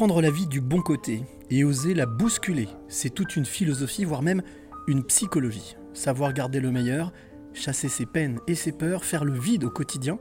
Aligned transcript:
prendre 0.00 0.22
la 0.22 0.30
vie 0.30 0.46
du 0.46 0.62
bon 0.62 0.80
côté 0.80 1.24
et 1.50 1.62
oser 1.62 1.92
la 1.92 2.06
bousculer, 2.06 2.68
c'est 2.88 3.10
toute 3.10 3.36
une 3.36 3.44
philosophie, 3.44 4.06
voire 4.06 4.22
même 4.22 4.40
une 4.86 5.04
psychologie. 5.04 5.76
Savoir 5.92 6.32
garder 6.32 6.58
le 6.58 6.70
meilleur, 6.70 7.12
chasser 7.52 7.90
ses 7.90 8.06
peines 8.06 8.40
et 8.46 8.54
ses 8.54 8.72
peurs, 8.72 9.04
faire 9.04 9.26
le 9.26 9.38
vide 9.38 9.64
au 9.64 9.68
quotidien, 9.68 10.18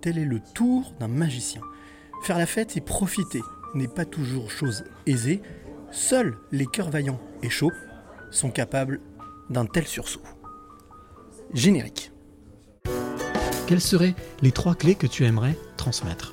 tel 0.00 0.16
est 0.16 0.24
le 0.24 0.40
tour 0.54 0.94
d'un 0.98 1.08
magicien. 1.08 1.60
Faire 2.22 2.38
la 2.38 2.46
fête 2.46 2.74
et 2.78 2.80
profiter 2.80 3.42
n'est 3.74 3.86
pas 3.86 4.06
toujours 4.06 4.50
chose 4.50 4.84
aisée. 5.04 5.42
Seuls 5.90 6.38
les 6.50 6.64
cœurs 6.64 6.88
vaillants 6.88 7.20
et 7.42 7.50
chauds 7.50 7.70
sont 8.30 8.50
capables 8.50 8.98
d'un 9.50 9.66
tel 9.66 9.86
sursaut. 9.86 10.22
Générique. 11.52 12.12
Quelles 13.66 13.82
seraient 13.82 14.14
les 14.40 14.52
trois 14.52 14.74
clés 14.74 14.94
que 14.94 15.06
tu 15.06 15.26
aimerais 15.26 15.58
transmettre? 15.76 16.32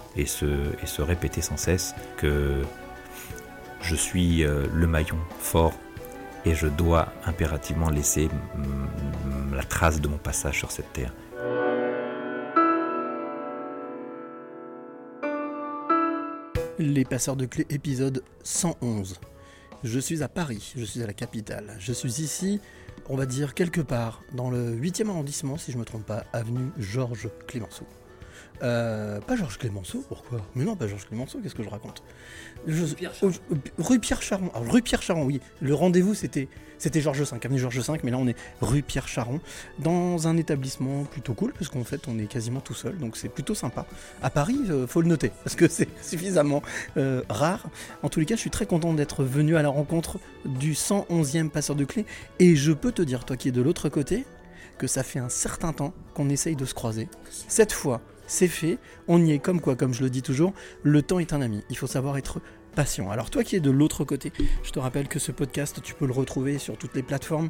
et 0.15 0.25
se, 0.25 1.01
répéter 1.01 1.41
sans 1.41 1.57
cesse 1.57 1.95
que 2.17 2.61
je 3.81 3.95
suis 3.95 4.43
euh, 4.43 4.67
le 4.73 4.87
maillon 4.87 5.17
fort 5.39 5.73
et 6.45 6.53
je 6.53 6.67
dois 6.67 7.13
impérativement 7.25 7.89
laisser 7.89 8.29
la 9.53 9.63
trace 9.63 10.01
de 10.01 10.07
mon 10.07 10.17
passage 10.17 10.57
sur 10.57 10.71
cette 10.71 10.91
terre. 10.93 11.13
Les 16.79 17.05
passeurs 17.05 17.35
de 17.35 17.45
clés, 17.45 17.67
épisode 17.69 18.23
111. 18.43 19.19
Je 19.83 19.99
suis 19.99 20.23
à 20.23 20.27
Paris, 20.27 20.73
je 20.75 20.83
suis 20.83 21.03
à 21.03 21.07
la 21.07 21.13
capitale. 21.13 21.75
Je 21.79 21.93
suis 21.93 22.21
ici, 22.21 22.59
on 23.07 23.15
va 23.15 23.25
dire 23.25 23.53
quelque 23.53 23.81
part, 23.81 24.23
dans 24.33 24.49
le 24.49 24.75
8e 24.75 25.09
arrondissement, 25.09 25.57
si 25.57 25.71
je 25.71 25.77
ne 25.77 25.81
me 25.81 25.85
trompe 25.85 26.05
pas, 26.05 26.23
avenue 26.33 26.71
Georges 26.79 27.29
Clémenceau. 27.47 27.85
Euh, 28.63 29.19
pas 29.21 29.35
Georges 29.35 29.57
Clémenceau, 29.57 30.03
pourquoi? 30.07 30.39
Mais 30.55 30.63
non, 30.63 30.75
pas 30.75 30.87
Georges 30.87 31.07
Clémenceau, 31.07 31.39
qu'est-ce 31.41 31.55
que 31.55 31.63
je 31.63 31.69
raconte? 31.69 32.03
Je- 32.67 32.83
oh, 33.23 33.31
Rue 33.79 33.99
Pierre 33.99 34.21
Charon. 34.21 34.51
Alors, 34.53 34.71
rue 34.71 34.81
Pierre 34.81 35.01
Charon, 35.01 35.23
oui. 35.25 35.41
Le 35.61 35.73
rendez-vous, 35.73 36.13
c'était 36.13 36.47
c'était 36.77 37.01
Georges 37.01 37.21
V, 37.21 37.37
avenue 37.43 37.59
Georges 37.59 37.79
V, 37.79 37.99
mais 38.03 38.09
là, 38.09 38.17
on 38.17 38.27
est 38.27 38.35
rue 38.59 38.81
Pierre 38.81 39.07
Charon, 39.07 39.39
dans 39.77 40.27
un 40.27 40.35
établissement 40.37 41.03
plutôt 41.03 41.35
cool, 41.35 41.53
parce 41.53 41.69
qu'en 41.69 41.83
fait, 41.83 42.07
on 42.07 42.17
est 42.17 42.25
quasiment 42.25 42.59
tout 42.59 42.73
seul, 42.73 42.97
donc 42.97 43.17
c'est 43.17 43.29
plutôt 43.29 43.53
sympa. 43.53 43.85
À 44.23 44.31
Paris, 44.31 44.59
euh, 44.69 44.87
faut 44.87 45.01
le 45.01 45.07
noter, 45.07 45.31
parce 45.43 45.55
que 45.55 45.67
c'est 45.69 45.87
suffisamment 46.03 46.63
euh, 46.97 47.21
rare. 47.29 47.67
En 48.01 48.09
tous 48.09 48.19
les 48.19 48.25
cas, 48.25 48.35
je 48.35 48.41
suis 48.41 48.49
très 48.49 48.65
content 48.65 48.93
d'être 48.93 49.23
venu 49.23 49.55
à 49.57 49.61
la 49.61 49.69
rencontre 49.69 50.19
du 50.45 50.73
111e 50.73 51.49
passeur 51.49 51.75
de 51.75 51.85
clés, 51.85 52.05
et 52.39 52.55
je 52.55 52.71
peux 52.71 52.91
te 52.91 53.03
dire, 53.03 53.25
toi 53.25 53.37
qui 53.37 53.49
es 53.49 53.51
de 53.51 53.61
l'autre 53.61 53.89
côté, 53.89 54.25
que 54.79 54.87
ça 54.87 55.03
fait 55.03 55.19
un 55.19 55.29
certain 55.29 55.73
temps 55.73 55.93
qu'on 56.15 56.29
essaye 56.29 56.55
de 56.55 56.65
se 56.65 56.73
croiser. 56.73 57.07
Cette 57.47 57.73
fois, 57.73 58.01
c'est 58.31 58.47
fait, 58.47 58.77
on 59.09 59.21
y 59.21 59.33
est 59.33 59.39
comme 59.39 59.59
quoi, 59.59 59.75
comme 59.75 59.93
je 59.93 60.01
le 60.03 60.09
dis 60.09 60.21
toujours, 60.21 60.53
le 60.83 61.01
temps 61.01 61.19
est 61.19 61.33
un 61.33 61.41
ami, 61.41 61.63
il 61.69 61.77
faut 61.77 61.85
savoir 61.85 62.17
être 62.17 62.39
patient. 62.75 63.11
Alors 63.11 63.29
toi 63.29 63.43
qui 63.43 63.57
es 63.57 63.59
de 63.59 63.69
l'autre 63.69 64.05
côté, 64.05 64.31
je 64.63 64.71
te 64.71 64.79
rappelle 64.79 65.09
que 65.09 65.19
ce 65.19 65.33
podcast, 65.33 65.81
tu 65.83 65.93
peux 65.93 66.05
le 66.05 66.13
retrouver 66.13 66.57
sur 66.57 66.77
toutes 66.77 66.95
les 66.95 67.03
plateformes, 67.03 67.49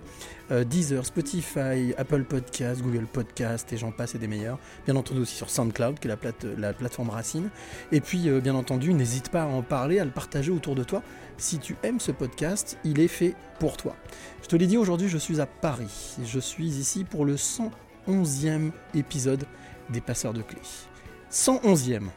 euh, 0.49 0.63
Deezer, 0.63 1.05
Spotify, 1.05 1.93
Apple 1.99 2.23
Podcast, 2.23 2.81
Google 2.81 3.05
Podcast, 3.05 3.71
et 3.71 3.77
j'en 3.77 3.91
passe 3.91 4.15
et 4.15 4.17
des 4.17 4.25
meilleurs. 4.25 4.57
Bien 4.87 4.95
entendu 4.95 5.21
aussi 5.21 5.35
sur 5.35 5.51
SoundCloud, 5.51 5.99
qui 5.99 6.07
est 6.07 6.09
la, 6.09 6.17
plate- 6.17 6.47
la 6.57 6.73
plateforme 6.73 7.11
racine. 7.11 7.51
Et 7.91 8.01
puis, 8.01 8.27
euh, 8.29 8.41
bien 8.41 8.55
entendu, 8.55 8.95
n'hésite 8.95 9.29
pas 9.29 9.43
à 9.43 9.45
en 9.45 9.61
parler, 9.61 9.99
à 9.99 10.05
le 10.05 10.09
partager 10.09 10.49
autour 10.49 10.73
de 10.73 10.83
toi. 10.83 11.03
Si 11.37 11.59
tu 11.59 11.75
aimes 11.83 11.99
ce 11.99 12.11
podcast, 12.11 12.79
il 12.83 12.99
est 12.99 13.07
fait 13.07 13.35
pour 13.59 13.77
toi. 13.77 13.95
Je 14.41 14.47
te 14.47 14.55
l'ai 14.55 14.65
dit, 14.65 14.77
aujourd'hui, 14.77 15.07
je 15.09 15.19
suis 15.19 15.39
à 15.39 15.45
Paris. 15.45 16.15
Je 16.25 16.39
suis 16.39 16.65
ici 16.69 17.03
pour 17.03 17.25
le 17.25 17.35
111e 18.07 18.71
épisode 18.95 19.43
des 19.91 20.01
Passeurs 20.01 20.33
de 20.33 20.41
Clés. 20.41 20.61
111e. 21.31 22.07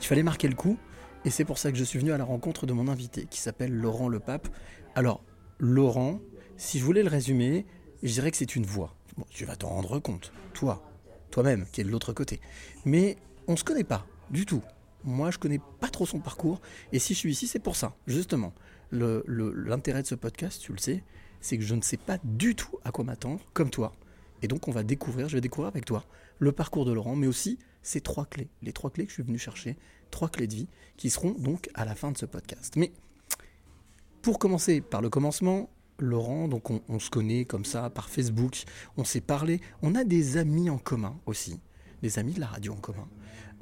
Il 0.00 0.06
fallait 0.06 0.22
marquer 0.22 0.48
le 0.48 0.54
coup, 0.54 0.78
et 1.24 1.30
c'est 1.30 1.44
pour 1.44 1.58
ça 1.58 1.70
que 1.70 1.78
je 1.78 1.84
suis 1.84 1.98
venu 1.98 2.12
à 2.12 2.18
la 2.18 2.24
rencontre 2.24 2.66
de 2.66 2.72
mon 2.72 2.88
invité, 2.88 3.26
qui 3.26 3.40
s'appelle 3.40 3.72
Laurent 3.72 4.08
Le 4.08 4.18
Pape. 4.18 4.48
Alors, 4.94 5.22
Laurent, 5.58 6.20
si 6.56 6.78
je 6.78 6.84
voulais 6.84 7.02
le 7.02 7.08
résumer, 7.08 7.66
je 8.02 8.12
dirais 8.12 8.30
que 8.30 8.36
c'est 8.36 8.56
une 8.56 8.66
voix. 8.66 8.94
Bon, 9.16 9.24
tu 9.30 9.44
vas 9.44 9.56
t'en 9.56 9.68
rendre 9.68 9.98
compte, 10.00 10.32
toi, 10.54 10.82
toi-même, 11.30 11.66
qui 11.70 11.80
est 11.80 11.84
de 11.84 11.90
l'autre 11.90 12.12
côté. 12.12 12.40
Mais 12.84 13.16
on 13.46 13.56
se 13.56 13.64
connaît 13.64 13.84
pas, 13.84 14.06
du 14.30 14.46
tout. 14.46 14.62
Moi, 15.04 15.30
je 15.30 15.38
connais 15.38 15.60
pas 15.80 15.88
trop 15.88 16.06
son 16.06 16.20
parcours, 16.20 16.60
et 16.92 16.98
si 16.98 17.14
je 17.14 17.18
suis 17.18 17.32
ici, 17.32 17.46
c'est 17.46 17.58
pour 17.58 17.76
ça, 17.76 17.94
justement. 18.06 18.52
L'intérêt 18.90 20.02
de 20.02 20.06
ce 20.06 20.14
podcast, 20.14 20.60
tu 20.60 20.72
le 20.72 20.78
sais, 20.78 21.04
c'est 21.40 21.58
que 21.58 21.64
je 21.64 21.74
ne 21.74 21.82
sais 21.82 21.96
pas 21.96 22.18
du 22.24 22.54
tout 22.54 22.78
à 22.84 22.90
quoi 22.90 23.04
m'attendre, 23.04 23.40
comme 23.52 23.70
toi. 23.70 23.92
Et 24.42 24.48
donc, 24.48 24.68
on 24.68 24.72
va 24.72 24.82
découvrir, 24.82 25.28
je 25.28 25.36
vais 25.36 25.40
découvrir 25.40 25.68
avec 25.68 25.84
toi 25.84 26.04
le 26.38 26.52
parcours 26.52 26.84
de 26.84 26.92
Laurent, 26.92 27.16
mais 27.16 27.26
aussi 27.26 27.58
ces 27.82 28.00
trois 28.00 28.26
clés, 28.26 28.48
les 28.62 28.72
trois 28.72 28.90
clés 28.90 29.04
que 29.04 29.10
je 29.10 29.14
suis 29.14 29.22
venu 29.22 29.38
chercher, 29.38 29.76
trois 30.10 30.28
clés 30.28 30.46
de 30.46 30.54
vie, 30.54 30.68
qui 30.96 31.10
seront 31.10 31.32
donc 31.32 31.68
à 31.74 31.84
la 31.84 31.94
fin 31.94 32.12
de 32.12 32.18
ce 32.18 32.26
podcast. 32.26 32.74
Mais 32.76 32.92
pour 34.22 34.38
commencer 34.38 34.80
par 34.80 35.02
le 35.02 35.10
commencement, 35.10 35.68
Laurent, 35.98 36.48
donc 36.48 36.70
on, 36.70 36.98
se 36.98 37.10
connaît 37.10 37.44
comme 37.44 37.64
ça 37.64 37.90
par 37.90 38.08
Facebook, 38.08 38.64
on 38.96 39.04
s'est 39.04 39.20
parlé, 39.20 39.60
on 39.82 39.94
a 39.94 40.04
des 40.04 40.36
amis 40.36 40.70
en 40.70 40.78
commun 40.78 41.16
aussi, 41.26 41.60
des 42.02 42.18
amis 42.18 42.32
de 42.32 42.40
la 42.40 42.46
radio 42.46 42.72
en 42.72 42.76
commun. 42.76 43.08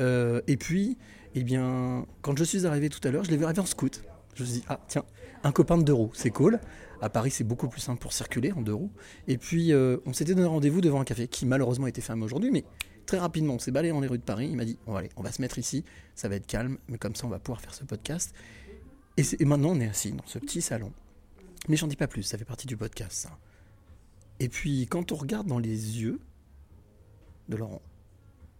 Euh, 0.00 0.40
et 0.46 0.56
puis, 0.56 0.96
eh 1.34 1.42
bien, 1.42 2.06
quand 2.22 2.38
je 2.38 2.44
suis 2.44 2.66
arrivé 2.66 2.88
tout 2.88 3.06
à 3.06 3.10
l'heure, 3.10 3.24
je 3.24 3.30
l'ai 3.30 3.36
vu 3.36 3.44
arriver 3.44 3.60
en 3.60 3.66
scout. 3.66 4.02
Je 4.34 4.42
me 4.42 4.48
suis 4.48 4.60
dit, 4.60 4.64
ah 4.68 4.80
tiens, 4.88 5.04
un 5.44 5.52
copain 5.52 5.76
de 5.76 5.82
deux 5.82 5.92
roues, 5.92 6.12
c'est 6.14 6.30
cool. 6.30 6.60
À 7.02 7.08
Paris, 7.08 7.30
c'est 7.30 7.44
beaucoup 7.44 7.68
plus 7.68 7.80
simple 7.80 8.00
pour 8.00 8.12
circuler 8.12 8.52
en 8.52 8.60
deux 8.60 8.74
roues. 8.74 8.92
Et 9.26 9.38
puis, 9.38 9.72
euh, 9.72 9.96
on 10.04 10.12
s'était 10.12 10.34
donné 10.34 10.46
rendez-vous 10.46 10.80
devant 10.80 11.00
un 11.00 11.04
café 11.04 11.28
qui 11.28 11.46
malheureusement 11.46 11.86
était 11.86 12.02
fermé 12.02 12.24
aujourd'hui, 12.24 12.50
mais 12.50 12.64
très 13.06 13.18
rapidement, 13.18 13.54
on 13.54 13.58
s'est 13.58 13.70
balayé 13.70 13.92
dans 13.92 14.00
les 14.00 14.06
rues 14.06 14.18
de 14.18 14.22
Paris. 14.22 14.48
Il 14.50 14.56
m'a 14.56 14.64
dit, 14.64 14.78
on 14.86 14.92
va 14.92 15.02
on 15.16 15.22
va 15.22 15.32
se 15.32 15.40
mettre 15.40 15.58
ici, 15.58 15.84
ça 16.14 16.28
va 16.28 16.36
être 16.36 16.46
calme, 16.46 16.78
mais 16.88 16.98
comme 16.98 17.14
ça, 17.14 17.26
on 17.26 17.30
va 17.30 17.38
pouvoir 17.38 17.60
faire 17.60 17.74
ce 17.74 17.84
podcast. 17.84 18.34
Et, 19.16 19.44
maintenant, 19.44 19.70
on 19.70 19.80
est 19.80 19.88
assis 19.88 20.12
dans 20.12 20.26
ce 20.26 20.38
petit 20.38 20.62
salon. 20.62 20.92
Mais 21.68 21.76
j'en 21.76 21.86
dis 21.86 21.96
pas 21.96 22.06
plus, 22.06 22.22
ça 22.22 22.38
fait 22.38 22.44
partie 22.44 22.66
du 22.66 22.76
podcast. 22.76 23.28
Et 24.38 24.48
puis, 24.48 24.86
quand 24.86 25.12
on 25.12 25.16
regarde 25.16 25.46
dans 25.46 25.58
les 25.58 26.00
yeux 26.00 26.20
de 27.48 27.56
Laurent, 27.56 27.82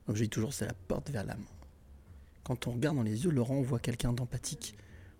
donc 0.06 0.16
je 0.16 0.24
dis 0.24 0.28
toujours, 0.28 0.52
c'est 0.52 0.66
la 0.66 0.74
porte 0.88 1.10
vers 1.10 1.24
l'âme. 1.24 1.44
Quand 2.44 2.66
on 2.66 2.72
regarde 2.72 2.96
dans 2.96 3.02
les 3.02 3.24
yeux 3.24 3.30
de 3.30 3.36
Laurent, 3.36 3.54
on 3.54 3.62
voit 3.62 3.78
quelqu'un 3.78 4.12
d'empathique. 4.12 4.74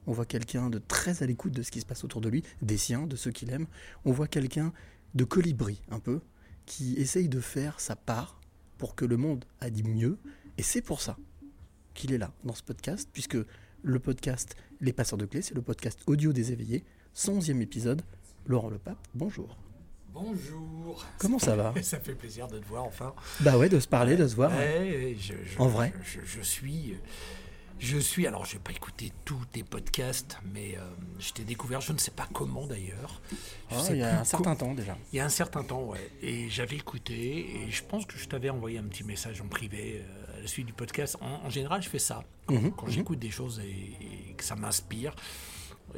On 0.06 0.12
voit 0.12 0.26
quelqu'un 0.26 0.70
de 0.70 0.78
très 0.78 1.22
à 1.22 1.26
l'écoute 1.26 1.52
de 1.52 1.62
ce 1.62 1.70
qui 1.70 1.80
se 1.80 1.86
passe 1.86 2.04
autour 2.04 2.20
de 2.20 2.28
lui, 2.28 2.42
des 2.62 2.76
siens, 2.78 3.06
de 3.06 3.16
ceux 3.16 3.30
qu'il 3.30 3.50
aime. 3.50 3.66
On 4.04 4.12
voit 4.12 4.26
quelqu'un 4.28 4.72
de 5.14 5.24
colibri, 5.24 5.82
un 5.90 5.98
peu, 6.00 6.20
qui 6.66 6.94
essaye 6.94 7.28
de 7.28 7.40
faire 7.40 7.80
sa 7.80 7.96
part 7.96 8.40
pour 8.78 8.94
que 8.94 9.04
le 9.04 9.16
monde 9.16 9.44
aille 9.60 9.82
mieux. 9.82 10.18
Et 10.58 10.62
c'est 10.62 10.82
pour 10.82 11.00
ça 11.00 11.16
qu'il 11.94 12.12
est 12.12 12.18
là, 12.18 12.32
dans 12.44 12.54
ce 12.54 12.62
podcast, 12.62 13.08
puisque 13.12 13.36
le 13.82 13.98
podcast 13.98 14.56
Les 14.80 14.92
Passeurs 14.92 15.18
de 15.18 15.26
Clés, 15.26 15.42
c'est 15.42 15.54
le 15.54 15.62
podcast 15.62 16.00
audio 16.06 16.32
des 16.32 16.52
éveillés, 16.52 16.84
111e 17.14 17.60
épisode. 17.60 18.02
Laurent 18.46 18.70
Le 18.70 18.78
Pape, 18.78 18.98
bonjour. 19.14 19.56
Bonjour. 20.14 21.04
Comment 21.18 21.38
ça 21.38 21.54
va 21.56 21.74
Ça 21.82 22.00
fait 22.00 22.14
plaisir 22.14 22.48
de 22.48 22.58
te 22.58 22.66
voir 22.66 22.84
enfin. 22.84 23.14
Bah 23.40 23.58
ouais, 23.58 23.68
de 23.68 23.78
se 23.78 23.86
parler, 23.86 24.16
de 24.16 24.26
se 24.26 24.34
voir. 24.34 24.50
Ouais, 24.56 25.14
je- 25.20 25.34
je- 25.44 25.58
En 25.58 25.68
vrai 25.68 25.92
je, 26.02 26.20
je- 26.20 26.38
je 26.38 26.40
suis. 26.40 26.94
Je 27.80 27.96
suis. 27.98 28.26
Alors, 28.26 28.44
je 28.44 28.54
n'ai 28.54 28.60
pas 28.60 28.72
écouté 28.72 29.10
tous 29.24 29.42
tes 29.52 29.62
podcasts, 29.62 30.38
mais 30.52 30.76
euh, 30.76 30.80
je 31.18 31.32
t'ai 31.32 31.44
découvert, 31.44 31.80
je 31.80 31.92
ne 31.94 31.98
sais 31.98 32.10
pas 32.10 32.28
comment 32.32 32.66
d'ailleurs. 32.66 33.20
Ah, 33.70 33.82
il 33.90 33.96
y 33.96 34.02
a 34.02 34.20
un 34.20 34.24
certain 34.24 34.54
temps 34.54 34.74
déjà. 34.74 34.96
Il 35.12 35.16
y 35.16 35.20
a 35.20 35.24
un 35.24 35.30
certain 35.30 35.64
temps, 35.64 35.82
ouais. 35.84 36.10
Et 36.20 36.50
j'avais 36.50 36.76
écouté, 36.76 37.56
et 37.56 37.70
je 37.70 37.82
pense 37.82 38.04
que 38.04 38.18
je 38.18 38.28
t'avais 38.28 38.50
envoyé 38.50 38.78
un 38.78 38.82
petit 38.84 39.02
message 39.02 39.40
en 39.40 39.46
privé 39.48 40.02
euh, 40.04 40.36
à 40.36 40.40
la 40.42 40.46
suite 40.46 40.66
du 40.66 40.74
podcast. 40.74 41.16
En, 41.22 41.46
en 41.46 41.50
général, 41.50 41.82
je 41.82 41.88
fais 41.88 41.98
ça. 41.98 42.22
Quand, 42.46 42.54
Mhm, 42.54 42.72
quand 42.72 42.86
mhm. 42.86 42.92
j'écoute 42.92 43.18
des 43.18 43.30
choses 43.30 43.60
et, 43.60 44.28
et 44.30 44.34
que 44.34 44.44
ça 44.44 44.56
m'inspire, 44.56 45.14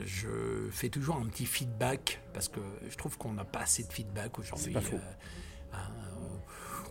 je 0.07 0.69
fais 0.71 0.89
toujours 0.89 1.17
un 1.17 1.27
petit 1.27 1.47
feedback, 1.47 2.21
parce 2.33 2.49
que 2.49 2.61
je 2.89 2.97
trouve 2.97 3.19
qu'on 3.19 3.33
n'a 3.33 3.45
pas 3.45 3.61
assez 3.61 3.83
de 3.83 3.93
feedback 3.93 4.39
aujourd'hui. 4.39 4.67
C'est 4.67 4.73
pas 4.73 4.81
faux. 4.81 4.97
Euh, 4.97 5.75
hein, 5.75 5.91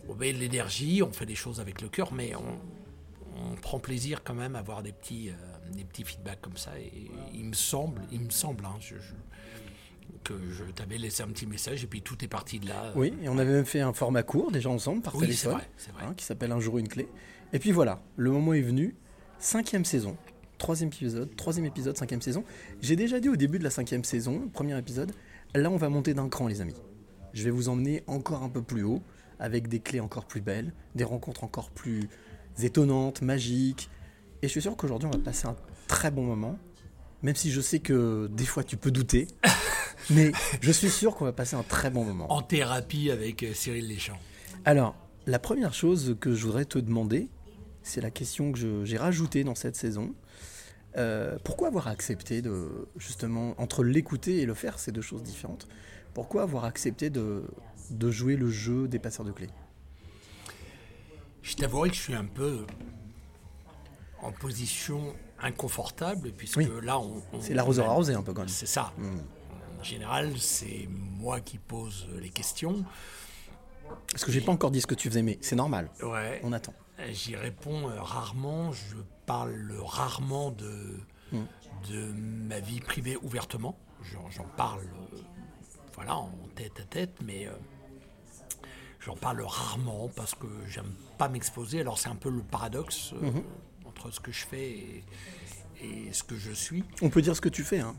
on, 0.06 0.12
on 0.12 0.14
met 0.16 0.34
de 0.34 0.38
l'énergie, 0.38 1.02
on 1.02 1.12
fait 1.12 1.26
des 1.26 1.34
choses 1.34 1.60
avec 1.60 1.80
le 1.80 1.88
cœur, 1.88 2.12
mais 2.12 2.34
on, 2.36 2.58
on 3.36 3.54
prend 3.56 3.78
plaisir 3.78 4.22
quand 4.24 4.34
même 4.34 4.56
à 4.56 4.60
avoir 4.60 4.82
des 4.82 4.92
petits, 4.92 5.30
euh, 5.30 5.32
des 5.74 5.84
petits 5.84 6.04
feedbacks 6.04 6.40
comme 6.40 6.56
ça. 6.56 6.70
Et 6.78 7.10
il 7.34 7.44
me 7.44 7.54
semble, 7.54 8.02
il 8.12 8.20
me 8.20 8.30
semble, 8.30 8.64
hein, 8.64 8.74
je- 8.80 8.96
je- 8.96 9.14
que 10.24 10.34
je 10.50 10.64
t'avais 10.64 10.98
laissé 10.98 11.22
un 11.22 11.28
petit 11.28 11.46
message 11.46 11.82
et 11.82 11.86
puis 11.86 12.00
tout 12.02 12.22
est 12.24 12.28
parti 12.28 12.60
de 12.60 12.68
là. 12.68 12.92
Oui, 12.94 13.12
et 13.22 13.28
on 13.28 13.38
avait 13.38 13.52
même 13.52 13.64
fait 13.64 13.80
un 13.80 13.92
format 13.92 14.22
court 14.22 14.52
déjà 14.52 14.68
ensemble 14.70 15.02
par 15.02 15.14
Oui, 15.16 15.20
c'est 15.22 15.26
téléphone, 15.26 15.52
vrai, 15.54 15.70
c'est 15.76 15.92
vrai. 15.92 16.04
hein, 16.04 16.14
qui 16.16 16.24
s'appelle 16.24 16.52
Un 16.52 16.60
jour 16.60 16.78
une 16.78 16.86
clé. 16.88 17.08
Et 17.52 17.58
puis 17.58 17.72
voilà, 17.72 18.00
le 18.16 18.30
moment 18.30 18.52
est 18.54 18.60
venu, 18.60 18.94
cinquième 19.38 19.84
saison, 19.84 20.16
troisième 20.58 20.88
épisode, 20.90 21.34
troisième 21.34 21.66
épisode, 21.66 21.96
cinquième 21.96 22.22
saison. 22.22 22.44
J'ai 22.80 22.94
déjà 22.94 23.18
dit 23.18 23.28
au 23.28 23.36
début 23.36 23.58
de 23.58 23.64
la 23.64 23.70
cinquième 23.70 24.04
saison, 24.04 24.48
premier 24.52 24.78
épisode, 24.78 25.12
là 25.54 25.70
on 25.70 25.76
va 25.76 25.88
monter 25.88 26.14
d'un 26.14 26.28
cran 26.28 26.46
les 26.46 26.60
amis. 26.60 26.76
Je 27.32 27.42
vais 27.44 27.50
vous 27.50 27.68
emmener 27.68 28.04
encore 28.06 28.42
un 28.44 28.48
peu 28.48 28.62
plus 28.62 28.84
haut, 28.84 29.02
avec 29.40 29.66
des 29.66 29.80
clés 29.80 30.00
encore 30.00 30.26
plus 30.26 30.40
belles, 30.40 30.72
des 30.94 31.04
rencontres 31.04 31.42
encore 31.42 31.70
plus 31.70 32.08
étonnantes, 32.60 33.22
magiques. 33.22 33.90
Et 34.42 34.48
je 34.48 34.52
suis 34.52 34.62
sûr 34.62 34.76
qu'aujourd'hui 34.76 35.08
on 35.12 35.16
va 35.16 35.22
passer 35.22 35.46
un 35.46 35.56
très 35.88 36.10
bon 36.10 36.22
moment, 36.24 36.58
même 37.22 37.36
si 37.36 37.50
je 37.50 37.60
sais 37.60 37.78
que 37.78 38.28
des 38.32 38.44
fois 38.44 38.64
tu 38.64 38.76
peux 38.76 38.90
douter. 38.90 39.28
mais 40.10 40.32
je 40.60 40.72
suis 40.72 40.90
sûr 40.90 41.14
qu'on 41.14 41.24
va 41.24 41.32
passer 41.32 41.56
un 41.56 41.62
très 41.62 41.90
bon 41.90 42.04
moment. 42.04 42.30
En 42.32 42.42
thérapie 42.42 43.10
avec 43.10 43.42
euh, 43.42 43.54
Cyril 43.54 43.88
Deschamps. 43.88 44.18
Alors, 44.64 44.96
la 45.26 45.38
première 45.38 45.74
chose 45.74 46.16
que 46.20 46.34
je 46.34 46.46
voudrais 46.46 46.64
te 46.64 46.78
demander, 46.78 47.28
c'est 47.82 48.00
la 48.00 48.10
question 48.10 48.52
que 48.52 48.84
j'ai 48.84 48.96
rajoutée 48.96 49.44
dans 49.44 49.54
cette 49.54 49.76
saison. 49.76 50.14
Euh, 50.96 51.38
pourquoi 51.44 51.68
avoir 51.68 51.88
accepté 51.88 52.42
de, 52.42 52.88
justement, 52.96 53.54
entre 53.58 53.82
l'écouter 53.82 54.40
et 54.40 54.46
le 54.46 54.54
faire, 54.54 54.78
c'est 54.78 54.92
deux 54.92 55.02
choses 55.02 55.22
différentes. 55.22 55.66
Pourquoi 56.14 56.42
avoir 56.42 56.64
accepté 56.64 57.08
de, 57.08 57.44
de 57.90 58.10
jouer 58.10 58.36
le 58.36 58.50
jeu 58.50 58.88
des 58.88 58.98
passeurs 58.98 59.24
de 59.24 59.32
clés? 59.32 59.48
Je 61.42 61.54
t'avouerai 61.56 61.90
que 61.90 61.96
je 61.96 62.00
suis 62.00 62.14
un 62.14 62.24
peu 62.24 62.64
en 64.22 64.30
position 64.32 65.14
inconfortable, 65.40 66.32
puisque 66.32 66.58
Oui. 66.58 66.68
là, 66.82 66.98
on. 66.98 67.22
on- 67.32 67.40
C'est 67.40 67.54
l'arroseur 67.54 67.88
arrosé 67.90 68.14
un 68.14 68.22
peu 68.22 68.32
quand 68.32 68.42
même. 68.42 68.48
C'est 68.48 68.66
ça. 68.66 68.92
Hmm. 68.96 69.18
En 69.80 69.82
général, 69.84 70.38
c'est 70.38 70.88
moi 70.88 71.40
qui 71.40 71.58
pose 71.58 72.06
les 72.20 72.30
questions. 72.30 72.84
Parce 74.10 74.24
que 74.24 74.30
j'ai 74.32 74.40
pas 74.40 74.52
encore 74.52 74.70
dit 74.70 74.80
ce 74.80 74.86
que 74.86 74.94
tu 74.94 75.08
faisais, 75.08 75.22
mais 75.22 75.38
c'est 75.40 75.56
normal. 75.56 75.90
Ouais. 76.02 76.40
On 76.44 76.52
attend. 76.52 76.72
J'y 77.10 77.34
réponds 77.34 77.88
euh, 77.90 78.00
rarement. 78.00 78.70
Je 78.72 78.96
parle 79.26 79.72
rarement 79.84 80.50
de, 80.52 81.00
Mm. 81.32 81.38
de 81.90 82.12
ma 82.12 82.60
vie 82.60 82.80
privée 82.80 83.16
ouvertement. 83.22 83.76
J'en 84.02 84.30
j'en 84.30 84.44
parle 84.56 84.84
euh, 84.84 85.18
voilà, 85.94 86.16
en 86.16 86.30
tête 86.54 86.78
à 86.80 86.84
tête, 86.84 87.14
mais 87.24 87.46
euh, 87.46 87.52
j'en 89.04 89.16
parle 89.16 89.42
rarement 89.42 90.10
parce 90.14 90.34
que 90.34 90.46
j'aime 90.68 90.92
pas 91.18 91.28
m'exposer. 91.28 91.80
Alors 91.80 91.98
c'est 91.98 92.08
un 92.08 92.14
peu 92.16 92.30
le 92.30 92.42
paradoxe 92.42 93.12
euh, 93.14 93.30
Mhm. 93.30 93.42
entre 93.86 94.10
ce 94.10 94.20
que 94.20 94.32
je 94.32 94.44
fais 94.46 94.70
et, 94.70 95.04
et 95.82 96.12
ce 96.12 96.22
que 96.22 96.36
je 96.36 96.52
suis. 96.52 96.84
On 97.02 97.10
peut 97.10 97.22
dire 97.22 97.34
ce 97.36 97.40
que 97.40 97.48
tu 97.48 97.64
fais. 97.64 97.80
Hein. 97.80 97.94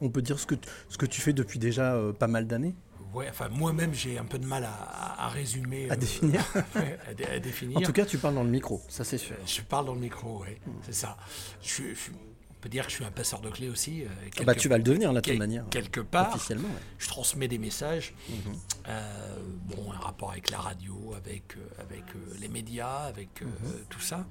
On 0.00 0.10
peut 0.10 0.22
dire 0.22 0.38
ce 0.38 0.46
que, 0.46 0.54
ce 0.88 0.96
que 0.98 1.06
tu 1.06 1.20
fais 1.20 1.32
depuis 1.32 1.58
déjà 1.58 1.94
euh, 1.94 2.12
pas 2.12 2.28
mal 2.28 2.46
d'années. 2.46 2.74
Ouais, 3.14 3.26
enfin 3.30 3.48
moi-même 3.48 3.94
j'ai 3.94 4.18
un 4.18 4.26
peu 4.26 4.38
de 4.38 4.44
mal 4.46 4.64
à, 4.64 5.28
résumer. 5.28 5.88
À 5.88 5.94
euh, 5.94 5.96
définir. 5.96 6.44
à 7.08 7.14
dé- 7.14 7.24
à 7.24 7.38
définir. 7.38 7.78
En 7.78 7.80
tout 7.80 7.92
cas, 7.92 8.04
tu 8.04 8.18
parles 8.18 8.34
dans 8.34 8.44
le 8.44 8.50
micro, 8.50 8.82
ça 8.88 9.02
c'est 9.02 9.16
sûr. 9.16 9.34
Je 9.46 9.62
parle 9.62 9.86
dans 9.86 9.94
le 9.94 10.00
micro, 10.00 10.42
oui, 10.46 10.56
c'est 10.82 10.92
ça. 10.94 11.16
Je, 11.62 11.68
je 11.68 11.94
suis- 11.94 12.12
on 12.58 12.60
peut 12.60 12.68
dire 12.68 12.86
que 12.86 12.90
je 12.90 12.96
suis 12.96 13.04
un 13.04 13.12
passeur 13.12 13.40
de 13.40 13.50
clés 13.50 13.68
aussi. 13.68 14.02
euh, 14.02 14.08
Ah 14.40 14.42
bah, 14.42 14.54
tu 14.56 14.68
vas 14.68 14.78
le 14.78 14.82
devenir, 14.82 15.12
là, 15.12 15.20
de 15.20 15.30
toute 15.30 15.38
manière. 15.38 15.64
Quelque 15.70 16.00
part. 16.00 16.34
Officiellement, 16.34 16.66
ouais. 16.68 16.74
Je 16.98 17.06
transmets 17.06 17.46
des 17.46 17.58
messages. 17.58 18.14
Mhm. 18.28 18.36
Euh, 18.88 19.36
bon, 19.66 19.92
un 19.92 19.98
rapport 19.98 20.32
avec 20.32 20.50
la 20.50 20.58
radio, 20.58 21.14
avec, 21.16 21.56
euh, 21.56 21.60
avec 21.82 22.02
euh, 22.16 22.34
les 22.40 22.48
médias, 22.48 23.04
avec 23.04 23.42
Mhm. 23.42 23.50
tout 23.88 24.00
ça. 24.00 24.26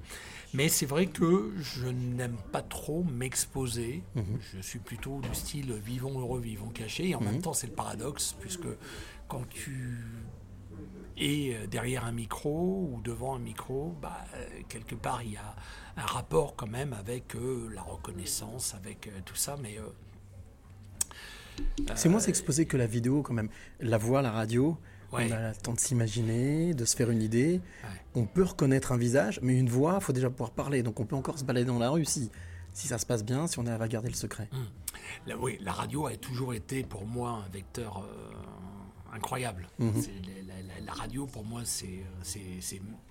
Mais 0.52 0.68
c'est 0.68 0.84
vrai 0.84 1.06
que 1.06 1.54
je 1.58 1.86
n'aime 1.86 2.36
pas 2.52 2.60
trop 2.62 3.02
m'exposer. 3.02 4.02
Mhm. 4.14 4.38
Je 4.54 4.60
suis 4.60 4.78
plutôt 4.78 5.20
du 5.22 5.34
style 5.34 5.72
vivons 5.72 6.18
heureux, 6.20 6.40
vivons 6.40 6.68
cachés. 6.68 7.08
Et 7.08 7.14
en 7.14 7.20
même 7.22 7.40
temps, 7.40 7.54
c'est 7.54 7.66
le 7.68 7.72
paradoxe, 7.72 8.36
puisque 8.40 8.68
quand 9.26 9.48
tu 9.48 10.04
es 11.16 11.66
derrière 11.68 12.04
un 12.04 12.12
micro 12.12 12.90
ou 12.92 13.00
devant 13.02 13.34
un 13.34 13.38
micro, 13.40 13.96
bah, 14.00 14.24
quelque 14.68 14.94
part, 14.94 15.22
il 15.22 15.32
y 15.32 15.36
a 15.36 15.56
un 15.98 16.06
rapport 16.06 16.54
quand 16.56 16.66
même 16.68 16.92
avec 16.94 17.34
euh, 17.34 17.68
la 17.74 17.82
reconnaissance, 17.82 18.74
avec 18.74 19.06
euh, 19.08 19.10
tout 19.24 19.34
ça. 19.36 19.56
Mais 19.62 19.78
euh, 19.78 19.82
C'est 21.94 22.08
moins 22.08 22.20
s'exposer 22.20 22.66
que 22.66 22.76
la 22.76 22.86
vidéo 22.86 23.22
quand 23.22 23.34
même. 23.34 23.48
La 23.80 23.98
voix, 23.98 24.22
la 24.22 24.30
radio, 24.30 24.76
Ouais. 25.10 25.26
on 25.30 25.32
a 25.34 25.48
le 25.48 25.56
temps 25.56 25.72
de 25.72 25.80
s'imaginer, 25.80 26.74
de 26.74 26.84
se 26.84 26.94
faire 26.94 27.10
une 27.10 27.22
idée. 27.22 27.62
On 28.14 28.26
peut 28.26 28.42
reconnaître 28.42 28.92
un 28.92 28.98
visage, 28.98 29.40
mais 29.42 29.54
une 29.58 29.70
voix, 29.70 29.96
il 30.00 30.04
faut 30.04 30.12
déjà 30.12 30.28
pouvoir 30.28 30.50
parler. 30.50 30.82
Donc 30.82 31.00
on 31.00 31.06
peut 31.06 31.16
encore 31.16 31.38
se 31.38 31.44
balader 31.44 31.64
dans 31.66 31.78
la 31.78 31.88
rue 31.88 32.04
si, 32.04 32.30
si 32.74 32.86
ça 32.88 32.98
se 32.98 33.06
passe 33.06 33.24
bien, 33.24 33.46
si 33.46 33.58
on 33.58 33.66
arrive 33.66 33.80
à 33.80 33.88
garder 33.88 34.10
le 34.10 34.14
secret. 34.14 34.50
La, 35.26 35.38
oui, 35.38 35.56
la 35.62 35.72
radio 35.72 36.06
a 36.08 36.16
toujours 36.16 36.52
été 36.52 36.82
pour 36.84 37.06
moi 37.06 37.30
un 37.30 37.48
vecteur 37.48 38.04
euh, 38.04 39.14
incroyable. 39.16 39.66
Mhm. 39.78 39.94
La, 40.46 40.54
la- 40.74 40.80
la 40.84 40.92
radio 40.92 41.26
pour 41.26 41.42
moi 41.44 41.62
c'est 41.64 42.02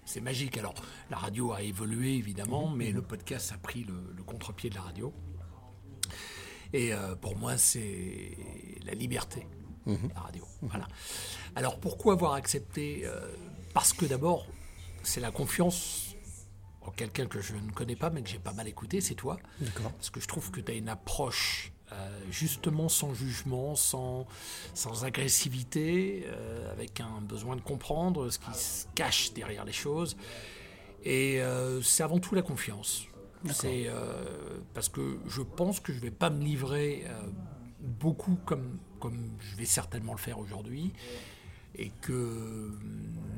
c'est- 0.08 0.22
magique. 0.22 0.58
Alors 0.58 0.74
la 1.10 1.18
radio 1.18 1.52
a 1.54 1.62
évolué 1.62 2.16
évidemment, 2.16 2.68
Mhm. 2.70 2.76
mais 2.78 2.92
le 2.92 3.02
podcast 3.02 3.52
a 3.52 3.58
pris 3.58 3.84
le, 3.84 3.94
le 4.16 4.24
contre-pied 4.24 4.70
de 4.70 4.76
la 4.76 4.82
radio. 4.82 5.14
Et 6.74 6.94
euh, 6.94 7.16
pour 7.16 7.38
moi 7.38 7.58
c'est 7.58 8.38
la 8.86 8.94
liberté, 8.94 9.48
Mhm. 9.86 10.10
la 10.14 10.22
radio. 10.22 10.46
Voilà. 10.62 10.88
Alors 11.56 11.80
pourquoi 11.80 12.14
avoir 12.14 12.34
accepté 12.34 13.02
euh, 13.06 13.28
Parce 13.74 13.94
que 13.94 14.06
d'abord 14.06 14.48
c'est 15.04 15.22
la 15.22 15.32
confiance 15.32 16.16
en 16.82 16.92
quelqu'un 16.92 17.26
que 17.28 17.40
je 17.42 17.54
ne 17.56 17.72
connais 17.72 17.96
pas 17.96 18.10
mais 18.10 18.22
que 18.22 18.30
j'ai 18.30 18.40
pas 18.40 18.54
mal 18.54 18.68
écouté, 18.68 19.02
c'est 19.02 19.16
toi. 19.16 19.38
D'accord. 19.62 19.92
Parce 19.94 20.10
que 20.10 20.20
je 20.20 20.28
trouve 20.28 20.52
que 20.52 20.60
tu 20.62 20.72
as 20.72 20.76
une 20.76 20.90
approche 20.90 21.72
justement 22.30 22.90
sans 22.90 23.14
jugement, 23.14 23.76
sans, 23.76 24.28
sans 24.74 25.06
agressivité, 25.06 26.26
euh, 26.28 26.72
avec 26.72 27.00
un 27.00 27.22
besoin 27.22 27.56
de 27.56 27.62
comprendre 27.62 28.30
ce 28.30 28.40
qui 28.40 28.54
se 28.54 28.86
cache 28.96 29.34
derrière 29.34 29.66
les 29.66 29.74
choses. 29.74 30.16
Et 31.04 31.42
euh, 31.42 31.82
c'est 31.82 32.04
avant 32.04 32.20
tout 32.20 32.36
la 32.36 32.42
confiance. 32.42 33.06
C'est 33.52 33.86
euh, 33.88 34.60
parce 34.74 34.90
que 34.90 35.20
je 35.28 35.42
pense 35.42 35.80
que 35.80 35.94
je 35.94 36.00
vais 36.00 36.12
pas 36.12 36.30
me 36.30 36.44
livrer 36.44 37.06
euh, 37.08 37.12
beaucoup 37.80 38.38
comme, 38.46 38.80
comme 39.00 39.30
je 39.40 39.56
vais 39.56 39.66
certainement 39.66 40.14
le 40.14 40.20
faire 40.20 40.40
aujourd'hui. 40.40 40.92
Et 41.80 41.92
que 42.02 42.72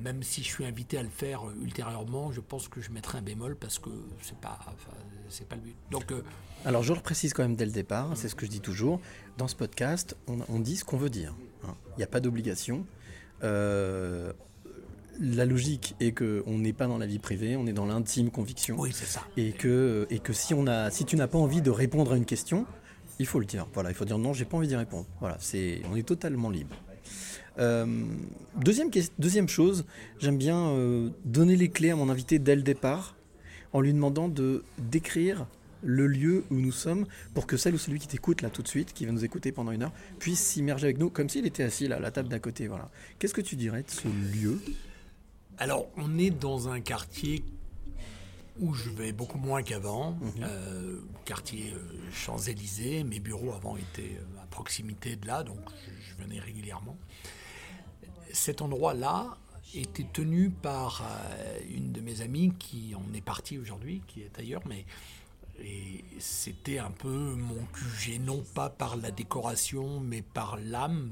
même 0.02 0.24
si 0.24 0.42
je 0.44 0.48
suis 0.48 0.64
invité 0.66 0.98
à 0.98 1.04
le 1.04 1.10
faire 1.10 1.46
euh, 1.48 1.54
ultérieurement, 1.62 2.32
je 2.32 2.40
pense 2.40 2.70
que 2.70 2.80
je 2.80 2.90
mettrai 2.92 3.18
un 3.18 3.22
bémol 3.22 3.56
parce 3.58 3.80
que 3.80 3.90
c'est 4.22 4.38
pas, 4.38 4.58
enfin, 4.62 4.92
c'est 5.30 5.46
pas 5.48 5.56
le 5.56 5.62
but. 5.62 5.76
Donc 5.92 6.12
euh, 6.14 6.22
Alors 6.64 6.82
je 6.84 6.94
le 6.94 7.02
précise 7.02 7.34
quand 7.34 7.44
même 7.44 7.58
dès 7.58 7.66
le 7.66 7.72
départ, 7.72 8.12
c'est 8.16 8.30
ce 8.30 8.36
que 8.36 8.46
je 8.46 8.52
dis 8.52 8.62
toujours. 8.62 9.02
Dans 9.38 9.50
ce 9.50 9.56
podcast, 9.58 10.16
on, 10.28 10.38
on 10.48 10.60
dit 10.60 10.78
ce 10.78 10.86
qu'on 10.86 10.96
veut 10.98 11.10
dire. 11.10 11.34
hein. 11.68 11.76
Il 11.96 11.98
n'y 11.98 12.04
a 12.04 12.08
pas 12.08 12.22
d'obligation. 12.22 12.86
Euh, 13.44 14.32
la 15.20 15.44
logique 15.46 15.96
est 16.00 16.14
que 16.14 16.44
on 16.46 16.60
n'est 16.60 16.72
pas 16.72 16.88
dans 16.88 16.98
la 16.98 17.06
vie 17.06 17.20
privée, 17.20 17.58
on 17.58 17.68
est 17.68 17.74
dans 17.74 17.86
l'intime 17.86 18.32
conviction. 18.32 18.78
Oui, 18.80 18.92
c'est 18.94 19.06
ça. 19.06 19.22
Et 19.36 19.52
que, 19.52 20.08
et 20.10 20.20
que 20.20 20.32
si, 20.32 20.54
on 20.54 20.66
a, 20.66 20.92
si 20.92 21.04
tu 21.04 21.18
n'as 21.18 21.28
pas 21.28 21.38
envie 21.38 21.62
de 21.62 21.70
répondre 21.72 22.14
à 22.14 22.16
une 22.16 22.26
question, 22.26 22.66
il 23.20 23.26
faut 23.26 23.40
le 23.42 23.46
dire. 23.46 23.68
Voilà, 23.74 23.90
il 23.90 23.96
faut 23.96 24.06
dire 24.06 24.18
non, 24.18 24.32
j'ai 24.32 24.46
pas 24.46 24.56
envie 24.56 24.70
d'y 24.70 24.78
répondre. 24.78 25.06
Voilà, 25.20 25.36
c'est, 25.42 25.82
on 25.92 25.98
est 25.98 26.08
totalement 26.08 26.50
libre. 26.50 26.74
Euh, 27.58 28.06
deuxième, 28.56 28.90
deuxième 29.18 29.48
chose, 29.50 29.86
j'aime 30.20 30.38
bien 30.38 30.70
euh, 30.70 31.10
donner 31.26 31.56
les 31.56 31.70
clés 31.70 31.92
à 31.92 31.96
mon 31.96 32.10
invité 32.10 32.40
dès 32.40 32.56
le 32.56 32.62
départ, 32.62 33.16
en 33.74 33.82
lui 33.82 33.94
demandant 33.94 34.28
de 34.28 34.64
décrire 34.78 35.48
le 35.82 36.08
lieu 36.08 36.44
où 36.52 36.56
nous 36.56 36.72
sommes 36.72 37.06
pour 37.34 37.48
que 37.48 37.58
celle 37.58 37.74
ou 37.74 37.78
celui 37.78 38.00
qui 38.00 38.08
t'écoute 38.08 38.42
là 38.42 38.50
tout 38.50 38.62
de 38.62 38.68
suite, 38.68 38.94
qui 38.94 39.06
va 39.06 39.12
nous 39.12 39.24
écouter 39.24 39.52
pendant 39.52 39.72
une 39.72 39.84
heure, 39.84 39.94
puisse 40.20 40.40
s'immerger 40.40 40.86
avec 40.86 40.98
nous 40.98 41.10
comme 41.10 41.30
s'il 41.30 41.46
était 41.46 41.64
assis 41.64 41.88
là, 41.88 41.98
à 41.98 42.00
la 42.00 42.12
table 42.12 42.30
d'à 42.30 42.40
côté. 42.40 42.68
Voilà. 42.68 42.90
Qu'est-ce 43.18 43.34
que 43.34 43.42
tu 43.42 43.56
dirais 43.56 43.84
de 43.84 43.90
ce 43.90 44.08
lieu? 44.08 44.60
Alors, 45.58 45.88
on 45.98 46.18
est 46.18 46.32
dans 46.32 46.70
un 46.70 46.80
quartier 46.80 47.44
où 48.60 48.74
je 48.74 48.90
vais 48.90 49.12
beaucoup 49.12 49.38
moins 49.38 49.64
qu'avant. 49.64 50.18
Euh, 50.42 51.00
quartier 51.26 51.74
euh, 51.74 51.80
Champs-Élysées. 52.12 53.04
Mes 53.04 53.20
bureaux 53.20 53.54
avant 53.54 53.78
étaient 53.78 54.20
à 54.42 54.46
proximité 54.48 55.16
de 55.16 55.28
là, 55.28 55.44
donc 55.44 55.60
je, 55.86 55.92
je 56.10 56.24
venais 56.24 56.40
régulièrement. 56.40 56.98
Cet 58.32 58.62
endroit-là 58.62 59.38
était 59.76 60.08
tenu 60.12 60.50
par 60.50 61.04
euh, 61.04 61.60
une 61.70 61.92
de 61.92 62.02
mes 62.02 62.22
amies 62.22 62.54
qui 62.58 62.94
en 62.96 63.14
est 63.14 63.22
partie 63.22 63.58
aujourd'hui, 63.58 64.02
qui 64.08 64.22
est 64.22 64.38
ailleurs, 64.40 64.62
mais 64.68 64.86
et 65.62 66.06
c'était 66.20 66.80
un 66.80 66.92
peu 66.92 67.10
mon 67.10 67.62
QG, 67.74 68.22
non 68.22 68.44
pas 68.56 68.70
par 68.70 68.96
la 68.96 69.12
décoration, 69.12 70.00
mais 70.00 70.22
par 70.22 70.58
l'âme, 70.58 71.12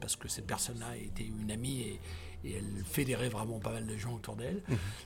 parce 0.00 0.16
que 0.16 0.28
cette 0.28 0.46
personne-là 0.46 0.96
était 0.96 1.24
une 1.26 1.50
amie 1.50 1.82
et, 1.82 2.00
et 2.44 2.54
elle 2.54 2.82
fédérait 2.86 3.28
vraiment 3.28 3.58
pas 3.58 3.72
mal 3.72 3.86
de 3.86 3.96
gens 3.98 4.14
autour 4.14 4.36
d'elle. 4.36 4.62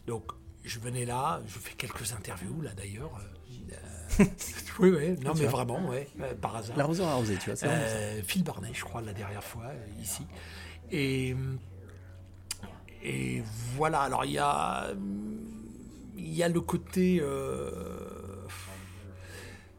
Donc 0.07 0.31
je 0.63 0.79
venais 0.79 1.05
là, 1.05 1.43
je 1.49 1.59
fais 1.59 1.75
quelques 1.75 2.13
interviews 2.13 2.61
là 2.63 2.71
d'ailleurs. 2.75 3.11
Euh, 3.19 4.25
oui, 4.79 4.91
oui, 4.91 5.19
non 5.25 5.35
mais 5.35 5.47
vraiment, 5.47 5.89
ouais, 5.89 6.09
euh, 6.21 6.35
par 6.35 6.55
hasard. 6.55 6.77
L'arroseur 6.77 7.09
arrosé, 7.09 7.37
tu 7.37 7.51
vois, 7.51 7.69
Euh, 7.69 8.23
Phil 8.25 8.45
Barnet, 8.45 8.71
je 8.73 8.85
crois, 8.85 9.03
la 9.03 9.13
dernière 9.13 9.43
fois, 9.43 9.73
ici. 10.01 10.23
Et, 10.99 11.35
et 13.03 13.43
voilà, 13.77 14.03
alors 14.03 14.25
il 14.25 14.33
y 14.33 14.39
a, 14.39 14.93
y 16.17 16.43
a 16.43 16.49
le 16.49 16.61
côté. 16.61 17.19
euh, 17.21 18.47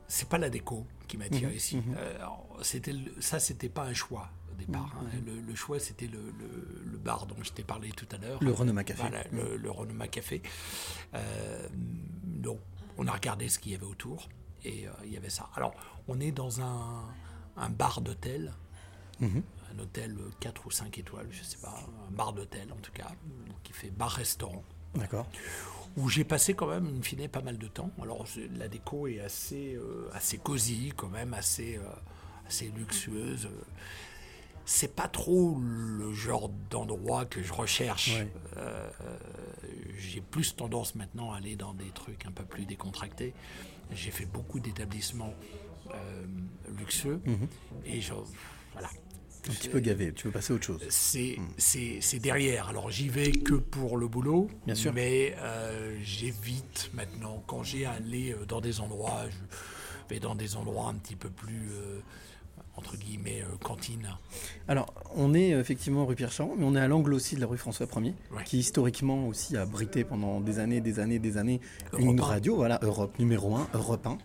c'est 0.08 0.30
pas 0.30 0.38
la 0.38 0.50
déco 0.50 0.86
qui 1.08 1.18
m'attire 1.18 1.50
Mhm, 1.50 1.56
ici. 1.56 1.78
mhm. 1.78 1.96
Euh, 1.98 2.16
alors, 2.18 2.48
c'était 2.62 2.94
ça, 3.20 3.40
c'était 3.40 3.70
pas 3.70 3.84
un 3.84 3.94
choix 3.94 4.30
au 4.52 4.56
départ. 4.56 4.94
hein. 5.02 5.06
Le, 5.26 5.40
le 5.42 5.56
choix, 5.56 5.80
c'était 5.80 6.08
le, 6.08 6.20
le- 6.20 6.82
le 6.92 6.98
bar 6.98 7.26
dont 7.26 7.36
je 7.42 7.52
t'ai 7.52 7.64
parlé 7.64 7.90
tout 7.92 8.08
à 8.12 8.18
l'heure. 8.18 8.42
Le 8.44 8.52
Renoma 8.52 8.84
Café. 8.84 9.02
Voilà, 9.02 9.24
le, 9.32 9.58
le 9.58 9.72
Renoma 9.72 10.08
Café. 10.08 10.42
Euh, 11.14 11.68
donc, 12.24 12.60
on 12.98 13.08
a 13.08 13.12
regardé 13.12 13.50
ce 13.50 13.60
qu'il 13.60 13.72
y 13.72 13.76
avait 13.76 13.86
autour. 13.86 14.30
Et 14.64 14.88
euh, 14.88 14.92
il 15.06 15.12
y 15.14 15.18
avait 15.18 15.30
ça. 15.30 15.50
Alors, 15.56 15.74
on 16.08 16.20
est 16.20 16.32
dans 16.32 16.62
un, 16.62 17.04
un 17.58 17.70
bar 17.70 18.02
d'hôtel, 18.02 18.54
Mhm. 19.22 19.42
Un 19.76 19.80
hôtel 19.80 20.18
4 20.40 20.66
ou 20.68 20.72
5 20.72 20.98
étoiles, 20.98 21.28
je 21.32 21.44
sais 21.44 21.58
pas, 21.58 21.84
un 22.08 22.12
bar 22.12 22.34
d'hôtel 22.34 22.72
en 22.72 22.78
tout 22.82 22.92
cas, 22.92 23.12
qui 23.64 23.74
fait 23.74 23.90
bar-restaurant 23.92 24.64
D'accord. 24.96 25.28
où 25.98 26.10
j'ai 26.10 26.24
passé 26.24 26.54
quand 26.54 26.68
même, 26.68 26.88
in 26.88 27.02
fine, 27.02 27.28
pas 27.28 27.42
mal 27.42 27.58
de 27.58 27.68
temps. 27.68 27.90
Alors, 28.02 28.26
la 28.58 28.68
déco 28.68 29.08
est 29.08 29.20
assez, 29.20 29.76
euh, 29.76 30.10
assez 30.14 30.38
cosy, 30.38 30.94
quand 30.96 31.10
même, 31.10 31.34
assez, 31.34 31.78
euh, 31.78 31.82
assez 32.48 32.70
luxueuse. 32.70 33.50
C'est 34.68 34.96
pas 34.96 35.08
trop 35.08 35.60
le 35.60 36.12
genre 36.14 36.50
d'endroit 36.72 37.26
que 37.26 37.44
je 37.44 37.54
recherche. 37.54 38.16
Ouais. 38.16 38.32
Euh, 38.58 38.90
euh, 39.02 39.18
j'ai 39.98 40.22
plus 40.22 40.56
tendance 40.56 40.96
maintenant 40.96 41.34
à 41.34 41.38
aller 41.38 41.56
dans 41.56 41.74
des 41.76 41.90
trucs 41.92 42.26
un 42.26 42.32
peu 42.32 42.44
plus 42.46 42.66
décontractés. 42.66 43.34
J'ai 43.92 44.10
fait 44.10 44.26
beaucoup 44.26 44.60
d'établissements 44.60 45.34
euh, 45.94 46.26
luxueux 46.80 47.22
Mhm. 47.26 47.48
et 47.86 48.02
je, 48.02 48.14
voilà. 48.74 48.90
Un 49.50 49.54
petit 49.54 49.70
peu 49.70 49.80
gavé, 49.80 50.12
tu 50.14 50.26
veux 50.28 50.32
passer 50.34 50.54
à 50.54 50.56
autre 50.56 50.66
chose. 50.66 50.82
C'est 50.90 51.38
c'est- 51.58 52.00
c'est 52.02 52.20
derrière. 52.20 52.70
Alors 52.70 52.90
j'y 52.90 53.10
vais 53.10 53.32
que 53.32 53.54
pour 53.54 53.98
le 53.98 54.08
boulot. 54.08 54.50
Bien 54.66 54.76
sûr. 54.76 54.92
Mais 54.94 55.36
euh, 55.40 55.98
j'évite 56.04 56.90
maintenant, 56.94 57.44
quand 57.48 57.64
j'ai 57.64 57.86
à 57.86 57.92
aller 57.92 58.32
euh, 58.34 58.46
dans 58.48 58.62
des 58.62 58.80
endroits, 58.80 59.26
je 59.30 60.14
vais 60.14 60.20
dans 60.20 60.36
des 60.36 60.56
endroits 60.56 60.88
un 60.90 60.96
petit 60.96 61.16
peu 61.16 61.30
plus, 61.30 61.70
euh, 61.72 62.00
entre 62.78 62.98
guillemets, 62.98 63.42
euh, 63.42 63.56
cantine. 63.64 64.08
Alors, 64.68 64.94
on 65.16 65.34
est 65.34 65.54
euh, 65.54 65.60
effectivement 65.62 66.06
rue 66.06 66.16
Pierre-Champ, 66.16 66.54
mais 66.58 66.66
on 66.66 66.76
est 66.76 66.80
à 66.80 66.88
l'angle 66.88 67.14
aussi 67.14 67.36
de 67.36 67.42
la 67.42 67.48
rue 67.48 67.58
François 67.58 67.86
1er, 67.88 68.14
Ouais. 68.36 68.44
qui 68.46 68.60
historiquement 68.60 69.28
aussi 69.28 69.56
a 69.58 69.62
abrité 69.62 70.04
pendant 70.04 70.42
des 70.42 70.60
années, 70.60 70.82
des 70.82 71.00
années, 71.00 71.20
des 71.20 71.38
années 71.38 71.62
Europe 71.94 72.02
une 72.02 72.20
1. 72.20 72.24
radio, 72.24 72.56
voilà, 72.56 72.80
Europe 72.82 73.18
numéro 73.20 73.56
1, 73.56 73.68
Europe 73.74 74.06
1. 74.08 74.12
Ouais. 74.12 74.18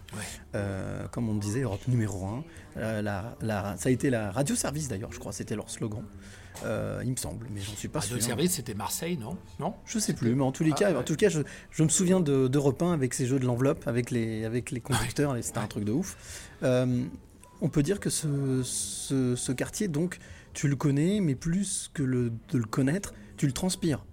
Euh, 0.57 1.07
comme 1.09 1.29
on 1.29 1.35
disait, 1.37 1.61
Europe 1.61 1.87
numéro 1.89 2.25
1. 2.27 2.45
Euh, 2.77 3.03
la, 3.03 3.37
la- 3.41 3.77
ça 3.77 3.89
a 3.89 3.93
été 3.93 4.11
la 4.11 4.31
radio-service 4.33 4.89
d'ailleurs, 4.89 5.13
je 5.13 5.19
crois, 5.19 5.33
c'était 5.33 5.55
leur 5.57 5.71
slogan. 5.71 6.03
Euh, 6.65 7.01
il 7.05 7.13
me 7.13 7.17
semble, 7.17 7.47
mais 7.55 7.61
j'en 7.61 7.73
suis 7.75 7.89
pas 7.89 8.01
Radio 8.01 8.17
sûr. 8.19 8.27
service, 8.27 8.53
c'était 8.55 8.75
Marseille, 8.75 9.17
non? 9.17 9.37
Non? 9.61 9.75
Je 9.87 9.99
sais 9.99 10.13
plus, 10.13 10.35
mais 10.35 10.43
en 10.43 10.53
tous 10.53 10.65
les 10.65 10.73
Ah, 10.73 10.79
cas, 10.79 10.91
ouais. 10.93 10.99
en 10.99 11.03
tout 11.05 11.15
cas, 11.17 11.29
je, 11.29 11.41
je 11.71 11.83
me 11.85 11.89
souviens 11.89 12.21
de, 12.21 12.49
d'Europe 12.49 12.83
1 12.83 12.93
avec 12.93 13.15
ces 13.15 13.25
jeux 13.27 13.39
de 13.39 13.47
l'enveloppe, 13.47 13.87
avec 13.87 14.11
les, 14.11 14.45
avec 14.45 14.71
les 14.73 14.81
conducteurs, 14.81 15.37
et 15.37 15.43
c'était 15.43 15.59
un 15.59 15.69
truc 15.69 15.85
de 15.85 15.93
ouf. 15.93 16.17
Euh, 16.63 17.05
on 17.61 17.69
peut 17.69 17.83
dire 17.83 18.01
que 18.01 18.11
ce, 18.11 18.63
ce, 18.65 19.37
ce 19.37 19.53
quartier, 19.53 19.89
donc, 19.89 20.19
tu 20.53 20.69
le 20.69 20.77
connais, 20.77 21.21
mais 21.21 21.35
plus 21.35 21.91
que 21.95 22.03
le, 22.03 22.31
de 22.51 22.59
le 22.59 22.65
connaître, 22.65 23.15
tu 23.37 23.47
le 23.47 23.53
transpires. 23.53 24.05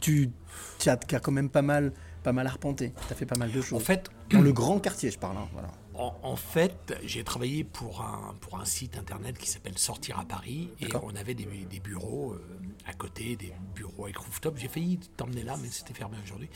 Tu 0.00 0.30
tu 0.78 0.88
as, 0.90 0.92
as 1.12 1.20
quand 1.20 1.32
même 1.32 1.48
pas 1.50 1.62
mal, 1.62 1.92
pas 2.22 2.32
mal 2.32 2.46
arpenté. 2.46 2.92
Tu 3.06 3.12
as 3.12 3.16
fait 3.16 3.26
pas 3.26 3.38
mal 3.38 3.50
de 3.50 3.60
choses. 3.62 3.80
En 3.80 3.84
fait, 3.84 4.10
Dans 4.30 4.40
le 4.42 4.52
grand 4.52 4.78
quartier, 4.78 5.10
je 5.10 5.18
parle. 5.18 5.36
hein, 5.38 5.48
voilà. 5.52 5.68
En, 5.94 6.14
en 6.22 6.36
fait, 6.36 6.94
j'ai 7.04 7.24
travaillé 7.24 7.64
pour 7.64 8.02
un, 8.02 8.34
pour 8.42 8.60
un 8.60 8.66
site 8.66 8.98
internet 8.98 9.38
qui 9.38 9.48
s'appelle 9.48 9.78
Sortir 9.78 10.18
à 10.18 10.26
Paris 10.26 10.68
et 10.80 10.88
on 11.02 11.16
avait 11.16 11.32
des, 11.34 11.46
des 11.46 11.80
bureaux 11.80 12.32
euh, 12.34 12.42
à 12.86 12.92
côté, 12.92 13.36
des 13.36 13.52
bureaux 13.74 14.04
avec 14.04 14.18
rooftop. 14.18 14.58
J'ai 14.58 14.68
failli 14.68 14.98
t'emmener 15.16 15.42
là, 15.42 15.56
mais 15.62 15.68
c'était 15.70 15.94
fermé 15.94 16.18
aujourd'hui. 16.22 16.50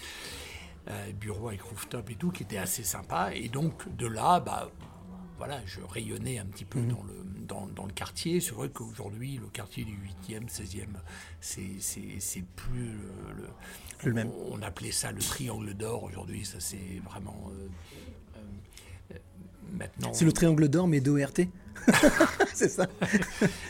Euh, 0.89 1.13
bureaux 1.13 1.49
avec 1.49 1.63
rooftop 1.63 2.11
et 2.11 2.15
tout, 2.17 2.31
qui 2.31 2.43
était 2.43 2.59
assez 2.59 2.85
sympa. 2.85 3.31
Et 3.35 3.49
donc, 3.49 3.73
de 3.97 4.07
là, 4.07 4.41
bah, 4.41 4.71
voilà, 5.41 5.61
je 5.65 5.81
rayonnais 5.81 6.39
un 6.39 6.45
petit 6.45 6.67
peu 6.67 6.81
Mhm. 6.81 6.89
dans, 6.89 7.03
le, 7.03 7.25
dans, 7.47 7.67
dans 7.75 7.87
le 7.87 7.93
quartier. 7.93 8.41
C'est 8.41 8.53
vrai 8.53 8.69
qu'aujourd'hui, 8.69 9.39
le 9.39 9.47
quartier 9.49 9.85
du 9.85 9.95
8e, 10.29 10.49
16e, 10.51 10.85
c'est, 11.41 11.63
c'est, 11.81 12.21
c'est 12.21 12.45
plus 12.57 12.93
le, 13.39 13.49
le- 14.05 14.13
même. 14.13 14.29
On, 14.51 14.59
on 14.59 14.63
appelait 14.63 14.93
ça 14.93 15.13
le 15.13 15.21
triangle 15.21 15.73
d'or. 15.73 16.03
Aujourd'hui, 16.05 16.45
ça 16.45 16.61
c'est 16.61 17.01
vraiment. 17.05 17.51
euh, 17.53 17.69
euh, 18.37 19.15
euh, 19.15 19.19
maintenant, 19.73 20.13
C'est 20.13 20.27
le 20.27 20.33
triangle 20.33 20.69
d'or, 20.69 20.87
mais 20.89 21.01
d'ORT 21.01 21.41
C'est 22.55 22.69
ça 22.69 22.87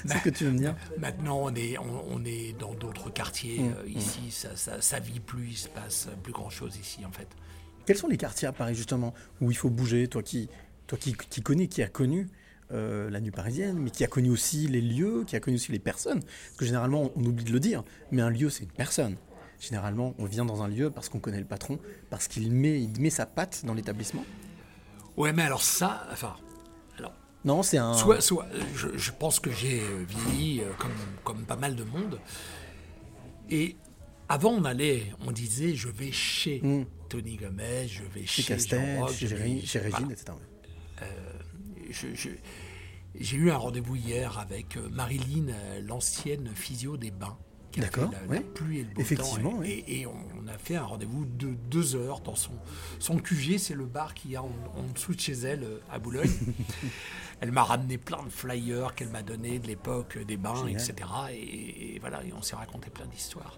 C'est 0.05 0.19
ce 0.19 0.23
que 0.25 0.31
tu 0.31 0.45
veux 0.45 0.51
me 0.51 0.59
dire 0.59 0.75
Maintenant, 0.99 1.39
on 1.45 1.55
est, 1.55 1.79
on, 1.79 2.05
on 2.15 2.25
est 2.25 2.53
dans 2.59 2.75
d'autres 2.75 3.11
quartiers. 3.11 3.61
Euh, 3.61 3.89
ici, 3.89 4.33
ça, 4.33 4.57
ça, 4.57 4.81
ça 4.81 4.99
vit 4.99 5.21
plus, 5.21 5.51
il 5.51 5.57
se 5.57 5.69
passe 5.69 6.09
plus 6.25 6.33
grand 6.33 6.51
chose 6.51 6.77
ici, 6.77 7.05
en 7.07 7.13
fait. 7.13 7.29
Quels 7.87 7.97
sont 7.97 8.09
les 8.09 8.17
quartiers 8.17 8.49
à 8.49 8.53
Paris, 8.53 8.75
justement, 8.75 9.15
où 9.41 9.53
il 9.53 9.57
faut 9.57 9.71
bouger 9.71 10.09
Toi 10.09 10.23
qui, 10.25 10.49
toi 10.91 10.99
qui, 10.99 11.15
qui 11.15 11.41
connais, 11.41 11.69
qui 11.69 11.83
a 11.85 11.89
connu 11.89 12.29
euh, 12.73 13.09
la 13.11 13.21
nuit 13.21 13.31
parisienne, 13.31 13.79
mais 13.79 13.91
qui 13.91 14.03
a 14.03 14.09
connu 14.09 14.29
aussi 14.31 14.67
les 14.67 14.81
lieux, 14.81 15.23
qui 15.25 15.37
a 15.37 15.41
connu 15.41 15.55
aussi 15.57 15.71
les 15.71 15.79
personnes. 15.79 16.21
Parce 16.21 16.57
que 16.59 16.65
généralement, 16.65 17.13
on 17.15 17.25
oublie 17.25 17.45
de 17.45 17.53
le 17.53 17.61
dire, 17.61 17.85
mais 18.11 18.23
un 18.23 18.31
lieu, 18.31 18.51
c'est 18.51 18.65
une 18.65 18.73
personne. 18.73 19.17
Généralement, 19.61 20.15
on 20.19 20.25
vient 20.25 20.45
dans 20.45 20.63
un 20.63 20.69
lieu 20.69 20.91
parce 20.91 21.09
qu'on 21.09 21.21
connaît 21.21 21.39
le 21.39 21.45
patron, 21.47 21.79
parce 22.11 22.27
qu'il 22.27 22.51
met, 22.51 22.83
il 22.83 23.01
met 23.01 23.11
sa 23.11 23.25
patte 23.27 23.65
dans 23.65 23.75
l'établissement. 23.75 24.25
Ouais, 25.17 25.33
mais 25.33 25.43
alors 25.43 25.63
ça, 25.63 26.07
enfin, 26.13 26.35
Non, 27.45 27.63
c'est 27.63 27.79
un. 27.79 27.95
soit, 27.95 28.21
soit, 28.21 28.47
je, 28.75 28.89
je 28.97 29.11
pense 29.13 29.39
que 29.39 29.51
j'ai 29.53 29.81
vieilli 30.09 30.61
euh, 30.61 30.65
comme, 30.79 30.91
comme 31.25 31.45
pas 31.45 31.57
mal 31.57 31.77
de 31.77 31.85
monde. 31.85 32.19
Et 33.49 33.77
avant, 34.29 34.51
on 34.53 34.65
allait, 34.65 35.05
on 35.27 35.31
disait, 35.33 35.75
je 35.77 35.89
vais 35.89 36.11
chez 36.13 36.61
Mm. 36.63 36.85
Tony 37.09 37.37
Gomez, 37.37 37.89
je 37.89 38.03
vais 38.15 38.25
Chez 38.27 38.43
chez, 38.43 38.53
Castel, 38.55 39.01
chez, 39.09 39.27
je 39.27 39.35
vais- 39.37 39.45
Régi- 39.45 39.67
chez 39.67 39.79
voilà. 39.81 39.97
Régine, 39.97 40.13
etc. 40.13 40.33
je- 41.91 42.15
je- 42.15 42.29
j'ai 43.19 43.37
eu 43.37 43.51
un 43.51 43.57
rendez-vous 43.57 43.97
hier 43.97 44.39
avec 44.39 44.77
euh, 44.77 44.89
Marilyn, 44.91 45.49
euh, 45.49 45.81
l'ancienne 45.83 46.51
physio 46.55 46.97
des 46.97 47.11
bains. 47.11 47.37
D'accord, 47.77 48.11
la, 48.29 48.35
la 48.35 48.41
pluie 48.41 48.81
et 48.81 48.83
le 48.83 48.91
beau 48.91 49.01
Effectivement, 49.01 49.53
temps. 49.59 49.63
Et, 49.63 49.69
et- 49.87 50.01
et 50.01 50.07
on 50.07 50.49
a 50.49 50.59
fait 50.59 50.75
un 50.75 50.83
rendez-vous 50.85 51.25
de 51.25 51.55
deux 51.71 51.95
heures 51.95 52.19
dans 52.21 52.35
son, 52.35 52.51
son 52.99 53.19
QG. 53.19 53.59
C'est 53.59 53.75
le 53.75 53.87
bar 53.87 54.13
qu'il 54.15 54.33
y 54.33 54.37
a 54.37 54.43
en, 54.43 54.51
en 54.77 54.83
dessous 54.93 55.15
de 55.15 55.21
chez 55.21 55.35
elle, 55.35 55.63
euh, 55.63 55.79
à 55.89 56.01
Boulogne. 56.01 56.31
elle 57.41 57.53
m'a 57.53 57.63
ramené 57.63 57.97
plein 57.97 58.23
de 58.25 58.29
flyers 58.29 58.95
qu'elle 58.97 59.11
m'a 59.11 59.23
donné 59.23 59.61
de 59.61 59.69
l'époque 59.69 60.17
euh, 60.17 60.25
des 60.25 60.37
bains, 60.37 60.57
Génial. 60.67 60.81
etc. 60.83 61.09
Et, 61.33 61.95
et 61.95 61.99
voilà, 62.01 62.25
et 62.25 62.33
on 62.33 62.43
s'est 62.43 62.57
raconté 62.57 62.91
plein 62.91 63.07
d'histoires. 63.07 63.57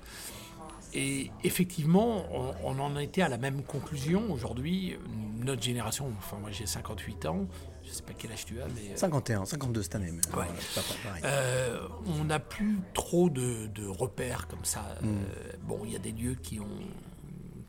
Et 0.95 1.31
effectivement, 1.43 2.25
on, 2.33 2.55
on 2.65 2.79
en 2.79 2.97
était 2.99 3.23
à 3.23 3.29
la 3.29 3.39
même 3.39 3.63
conclusion. 3.63 4.31
Aujourd'hui, 4.33 4.97
notre 5.39 5.63
génération, 5.63 6.13
enfin 6.19 6.37
moi 6.39 6.51
j'ai 6.51 6.67
58 6.67 7.27
ans, 7.27 7.47
je 7.85 7.91
sais 7.91 8.03
pas 8.03 8.13
quel 8.13 8.33
âge 8.33 8.45
tu 8.45 8.61
as, 8.61 8.67
mais... 8.69 8.93
euh, 8.93 8.97
51, 8.97 9.45
52 9.47 9.83
cette 9.83 9.95
année, 9.95 10.11
mais 10.13 10.19
Ouais. 10.37 10.45
voilà, 10.47 10.51
c'est 10.61 10.83
pas 10.83 11.09
pareil. 11.09 11.23
euh, 11.25 11.89
on 12.07 12.25
n'a 12.25 12.39
plus 12.39 12.79
trop 12.95 13.31
de, 13.31 13.67
de 13.69 13.87
repères 13.87 14.47
comme 14.49 14.65
ça. 14.65 14.97
Mm. 15.01 15.07
Euh, 15.09 15.53
bon, 15.63 15.81
il 15.85 15.93
y 15.93 15.97
a 15.97 15.99
des 15.99 16.13
lieux 16.13 16.35
qui 16.35 16.61
ont, 16.61 16.67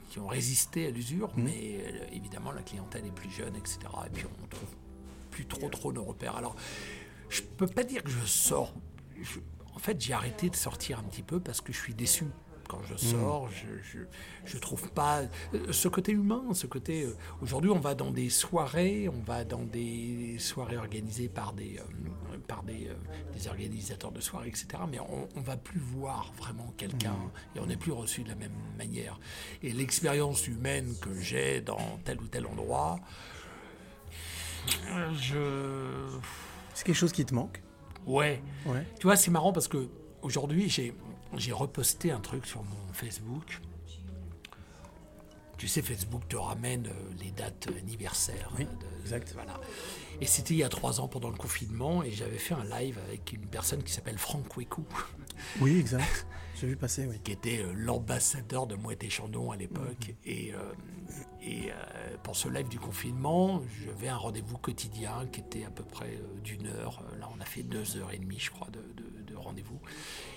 qui 0.09 0.19
ont 0.19 0.27
résisté 0.27 0.87
à 0.87 0.89
l'usure, 0.91 1.29
Mm. 1.37 1.43
mais 1.43 1.77
euh, 1.85 2.05
évidemment 2.11 2.51
la 2.51 2.61
clientèle 2.61 3.05
est 3.05 3.11
plus 3.15 3.31
jeune, 3.31 3.55
etc. 3.55 3.79
Et 4.05 4.09
puis 4.09 4.25
on 4.43 4.47
trouve 4.47 4.69
plus 5.31 5.45
trop 5.45 5.69
trop 5.69 5.93
de 5.93 5.99
repères. 5.99 6.35
Alors, 6.35 6.55
je 7.29 7.41
peux 7.41 7.67
pas 7.67 7.83
dire 7.83 8.03
que 8.03 8.11
je 8.11 8.25
sors. 8.25 8.73
Je- 9.21 9.39
en 9.75 9.79
fait, 9.79 9.99
j'ai 9.99 10.13
arrêté 10.13 10.49
de 10.51 10.55
sortir 10.55 10.99
un 10.99 11.03
petit 11.03 11.23
peu 11.23 11.39
parce 11.39 11.59
que 11.61 11.73
je 11.73 11.79
suis 11.79 11.95
déçu. 11.95 12.25
Quand 12.67 12.81
je 12.89 12.95
sors, 12.95 13.49
je, 13.49 13.67
je, 13.83 13.99
je 14.45 14.57
trouve 14.57 14.89
pas 14.91 15.21
euh, 15.53 15.71
ce 15.71 15.87
côté 15.87 16.11
humain, 16.11 16.43
ce 16.53 16.65
côté. 16.67 17.03
euh, 17.03 17.15
Aujourd'hui, 17.41 17.69
on 17.69 17.79
va 17.79 17.93
dans 17.93 18.09
des 18.11 18.29
soirées, 18.29 19.09
on 19.09 19.21
va 19.21 19.43
dans 19.43 19.63
des 19.63 20.37
soirées 20.39 20.77
organisées 20.77 21.29
par 21.29 21.53
des, 21.53 21.77
euh, 21.79 22.37
par 22.47 22.63
des, 22.63 22.89
des 23.37 23.47
organisateurs 23.47 24.11
de 24.11 24.21
soirées, 24.21 24.47
etc. 24.47 24.67
Mais 24.89 24.99
on, 24.99 25.27
on 25.35 25.41
va 25.41 25.57
plus 25.57 25.79
voir 25.79 26.31
vraiment 26.37 26.73
quelqu'un 26.77 27.15
et 27.55 27.59
on 27.59 27.65
n'est 27.65 27.77
plus 27.77 27.91
reçu 27.91 28.23
de 28.23 28.29
la 28.29 28.35
même 28.35 28.55
manière. 28.77 29.19
Et 29.61 29.71
l'expérience 29.73 30.47
humaine 30.47 30.93
que 31.01 31.13
j'ai 31.19 31.61
dans 31.61 31.99
tel 32.05 32.19
ou 32.21 32.27
tel 32.27 32.45
endroit, 32.47 32.99
je 35.15 36.07
C'est 36.73 36.85
quelque 36.85 36.95
chose 36.95 37.11
qui 37.11 37.25
te 37.25 37.33
manque? 37.33 37.61
Ouais. 38.05 38.41
Ouais. 38.65 38.85
Tu 38.99 39.07
vois, 39.07 39.15
c'est 39.15 39.31
marrant 39.31 39.53
parce 39.53 39.67
que 39.67 39.87
aujourd'hui, 40.21 40.69
j'ai, 40.69 40.93
j'ai 41.37 41.51
reposté 41.51 42.11
un 42.11 42.19
truc 42.19 42.45
sur 42.45 42.63
mon 42.63 42.93
Facebook. 42.93 43.59
Tu 45.57 45.67
sais, 45.67 45.81
Facebook 45.81 46.27
te 46.27 46.35
ramène 46.35 46.87
euh, 46.87 46.91
les 47.21 47.31
dates 47.31 47.67
anniversaires. 47.79 48.51
Oui, 48.57 48.65
de- 48.65 49.01
exact. 49.01 49.31
Voilà. 49.33 49.59
Et 50.19 50.25
c'était 50.25 50.53
il 50.55 50.57
y 50.57 50.63
a 50.63 50.69
trois 50.69 50.99
ans 50.99 51.07
pendant 51.07 51.29
le 51.29 51.37
confinement 51.37 52.03
et 52.03 52.11
j'avais 52.11 52.37
fait 52.37 52.53
un 52.53 52.65
live 52.65 52.99
avec 53.07 53.31
une 53.33 53.45
personne 53.45 53.81
qui 53.81 53.93
s'appelle 53.93 54.17
Franck 54.17 54.57
Wekou, 54.57 54.85
Oui, 55.61 55.77
exact. 55.79 56.25
J'ai 56.59 56.67
vu 56.67 56.75
passer, 56.75 57.05
oui. 57.07 57.19
qui 57.23 57.31
était 57.31 57.59
euh, 57.59 57.71
l'ambassadeur 57.75 58.67
de 58.67 58.75
Moët 58.75 59.03
et 59.03 59.09
Chandon 59.09 59.51
à 59.51 59.55
l'époque. 59.55 60.09
Mhm. 60.09 60.15
Et, 60.25 60.53
euh, 60.53 60.57
et 61.41 61.71
euh, 61.71 62.17
pour 62.23 62.35
ce 62.35 62.49
live 62.49 62.67
du 62.67 62.79
confinement, 62.79 63.61
j'avais 63.85 64.09
un 64.09 64.17
rendez-vous 64.17 64.57
quotidien 64.57 65.27
qui 65.31 65.39
était 65.41 65.63
à 65.65 65.69
peu 65.69 65.83
près 65.83 66.19
d'une 66.43 66.67
heure. 66.67 67.03
Là, 67.19 67.29
on 67.35 67.39
a 67.39 67.45
fait 67.45 67.63
deux 67.63 67.95
heures 67.97 68.11
et 68.11 68.17
demie, 68.17 68.39
je 68.39 68.51
crois, 68.51 68.67
de 68.69 69.35
rendez-vous. 69.35 69.79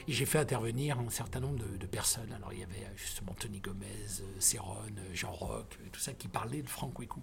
Et 0.09 0.13
j'ai 0.13 0.25
fait 0.25 0.39
intervenir 0.39 0.99
un 1.01 1.11
certain 1.11 1.41
nombre 1.41 1.59
de, 1.59 1.77
de 1.77 1.87
personnes. 1.87 2.33
Alors, 2.33 2.53
il 2.53 2.61
y 2.61 2.63
avait 2.63 2.85
euh, 2.85 2.97
justement 2.97 3.35
Tony 3.39 3.59
Gomez, 3.61 3.87
euh, 4.21 4.25
Céron, 4.39 4.77
euh, 4.77 5.01
Jean 5.15 5.33
Roch, 5.33 5.67
tout 5.91 6.01
ça 6.01 6.13
qui 6.13 6.29
parlait 6.29 6.63
de 6.63 6.69
Franck 6.69 6.99
Wekou. 7.01 7.23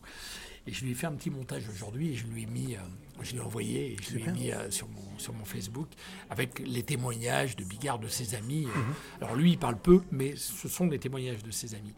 Et 0.67 0.73
je 0.73 0.83
lui 0.83 0.91
ai 0.91 0.93
fait 0.93 1.07
un 1.07 1.13
petit 1.13 1.29
montage 1.29 1.69
aujourd'hui 1.69 2.11
et 2.11 2.15
je 2.15 2.25
lui 2.27 2.43
ai 2.43 2.45
mis, 2.45 2.75
je 3.21 3.33
l'ai 3.33 3.39
envoyé 3.39 3.93
et 3.93 3.97
je 4.01 4.15
lui 4.15 4.23
ai 4.23 4.31
mis 4.31 4.51
sur, 4.69 4.87
mon, 4.87 5.19
sur 5.19 5.33
mon 5.33 5.43
Facebook 5.45 5.87
avec 6.29 6.59
les 6.59 6.83
témoignages 6.83 7.55
de 7.57 7.63
Bigard, 7.65 7.99
de 7.99 8.07
ses 8.07 8.33
amis. 8.35 8.65
Mhm. 8.65 8.93
Alors 9.21 9.35
lui, 9.35 9.51
il 9.51 9.57
parle 9.57 9.77
peu, 9.77 10.01
mais 10.11 10.35
ce 10.37 10.69
sont 10.69 10.87
des 10.87 10.99
témoignages 10.99 11.43
de 11.43 11.51
ses 11.51 11.75
amis. 11.75 11.93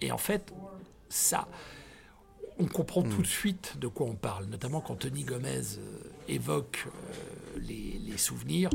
Et 0.00 0.10
en 0.10 0.18
fait, 0.18 0.52
ça, 1.08 1.48
on 2.58 2.66
comprend 2.66 3.02
Mm. 3.04 3.10
tout 3.10 3.22
de 3.22 3.26
suite 3.26 3.76
de 3.78 3.86
quoi 3.86 4.06
on 4.06 4.16
parle, 4.16 4.46
notamment 4.46 4.80
quand 4.80 4.96
Tony 4.96 5.22
Gomez 5.24 5.62
évoque 6.26 6.86
euh, 6.86 7.58
les, 7.60 8.00
les 8.04 8.18
souvenirs. 8.18 8.70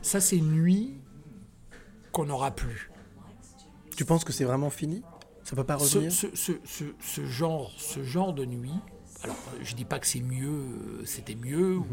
Ça, 0.00 0.20
c'est 0.20 0.38
une 0.38 0.52
nuit 0.52 0.94
qu'on 2.16 2.24
n'aura 2.24 2.50
plus. 2.50 2.90
Tu 3.94 4.06
penses 4.06 4.24
que 4.24 4.32
c'est 4.32 4.44
vraiment 4.44 4.70
fini? 4.70 5.02
Ça 5.44 5.54
peut 5.54 5.64
pas 5.64 5.76
revenir? 5.76 6.10
ce- 6.10 6.34
ce- 6.34 6.58
ce- 6.64 6.94
ce 6.98 7.26
genre, 7.26 7.70
ce 7.76 8.02
genre 8.02 8.32
de 8.32 8.46
nuit, 8.46 8.72
alors 9.22 9.36
je 9.62 9.74
dis 9.74 9.84
pas 9.84 9.98
que 9.98 10.06
c'est 10.06 10.22
mieux, 10.22 10.64
c'était 11.04 11.34
mieux, 11.34 11.76
ou 11.76 11.86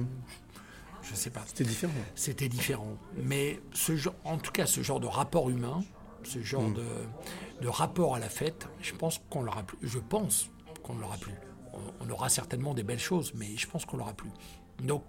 je 1.01 1.13
sais 1.13 1.29
pas. 1.29 1.41
Mhm. 1.41 1.45
C'était 1.49 1.63
différent. 1.65 1.93
C'était 2.15 2.47
différent. 2.49 2.97
Mais 3.17 3.59
ce 3.73 3.97
genre, 3.97 4.15
en 4.23 4.37
tout 4.37 4.53
cas, 4.53 4.65
ce 4.65 4.81
genre 4.81 5.01
de 5.01 5.07
rapport 5.07 5.49
humain, 5.49 5.83
ce 6.23 6.41
genre 6.41 6.63
Mm. 6.69 6.73
de, 6.75 6.85
de 7.63 7.67
rapport 7.67 8.15
à 8.15 8.19
la 8.19 8.29
fête, 8.29 8.69
je 8.81 8.93
pense 8.93 9.19
qu'on 9.29 9.41
l'aura 9.43 9.63
plus. 9.63 9.77
Je 9.81 9.99
pense 9.99 10.49
qu'on 10.83 10.93
ne 10.95 11.01
l'aura 11.01 11.17
plus. 11.17 11.33
On, 11.73 11.79
on 12.07 12.09
aura 12.09 12.29
certainement 12.29 12.73
des 12.73 12.83
belles 12.83 12.97
choses, 13.11 13.33
mais 13.35 13.57
je 13.57 13.67
pense 13.67 13.83
qu'on 13.85 13.97
l'aura 13.97 14.13
plus. 14.13 14.31
Donc, 14.81 15.03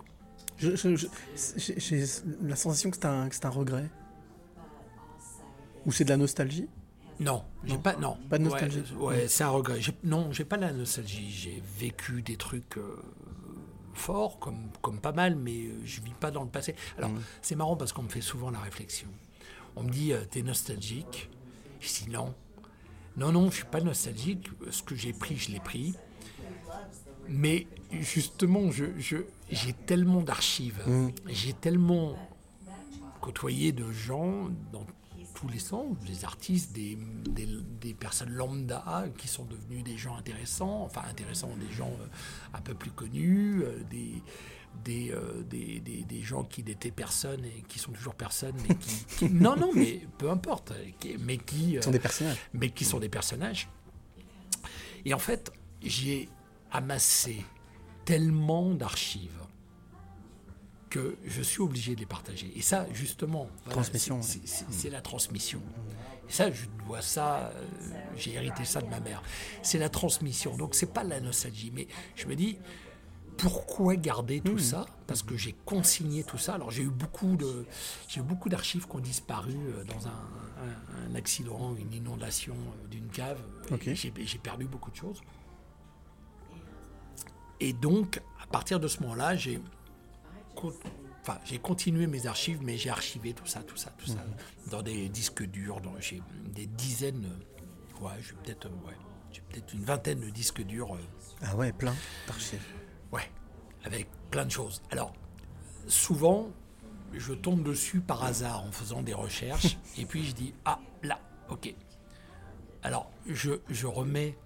J'ai 0.59 0.71
la 2.43 2.57
sensation 2.57 2.91
que 2.91 2.97
c'est 2.97 3.05
un, 3.07 3.29
que 3.29 3.35
c'est 3.37 3.47
un 3.47 3.51
regret. 3.51 3.89
Ou 5.87 5.93
c'est 5.93 6.05
de 6.05 6.11
la 6.11 6.17
nostalgie 6.17 6.69
non, 7.21 7.45
j'ai 7.63 7.79
pas, 7.79 7.95
non. 7.95 8.17
Pas 8.29 8.39
de 8.39 8.43
nostalgie. 8.43 8.83
Ouais, 8.99 9.07
ouais, 9.07 9.29
c'est 9.29 9.45
un 9.45 9.51
regret. 9.51 9.79
Non, 10.03 10.33
j'ai 10.33 10.45
pas 10.45 10.57
la 10.57 10.73
nostalgie. 10.73 11.31
J'ai 11.31 11.63
vécu 11.79 12.23
des 12.23 12.37
trucs 12.37 12.77
euh, 12.77 13.01
forts, 13.95 14.41
comme, 14.41 14.59
comme 14.83 14.99
pas 14.99 15.13
mal, 15.13 15.37
mais 15.37 15.67
euh, 15.67 15.81
je 15.85 16.01
vis 16.01 16.13
pas 16.19 16.33
dans 16.33 16.43
le 16.43 16.49
passé. 16.51 16.75
Alors, 16.99 17.11
Mm. 17.11 17.21
c'est 17.41 17.55
marrant 17.55 17.77
parce 17.77 17.93
qu'on 17.93 18.03
me 18.03 18.09
fait 18.09 18.21
souvent 18.21 18.51
la 18.51 18.59
réflexion. 18.59 19.07
On 19.77 19.85
me 19.85 19.91
dit, 19.91 20.13
euh, 20.13 20.25
t'es 20.29 20.43
nostalgique 20.43 21.31
Je 21.79 21.87
dis 21.87 22.11
non. 22.11 22.35
Non, 23.17 23.31
non, 23.31 23.49
je 23.49 23.57
suis 23.59 23.65
pas 23.65 23.81
nostalgique. 23.81 24.51
Ce 24.73 24.83
que 24.83 24.97
j'ai 24.97 25.13
pris, 25.13 25.37
je 25.37 25.53
l'ai 25.53 25.61
pris. 25.61 25.95
Mais 27.29 27.69
justement, 27.93 28.73
je, 28.73 28.87
je- 28.99 29.19
j'ai 29.51 29.73
tellement 29.73 30.21
d'archives. 30.23 30.83
Mm. 30.85 31.09
J'ai 31.29 31.53
tellement 31.53 32.17
côtoyé 33.21 33.71
de 33.71 33.91
gens 33.93 34.49
dans 34.73 34.85
tous 35.35 35.49
les 35.49 35.59
sens, 35.59 35.97
des 36.07 36.25
artistes, 36.25 36.73
des, 36.73 36.97
des, 37.29 37.47
des 37.81 37.93
personnes 37.95 38.31
lambda 38.31 39.05
qui 39.19 39.29
sont 39.29 39.45
devenus 39.45 39.83
des 39.85 39.97
gens 39.99 40.17
intéressants, 40.17 40.83
enfin 40.85 41.03
intéressants, 41.11 41.51
des 41.57 41.73
gens 41.75 41.91
euh, 42.01 42.07
un 42.55 42.61
peu 42.61 42.75
plus 42.75 42.91
connus, 42.93 43.63
euh, 43.65 43.83
des, 43.91 44.23
des, 44.85 45.11
euh, 45.13 45.43
des, 45.43 45.81
des- 45.81 46.05
des 46.05 46.23
gens 46.23 46.45
qui 46.45 46.63
n'étaient 46.63 46.91
personne 46.93 47.45
et 47.45 47.63
qui 47.69 47.79
sont 47.79 47.93
toujours 47.93 48.15
personne, 48.15 48.55
mais 48.69 48.75
qui, 48.77 49.05
qui- 49.19 49.31
non, 49.31 49.57
non, 49.57 49.71
mais 49.75 50.01
peu 50.19 50.31
importe, 50.31 50.73
mais 51.21 51.37
qui, 51.39 51.79
sont 51.83 51.91
des 51.91 51.99
personnages. 51.99 52.39
mais 52.53 52.71
qui 52.71 52.85
sont 52.85 52.99
des 53.01 53.09
personnages. 53.09 53.69
Et 55.05 55.13
en 55.15 55.19
fait, 55.19 55.53
j'ai 55.83 56.29
amassé 56.71 57.45
tellement 58.05 58.73
d'archives 58.75 59.31
que 60.95 61.17
je 61.25 61.43
suis 61.43 61.61
obligé 61.61 61.95
de 61.97 62.01
les 62.01 62.07
partager. 62.07 62.53
Et 62.57 62.63
ça, 62.63 62.87
justement, 62.93 63.49
voilà, 63.65 63.73
Transmission, 63.73 64.23
c'est- 64.23 64.91
la 64.91 65.01
transmission. 65.01 65.61
Et 66.29 66.33
ça, 66.33 66.51
je 66.53 66.67
dois 66.87 67.03
ça, 67.03 67.51
euh, 67.55 67.67
j'ai 68.17 68.35
hérité 68.35 68.65
ça 68.65 68.81
de 68.81 68.89
ma 68.89 69.01
mère. 69.01 69.21
C'est 69.63 69.79
la 69.79 69.89
transmission. 69.89 70.57
Donc, 70.57 70.75
c'est 70.77 70.93
pas 70.93 71.03
la 71.03 71.21
nostalgie. 71.21 71.73
Mais 71.75 71.89
je 72.15 72.27
me 72.27 72.37
dis, 72.37 72.59
pourquoi 73.37 73.97
garder 73.97 74.41
tout 74.41 74.59
ça? 74.61 74.87
Parce 75.09 75.23
que 75.25 75.37
j'ai 75.37 75.55
consigné 75.65 76.23
tout 76.23 76.39
ça. 76.39 76.55
Alors, 76.55 76.71
j'ai 76.71 76.85
eu 76.85 76.91
beaucoup 76.91 77.35
de, 77.37 77.67
j'ai 78.07 78.21
eu 78.21 78.23
beaucoup 78.23 78.49
d'archives 78.49 78.87
qui 78.87 78.95
ont 78.97 79.01
disparu 79.01 79.53
euh, 79.57 79.83
dans 79.85 80.07
un, 80.07 80.11
un- 80.11 81.11
un 81.11 81.15
accident, 81.17 81.75
une 81.75 81.93
inondation 81.93 82.55
euh, 82.55 82.87
d'une 82.89 83.09
cave. 83.09 83.41
J'ai 83.95 84.39
perdu 84.39 84.67
beaucoup 84.67 84.93
de 84.93 84.97
choses. 84.97 85.21
Et 87.61 87.73
donc, 87.73 88.21
à 88.43 88.47
partir 88.47 88.79
de 88.79 88.87
ce 88.89 89.01
moment-là, 89.03 89.35
j'ai 89.37 89.61
enfin, 91.23 91.39
j'ai 91.45 91.59
continué 91.59 92.07
mes 92.07 92.27
archives, 92.27 92.61
mais 92.63 92.77
j'ai 92.77 92.91
archivé 92.91 93.33
tout 93.33 93.47
ça, 93.47 93.63
tout 93.63 93.77
ça, 93.77 93.91
tout 93.99 94.07
ça, 94.07 94.25
dans 94.71 94.83
des 94.83 95.09
disques 95.09 95.43
durs. 95.45 95.81
dans- 95.81 95.99
J'ai 96.01 96.23
des 96.55 96.67
dizaines, 96.67 97.29
ouais, 98.01 98.13
j'ai 98.21 98.33
peut-être, 98.35 98.67
euh, 98.67 98.87
ouais, 98.89 98.97
j'ai 99.33 99.41
peut-être 99.43 99.73
une 99.75 99.85
vingtaine 99.85 100.21
de 100.21 100.31
disques 100.31 100.63
durs. 100.63 100.95
euh, 100.95 100.99
Ah 101.43 101.57
ouais, 101.57 101.73
plein 101.73 101.95
d'archives. 102.27 102.65
Ouais, 103.13 103.31
avec 103.85 104.09
plein 104.31 104.45
de 104.45 104.51
choses. 104.51 104.83
Alors, 104.91 105.13
souvent, 105.87 106.51
je 107.13 107.33
tombe 107.33 107.63
dessus 107.63 108.01
par 108.01 108.25
hasard 108.25 108.65
en 108.65 108.73
faisant 108.73 109.03
des 109.03 109.15
recherches, 109.15 109.77
et 109.99 110.05
puis 110.07 110.25
je 110.25 110.33
dis, 110.33 110.55
ah, 110.65 110.79
là, 111.03 111.21
ok. 111.49 111.75
Alors, 112.83 113.11
je, 113.27 113.53
je 113.71 113.87
remets 113.87 114.37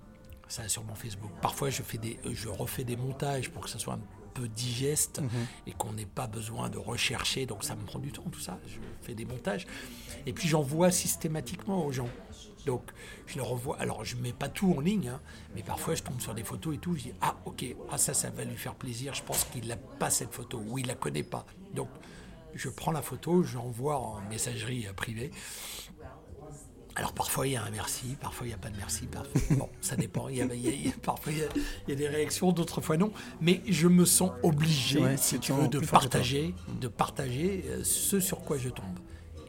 ça 0.49 0.68
sur 0.68 0.85
mon 0.85 0.94
Facebook. 0.94 1.31
Parfois, 1.42 1.71
je, 1.71 1.83
fais 1.83 1.99
des, 1.99 2.18
je 2.31 2.49
refais 2.49 2.85
des 2.85 2.97
montages 2.97 3.51
pour 3.51 3.62
que 3.64 3.68
ça 3.71 3.79
soit 3.79 3.94
un 3.94 4.01
peu 4.38 4.48
digeste 4.48 5.20
et 5.66 5.72
qu'on 5.72 5.92
n'ait 5.92 6.07
pas 6.07 6.27
besoin 6.27 6.68
de 6.68 6.79
rechercher. 6.79 7.46
Donc, 7.46 7.64
ça 7.64 7.74
me 7.74 7.85
prend 7.85 7.98
du 7.98 8.12
temps, 8.12 8.24
tout 8.31 8.40
ça. 8.40 8.59
Je 8.66 8.79
fais 9.03 9.14
des 9.14 9.24
montages. 9.24 9.66
Et 10.27 10.33
puis, 10.33 10.48
j'envoie 10.48 10.90
systématiquement 10.90 11.85
aux 11.85 11.92
gens. 11.92 12.09
Donc, 12.66 12.83
je 13.27 13.37
le 13.37 13.42
revois. 13.42 13.77
Alors, 13.81 14.05
je 14.05 14.16
mets 14.16 14.33
pas 14.33 14.48
tout 14.48 14.74
en 14.77 14.81
ligne, 14.81 15.09
hein, 15.09 15.20
mais 15.55 15.62
parfois, 15.62 15.94
je 15.94 16.03
tombe 16.03 16.20
sur 16.20 16.35
des 16.35 16.44
photos 16.44 16.74
et 16.74 16.79
tout. 16.79 16.94
Je 16.96 17.03
dis, 17.05 17.12
ah, 17.20 17.37
ok, 17.44 17.64
ah, 17.90 17.98
ça, 17.98 18.14
ça 18.14 18.31
va 18.31 18.44
lui 18.44 18.57
faire 18.57 18.74
plaisir. 18.74 19.14
Je 19.14 19.22
pense 19.22 19.44
qu'il 19.44 19.66
n'a 19.66 19.77
pas 19.77 20.11
cette 20.11 20.33
photo 20.33 20.62
ou 20.68 20.79
il 20.79 20.87
la 20.87 20.94
connaît 20.94 21.22
pas. 21.22 21.46
Donc, 21.74 21.88
je 22.55 22.68
prends 22.68 22.92
la 22.92 23.03
photo, 23.03 23.42
j'envoie 23.42 23.98
en 23.98 24.20
messagerie 24.29 24.87
privée. 24.96 25.31
Alors 26.99 27.13
parfois 27.13 27.47
il 27.47 27.53
y 27.53 27.57
a 27.57 27.63
un 27.65 27.71
merci, 27.71 28.17
parfois 28.21 28.47
il 28.47 28.51
n'y 28.51 28.55
a 28.55 28.59
pas 28.59 28.71
de 28.71 28.77
merci. 28.77 29.07
Parfois, 29.07 29.41
bon, 29.57 29.69
ça 29.81 29.95
dépend. 29.97 30.29
Il 30.29 30.37
y 30.37 30.43
a, 30.43 30.47
il 30.53 30.61
y 30.61 30.69
a- 30.69 30.73
il 30.73 30.87
y 30.87 30.89
a- 30.91 30.93
parfois 31.01 31.33
il 31.33 31.39
y, 31.39 31.43
a, 31.43 31.47
il 31.87 31.91
y 31.91 31.93
a 31.93 31.97
des 31.97 32.09
réactions, 32.09 32.51
d'autres 32.53 32.81
fois 32.81 32.97
non. 32.97 33.13
Mais 33.41 33.63
je 33.69 33.87
me 33.89 34.05
sens 34.05 34.33
obligé, 34.43 35.01
Ouais, 35.01 35.17
si 35.17 35.39
tu 35.39 35.53
veux, 35.53 35.69
de 35.69 35.79
partager, 35.79 36.55
de 36.81 36.89
partager 36.89 37.65
euh, 37.69 37.85
ce 37.85 38.19
sur 38.21 38.41
quoi 38.41 38.59
je 38.59 38.69
tombe. 38.69 38.99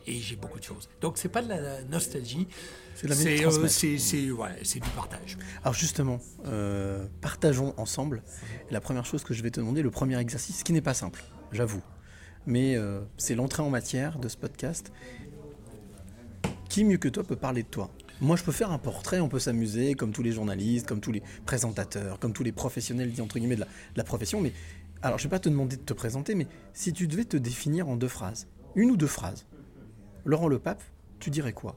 Et 0.08 0.20
j'ai 0.20 0.36
beaucoup 0.36 0.60
de 0.60 0.64
choses. 0.64 0.90
Donc 1.02 1.18
c'est 1.18 1.30
pas 1.30 1.42
de 1.42 1.50
la 1.50 1.82
nostalgie, 1.84 2.48
C'est 2.96 3.08
euh, 3.08 4.32
ouais, 4.32 4.64
du 4.64 4.90
partage. 4.96 5.38
Alors 5.64 5.74
justement, 5.74 6.20
euh, 6.46 7.06
partageons 7.22 7.74
ensemble. 7.78 8.24
La 8.72 8.82
première 8.82 9.06
chose 9.06 9.24
que 9.24 9.34
je 9.34 9.44
vais 9.44 9.52
te 9.52 9.60
demander, 9.60 9.82
le 9.82 9.92
premier 9.92 10.18
exercice, 10.20 10.64
qui 10.64 10.74
n'est 10.74 10.82
pas 10.82 10.94
simple, 10.96 11.24
j'avoue, 11.52 11.82
mais 12.48 12.76
euh, 12.76 13.02
c'est 13.18 13.36
l'entrée 13.36 13.62
en 13.64 13.70
matière 13.70 14.18
de 14.20 14.28
ce 14.30 14.38
podcast. 14.38 14.92
Qui 16.70 16.86
mieux 16.86 16.98
que 16.98 17.10
toi 17.10 17.24
peut 17.24 17.36
parler 17.36 17.64
de 17.64 17.68
toi? 17.68 17.90
Moi, 18.22 18.36
je 18.36 18.44
peux 18.44 18.52
faire 18.52 18.72
un 18.72 18.78
portrait, 18.78 19.20
on 19.20 19.28
peut 19.28 19.40
s'amuser, 19.40 19.96
comme 19.96 20.12
tous 20.12 20.22
les 20.22 20.32
journalistes, 20.32 20.88
comme 20.88 21.02
tous 21.02 21.12
les 21.12 21.24
présentateurs, 21.46 22.20
comme 22.20 22.32
tous 22.32 22.44
les 22.44 22.52
professionnels, 22.52 23.12
entre 23.20 23.40
guillemets, 23.40 23.56
de 23.56 23.66
la, 23.96 24.04
profession. 24.04 24.40
Mais 24.40 24.54
alors, 25.02 25.18
je 25.18 25.24
vais 25.24 25.30
pas 25.30 25.40
te 25.40 25.50
demander 25.50 25.78
de 25.78 25.82
te 25.82 25.94
présenter, 25.94 26.36
mais 26.36 26.48
si 26.74 26.94
tu 26.94 27.08
devais 27.08 27.26
te 27.26 27.38
définir 27.38 27.90
en 27.90 27.96
deux 27.96 28.08
phrases, 28.08 28.48
une 28.76 28.92
ou 28.92 28.98
deux 28.98 29.08
phrases, 29.08 29.48
Laurent 30.26 30.48
Le 30.48 30.60
Pape, 30.60 30.84
tu 31.20 31.32
dirais 31.32 31.54
quoi? 31.54 31.76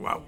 Waouh. 0.00 0.22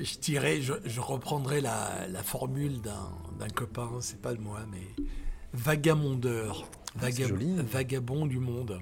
Je 0.00 1.00
reprendrai 1.00 1.60
la, 1.60 2.22
formule 2.24 2.80
d'un 2.80 3.48
copain, 3.54 3.98
c'est 4.00 4.20
pas 4.20 4.34
de 4.34 4.40
moi, 4.40 4.60
mais 4.70 5.04
vagamondeur, 5.52 6.68
Vaga- 6.96 7.24
Ah, 7.24 7.28
joli. 7.28 7.54
vagabond 7.62 8.26
du 8.26 8.38
monde. 8.38 8.80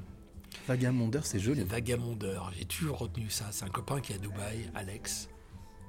Vagamondeur, 0.69 1.25
c'est 1.27 1.39
joli. 1.39 1.63
Vagamondeur, 1.65 2.51
j'ai 2.59 2.65
toujours 2.65 2.99
retenu 2.99 3.29
ça. 3.31 3.47
C'est 3.51 3.65
un 3.65 3.69
copain 3.69 4.01
qui 4.01 4.13
est 4.13 4.17
à 4.17 4.19
Dubaï, 4.19 4.71
Alex. 4.75 5.29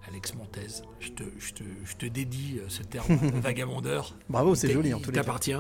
Alex 0.08 0.36
Montez. 0.36 0.68
Je 1.00 1.10
te, 1.10 1.24
je 1.40 1.54
te, 1.54 1.64
je 1.84 1.96
te 1.96 2.06
dédie 2.06 2.60
euh, 2.60 2.66
ce 2.70 2.82
terme, 2.84 3.16
vagamondeur. 3.42 4.16
Bravo, 4.30 4.56
c'est 4.56 4.72
joli 4.72 4.94
en 4.94 4.98
les 5.00 5.04
cas. 5.06 5.12
t'appartient. 5.12 5.56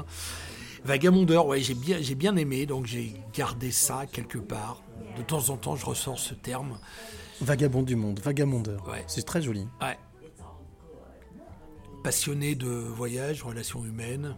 Vagamondeur, 0.85 1.47
ouais, 1.47 1.61
j'ai 1.61 1.73
bien, 1.73 1.97
j'ai 2.01 2.15
bien 2.15 2.35
aimé, 2.37 2.65
donc 2.65 2.85
j'ai 2.85 3.13
gardé 3.33 3.71
ça 3.71 4.05
quelque 4.05 4.37
part. 4.37 4.81
De 5.17 5.23
temps 5.23 5.49
en 5.49 5.57
temps, 5.57 5.75
je 5.75 5.85
ressors 5.85 6.19
ce 6.19 6.33
terme. 6.33 6.77
Vagabond 7.41 7.83
du 7.83 7.95
monde, 7.95 8.19
vagamondeur. 8.19 8.87
Ouais. 8.87 9.03
C'est 9.07 9.25
très 9.25 9.41
joli. 9.41 9.67
Ouais. 9.81 9.97
Passionné 12.03 12.55
de 12.55 12.67
voyage, 12.69 13.43
relations 13.43 13.83
humaines. 13.83 14.35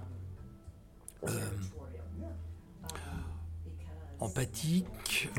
Euh, 1.27 1.51
empathique, 4.19 5.29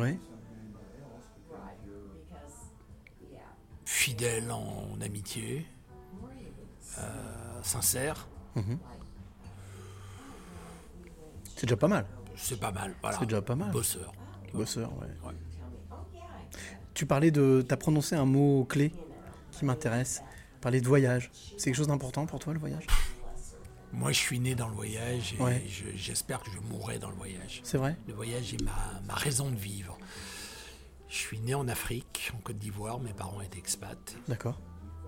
fidèle 3.84 4.50
en 4.50 5.00
amitié, 5.00 5.66
euh, 6.98 7.62
sincère. 7.62 8.28
C'est 11.56 11.66
déjà 11.66 11.76
pas 11.76 11.88
mal. 11.88 12.06
C'est 12.36 12.58
pas 12.58 12.72
mal. 12.72 12.94
Voilà. 13.02 13.18
C'est 13.18 13.26
déjà 13.26 13.42
pas 13.42 13.54
mal. 13.54 13.70
Bosseur. 13.70 14.12
Bosseur, 14.54 14.90
ouais. 14.98 15.08
Ouais. 15.26 15.34
Tu 16.94 17.06
parlais 17.06 17.30
de. 17.30 17.64
T'as 17.66 17.76
prononcé 17.76 18.16
un 18.16 18.24
mot 18.24 18.64
clé 18.64 18.92
qui 19.52 19.64
m'intéresse. 19.64 20.22
Parler 20.60 20.80
de 20.80 20.86
voyage. 20.88 21.30
C'est 21.32 21.66
quelque 21.66 21.76
chose 21.76 21.88
d'important 21.88 22.26
pour 22.26 22.38
toi, 22.38 22.52
le 22.52 22.58
voyage? 22.58 22.86
Moi, 23.92 24.12
je 24.12 24.18
suis 24.18 24.38
né 24.38 24.54
dans 24.54 24.68
le 24.68 24.74
voyage 24.74 25.34
et 25.38 25.42
Ouais. 25.42 25.64
je- 25.68 25.96
j'espère 25.96 26.40
que 26.40 26.50
je 26.50 26.58
mourrai 26.60 26.98
dans 26.98 27.10
le 27.10 27.16
voyage. 27.16 27.60
C'est 27.64 27.76
vrai 27.78 27.96
Le 28.06 28.14
voyage 28.14 28.54
est 28.54 28.62
ma, 28.62 29.00
ma 29.06 29.14
raison 29.14 29.50
de 29.50 29.56
vivre. 29.56 29.98
Je 31.08 31.16
suis 31.16 31.40
né 31.40 31.54
en 31.54 31.66
Afrique, 31.66 32.30
en 32.34 32.38
Côte 32.38 32.58
d'Ivoire, 32.58 33.00
mes 33.00 33.12
parents 33.12 33.40
étaient 33.40 33.58
expats. 33.58 34.14
D'accord. 34.28 34.60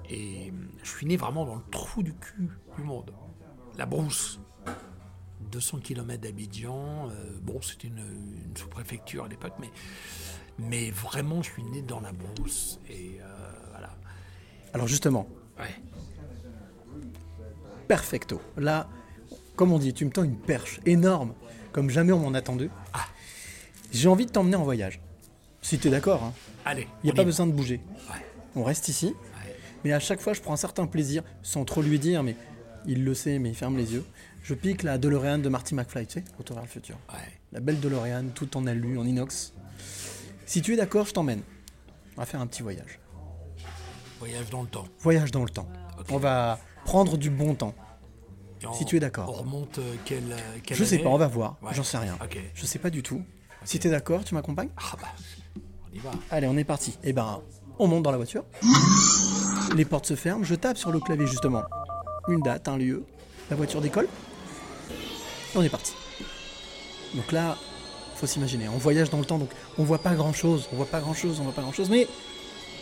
Et 0.09 0.51
euh, 0.51 0.55
je 0.83 0.89
suis 0.91 1.07
né 1.07 1.17
vraiment 1.17 1.45
dans 1.47 1.55
le 1.55 1.63
trou 1.71 2.03
du 2.03 2.13
cul 2.15 2.49
du 2.77 2.83
monde. 2.83 3.13
La 3.77 3.87
brousse. 3.87 4.41
200 5.51 5.79
km 5.81 6.21
d'Abidjan. 6.21 7.09
euh, 7.11 7.39
bon, 7.41 7.61
c'était 7.63 7.89
une, 7.89 7.99
une 8.47 8.57
sous-préfecture 8.57 9.25
à 9.25 9.29
l'époque, 9.29 9.55
mais, 9.61 9.71
mais 10.59 10.91
vraiment, 10.91 11.41
je 11.43 11.51
suis 11.51 11.63
né 11.65 11.83
dans 11.83 12.01
la 12.01 12.13
brousse. 12.13 12.81
Et 12.89 13.19
euh, 13.21 13.53
voilà. 13.71 13.95
Alors 14.75 14.89
justement, 14.89 15.29
Ouais. 15.59 15.75
Perfecto. 17.93 18.41
Là, 18.57 18.89
comme 19.55 19.71
on 19.71 19.79
dit, 19.79 19.93
tu 19.93 20.07
me 20.07 20.11
tends 20.11 20.23
une 20.23 20.39
perche 20.39 20.81
énorme, 20.87 21.35
comme 21.73 21.91
jamais 21.91 22.11
on 22.13 22.21
m'en 22.21 22.33
a 22.33 22.41
tendu. 22.41 22.71
Ah. 22.95 23.05
J'ai 23.93 24.09
envie 24.09 24.25
de 24.25 24.31
t'emmener 24.31 24.57
en 24.57 24.65
voyage. 24.65 24.99
Si 25.61 25.79
tu 25.79 25.89
es 25.89 25.91
d'accord, 25.91 26.23
hein. 26.23 26.33
Allez. 26.65 26.89
il 27.03 27.07
n'y 27.07 27.11
a 27.11 27.15
pas 27.15 27.25
besoin 27.25 27.47
de 27.47 27.53
bouger. 27.53 27.83
Ouais. 28.11 28.25
On 28.57 28.65
reste 28.65 28.89
ici. 28.89 29.09
Ouais. 29.09 29.57
Mais 29.85 29.93
à 29.93 30.01
chaque 30.01 30.23
fois, 30.23 30.33
je 30.33 30.41
prends 30.41 30.55
un 30.55 30.57
certain 30.57 30.87
plaisir, 30.87 31.23
sans 31.43 31.67
trop 31.67 31.83
lui 31.83 31.99
dire, 31.99 32.23
mais 32.23 32.35
il 32.87 33.05
le 33.05 33.13
sait, 33.13 33.39
mais 33.39 33.51
il 33.51 33.55
ferme 33.55 33.77
les 33.77 33.93
yeux. 33.93 34.07
Je 34.43 34.55
pique 34.55 34.85
la 34.85 34.97
DeLorean 34.97 35.37
de 35.37 35.51
Marty 35.51 35.75
McFly, 35.75 36.07
tu 36.07 36.15
sais, 36.15 36.25
Retour 36.39 36.57
vers 36.57 36.65
le 36.65 36.71
futur. 36.71 36.97
Ouais. 37.13 37.19
La 37.53 37.61
belle 37.61 37.79
DeLorean, 37.79 38.29
tout 38.35 38.57
en 38.57 38.67
alu, 38.67 38.97
en 38.97 39.05
inox. 39.05 39.53
Si 40.47 40.63
tu 40.63 40.73
es 40.73 40.77
d'accord, 40.79 41.05
je 41.05 41.13
t'emmène. 41.13 41.43
On 42.17 42.23
va 42.23 42.27
faire 42.27 42.41
un 42.41 42.47
petit 42.47 42.63
voyage. 42.63 42.99
Voyage 44.19 44.49
dans 44.49 44.63
le 44.63 44.69
temps. 44.69 44.87
Voyage 45.01 45.31
dans 45.31 45.45
le 45.45 45.51
temps. 45.51 45.69
On 46.09 46.17
va 46.17 46.59
prendre 46.85 47.17
du 47.17 47.31
bon 47.31 47.55
temps. 47.55 47.75
Et 48.63 48.67
on- 48.67 48.73
Si 48.75 48.85
tu 48.85 48.97
es 48.97 49.01
d'accord. 49.01 49.29
On 49.29 49.33
remonte 49.33 49.79
euh, 49.79 49.95
quelle, 50.05 50.33
euh, 50.33 50.37
quelle 50.65 50.77
Je 50.77 50.85
sais 50.85 50.97
année 50.97 51.05
pas, 51.05 51.11
on 51.11 51.19
va 51.19 51.27
voir. 51.29 51.57
Ouais. 51.63 51.71
J'en 51.75 51.83
sais 51.83 51.99
rien. 51.99 52.17
Je 52.55 52.67
sais 52.67 52.79
pas 52.79 52.91
du 52.91 53.03
tout. 53.03 53.23
Si 53.65 53.79
tu 53.79 53.89
es 53.89 53.91
d'accord, 53.91 54.25
tu 54.25 54.35
m'accompagnes? 54.35 54.71
Ah 54.77 54.97
bah, 55.01 55.09
on 55.93 55.97
y 55.97 55.99
va. 55.99 56.11
Allez, 56.31 56.47
on 56.47 56.57
est 56.57 56.65
parti. 56.65 56.97
Eh 57.05 57.13
ben, 57.13 57.41
on 57.79 57.87
monte 57.87 58.03
dans 58.03 58.11
la 58.11 58.17
voiture. 58.17 58.45
Les 59.77 59.85
portes 59.85 60.07
se 60.07 60.17
ferment. 60.17 60.45
Je 60.45 60.55
tape 60.55 60.77
sur 60.79 60.93
le 60.93 61.01
clavier 61.01 61.27
justement. 61.27 61.63
Une 62.29 62.41
date, 62.41 62.69
un 62.69 62.77
lieu. 62.77 63.05
La 63.51 63.57
voiture 63.57 63.81
décolle. 63.81 64.09
On 65.55 65.63
est 65.63 65.69
parti. 65.69 65.93
Donc 67.15 67.31
là, 67.33 67.57
faut 68.17 68.27
s'imaginer. 68.27 68.69
On 68.69 68.79
voyage 68.79 69.11
dans 69.11 69.19
le 69.19 69.25
temps, 69.25 69.39
donc 69.39 69.51
on 69.79 69.85
voit 69.85 69.99
pas 69.99 70.15
grand 70.15 70.33
chose. 70.33 70.69
On 70.73 70.77
voit 70.77 70.87
pas 70.87 71.01
grand 71.01 71.15
chose. 71.15 71.39
On 71.41 71.45
voit 71.45 71.53
pas 71.53 71.63
grand 71.63 71.73
chose. 71.73 71.91
Mais 71.91 72.07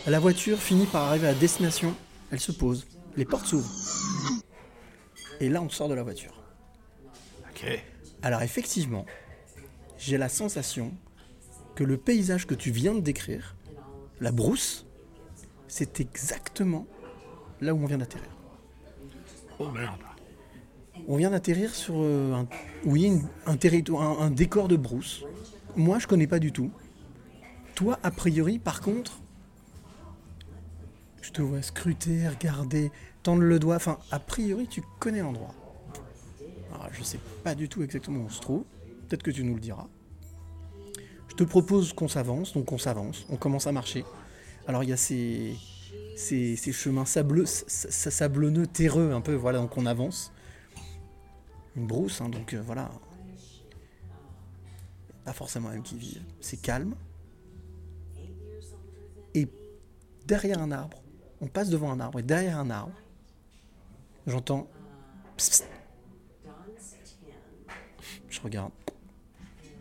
la 0.07 0.19
voiture 0.19 0.57
finit 0.59 0.85
par 0.85 1.07
arriver 1.07 1.27
à 1.27 1.33
destination. 1.33 1.93
Elle 2.31 2.39
se 2.39 2.51
pose. 2.51 2.85
Les 3.17 3.25
portes 3.25 3.45
s'ouvrent. 3.45 3.69
Et 5.39 5.49
là, 5.49 5.61
on 5.61 5.69
sort 5.69 5.89
de 5.89 5.93
la 5.93 6.03
voiture. 6.03 6.33
Ok. 7.49 7.65
Alors 8.21 8.41
effectivement, 8.41 9.05
j'ai 9.97 10.17
la 10.17 10.29
sensation 10.29 10.93
que 11.75 11.83
le 11.83 11.97
paysage 11.97 12.45
que 12.45 12.53
tu 12.55 12.71
viens 12.71 12.93
de 12.93 12.99
décrire, 12.99 13.55
la 14.19 14.31
brousse, 14.31 14.85
c'est 15.67 15.99
exactement 15.99 16.85
là 17.59 17.73
où 17.73 17.81
on 17.81 17.85
vient 17.85 17.97
d'atterrir. 17.97 18.29
Oh 19.59 19.69
merde. 19.69 19.99
On 21.07 21.17
vient 21.17 21.31
d'atterrir 21.31 21.73
sur 21.73 21.95
euh, 21.97 22.33
un, 22.33 22.47
oui, 22.85 23.05
une- 23.05 23.27
un 23.47 23.57
territoire, 23.57 24.01
un, 24.21 24.27
un 24.27 24.29
décor 24.31 24.67
de 24.67 24.75
brousse. 24.75 25.23
Moi, 25.75 25.97
je 25.99 26.05
connais 26.07 26.27
pas 26.27 26.39
du 26.39 26.51
tout. 26.51 26.69
Toi, 27.75 27.97
a 28.03 28.11
priori, 28.11 28.59
par 28.59 28.81
contre, 28.81 29.20
je 31.21 31.31
te 31.31 31.41
vois 31.41 31.61
scruter, 31.61 32.27
regarder, 32.27 32.91
tendre 33.23 33.41
le 33.43 33.59
doigt. 33.59 33.75
Enfin, 33.75 33.99
a 34.11 34.19
priori, 34.19 34.67
tu 34.67 34.81
connais 34.99 35.19
l'endroit. 35.21 35.53
Alors, 36.73 36.87
je 36.91 37.03
sais 37.03 37.19
pas 37.43 37.55
du 37.55 37.69
tout 37.69 37.83
exactement 37.83 38.19
où 38.21 38.25
on 38.25 38.29
se 38.29 38.41
trouve. 38.41 38.63
Peut-être 39.07 39.23
que 39.23 39.31
tu 39.31 39.43
nous 39.43 39.53
le 39.55 39.59
diras. 39.59 39.87
Je 41.29 41.35
te 41.35 41.43
propose 41.43 41.93
qu'on 41.93 42.07
s'avance, 42.07 42.53
donc 42.53 42.71
on 42.71 42.77
s'avance, 42.77 43.25
on 43.29 43.37
commence 43.37 43.67
à 43.67 43.71
marcher. 43.71 44.03
Alors, 44.67 44.83
il 44.83 44.89
y 44.89 44.93
a 44.93 44.97
ces, 44.97 45.55
ces, 46.15 46.55
chemins 46.71 47.05
sableux, 47.05 47.45
sa- 47.45 47.65
sa- 47.67 48.11
sablonneux, 48.11 48.67
terreux, 48.67 49.11
un 49.11 49.21
peu, 49.21 49.33
voilà, 49.33 49.59
donc 49.59 49.77
on 49.77 49.85
avance 49.85 50.31
une 51.75 51.87
brousse, 51.87 52.19
hein, 52.21 52.29
donc 52.29 52.53
euh, 52.53 52.61
voilà. 52.61 52.91
Pas 55.23 55.33
forcément 55.33 55.69
un 55.69 55.81
qui 55.81 55.97
vive. 55.97 56.21
C'est 56.41 56.57
calme. 56.61 56.95
Et 59.33 59.47
derrière 60.25 60.59
un 60.59 60.71
arbre, 60.71 61.01
on 61.41 61.47
passe 61.47 61.69
devant 61.69 61.91
un 61.91 61.99
arbre, 61.99 62.19
et 62.19 62.23
derrière 62.23 62.59
un 62.59 62.69
arbre, 62.69 62.93
j'entends. 64.27 64.67
Je 68.29 68.41
regarde. 68.41 68.71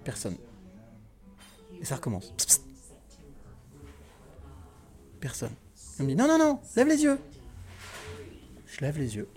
Personne. 0.04 0.36
Et 1.80 1.84
ça 1.84 1.96
recommence. 1.96 2.32
Psst. 2.36 2.62
Personne. 5.20 5.52
On 5.98 6.04
me 6.04 6.08
dit 6.08 6.16
non, 6.16 6.26
non, 6.26 6.38
non, 6.38 6.60
lève 6.76 6.88
les 6.88 7.02
yeux. 7.02 7.18
Je 8.66 8.80
lève 8.80 8.98
les 8.98 9.16
yeux. 9.16 9.28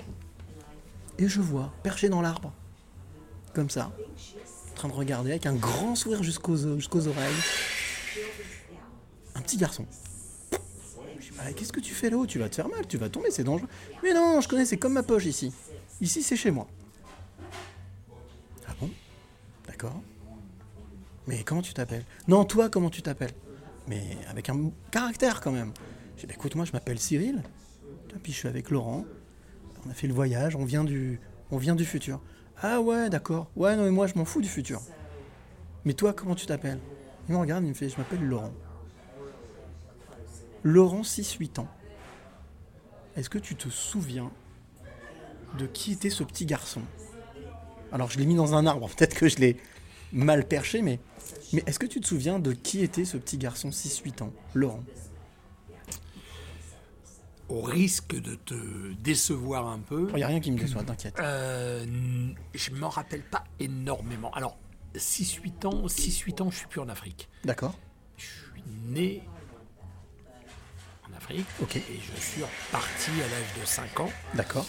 Et 1.18 1.28
je 1.28 1.42
vois, 1.42 1.74
perché 1.84 2.08
dans 2.10 2.22
l'arbre, 2.22 2.54
comme 3.54 3.70
ça, 3.70 3.92
en 4.72 4.76
train 4.76 4.88
de 4.88 4.94
regarder 4.94 5.32
avec 5.32 5.46
un 5.46 5.56
grand 5.56 5.96
sourire 5.96 6.24
jusqu'aux 6.24 6.66
oreilles, 6.66 7.36
un 9.36 9.42
petit 9.42 9.58
garçon. 9.58 9.86
Bah, 11.38 11.52
qu'est-ce 11.56 11.74
que 11.74 11.80
tu 11.80 11.94
fais 11.94 12.10
là-haut? 12.10 12.26
Tu 12.26 12.40
vas 12.40 12.50
te 12.50 12.56
faire 12.56 12.70
mal, 12.70 12.86
tu 12.88 12.98
vas 12.98 13.10
tomber, 13.10 13.32
c'est 13.32 13.44
dangereux. 13.44 13.68
Mais 14.04 14.14
non, 14.14 14.40
je 14.42 14.48
connais, 14.48 14.66
c'est 14.66 14.78
comme 14.78 14.94
ma 14.94 15.04
poche 15.04 15.26
ici. 15.26 15.54
Ici, 16.02 16.22
c'est 16.24 16.36
chez 16.36 16.52
moi. 16.52 16.68
Ah 18.68 18.74
bon? 18.80 18.90
D'accord. 19.68 20.02
Mais 21.28 21.44
comment 21.44 21.62
tu 21.62 21.74
t'appelles? 21.74 22.06
Non, 22.28 22.46
toi, 22.46 22.70
comment 22.70 22.90
tu 22.90 23.02
t'appelles? 23.02 23.34
Mais 23.88 24.18
avec 24.30 24.50
un 24.50 24.72
caractère 24.92 25.42
quand 25.42 25.52
même. 25.52 25.74
J'ai 26.18 26.28
dit, 26.28 26.34
écoute, 26.34 26.56
moi, 26.56 26.66
je 26.66 26.72
m'appelle 26.72 27.00
Cyril. 27.00 27.42
Puis 28.22 28.32
je 28.32 28.38
suis 28.38 28.48
avec 28.48 28.70
Laurent. 28.70 29.06
On 29.86 29.90
a 29.90 29.94
fait 29.94 30.08
le 30.08 30.14
voyage, 30.14 30.56
on 30.56 30.66
vient 30.66 30.84
du, 30.84 31.20
on 31.52 31.58
vient 31.58 31.76
du 31.76 31.86
futur. 31.86 32.22
Ah 32.62 32.80
ouais, 32.80 33.10
d'accord. 33.10 33.50
Ouais, 33.56 33.76
non, 33.76 33.84
mais 33.84 33.92
moi, 33.92 34.08
je 34.08 34.14
m'en 34.16 34.26
fous 34.26 34.42
du 34.42 34.48
futur. 34.48 34.82
Mais 35.84 35.94
toi, 35.94 36.14
comment 36.14 36.36
tu 36.36 36.46
t'appelles? 36.46 36.80
Il 37.28 37.36
me 37.36 37.40
regarde, 37.40 37.64
il 37.64 37.70
me 37.70 37.74
fait, 37.74 37.90
je 37.90 37.98
m'appelle 37.98 38.24
Laurent. 38.24 38.54
Laurent, 40.64 41.02
6-8 41.02 41.60
ans. 41.60 41.68
Est-ce 43.16 43.30
que 43.30 43.38
tu 43.38 43.56
te 43.56 43.70
souviens 43.70 44.32
de 45.58 45.68
qui 45.68 45.92
était 45.92 46.10
ce 46.10 46.24
petit 46.24 46.46
garçon? 46.46 46.82
Alors, 47.92 48.10
je 48.10 48.18
l'ai 48.18 48.26
mis 48.26 48.36
dans 48.36 48.56
un 48.56 48.66
arbre, 48.66 48.90
peut-être 48.98 49.16
que 49.16 49.28
je 49.28 49.38
l'ai 49.38 49.58
mal 50.12 50.48
perché, 50.48 50.82
mais, 50.82 51.00
mais 51.52 51.64
est-ce 51.68 51.80
que 51.80 51.86
tu 51.86 52.00
te 52.02 52.08
souviens 52.08 52.40
de 52.40 52.54
qui 52.54 52.82
était 52.82 53.06
ce 53.06 53.18
petit 53.18 53.38
garçon 53.38 53.70
6-8 53.70 54.24
ans? 54.24 54.34
Laurent. 54.54 54.84
Au 57.50 57.62
risque 57.62 58.16
de 58.20 58.36
te 58.36 58.94
décevoir 59.04 59.68
un 59.68 59.80
peu, 59.80 60.08
Il 60.12 60.16
n'y 60.16 60.24
a 60.24 60.28
rien 60.28 60.40
qui 60.40 60.52
me 60.52 60.58
déçoit, 60.58 60.84
t'inquiète. 60.84 61.16
euh, 61.20 61.86
je 62.56 62.72
m'en 62.72 62.90
rappelle 62.90 63.22
pas 63.22 63.44
énormément. 63.60 64.32
Alors, 64.34 64.58
6-8 64.96 65.68
ans, 65.68 65.86
6-8 65.88 66.42
ans, 66.42 66.50
je 66.50 66.58
suis 66.58 66.68
plus 66.68 66.80
en 66.80 66.90
Afrique. 66.90 67.30
D'accord 67.44 67.78
Je 68.18 68.24
suis 68.26 68.64
né 68.88 69.24
en 71.14 71.18
Afrique 71.18 71.46
et 71.76 72.00
je 72.00 72.20
suis 72.22 72.42
reparti 72.44 73.12
à 73.12 73.28
l'âge 73.28 73.62
de 73.62 73.66
5 73.66 74.00
ans. 74.00 74.10
D'accord. 74.34 74.66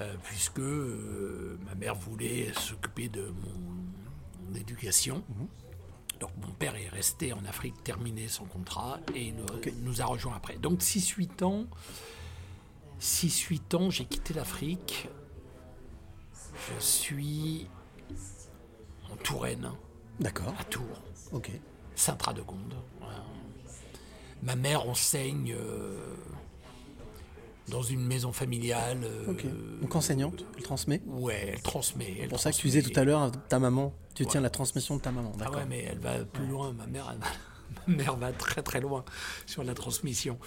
euh, 0.00 0.14
puisque 0.24 0.58
euh, 0.60 1.58
ma 1.66 1.74
mère 1.74 1.94
voulait 1.94 2.52
s'occuper 2.54 3.08
de 3.08 3.22
mon, 3.42 4.48
mon 4.48 4.54
éducation. 4.54 5.22
Donc 6.20 6.30
mon 6.40 6.52
père 6.52 6.76
est 6.76 6.88
resté 6.88 7.32
en 7.32 7.44
Afrique, 7.44 7.82
terminé 7.84 8.28
son 8.28 8.44
contrat 8.44 8.98
et 9.14 9.32
nous, 9.32 9.46
nous 9.82 10.00
a 10.00 10.04
rejoints 10.04 10.36
après. 10.36 10.56
Donc 10.56 10.80
6-8 10.80 11.44
ans, 11.44 11.66
6-8 13.00 13.76
ans, 13.76 13.90
j'ai 13.90 14.04
quitté 14.04 14.32
l'Afrique. 14.34 15.08
Je 16.76 16.80
suis 16.84 17.66
en 19.12 19.16
Touraine, 19.16 19.70
D'accord. 20.20 20.54
à 20.58 20.64
Tours, 20.64 21.02
Ok. 21.32 21.50
Saint-Radegonde. 21.96 22.74
Voilà. 23.00 23.22
Ma 24.44 24.56
mère 24.56 24.86
enseigne 24.88 25.54
euh, 25.58 25.96
dans 27.68 27.82
une 27.82 28.04
maison 28.04 28.32
familiale. 28.32 28.98
euh. 29.02 29.26
Donc 29.80 29.96
enseignante, 29.96 30.44
elle 30.56 30.62
transmet. 30.62 31.00
Ouais, 31.06 31.50
elle 31.54 31.62
transmet. 31.62 32.14
C'est 32.20 32.28
pour 32.28 32.38
ça 32.40 32.52
que 32.52 32.56
tu 32.56 32.66
disais 32.68 32.82
tout 32.82 32.98
à 32.98 33.04
l'heure, 33.04 33.32
ta 33.48 33.58
maman, 33.58 33.92
tu 34.14 34.26
tiens 34.26 34.40
la 34.42 34.50
transmission 34.50 34.96
de 34.96 35.00
ta 35.00 35.10
maman. 35.12 35.32
Ah 35.42 35.50
ouais, 35.50 35.64
mais 35.68 35.84
elle 35.90 35.98
va 35.98 36.18
plus 36.24 36.46
loin. 36.46 36.72
Ma 36.72 36.86
mère, 36.86 37.10
elle 37.12 37.18
va, 37.18 37.26
ma 37.86 37.94
mère 37.96 38.16
va 38.16 38.32
très 38.32 38.62
très 38.62 38.80
loin 38.80 39.04
sur 39.46 39.64
la 39.64 39.74
transmission. 39.74 40.38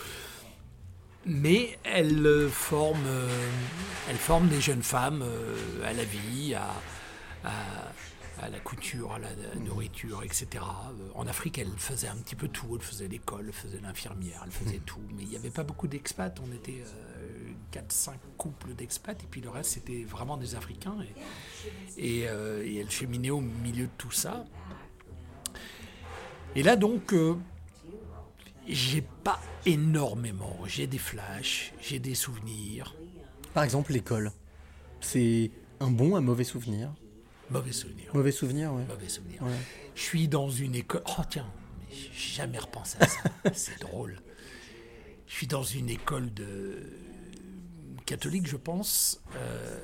Mais 1.26 1.78
elle 1.84 2.26
euh, 2.26 2.48
forme, 2.50 3.04
elle 4.10 4.16
forme 4.16 4.48
des 4.48 4.62
jeunes 4.62 4.84
femmes 4.84 5.26
à 5.84 5.92
la 5.92 6.04
vie, 6.06 6.54
à, 6.56 6.70
à- 7.44 7.92
à 8.40 8.50
la 8.50 8.60
couture, 8.60 9.14
à 9.14 9.20
la 9.20 9.30
nourriture, 9.66 10.24
etc. 10.24 10.48
Euh, 10.54 11.10
En 11.16 11.28
Afrique, 11.28 11.58
elle 11.58 11.72
faisait 11.78 12.08
un 12.08 12.16
petit 12.18 12.36
peu 12.36 12.48
tout. 12.48 12.68
Elle 12.76 12.82
faisait 12.82 13.08
l'école, 13.08 13.46
elle 13.48 13.54
faisait 13.54 13.80
l'infirmière, 13.82 14.42
elle 14.46 14.52
faisait 14.52 14.82
tout. 14.86 15.02
Mais 15.16 15.24
il 15.24 15.30
n'y 15.30 15.36
avait 15.36 15.50
pas 15.50 15.64
beaucoup 15.64 15.88
d'expats. 15.88 16.34
On 16.48 16.54
était 16.54 16.84
4-5 17.74 18.12
couples 18.38 18.74
d'expats. 18.76 19.22
Et 19.24 19.28
puis 19.30 19.42
le 19.42 19.50
reste, 19.50 19.72
c'était 19.72 20.04
vraiment 20.04 20.38
des 20.38 20.56
Africains. 20.56 20.98
Et, 21.98 22.22
et, 22.22 22.28
euh, 22.28 22.64
et 22.64 22.78
elle 22.78 22.92
cheminait 22.92 23.32
au 23.32 23.42
milieu 23.42 23.86
de 23.86 23.92
tout 23.98 24.12
ça. 24.12 24.46
Et 26.56 26.64
là, 26.64 26.76
donc, 26.76 27.14
euh, 27.14 27.36
J'ai 28.68 29.02
pas 29.02 29.40
énormément. 29.66 30.58
J'ai 30.66 30.88
des 30.88 30.98
flashs, 30.98 31.74
j'ai 31.82 32.00
des 32.00 32.16
souvenirs. 32.16 32.96
Par 33.54 33.64
exemple, 33.64 33.94
l'école. 33.94 34.32
C'est 35.00 35.52
un 35.80 35.90
bon, 35.90 36.16
un 36.18 36.22
mauvais 36.22 36.44
souvenir? 36.44 36.94
Mauvais 37.50 37.72
souvenir. 37.72 38.06
Mauvais 38.14 38.32
souvenir, 38.32 38.74
ouais. 38.74 38.84
Mauvais 38.88 39.10
souvenir. 39.10 39.42
Ouais. 39.44 39.52
Je 39.96 40.02
suis 40.02 40.28
dans 40.28 40.50
une 40.50 40.76
école. 40.76 41.02
Oh 41.18 41.22
tiens, 41.30 41.48
j'ai 41.92 42.36
jamais 42.36 42.58
repensé 42.60 42.98
à 43.00 43.08
ça. 43.08 43.22
C'est 43.54 43.80
drôle. 43.80 44.20
Je 45.28 45.34
suis 45.34 45.48
dans 45.48 45.64
une 45.64 45.90
école 45.90 46.34
de 46.34 46.84
catholique, 48.06 48.48
je 48.48 48.58
pense. 48.58 49.22
Euh, 49.36 49.80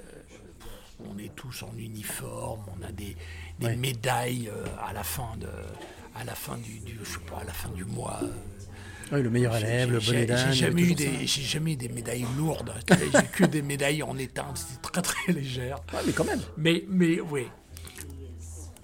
on 1.00 1.18
est 1.18 1.34
tous 1.36 1.64
en 1.64 1.76
uniforme, 1.78 2.64
on 2.80 2.84
a 2.84 2.92
des, 2.92 3.18
des 3.60 3.66
Ouais. 3.68 3.76
médailles 3.76 4.50
euh, 4.50 4.66
à 4.82 4.94
la 4.94 5.04
fin 5.04 5.36
de, 5.38 5.50
à 6.16 6.24
la 6.24 6.36
fin 6.36 6.58
du, 6.58 6.80
du- 6.80 6.98
je 6.98 7.04
sais 7.04 7.20
pas, 7.20 7.40
à 7.40 7.44
la 7.44 7.52
fin 7.54 7.70
du 7.70 7.84
mois. 7.84 8.22
Ouais, 9.12 9.22
le 9.22 9.30
meilleur 9.30 9.56
élève, 9.58 9.92
le 9.92 10.00
bonnet 10.00 10.26
d'âne. 10.26 10.48
J'ai 10.54 10.66
jamais, 10.68 10.82
eu 10.82 10.96
des- 10.96 11.06
ça. 11.06 11.26
j'ai 11.26 11.42
jamais 11.42 11.74
eu 11.74 11.76
des 11.76 11.90
médailles 11.90 12.26
lourdes. 12.38 12.74
J'ai 12.90 13.28
que 13.28 13.44
des 13.46 13.62
médailles 13.62 14.02
en 14.04 14.18
étain. 14.18 14.48
C'était 14.56 14.82
très 14.82 15.02
très 15.02 15.34
légère. 15.34 15.80
Ouais, 15.94 16.00
mais 16.06 16.14
quand 16.14 16.26
même. 16.26 16.42
Mais, 16.58 16.84
mais 16.88 17.20
oui. 17.20 17.48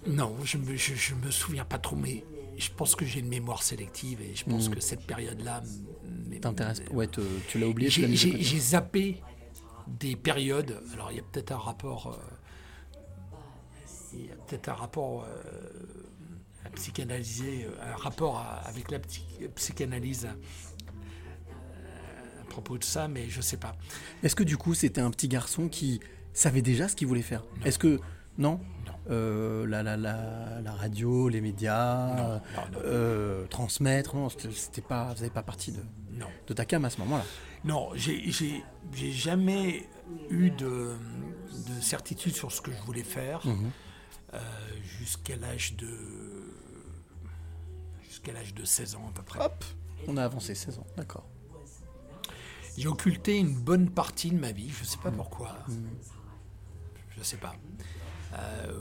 Non, 0.08 0.36
je 0.44 0.58
me, 0.58 0.76
je, 0.76 0.94
je 0.96 1.14
me 1.16 1.30
souviens 1.32 1.66
pas 1.66 1.78
trop, 1.78 1.96
mais 1.96 2.24
je 2.58 2.70
pense 2.76 2.96
que 2.96 3.06
j'ai 3.06 3.20
une 3.20 3.28
mémoire 3.30 3.64
sélective 3.64 4.22
et 4.22 4.34
je 4.36 4.44
pense 4.46 4.70
Mm. 4.70 4.74
que 4.76 4.80
cette 4.82 5.06
période-là. 5.06 5.62
T'intéresse 6.42 6.82
Ouais, 6.92 7.08
te- 7.08 7.22
tu 7.50 7.60
l'as 7.60 7.68
oublié. 7.68 7.90
j'ai 7.90 8.60
zappé 8.60 9.22
des 9.88 10.16
périodes. 10.16 10.82
Alors, 10.94 11.12
il 11.12 11.18
y 11.18 11.20
a 11.20 11.24
peut-être 11.24 11.52
un 11.52 11.58
rapport. 11.58 12.08
euh, 12.14 12.36
il 14.14 14.26
y 14.28 14.32
a 14.32 14.36
peut-être 14.48 14.70
un 14.70 14.74
rapport 14.74 15.24
euh, 15.26 15.99
à 16.72 16.76
psychanalyser, 16.76 17.66
euh, 17.66 17.94
un 17.94 17.96
rapport 17.96 18.38
à- 18.40 18.60
avec 18.68 18.92
la 18.92 19.00
psy- 19.00 19.24
psychanalyse 19.56 20.26
à, 20.26 20.30
à 22.42 22.46
propos 22.50 22.78
de 22.78 22.84
ça, 22.84 23.08
mais 23.08 23.30
je 23.30 23.42
sais 23.42 23.58
pas. 23.58 23.76
Est-ce 24.24 24.36
que 24.36 24.44
du 24.44 24.58
coup, 24.58 24.74
c'était 24.74 25.02
un 25.02 25.12
petit 25.12 25.28
garçon 25.28 25.68
qui 25.70 26.00
savait 26.34 26.62
déjà 26.62 26.88
ce 26.88 26.96
qu'il 26.96 27.08
voulait 27.08 27.22
faire? 27.22 27.44
Est-ce 27.66 27.80
que. 27.80 28.00
Non? 28.38 28.62
Non. 28.86 28.94
Euh, 29.10 29.68
la, 29.68 29.84
la, 29.84 29.98
la, 29.98 30.62
la 30.62 30.72
radio, 30.72 31.28
les 31.28 31.42
médias, 31.42 32.16
Non, 32.16 32.30
non, 32.56 32.80
euh, 32.86 33.46
transmettre, 33.48 34.16
non, 34.16 34.30
c'était 34.30 34.82
pas, 34.82 35.10
vous 35.10 35.16
n'avez 35.16 35.30
pas 35.30 35.44
partie 35.44 35.74
de, 35.74 35.82
Non. 36.14 36.28
de 36.48 36.54
ta 36.54 36.64
cam 36.64 36.86
à 36.86 36.90
ce 36.90 37.00
moment-là? 37.00 37.26
Non, 37.66 37.90
j'ai 37.96 38.32
jamais 39.12 39.90
eu 40.30 40.52
de, 40.52 40.94
de 41.52 41.82
certitude 41.82 42.34
sur 42.34 42.52
ce 42.54 42.62
que 42.62 42.72
je 42.72 42.82
voulais 42.86 43.04
faire 43.04 43.46
Mhm. 43.46 43.72
euh, 44.36 44.40
jusqu'à 45.00 45.36
l'âge 45.36 45.76
de 45.76 45.90
jusqu'à 48.20 48.34
l'âge 48.38 48.54
de 48.54 48.66
16 48.66 48.96
ans 48.96 49.06
à 49.08 49.12
peu 49.14 49.24
près. 49.24 49.40
Hop, 49.40 49.64
on 50.08 50.18
a 50.18 50.24
avancé 50.24 50.54
16 50.56 50.80
ans, 50.80 50.88
d'accord. 50.98 51.26
J'ai 52.78 52.88
occulté 52.88 53.38
une 53.38 53.56
bonne 53.56 53.90
partie 53.90 54.32
de 54.32 54.38
ma 54.40 54.52
vie, 54.52 54.70
je 54.70 54.84
sais 54.84 54.98
Mhm. 54.98 55.04
pas 55.04 55.12
pourquoi. 55.12 55.56
Je 57.18 57.24
sais 57.24 57.38
pas. 57.38 57.54
Euh, 58.34 58.74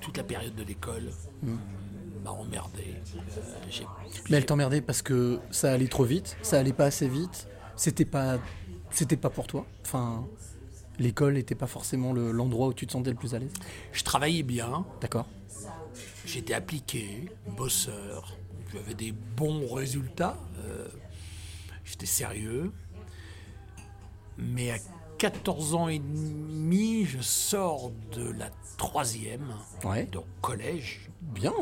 toute 0.00 0.16
la 0.16 0.24
période 0.24 0.54
de 0.54 0.62
l'école 0.62 1.10
m'a 2.24 2.30
emmerdé. 2.30 2.94
Euh. 3.16 3.84
Mais 4.30 4.36
elle 4.36 4.46
t'emmerdait 4.46 4.80
parce 4.80 5.02
que 5.02 5.40
ça 5.50 5.72
allait 5.72 5.88
trop 5.88 6.04
vite, 6.04 6.36
ça 6.42 6.58
allait 6.58 6.72
pas 6.72 6.86
assez 6.86 7.08
vite, 7.08 7.48
c'était 7.76 8.04
pas, 8.04 8.38
c'était 8.90 9.16
pas 9.16 9.30
pour 9.30 9.46
toi. 9.46 9.66
Enfin, 9.84 10.26
l'école 10.98 11.34
n'était 11.34 11.54
pas 11.54 11.66
forcément 11.66 12.12
le- 12.12 12.32
l'endroit 12.32 12.68
où 12.68 12.74
tu 12.74 12.86
te 12.86 12.92
sentais 12.92 13.10
le 13.10 13.16
plus 13.16 13.34
à 13.34 13.38
l'aise. 13.38 13.52
je 13.92 14.04
travaillais 14.04 14.42
bien, 14.42 14.84
D'accord. 15.00 15.26
J'étais 16.24 16.54
appliqué, 16.54 17.28
bosseur, 17.56 18.36
j'avais 18.72 18.94
des 18.94 19.12
bons 19.12 19.72
résultats, 19.72 20.38
euh, 20.64 20.88
j'étais 21.84 22.06
sérieux. 22.06 22.72
Mais 24.38 24.70
à 24.70 24.78
14 25.18 25.74
ans 25.74 25.88
et 25.88 25.98
demi, 25.98 27.04
je 27.04 27.20
sors 27.20 27.90
de 28.12 28.30
la 28.32 28.50
troisième, 28.76 29.54
Ouais. 29.84 30.04
donc 30.06 30.24
collège. 30.40 31.08
Bien. 31.20 31.52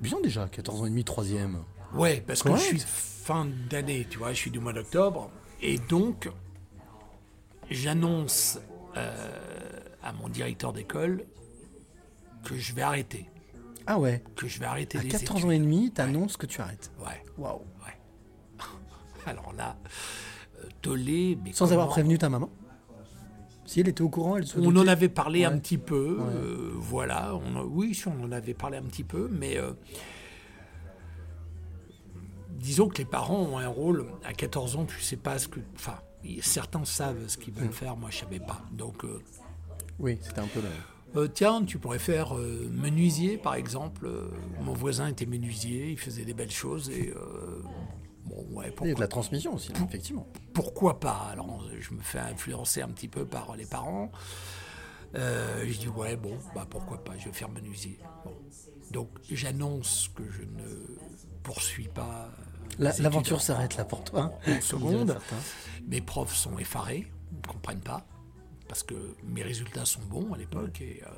Bien 0.00 0.18
déjà, 0.22 0.48
14 0.48 0.82
ans 0.82 0.86
et 0.86 0.90
demi, 0.90 1.04
troisième. 1.04 1.58
Ouais, 1.92 2.22
parce 2.26 2.42
que 2.42 2.54
je 2.56 2.60
suis 2.62 2.78
fin 2.80 3.46
d'année, 3.68 4.06
tu 4.08 4.18
vois, 4.18 4.32
je 4.32 4.38
suis 4.38 4.50
du 4.50 4.60
mois 4.60 4.72
d'octobre. 4.72 5.30
Et 5.60 5.76
donc, 5.78 6.30
j'annonce 7.68 8.58
euh, 8.96 9.80
à 10.02 10.12
mon 10.12 10.28
directeur 10.28 10.72
d'école 10.72 11.24
que 12.44 12.56
je 12.56 12.72
vais 12.74 12.82
arrêter. 12.82 13.26
Ah 13.86 13.98
ouais. 13.98 14.22
Que 14.36 14.46
je 14.48 14.58
vais 14.60 14.66
arrêter 14.66 14.98
À 14.98 15.02
les 15.02 15.08
14 15.08 15.32
études. 15.38 15.46
ans 15.46 15.50
et 15.50 15.58
demi, 15.58 15.90
t'annonces 15.90 16.36
que 16.36 16.46
tu 16.46 16.60
arrêtes. 16.60 16.90
Ouais. 17.00 17.22
Waouh. 17.38 17.62
Alors 19.26 19.52
là, 19.52 19.76
euh, 20.60 20.68
tollé, 20.82 21.38
mais 21.44 21.52
Sans 21.52 21.72
avoir 21.72 21.88
prévenu 21.88 22.18
ta 22.18 22.28
maman? 22.28 22.50
Si 23.66 23.80
elle 23.80 23.88
était 23.88 24.02
au 24.02 24.08
courant, 24.08 24.36
elle 24.36 24.46
se 24.46 24.58
On 24.58 24.74
en 24.76 24.86
avait 24.88 25.08
parlé 25.08 25.44
un 25.44 25.52
Ouais. 25.52 25.60
petit 25.60 25.78
peu, 25.78 26.16
Ouais. 26.18 26.24
euh, 26.34 26.72
voilà. 26.74 27.34
On 27.36 27.56
a- 27.60 27.62
oui, 27.64 27.94
si, 27.94 28.08
on 28.08 28.22
en 28.24 28.32
avait 28.32 28.54
parlé 28.54 28.78
un 28.78 28.82
petit 28.82 29.04
peu, 29.04 29.28
mais 29.30 29.56
euh, 29.58 29.72
disons 32.50 32.88
que 32.88 32.98
les 32.98 33.04
parents 33.04 33.40
ont 33.42 33.58
un 33.58 33.68
rôle. 33.68 34.06
À 34.24 34.32
14 34.32 34.76
ans, 34.76 34.84
tu 34.86 35.00
sais 35.00 35.16
pas 35.16 35.38
ce 35.38 35.48
que. 35.48 35.60
Enfin, 35.74 35.98
certains 36.40 36.84
savent 36.84 37.28
ce 37.28 37.36
qu'ils 37.38 37.54
veulent 37.54 37.68
Mm. 37.68 37.72
faire, 37.72 37.96
moi 37.96 38.10
je 38.10 38.18
savais 38.18 38.40
pas. 38.40 38.60
Donc, 38.72 39.04
euh, 39.04 39.20
Oui, 39.98 40.18
c'était 40.22 40.40
un 40.40 40.46
peu 40.46 40.60
le... 40.60 40.68
euh, 41.16 41.28
tiens, 41.28 41.64
tu 41.64 41.78
pourrais 41.78 41.98
faire 41.98 42.36
euh, 42.36 42.68
menuisier 42.72 43.36
par 43.36 43.54
exemple. 43.54 44.06
Euh, 44.06 44.28
mon 44.60 44.72
voisin 44.72 45.08
était 45.08 45.26
menuisier, 45.26 45.90
il 45.90 45.98
faisait 45.98 46.24
des 46.24 46.34
belles 46.34 46.50
choses 46.50 46.90
et. 46.90 47.12
bon, 48.26 48.46
ouais, 48.50 48.70
de 48.70 48.74
pourquoi 48.74 49.00
la 49.00 49.08
transmission 49.08 49.54
aussi, 49.54 49.72
effectivement. 49.84 50.26
pourquoi 50.52 51.00
pas 51.00 51.28
Alors, 51.32 51.66
je 51.78 51.94
me 51.94 52.00
fais 52.00 52.20
influencer 52.20 52.82
un 52.82 52.88
petit 52.88 53.08
peu 53.08 53.24
par 53.24 53.56
les 53.56 53.66
parents. 53.66 54.10
Euh, 55.16 55.64
je 55.66 55.78
dis, 55.78 55.88
ouais, 55.88 56.16
bon, 56.16 56.38
bah 56.54 56.66
pourquoi 56.68 57.02
pas, 57.02 57.16
je 57.18 57.26
vais 57.26 57.32
faire 57.32 57.48
menuisier. 57.48 57.98
Bon. 58.24 58.34
Donc, 58.90 59.08
j'annonce 59.30 60.10
que 60.14 60.22
je 60.30 60.42
ne 60.42 60.98
poursuis 61.42 61.88
pas. 61.88 62.30
L'aventure 62.78 63.40
s'arrête 63.40 63.76
là 63.76 63.84
pour 63.84 64.04
toi. 64.04 64.32
en 64.46 64.60
seconde. 64.60 65.18
Mes 65.88 66.00
profs 66.00 66.34
sont 66.34 66.58
effarés, 66.58 67.10
ne 67.32 67.52
comprennent 67.52 67.80
pas, 67.80 68.06
parce 68.70 68.84
que 68.84 68.94
mes 69.24 69.42
résultats 69.42 69.84
sont 69.84 70.00
bons 70.08 70.32
à 70.32 70.38
l'époque. 70.38 70.80
Et, 70.80 71.02
euh, 71.04 71.10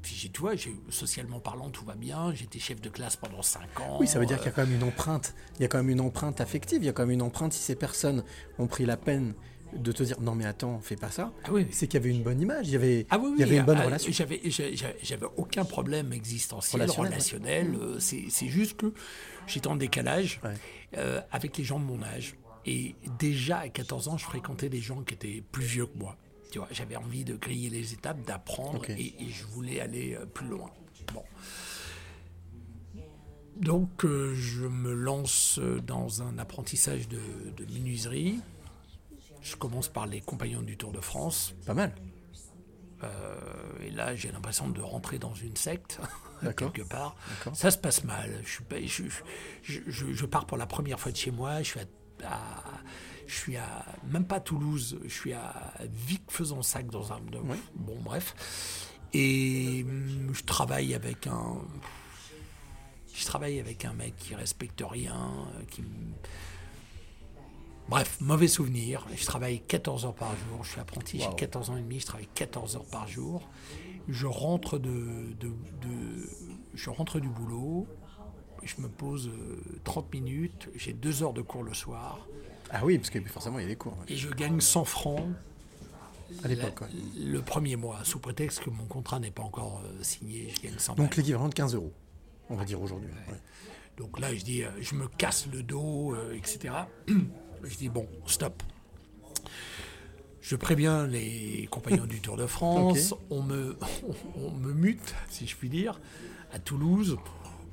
puis, 0.00 0.30
tu 0.32 0.40
vois, 0.40 0.54
socialement 0.88 1.38
parlant, 1.38 1.68
tout 1.68 1.84
va 1.84 1.94
bien. 1.94 2.32
J'étais 2.32 2.58
chef 2.58 2.80
de 2.80 2.88
classe 2.88 3.16
pendant 3.16 3.42
5 3.42 3.80
ans. 3.80 3.98
Oui, 4.00 4.06
ça 4.06 4.18
veut 4.18 4.24
dire 4.24 4.36
euh, 4.36 4.38
qu'il 4.38 4.46
y 4.46 4.48
a 4.48 4.52
quand 4.52 4.66
même 4.66 4.74
une 4.74 4.84
empreinte. 4.84 5.34
Il 5.58 5.62
y 5.62 5.64
a 5.66 5.68
quand 5.68 5.76
même 5.76 5.90
une 5.90 6.00
empreinte 6.00 6.40
affective. 6.40 6.82
Il 6.82 6.86
y 6.86 6.88
a 6.88 6.92
quand 6.94 7.02
même 7.02 7.10
une 7.10 7.20
empreinte 7.20 7.52
si 7.52 7.60
ces 7.60 7.74
personnes 7.74 8.24
ont 8.58 8.66
pris 8.66 8.86
la 8.86 8.96
peine 8.96 9.34
de 9.76 9.92
te 9.92 10.02
dire 10.02 10.18
non 10.18 10.34
mais 10.34 10.46
attends, 10.46 10.80
fais 10.80 10.96
pas 10.96 11.10
ça. 11.10 11.30
Ah 11.44 11.48
oui. 11.52 11.66
C'est 11.72 11.88
qu'il 11.88 12.00
y 12.00 12.02
avait 12.02 12.14
une 12.14 12.22
bonne 12.22 12.40
image. 12.40 12.68
Il 12.68 12.72
y 12.72 12.76
avait, 12.76 13.06
Ah 13.10 13.18
oui, 13.18 13.34
il 13.36 13.40
y 13.40 13.42
avait 13.42 13.58
une 13.58 13.66
bonne 13.66 13.76
ah, 13.78 13.84
relation. 13.84 14.10
J'avais, 14.10 15.26
aucun 15.36 15.66
problème 15.66 16.14
existentiel, 16.14 16.80
Relationnel, 16.80 17.12
relationnel. 17.12 17.74
euh, 17.74 18.00
c'est, 18.00 18.24
c'est 18.30 18.48
juste 18.48 18.78
que 18.78 18.94
j'étais 19.46 19.68
en 19.68 19.76
décalage 19.76 20.40
Ouais. 20.42 20.54
euh, 20.96 21.20
avec 21.30 21.58
les 21.58 21.64
gens 21.64 21.78
de 21.78 21.84
mon 21.84 22.02
âge. 22.02 22.36
Et 22.64 22.94
déjà 23.18 23.58
à 23.58 23.68
14 23.68 24.08
ans, 24.08 24.16
je 24.16 24.24
fréquentais 24.24 24.68
des 24.70 24.80
gens 24.80 25.02
qui 25.02 25.14
étaient 25.14 25.42
plus 25.52 25.64
vieux 25.64 25.86
que 25.86 25.98
moi. 25.98 26.16
Tu 26.50 26.58
vois, 26.58 26.68
j'avais 26.70 26.96
envie 26.96 27.24
de 27.24 27.36
griller 27.36 27.68
les 27.70 27.92
étapes, 27.92 28.22
d'apprendre, 28.24 28.80
et, 28.90 29.14
et 29.22 29.28
je 29.28 29.44
voulais 29.46 29.80
aller 29.80 30.14
euh, 30.14 30.24
plus 30.26 30.48
loin. 30.48 30.70
Bon. 31.12 31.22
Donc, 33.56 34.04
euh, 34.04 34.34
je 34.34 34.64
me 34.66 34.92
lance 34.94 35.58
euh, 35.58 35.80
dans 35.80 36.22
un 36.22 36.38
apprentissage 36.38 37.08
de, 37.08 37.20
de 37.56 37.64
menuiserie. 37.72 38.40
Je 39.42 39.56
commence 39.56 39.88
par 39.88 40.06
les 40.06 40.20
compagnons 40.20 40.62
du 40.62 40.76
Tour 40.76 40.92
de 40.92 41.00
France. 41.00 41.54
Pas 41.66 41.74
mal. 41.74 41.94
Euh, 43.02 43.36
et 43.80 43.90
là, 43.90 44.14
j'ai 44.16 44.30
l'impression 44.32 44.68
de 44.68 44.80
rentrer 44.80 45.18
dans 45.18 45.34
une 45.34 45.56
secte, 45.56 46.00
quelque 46.56 46.82
part. 46.82 47.16
Ça 47.54 47.70
se 47.70 47.78
passe 47.78 48.04
mal. 48.04 48.40
Je, 48.44 48.48
suis 48.50 48.64
pas- 48.64 48.80
je, 48.84 49.04
je- 49.62 49.80
je- 49.86 50.12
je 50.12 50.26
pars 50.26 50.46
pour 50.46 50.56
la 50.56 50.66
première 50.66 50.98
fois 51.00 51.12
de 51.12 51.16
chez 51.16 51.30
moi. 51.30 51.58
Je 51.62 51.68
suis 51.68 51.80
à, 51.80 51.84
à- 52.26 52.80
je 53.28 53.34
suis 53.34 53.56
à 53.56 53.84
même 54.10 54.24
pas 54.26 54.40
Toulouse. 54.40 54.98
Je 55.04 55.12
suis 55.12 55.32
à 55.34 55.72
Vic-Fezensac 56.06 56.88
dans 56.90 57.12
un. 57.12 57.20
de- 57.20 57.38
Oui. 57.38 57.56
Bon, 57.76 57.96
bref. 58.02 58.34
Et 59.12 59.84
hum, 59.88 60.32
je 60.34 60.42
travaille 60.42 60.94
avec 60.94 61.26
un. 61.28 61.58
Je 63.14 63.24
travaille 63.24 63.58
avec 63.60 63.84
un 63.84 63.92
mec 63.94 64.16
qui 64.16 64.34
respecte 64.34 64.82
rien, 64.88 65.14
euh, 65.56 65.64
qui 65.70 65.82
Bref, 67.88 68.18
mauvais 68.20 68.48
souvenir. 68.48 69.06
Je 69.16 69.24
travaille 69.24 69.60
14 69.62 70.04
heures 70.04 70.14
par 70.14 70.30
jour. 70.36 70.62
Je 70.62 70.70
suis 70.72 70.80
apprenti, 70.80 71.18
j'ai 71.18 71.26
Wow. 71.26 71.34
14 71.36 71.70
ans 71.70 71.76
et 71.78 71.80
demi, 71.82 72.00
je 72.00 72.06
travaille 72.06 72.28
14 72.34 72.76
heures 72.76 72.84
par 72.84 73.08
jour. 73.08 73.48
Je 74.08 74.26
rentre 74.26 74.78
de, 74.78 75.34
de, 75.40 75.48
de- 75.82 76.28
je 76.74 76.90
rentre 76.90 77.18
du 77.18 77.28
boulot, 77.28 77.86
je 78.62 78.80
me 78.80 78.88
pose 78.88 79.28
euh, 79.28 79.60
30 79.84 80.12
minutes, 80.12 80.68
j'ai 80.76 80.92
deux 80.92 81.22
heures 81.22 81.32
de 81.34 81.42
cours 81.42 81.62
le 81.62 81.74
soir, 81.74 82.26
Ah 82.70 82.80
oui, 82.84 82.98
parce 82.98 83.10
que 83.10 83.20
forcément 83.24 83.58
il 83.58 83.62
y 83.62 83.64
a 83.64 83.68
des 83.68 83.76
cours. 83.76 83.96
et 84.08 84.16
je 84.16 84.28
gagne 84.30 84.60
100 84.60 84.84
francs 84.84 85.22
À 86.44 86.48
l'époque, 86.48 86.82
ouais. 86.82 86.88
le 87.18 87.40
premier 87.40 87.76
mois, 87.76 88.00
sous 88.04 88.18
prétexte 88.18 88.60
que 88.60 88.70
mon 88.70 88.84
contrat 88.84 89.18
n'est 89.20 89.30
pas 89.30 89.42
encore 89.42 89.82
euh, 89.84 90.02
signé, 90.02 90.52
je 90.54 90.60
gagne 90.62 90.78
100 90.78 90.94
Donc 90.96 91.16
l'équivalent 91.16 91.48
de 91.48 91.54
15 91.54 91.74
euros, 91.74 91.92
on 92.50 92.56
va 92.56 92.64
dire 92.64 92.80
aujourd'hui. 92.80 93.08
ouais. 93.28 93.38
Donc 93.96 94.20
là, 94.20 94.32
je 94.34 94.44
dis, 94.44 94.62
euh, 94.62 94.68
je 94.80 94.94
me 94.94 95.08
casse 95.08 95.48
le 95.52 95.62
dos, 95.62 96.14
euh, 96.14 96.32
etc. 96.36 96.74
je 97.64 97.76
dis, 97.76 97.88
bon, 97.88 98.06
stop. 98.26 98.62
Je 100.40 100.54
préviens 100.56 101.06
les 101.06 101.66
compagnons 101.70 102.04
du 102.06 102.20
Tour 102.20 102.36
de 102.36 102.46
France. 102.56 103.14
On, 103.30 103.42
me, 103.42 103.76
on 104.36 104.50
me 104.52 104.72
mute, 104.72 105.14
si 105.30 105.46
je 105.46 105.56
puis 105.56 105.68
dire, 105.68 106.00
à 106.52 106.58
Toulouse. 106.58 107.16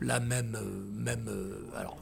Là, 0.01 0.19
même. 0.19 0.57
même 0.93 1.29
alors, 1.75 1.97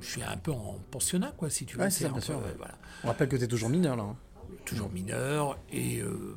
je 0.00 0.06
suis 0.06 0.22
un 0.22 0.36
peu 0.36 0.52
en 0.52 0.78
pensionnat, 0.90 1.32
quoi, 1.36 1.50
si 1.50 1.66
tu 1.66 1.76
veux. 1.76 1.82
Ouais, 1.84 1.90
c'est 1.90 2.04
ça, 2.04 2.08
un 2.08 2.12
bien 2.12 2.20
peu, 2.20 2.24
sûr, 2.26 2.38
euh, 2.38 2.52
voilà. 2.56 2.74
On 3.04 3.08
rappelle 3.08 3.28
que 3.28 3.36
tu 3.36 3.44
es 3.44 3.48
toujours 3.48 3.68
mineur 3.68 3.96
là. 3.96 4.02
hein. 4.04 4.16
Toujours 4.64 4.90
mineur 4.90 5.58
et 5.70 6.00
euh, 6.00 6.36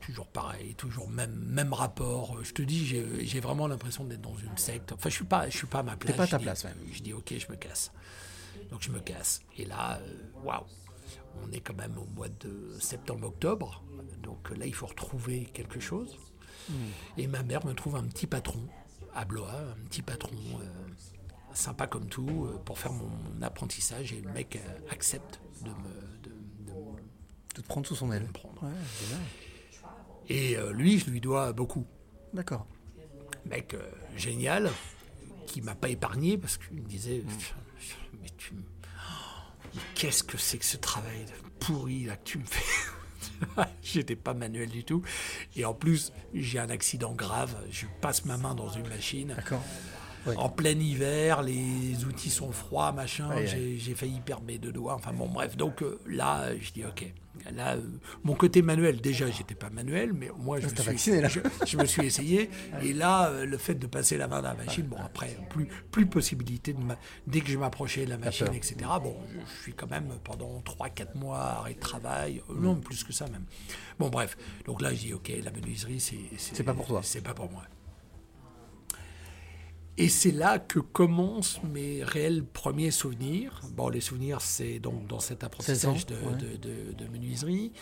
toujours 0.00 0.26
pareil, 0.28 0.74
toujours 0.76 1.08
même, 1.08 1.34
même 1.34 1.72
rapport. 1.72 2.38
Je 2.44 2.52
te 2.52 2.62
dis, 2.62 2.84
j'ai 2.86 3.40
vraiment 3.40 3.66
l'impression 3.66 4.04
d'être 4.04 4.20
dans 4.20 4.36
une 4.36 4.56
secte. 4.56 4.92
Enfin, 4.92 5.08
je 5.08 5.14
suis 5.14 5.24
pas, 5.24 5.48
je 5.48 5.56
suis 5.56 5.66
pas 5.66 5.80
à 5.80 5.82
ma 5.82 5.96
place. 5.96 6.16
pas 6.16 6.22
à 6.22 6.26
Je 6.26 6.30
ta 6.32 6.38
dis- 6.38 6.44
place, 6.44 6.64
ouais. 6.64 6.74
Je 6.92 7.02
dis, 7.02 7.12
ok, 7.12 7.34
je 7.36 7.50
me 7.50 7.56
casse. 7.56 7.92
Donc 8.70 8.82
je 8.82 8.90
me 8.90 9.00
casse. 9.00 9.42
Et 9.58 9.64
là, 9.64 9.98
euh, 10.02 10.22
waouh, 10.44 10.64
on 11.42 11.50
est 11.52 11.60
quand 11.60 11.74
même 11.76 11.96
au 11.98 12.06
mois 12.14 12.28
de 12.28 12.76
septembre-octobre. 12.80 13.82
Donc 14.22 14.50
là, 14.56 14.66
il 14.66 14.74
faut 14.74 14.86
retrouver 14.86 15.44
quelque 15.52 15.80
chose. 15.80 16.16
Hmm. 16.68 16.74
Et 17.18 17.26
ma 17.26 17.42
mère 17.42 17.66
me 17.66 17.74
trouve 17.74 17.96
un 17.96 18.04
petit 18.04 18.26
patron 18.26 18.60
à 19.14 19.24
Blois, 19.24 19.50
un 19.52 19.84
petit 19.88 20.02
patron 20.02 20.36
euh, 20.60 20.64
sympa 21.54 21.86
comme 21.86 22.06
tout, 22.08 22.46
euh, 22.46 22.58
pour 22.64 22.78
faire 22.78 22.92
mon, 22.92 23.10
apprentissage. 23.42 24.12
Et 24.12 24.20
le 24.20 24.30
mec 24.32 24.56
euh, 24.56 24.78
accepte 24.90 25.40
de 25.62 25.70
me, 25.70 25.74
de- 26.22 26.28
de 26.66 26.72
me 26.72 26.96
De 27.56 27.60
te 27.62 27.66
prendre 27.66 27.86
sous 27.86 27.94
son 27.96 28.12
aile. 28.12 28.26
prendre. 28.32 28.62
Ouais. 28.62 28.70
Et 30.28 30.56
euh, 30.56 30.72
lui, 30.72 30.98
je 30.98 31.10
lui 31.10 31.20
dois 31.20 31.52
beaucoup. 31.52 31.86
D'accord. 32.32 32.66
Mec 33.46 33.76
génial, 34.16 34.70
qui 35.46 35.60
m'a 35.60 35.74
pas 35.74 35.88
épargné 35.90 36.38
parce 36.38 36.56
qu'il 36.56 36.80
me 36.80 36.88
disait 36.88 37.22
Mais 38.22 38.28
tu. 38.38 38.54
mais 38.54 39.80
qu'est-ce 39.94 40.24
que 40.24 40.38
c'est 40.38 40.56
que 40.58 40.64
ce 40.64 40.78
travail 40.78 41.24
de 41.26 41.48
pourri 41.60 42.04
là 42.04 42.16
que 42.16 42.24
tu 42.24 42.38
me 42.38 42.44
fais? 42.44 42.64
J'étais 43.82 44.16
pas 44.16 44.32
manuel 44.32 44.70
du 44.70 44.82
tout. 44.84 45.02
Et 45.56 45.64
en 45.66 45.74
plus, 45.74 46.12
j'ai 46.32 46.58
un 46.58 46.70
accident 46.70 47.12
grave. 47.14 47.54
Je 47.70 47.86
passe 48.00 48.24
ma 48.24 48.38
main 48.38 48.54
dans 48.54 48.70
une 48.70 48.88
machine. 48.88 49.34
D'accord. 49.36 49.62
En 50.36 50.48
plein 50.48 50.70
hiver, 50.78 51.42
les 51.42 52.04
outils 52.04 52.30
sont 52.30 52.50
froids, 52.52 52.92
machin. 52.92 53.30
J'ai 53.46 53.94
failli 53.94 54.20
perdre 54.20 54.44
mes 54.44 54.58
deux 54.58 54.72
doigts. 54.72 54.94
Enfin 54.94 55.12
bon, 55.12 55.28
bref. 55.28 55.56
Donc 55.56 55.82
euh, 55.82 55.98
là, 56.06 56.56
je 56.58 56.70
dis 56.72 56.84
ok. 56.84 57.12
Là, 57.52 57.74
euh, 57.74 57.80
mon 58.22 58.34
côté 58.34 58.62
manuel, 58.62 59.00
déjà, 59.00 59.28
j'étais 59.28 59.56
pas 59.56 59.68
manuel, 59.68 60.12
mais 60.12 60.30
moi, 60.38 60.60
je, 60.60 60.66
Ah, 60.66 60.70
me 60.70 60.74
suis, 60.76 60.84
vacciné, 60.84 61.20
là. 61.20 61.28
je, 61.28 61.40
je 61.66 61.76
me 61.76 61.84
suis 61.84 62.06
essayé. 62.06 62.48
Et 62.82 62.92
là, 62.92 63.26
euh, 63.28 63.44
le 63.44 63.58
fait 63.58 63.74
de 63.74 63.86
passer 63.88 64.16
la 64.16 64.28
main 64.28 64.40
dans 64.40 64.48
la 64.50 64.54
machine, 64.54 64.84
bon, 64.86 64.96
après, 65.04 65.36
plus, 65.50 65.66
plus 65.90 66.06
possibilité 66.06 66.72
de 66.72 66.78
ma- 66.80 66.96
dès 67.26 67.40
que 67.40 67.48
je 67.50 67.58
m'approchais 67.58 68.04
de 68.04 68.10
la 68.10 68.18
machine, 68.18 68.46
etc. 68.54 68.76
Bon, 69.02 69.16
je, 69.34 69.40
je 69.56 69.62
suis 69.62 69.72
quand 69.74 69.90
même 69.90 70.08
pendant 70.22 70.62
3-4 70.64 71.16
mois 71.18 71.40
arrêt 71.40 71.74
de 71.74 71.80
travail. 71.80 72.40
Euh, 72.48 72.54
Non, 72.56 72.76
plus 72.76 73.02
que 73.02 73.12
ça 73.12 73.26
même. 73.26 73.44
Bon, 73.98 74.08
bref. 74.10 74.36
Donc 74.64 74.80
là, 74.80 74.94
je 74.94 75.00
dis 75.00 75.12
ok, 75.12 75.30
la 75.42 75.50
menuiserie, 75.50 75.98
c'est 76.00 76.16
C'est 76.38 76.62
pas 76.62 76.72
pour 76.72 76.86
toi. 76.86 77.00
C'est 77.02 77.20
pas 77.20 77.34
pour 77.34 77.50
moi. 77.50 77.64
Et 79.96 80.08
c'est 80.08 80.32
là 80.32 80.58
que 80.58 80.80
commencent 80.80 81.62
mes 81.62 82.02
réels 82.02 82.44
premiers 82.44 82.90
souvenirs. 82.90 83.60
Bon, 83.72 83.88
les 83.88 84.00
souvenirs, 84.00 84.40
c'est 84.40 84.80
donc 84.80 85.06
dans 85.06 85.20
cet 85.20 85.44
apprentissage 85.44 86.06
de, 86.06 86.16
ans, 86.16 86.18
ouais. 86.32 86.36
de- 86.36 86.56
de- 86.56 86.92
de 86.92 87.06
menuiserie. 87.08 87.72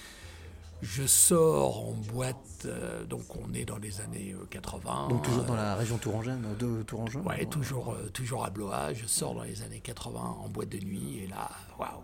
Je 0.83 1.07
sors 1.07 1.89
en 1.89 1.93
boîte, 1.93 2.65
euh, 2.67 3.05
donc 3.05 3.23
on 3.37 3.55
est 3.55 3.65
dans 3.65 3.79
les 3.79 4.01
années 4.01 4.35
euh, 4.35 4.45
80. 4.51 5.09
Donc 5.09 5.23
toujours 5.23 5.45
dans 5.45 5.55
euh, 5.55 5.57
la 5.57 5.77
région 5.77 5.97
tourangenne, 5.97 6.45
de 6.59 6.83
Tourangeau 6.83 7.21
Ouais, 7.21 7.47
toujours, 7.47 7.93
euh, 7.95 8.09
toujours 8.13 8.45
à 8.45 8.51
Blois. 8.51 8.93
Je 8.93 9.07
sors 9.07 9.35
dans 9.35 9.45
les 9.45 9.63
années 9.63 9.81
80 9.81 10.19
en 10.21 10.49
boîte 10.49 10.71
de 10.71 10.79
nuit 10.79 11.21
et 11.23 11.27
là, 11.29 11.49
waouh. 11.79 12.03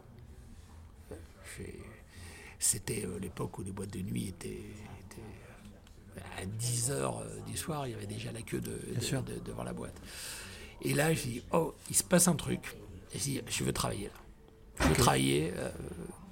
C'était 2.60 3.04
euh, 3.04 3.18
l'époque 3.20 3.58
où 3.58 3.62
les 3.62 3.72
boîtes 3.72 3.92
de 3.92 4.00
nuit 4.00 4.28
étaient, 4.28 4.48
euh, 4.48 4.87
à 6.42 6.44
10 6.46 6.90
heures 6.90 7.18
euh, 7.20 7.40
du 7.46 7.56
soir, 7.56 7.86
il 7.86 7.90
y 7.92 7.94
avait 7.94 8.06
déjà 8.06 8.32
la 8.32 8.42
queue 8.42 8.60
de, 8.60 8.70
de- 8.70 9.40
devant 9.44 9.64
la 9.64 9.72
boîte. 9.72 10.00
Et 10.82 10.94
là, 10.94 11.12
je 11.14 11.22
dis, 11.22 11.42
oh, 11.52 11.74
il 11.90 11.96
se 11.96 12.04
passe 12.04 12.28
un 12.28 12.34
truc. 12.36 12.76
Et 13.14 13.18
je 13.18 13.22
dis, 13.24 13.40
je 13.48 13.64
veux 13.64 13.72
travailler 13.72 14.06
là. 14.06 14.12
Je 14.80 14.88
veux 14.88 14.94
travailler. 14.94 15.52
euh, 15.56 15.70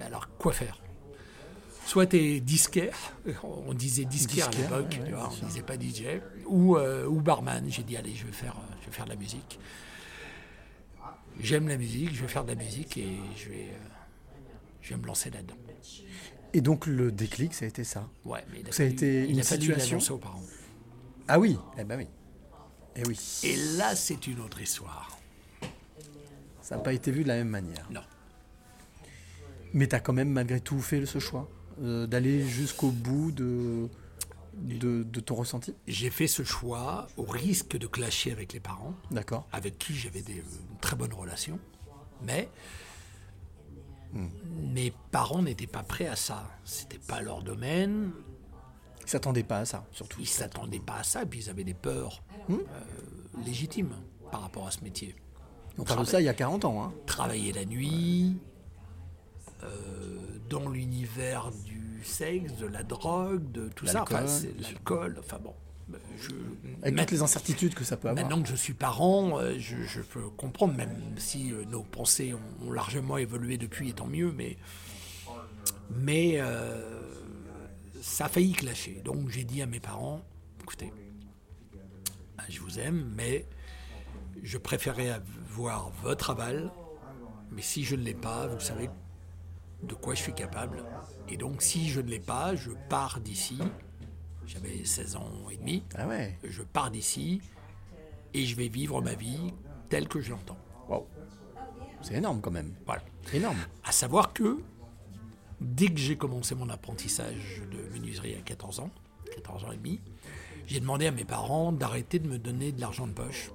alors, 0.00 0.28
quoi 0.38 0.52
faire? 0.52 0.80
Soit 1.84 2.06
tu 2.06 2.16
es 2.16 2.40
disquaire, 2.40 2.96
on 3.44 3.72
disait 3.72 4.04
disquaire, 4.04 4.48
Disquaire, 4.50 4.72
à 4.74 4.78
l'époque, 4.80 4.98
ouais, 5.00 5.14
on 5.14 5.30
sûr. 5.30 5.46
disait 5.46 5.62
pas 5.62 5.76
DJ, 5.78 6.20
ou, 6.46 6.76
euh, 6.76 7.06
ou 7.06 7.20
barman. 7.20 7.64
J'ai 7.68 7.82
dit, 7.84 7.96
allez, 7.96 8.14
je 8.14 8.26
vais, 8.26 8.32
faire, 8.32 8.56
je 8.80 8.86
vais 8.86 8.92
faire 8.92 9.04
de 9.04 9.10
la 9.10 9.16
musique. 9.16 9.58
J'aime 11.40 11.68
la 11.68 11.76
musique, 11.76 12.14
je 12.14 12.22
vais 12.22 12.28
faire 12.28 12.44
de 12.44 12.52
la 12.52 12.56
musique 12.62 12.96
et 12.96 13.18
je 13.36 13.48
vais, 13.50 13.68
euh, 13.68 13.78
je 14.80 14.90
vais 14.94 15.00
me 15.00 15.06
lancer 15.06 15.30
là-dedans. 15.30 15.54
Et 16.54 16.60
donc 16.60 16.86
le 16.86 17.12
déclic, 17.12 17.52
ça 17.54 17.64
a 17.64 17.68
été 17.68 17.84
ça. 17.84 18.08
Ouais, 18.24 18.40
mais 18.52 18.60
il 18.60 18.68
a 18.68 18.72
Ça 18.72 18.82
a 18.82 18.86
fallu- 18.86 18.92
été 18.94 19.24
il 19.24 19.30
une 19.32 19.40
a 19.40 19.42
situation 19.42 19.98
aux 20.14 20.18
parents. 20.18 20.42
Ah 21.28 21.38
oui, 21.38 21.58
eh 21.78 21.84
ben 21.84 21.98
oui. 21.98 22.06
Eh 22.96 23.02
oui. 23.06 23.18
Et 23.44 23.56
là, 23.76 23.94
c'est 23.94 24.26
une 24.26 24.40
autre 24.40 24.60
histoire. 24.60 25.18
Ça 26.62 26.76
n'a 26.76 26.82
pas 26.82 26.92
été 26.94 27.10
vu 27.10 27.22
de 27.22 27.28
la 27.28 27.34
même 27.36 27.48
manière. 27.48 27.86
Non. 27.90 28.00
Mais 29.74 29.86
tu 29.86 29.94
as 29.94 30.00
quand 30.00 30.12
même 30.12 30.30
malgré 30.30 30.60
tout 30.60 30.80
fait 30.80 31.04
ce 31.04 31.18
choix 31.18 31.48
euh, 31.82 32.06
d'aller 32.06 32.42
jusqu'au 32.46 32.90
bout 32.90 33.32
de, 33.32 33.88
de, 34.54 35.02
de 35.02 35.20
ton 35.20 35.34
ressenti? 35.34 35.74
J'ai 35.86 36.10
fait 36.10 36.26
ce 36.26 36.42
choix 36.42 37.06
au 37.18 37.24
risque 37.24 37.76
de 37.76 37.86
clasher 37.86 38.32
avec 38.32 38.52
les 38.54 38.60
parents, 38.60 38.94
D'accord. 39.10 39.46
avec 39.52 39.78
qui 39.78 39.94
j'avais 39.94 40.22
des 40.22 40.38
euh, 40.38 40.42
très 40.80 40.96
bonnes 40.96 41.12
relations, 41.12 41.58
mais 42.22 42.48
Mes 44.74 44.92
parents 45.10 45.42
n'étaient 45.42 45.66
pas 45.66 45.82
prêts 45.82 46.06
à 46.06 46.16
ça. 46.16 46.46
C'était 46.64 46.98
pas 46.98 47.20
leur 47.22 47.42
domaine. 47.42 48.10
Ils 49.04 49.10
s'attendaient 49.10 49.42
pas 49.44 49.58
à 49.60 49.64
ça, 49.64 49.84
surtout. 49.92 50.20
Ils 50.20 50.26
s'attendaient 50.26 50.80
pas 50.80 50.96
à 50.96 51.02
ça, 51.04 51.22
et 51.22 51.26
puis 51.26 51.40
ils 51.40 51.50
avaient 51.50 51.64
des 51.64 51.74
peurs 51.74 52.22
Hmm. 52.48 52.54
euh, 52.54 53.40
légitimes 53.44 53.94
par 54.30 54.40
rapport 54.42 54.66
à 54.66 54.70
ce 54.70 54.82
métier. 54.84 55.14
On 55.78 55.82
parle 55.84 56.00
de 56.00 56.04
ça 56.04 56.20
il 56.20 56.24
y 56.24 56.28
a 56.28 56.34
40 56.34 56.64
ans. 56.64 56.82
Hein. 56.84 56.92
Travailler 57.06 57.52
la 57.52 57.64
nuit, 57.64 58.38
euh, 59.62 60.18
dans 60.48 60.68
l'univers 60.68 61.50
du 61.64 62.02
sexe, 62.04 62.54
de 62.56 62.66
la 62.66 62.82
drogue, 62.82 63.50
de 63.52 63.68
tout 63.68 63.86
ça, 63.86 64.02
enfin, 64.02 64.24
l'alcool, 64.60 65.16
enfin 65.18 65.38
bon. 65.42 65.54
Je, 66.18 66.30
Avec 66.82 66.94
ma- 66.94 67.02
toutes 67.02 67.12
les 67.12 67.22
incertitudes 67.22 67.74
que 67.74 67.84
ça 67.84 67.96
peut 67.96 68.08
avoir. 68.08 68.24
Maintenant 68.24 68.42
que 68.42 68.48
je 68.48 68.56
suis 68.56 68.74
parent, 68.74 69.38
euh, 69.38 69.56
je, 69.58 69.76
je 69.82 70.00
peux 70.00 70.28
comprendre, 70.30 70.74
même 70.74 71.14
si 71.16 71.52
euh, 71.52 71.64
nos 71.66 71.82
pensées 71.82 72.34
ont, 72.34 72.72
largement 72.72 73.18
évolué 73.18 73.56
depuis, 73.56 73.90
et 73.90 73.92
tant 73.92 74.06
mieux, 74.06 74.32
mais, 74.32 74.56
mais 75.90 76.40
euh, 76.40 77.00
ça 78.02 78.24
a 78.24 78.28
failli 78.28 78.52
clasher. 78.52 79.00
Donc 79.04 79.28
j'ai 79.30 79.44
dit 79.44 79.62
à 79.62 79.66
mes 79.66 79.78
parents, 79.80 80.22
écoutez, 80.62 80.92
ben, 82.36 82.44
je 82.48 82.60
vous 82.60 82.80
aime, 82.80 83.12
mais 83.16 83.46
je 84.42 84.58
préférais 84.58 85.10
avoir 85.10 85.90
votre 86.02 86.30
aval, 86.30 86.70
mais 87.52 87.62
si 87.62 87.84
je 87.84 87.94
ne 87.94 88.02
l'ai 88.02 88.14
pas, 88.14 88.48
vous 88.48 88.60
savez 88.60 88.90
de 89.82 89.94
quoi 89.94 90.14
je 90.14 90.22
suis 90.22 90.34
capable. 90.34 90.82
Et 91.28 91.36
donc 91.36 91.62
si 91.62 91.88
je 91.90 92.00
ne 92.00 92.08
l'ai 92.08 92.18
pas, 92.20 92.56
je 92.56 92.70
pars 92.88 93.20
d'ici. 93.20 93.58
J'avais 94.46 94.84
16 94.84 95.16
ans 95.16 95.30
et 95.50 95.56
demi 95.56 95.82
Ah 95.96 96.06
ouais. 96.06 96.38
je 96.44 96.62
pars 96.62 96.90
d'ici 96.90 97.40
et 98.34 98.44
je 98.44 98.54
vais 98.56 98.68
vivre 98.68 99.00
ma 99.02 99.14
vie 99.14 99.52
telle 99.88 100.08
que 100.08 100.20
je 100.20 100.30
l'entends. 100.30 100.58
Wow. 100.88 101.06
C'est 102.02 102.14
énorme 102.14 102.40
quand 102.40 102.50
même. 102.50 102.74
Voilà. 102.86 103.02
Énorme. 103.32 103.56
À 103.84 103.92
savoir 103.92 104.32
que 104.32 104.58
dès 105.60 105.88
que 105.88 105.98
j'ai 105.98 106.16
commencé 106.16 106.54
mon 106.54 106.68
apprentissage 106.68 107.62
de 107.72 107.78
menuiserie 107.98 108.34
à 108.36 108.40
14 108.42 108.80
ans, 108.80 108.90
14 109.34 109.64
ans 109.64 109.72
et 109.72 109.76
demi, 109.76 110.00
j'ai 110.66 110.80
demandé 110.80 111.06
à 111.06 111.10
mes 111.12 111.24
parents 111.24 111.72
d'arrêter 111.72 112.18
de 112.18 112.28
me 112.28 112.38
donner 112.38 112.72
de 112.72 112.80
l'argent 112.80 113.06
de 113.06 113.12
poche 113.12 113.50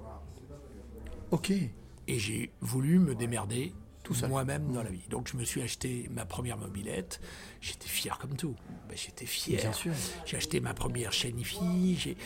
Ok. 1.30 1.50
et 1.50 2.18
j'ai 2.18 2.50
voulu 2.60 2.98
me 2.98 3.14
démerder 3.14 3.72
Tout 4.02 4.14
seul. 4.14 4.28
moi-même 4.30 4.72
dans 4.72 4.82
la 4.82 4.90
vie. 4.90 5.04
Donc 5.10 5.28
je 5.30 5.36
me 5.36 5.44
suis 5.44 5.62
acheté 5.62 6.08
ma 6.10 6.24
première 6.24 6.58
mobilette. 6.58 7.20
J'étais 7.60 7.86
fier 7.88 8.18
comme 8.18 8.36
tout. 8.36 8.56
Ben, 8.88 8.96
J'étais 8.96 9.26
fier. 9.26 9.60
Bien 9.60 9.72
sûr. 9.72 9.92
J'ai 10.26 10.36
acheté 10.36 10.60
ma 10.60 10.74
première 10.74 11.12
chaîne 11.12 11.38
IFI. 11.38 12.16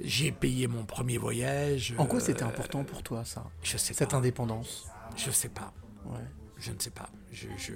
J'ai, 0.00 0.32
payé 0.32 0.66
mon 0.66 0.84
premier 0.84 1.16
voyage. 1.18 1.94
En 1.96 2.06
quoi 2.06 2.20
c'était 2.20 2.42
euh, 2.42 2.48
important 2.48 2.84
pour 2.84 3.02
toi 3.02 3.24
ça? 3.24 3.44
Je 3.62 3.76
sais 3.78 3.94
Cette 3.94 4.10
pas. 4.10 4.16
indépendance? 4.18 4.86
Je 5.16 5.30
sais 5.30 5.48
pas. 5.48 5.72
Ouais. 6.04 6.18
Je 6.58 6.72
ne 6.72 6.78
sais 6.78 6.90
pas. 6.90 7.08
Je, 7.32 7.48
je... 7.58 7.72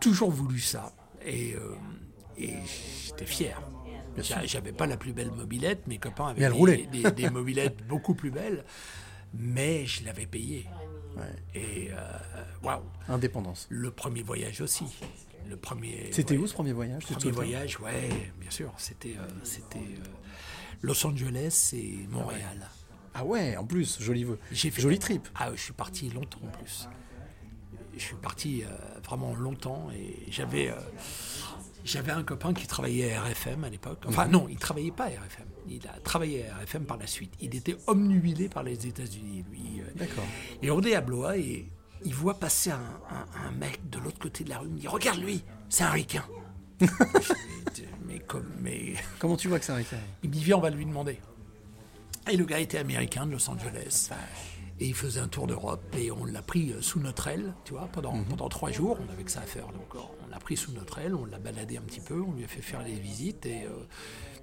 toujours 0.00 0.30
voulu 0.30 0.58
ça 0.60 0.92
et, 1.24 1.54
euh, 1.54 1.74
et 2.38 2.54
j'étais 3.06 3.26
fier. 3.26 3.60
J'avais 4.44 4.72
pas 4.72 4.86
la 4.86 4.96
plus 4.96 5.12
belle 5.12 5.30
mobilette, 5.30 5.86
mes 5.86 5.98
copains 5.98 6.28
avaient 6.28 6.48
des, 6.50 6.86
des- 7.02 7.10
des 7.12 7.30
mobilettes 7.30 7.86
beaucoup 7.86 8.14
plus 8.14 8.30
belles, 8.30 8.64
mais 9.34 9.86
je 9.86 10.04
l'avais 10.04 10.26
payée. 10.26 10.66
Ouais. 11.16 11.60
Et 11.60 11.90
euh, 11.92 11.96
waouh, 12.62 12.82
Indépendance. 13.08 13.66
le 13.70 13.90
premier 13.90 14.22
voyage 14.22 14.60
aussi. 14.60 14.84
Le 15.48 15.56
premier. 15.56 16.10
C'était 16.12 16.36
ouais, 16.36 16.42
où 16.44 16.46
ce 16.46 16.54
premier 16.54 16.72
voyage? 16.72 17.04
Te 17.06 17.14
Premier 17.14 17.30
voyage, 17.32 17.80
ouais, 17.80 18.08
bien 18.38 18.50
sûr. 18.50 18.72
C'était, 18.76 19.16
euh, 19.18 19.26
c'était 19.42 19.78
euh, 19.78 20.04
Los 20.82 21.04
Angeles 21.06 21.70
et 21.72 22.06
Montréal. 22.08 22.68
Ah 23.14 23.24
ouais, 23.24 23.56
en 23.56 23.64
plus, 23.66 24.00
joli 24.00 24.22
vœu. 24.24 24.38
J'ai 24.52 24.70
fait 24.70 24.80
Joli 24.80 24.98
trip. 24.98 25.28
Ah, 25.34 25.50
je 25.54 25.60
suis 25.60 25.72
parti 25.72 26.08
longtemps 26.10 26.40
en 26.44 26.48
plus. 26.58 26.88
Je 27.96 28.00
suis 28.00 28.14
parti 28.16 28.62
euh, 28.62 28.68
vraiment 29.04 29.34
longtemps 29.34 29.90
et 29.92 30.30
j'avais 30.30 30.70
euh, 30.70 30.74
j'avais 31.84 32.12
un 32.12 32.22
copain 32.22 32.54
qui 32.54 32.66
travaillait 32.68 33.14
à 33.14 33.22
RFM 33.24 33.64
à 33.64 33.68
l'époque. 33.68 33.98
Enfin 34.06 34.28
non, 34.28 34.46
il 34.48 34.56
travaillait 34.58 34.92
pas 34.92 35.04
à 35.06 35.08
RFM. 35.08 35.46
Il 35.68 35.86
a 35.88 35.98
travaillé 36.00 36.46
à 36.48 36.56
RFM 36.64 36.84
par 36.84 36.96
la 36.96 37.06
suite. 37.06 37.32
Il 37.40 37.54
était 37.54 37.76
omnubilé 37.86 38.48
par 38.48 38.62
les 38.62 38.86
États-Unis, 38.86 39.44
lui. 39.50 39.80
euh. 39.80 39.84
D'accord. 39.96 40.24
Et 40.62 40.70
on 40.70 40.80
est 40.82 40.94
à 40.94 41.00
Blois 41.00 41.36
et 41.38 41.66
il 42.04 42.14
voit 42.14 42.38
passer 42.38 42.70
un, 42.70 42.76
un- 42.78 43.46
un 43.48 43.50
mec 43.52 43.88
de 43.90 43.98
l'autre 43.98 44.18
côté 44.18 44.44
de 44.44 44.50
la 44.50 44.58
rue. 44.58 44.68
Il 44.68 44.74
me 44.74 44.78
dit 44.80 44.88
Regarde 44.88 45.20
lui, 45.20 45.42
c'est 45.68 45.84
un 45.84 45.90
ricain. 45.90 46.24
Mais 48.06 48.18
comme 48.20 48.50
mais 48.60 48.94
Comment 49.18 49.36
tu 49.36 49.48
vois 49.48 49.58
que 49.58 49.64
c'est 49.64 49.72
un 49.72 49.76
ricain? 49.76 49.98
il 50.22 50.30
me 50.30 50.34
dit, 50.34 50.42
viens, 50.44 50.56
on 50.56 50.60
va 50.60 50.70
lui 50.70 50.84
demander. 50.84 51.18
Et 52.30 52.36
le 52.36 52.44
gars 52.44 52.58
était 52.60 52.78
américain 52.78 53.26
de 53.26 53.32
Los 53.32 53.48
Angeles. 53.48 54.10
Et 54.80 54.86
il 54.88 54.94
faisait 54.94 55.20
un 55.20 55.28
tour 55.28 55.46
d'Europe 55.46 55.94
et 55.96 56.10
on 56.10 56.24
l'a 56.24 56.40
pris 56.42 56.72
euh, 56.72 56.80
sous 56.80 57.00
notre 57.00 57.28
aile, 57.28 57.52
tu 57.64 57.72
vois, 57.74 57.86
pendant, 57.92 58.22
pendant 58.24 58.48
trois 58.48 58.70
jours. 58.72 58.98
On 59.06 59.12
avait 59.12 59.24
que 59.24 59.30
ça 59.30 59.40
à 59.40 59.46
faire. 59.46 59.66
Donc 59.66 59.94
euh, 59.94 59.98
on 59.98 60.19
l'a 60.30 60.38
pris 60.38 60.56
sous 60.56 60.72
notre 60.72 60.98
aile, 60.98 61.14
on 61.14 61.24
l'a 61.24 61.38
baladé 61.38 61.76
un 61.76 61.82
petit 61.82 62.00
peu, 62.00 62.20
on 62.20 62.32
lui 62.32 62.44
a 62.44 62.48
fait 62.48 62.62
faire 62.62 62.82
les 62.82 62.94
visites. 62.94 63.46
Et 63.46 63.64
euh, 63.64 63.70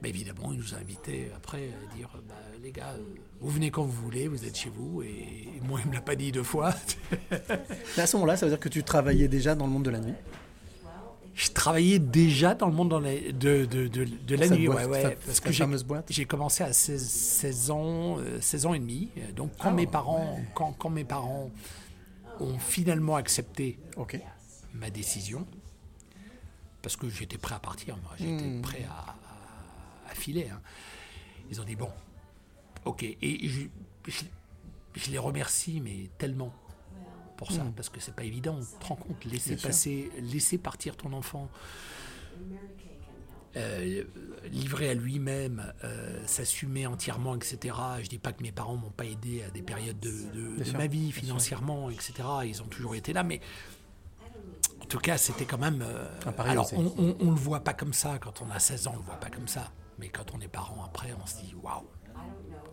bah, 0.02 0.10
évidemment, 0.10 0.52
il 0.52 0.60
nous 0.60 0.74
a 0.76 0.78
invités 0.78 1.32
après 1.36 1.70
à 1.70 1.96
dire 1.96 2.10
bah, 2.28 2.36
les 2.62 2.72
gars, 2.72 2.94
euh, 2.98 3.04
vous 3.40 3.50
venez 3.50 3.72
quand 3.72 3.84
vous 3.84 4.02
voulez, 4.04 4.28
vous 4.28 4.46
êtes 4.46 4.58
chez 4.58 4.70
vous. 4.70 5.02
Et 5.02 5.48
moi, 5.68 5.80
il 5.84 5.90
me 5.90 5.96
l'a 5.96 6.02
pas 6.02 6.16
dit 6.16 6.32
deux 6.32 6.44
fois. 6.44 6.74
À 7.98 8.06
ce 8.08 8.16
moment-là, 8.18 8.38
ça 8.38 8.46
veut 8.46 8.52
dire 8.52 8.60
que 8.60 8.70
tu 8.70 8.84
travaillais 8.84 9.28
déjà 9.28 9.56
dans 9.56 9.66
le 9.66 9.72
monde 9.72 9.86
de 9.86 9.90
la 9.92 10.00
nuit? 10.00 10.14
Je 11.34 11.52
travaillais 11.52 12.00
déjà 12.00 12.56
dans 12.56 12.66
le 12.66 12.74
monde 12.74 12.90
dans 12.90 13.00
la- 13.00 13.14
de, 13.32 13.66
de, 13.66 13.88
de, 13.88 14.06
de 14.06 14.36
la 14.36 14.50
nuit, 14.50 14.66
boîte, 14.66 14.88
ouais, 14.88 15.06
ouais, 15.06 15.18
parce 15.24 15.40
que 15.40 15.52
j'ai- 15.52 16.26
commencé 16.26 16.64
à 16.64 16.74
16, 16.74 17.08
16 17.08 17.70
ans, 17.70 18.18
euh, 18.18 18.42
16 18.42 18.66
ans 18.66 18.74
et 18.74 18.80
demi. 18.80 19.10
Donc 19.36 19.52
quand 19.60 19.70
Ah, 19.70 19.74
mes 19.74 19.86
parents, 19.86 20.40
quand, 20.56 20.74
quand 20.80 20.90
mes 20.90 21.04
parents 21.04 21.52
ont 22.40 22.58
finalement 22.58 23.16
accepté 23.18 23.78
ma 24.74 24.90
décision, 24.90 25.46
parce 26.82 26.96
que 26.96 27.10
j'étais 27.10 27.38
prêt 27.38 27.56
à 27.56 27.60
partir, 27.60 27.98
moi, 27.98 28.12
j'étais 28.18 28.46
Hmm. 28.46 28.62
prêt 28.62 28.86
à, 28.90 28.94
à- 28.94 30.12
à 30.12 30.16
filer. 30.16 30.50
hein. 30.50 30.62
Ils 31.50 31.60
ont 31.62 31.64
dit 31.66 31.76
bon, 31.76 31.90
ok, 32.86 33.04
et 33.04 33.48
je, 33.48 33.62
je- 34.08 34.24
je 34.96 35.12
les 35.12 35.18
remercie, 35.18 35.80
mais 35.82 36.10
tellement 36.18 36.54
pour 37.38 37.52
ça, 37.52 37.64
Hmm. 37.64 37.72
parce 37.74 37.90
que 37.90 38.00
c'est 38.00 38.16
pas 38.16 38.24
évident. 38.24 38.60
Tu 38.60 38.80
te 38.80 38.86
rends 38.86 38.96
compte, 38.96 39.24
laisser 39.26 39.52
Bien 39.52 39.58
sûr. 39.60 39.68
passer, 39.70 40.12
laisser 40.22 40.58
partir 40.58 40.96
ton 40.98 41.14
enfant. 41.14 41.50
euh, 43.56 44.04
livré 44.52 44.90
à 44.90 44.94
lui-même, 44.94 45.74
euh, 45.84 46.22
s'assumer 46.28 46.86
entièrement, 46.86 47.36
etc. 47.36 47.76
Je 48.04 48.08
dis 48.08 48.20
pas 48.20 48.32
que 48.32 48.44
mes 48.44 48.52
parents 48.52 48.76
m'ont 48.76 48.92
pas 48.92 49.06
aidé 49.06 49.42
à 49.42 49.50
des 49.50 49.64
périodes 49.64 50.00
de, 50.00 50.72
ma 50.78 50.86
vie 50.86 51.12
financièrement, 51.12 51.90
etc. 51.90 52.14
Ils 52.46 52.62
ont 52.62 52.68
toujours 52.68 52.94
été 52.94 53.14
là, 53.14 53.24
mais 53.24 53.42
tout 54.88 55.00
cas, 55.00 55.18
c'était 55.18 55.46
quand 55.46 55.58
même. 55.58 55.82
euh, 55.82 56.06
alors, 56.38 56.70
on, 56.74 56.86
on, 56.98 57.16
on 57.20 57.30
le 57.32 57.36
voit 57.38 57.62
pas 57.62 57.74
comme 57.74 57.94
ça 57.94 58.18
quand 58.20 58.42
on 58.42 58.50
a 58.52 58.60
16 58.60 58.88
ans, 58.88 58.92
on 58.96 58.98
le 59.00 59.04
voit 59.04 59.20
pas 59.20 59.30
comme 59.30 59.48
ça. 59.48 59.72
Mais 60.00 60.10
quand 60.10 60.26
on 60.36 60.40
est 60.42 60.48
parent 60.48 60.84
après, 60.86 61.10
on 61.22 61.26
se 61.26 61.36
dit 61.38 61.56
waouh, 61.62 61.84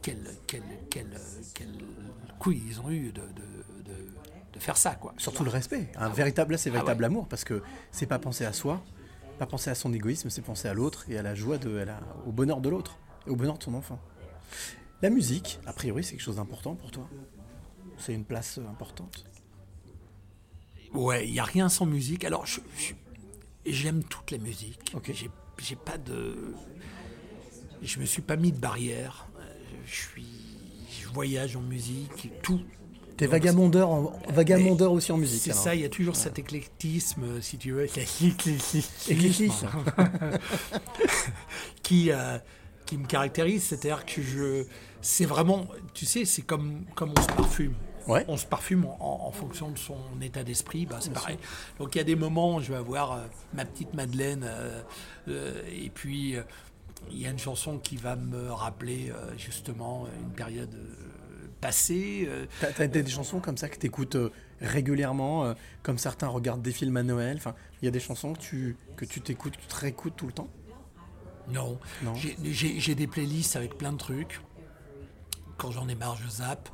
quel, 0.03 0.19
quel, 0.47 0.63
quel, 0.91 1.07
quel 1.55 1.69
couille 2.39 2.63
ils 2.69 2.81
ont 2.81 2.91
eu 2.91 3.07
de, 3.13 3.21
de, 3.23 3.85
de, 3.85 4.07
de 4.53 4.59
faire 4.59 4.77
ça, 4.77 4.95
quoi. 4.95 5.15
Surtout 5.17 5.43
le 5.45 5.51
respect. 5.51 5.89
Un 5.97 6.09
véritable, 6.11 6.53
là, 6.53 6.59
c'est 6.59 6.71
Ah 6.71 6.75
véritable 6.75 7.01
ouais. 7.01 7.07
amour 7.07 7.27
parce 7.29 7.45
que 7.45 7.63
c'est 7.91 8.07
pas 8.07 8.19
penser 8.19 8.45
à 8.45 8.53
soi, 8.53 8.83
pas 9.39 9.47
penser 9.47 9.71
à 9.71 9.75
son 9.75 9.93
égoïsme, 9.93 10.29
c'est 10.31 10.43
penser 10.43 10.69
à 10.69 10.75
l'autre 10.75 11.07
et 11.09 11.19
à 11.19 11.23
la 11.23 11.35
joie 11.35 11.59
de, 11.59 11.79
à 11.79 11.85
la- 11.87 12.01
au 12.27 12.33
bonheur 12.33 12.61
de 12.61 12.69
l'autre 12.69 12.99
et 13.27 13.31
au 13.31 13.37
bonheur 13.37 13.55
de 13.55 13.65
ton 13.65 13.75
enfant. 13.75 13.99
La 15.03 15.11
musique, 15.11 15.59
a 15.67 15.73
priori, 15.73 16.05
c'est 16.05 16.13
quelque 16.13 16.21
chose 16.23 16.37
d'important 16.37 16.75
pour 16.75 16.91
toi. 16.91 17.09
C'est 17.99 18.13
une 18.15 18.25
place 18.25 18.59
importante. 18.71 19.25
Ouais, 20.95 21.27
il 21.27 21.33
n'y 21.33 21.41
a 21.41 21.45
rien 21.45 21.69
sans 21.69 21.87
musique. 21.87 22.25
Alors, 22.25 22.45
j'aime 23.67 24.03
toute 24.05 24.31
la 24.31 24.39
musique. 24.39 24.93
Ok. 24.95 25.13
J'ai- 25.15 25.77
pas 25.77 25.99
de. 25.99 26.37
Je 27.83 27.99
me 28.01 28.05
suis 28.07 28.23
pas 28.23 28.37
mis 28.37 28.53
de 28.53 28.59
barrière. 28.59 29.27
Euh, 29.39 29.43
Je 29.87 29.95
suis. 29.95 30.27
Je 31.03 31.09
voyage 31.09 31.57
en 31.57 31.61
musique, 31.61 32.31
tout. 32.43 32.61
T'es 33.17 33.27
Donc, 33.27 33.33
vagamondeur, 33.33 33.91
en- 33.91 34.19
vagamondeur 34.31 34.91
aussi 34.93 35.13
en 35.13 35.17
musique. 35.19 35.43
C'est 35.43 35.53
ça, 35.53 35.75
il 35.77 35.83
y 35.83 35.85
a 35.85 35.89
toujours 35.89 36.17
cet 36.17 36.39
éclectisme, 36.41 37.41
si 37.41 37.59
tu 37.59 37.71
veux, 37.73 37.85
Éclectisme. 39.09 39.69
qui, 41.83 42.11
euh, 42.11 42.39
qui 42.87 42.99
me 42.99 43.07
caractérise. 43.07 43.65
C'est-à-dire 43.65 44.05
que 44.05 44.23
je. 44.23 44.65
C'est 45.01 45.27
vraiment. 45.27 45.67
Tu 45.93 46.07
sais, 46.07 46.25
c'est 46.25 46.43
comme, 46.43 46.85
comme 46.95 47.13
on 47.17 47.21
se 47.23 47.27
parfume. 47.29 47.75
Ouais. 48.07 48.25
On 48.29 48.37
se 48.37 48.47
parfume 48.47 48.87
en, 49.01 49.31
fonction 49.33 49.71
de 49.71 49.79
son 49.79 49.97
état 50.21 50.45
d'esprit, 50.45 50.87
bah, 50.87 50.99
c'est 51.01 51.13
pareil. 51.13 51.39
Donc 51.79 51.95
il 51.95 51.99
y 51.99 52.01
a 52.01 52.05
des 52.05 52.17
moments 52.17 52.57
où 52.57 52.61
je 52.61 52.71
vais 52.71 52.79
avoir 52.79 53.13
euh, 53.13 53.25
ma 53.55 53.65
petite 53.65 53.95
Madeleine, 53.95 54.45
euh, 54.45 54.83
euh, 55.29 55.63
et 55.73 55.91
puis 55.91 56.37
il 57.11 57.19
y 57.19 57.27
a 57.27 57.31
une 57.31 57.39
chanson 57.39 57.79
qui 57.79 57.97
va 57.97 58.17
me 58.17 58.51
rappeler 58.51 59.13
justement 59.37 60.07
une 60.21 60.31
période 60.31 60.75
passée. 61.61 62.29
T'as 62.61 62.87
des, 62.87 63.07
chansons 63.07 63.41
comme 63.41 63.57
ça 63.57 63.69
que 63.69 63.77
t'écoutes 63.77 64.17
régulièrement, 64.61 65.55
comme 65.83 65.99
certains 65.99 66.29
regardent 66.29 66.63
des 66.63 66.73
films 66.73 66.97
à 66.97 67.03
Noël? 67.03 67.37
Enfin, 67.37 67.55
il 67.83 67.85
y 67.85 67.89
a 67.89 67.91
des 67.91 68.01
chansons 68.01 68.33
que 68.33 68.41
tu 68.41 68.77
que 68.97 69.05
tu 69.05 69.21
t'écoutes, 69.21 69.57
que 69.57 69.63
tu 69.63 69.67
te 69.67 69.77
réécoutes 69.77 70.17
tout 70.17 70.27
le 70.27 70.33
temps? 70.33 70.49
Non. 71.49 71.79
Non. 72.03 72.15
J'ai 72.43 72.95
des 72.95 73.07
playlists 73.07 73.57
avec 73.57 73.77
plein 73.77 73.93
de 73.93 73.99
trucs. 73.99 74.41
Quand 75.59 75.71
j'en 75.71 75.89
ai 75.89 75.95
marre, 75.95 76.17
je 76.17 76.29
zappe. 76.29 76.69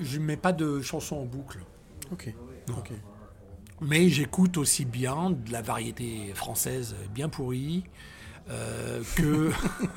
Je 0.00 0.18
ne 0.18 0.24
mets 0.24 0.36
pas 0.36 0.52
de 0.52 0.80
chansons 0.80 1.16
en 1.16 1.24
boucle. 1.24 1.58
Ok. 2.12 2.32
Ok. 2.68 2.92
Mais 3.80 4.08
j'écoute 4.08 4.56
aussi 4.56 4.84
bien 4.84 5.30
de 5.30 5.52
la 5.52 5.62
variété 5.62 6.32
française 6.34 6.94
bien 7.12 7.28
pourrie 7.28 7.84
euh, 8.50 9.02
que. 9.16 9.50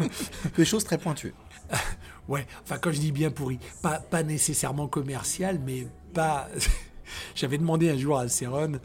Des 0.57 0.65
choses 0.65 0.83
très 0.83 0.97
pointues. 0.97 1.33
ouais, 2.27 2.45
enfin, 2.63 2.77
quand 2.77 2.91
je 2.91 2.99
dis 2.99 3.11
bien 3.11 3.29
pourrie, 3.29 3.59
pas, 3.81 3.99
pas 3.99 4.23
nécessairement 4.23 4.87
commercial, 4.87 5.59
mais 5.65 5.87
pas. 6.13 6.47
J'avais 7.35 7.57
demandé 7.57 7.89
un 7.89 7.97
jour 7.97 8.17
à 8.17 8.27
Céron 8.27 8.79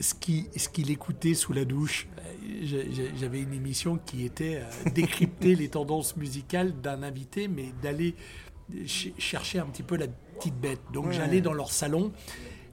ce 0.00 0.14
qu'il 0.14 0.46
ce 0.56 0.68
qu'il 0.68 0.90
écoutait 0.90 1.34
sous 1.34 1.52
la 1.52 1.64
douche. 1.64 2.06
Euh, 2.18 2.84
J'avais 3.18 3.40
une 3.40 3.54
émission 3.54 3.98
qui 3.98 4.24
était 4.24 4.62
euh, 4.62 4.90
décrypter 4.90 5.54
les 5.54 5.68
tendances 5.68 6.16
musicales 6.16 6.78
d'un 6.80 7.02
invité, 7.02 7.48
mais 7.48 7.72
d'aller 7.82 8.14
ch- 8.86 9.12
chercher 9.18 9.58
un 9.58 9.66
petit 9.66 9.82
peu 9.82 9.96
la 9.96 10.06
petite 10.38 10.54
bête. 10.60 10.80
Donc 10.92 11.06
Ouais. 11.06 11.12
j'allais 11.12 11.40
dans 11.40 11.52
leur 11.52 11.70
salon 11.72 12.12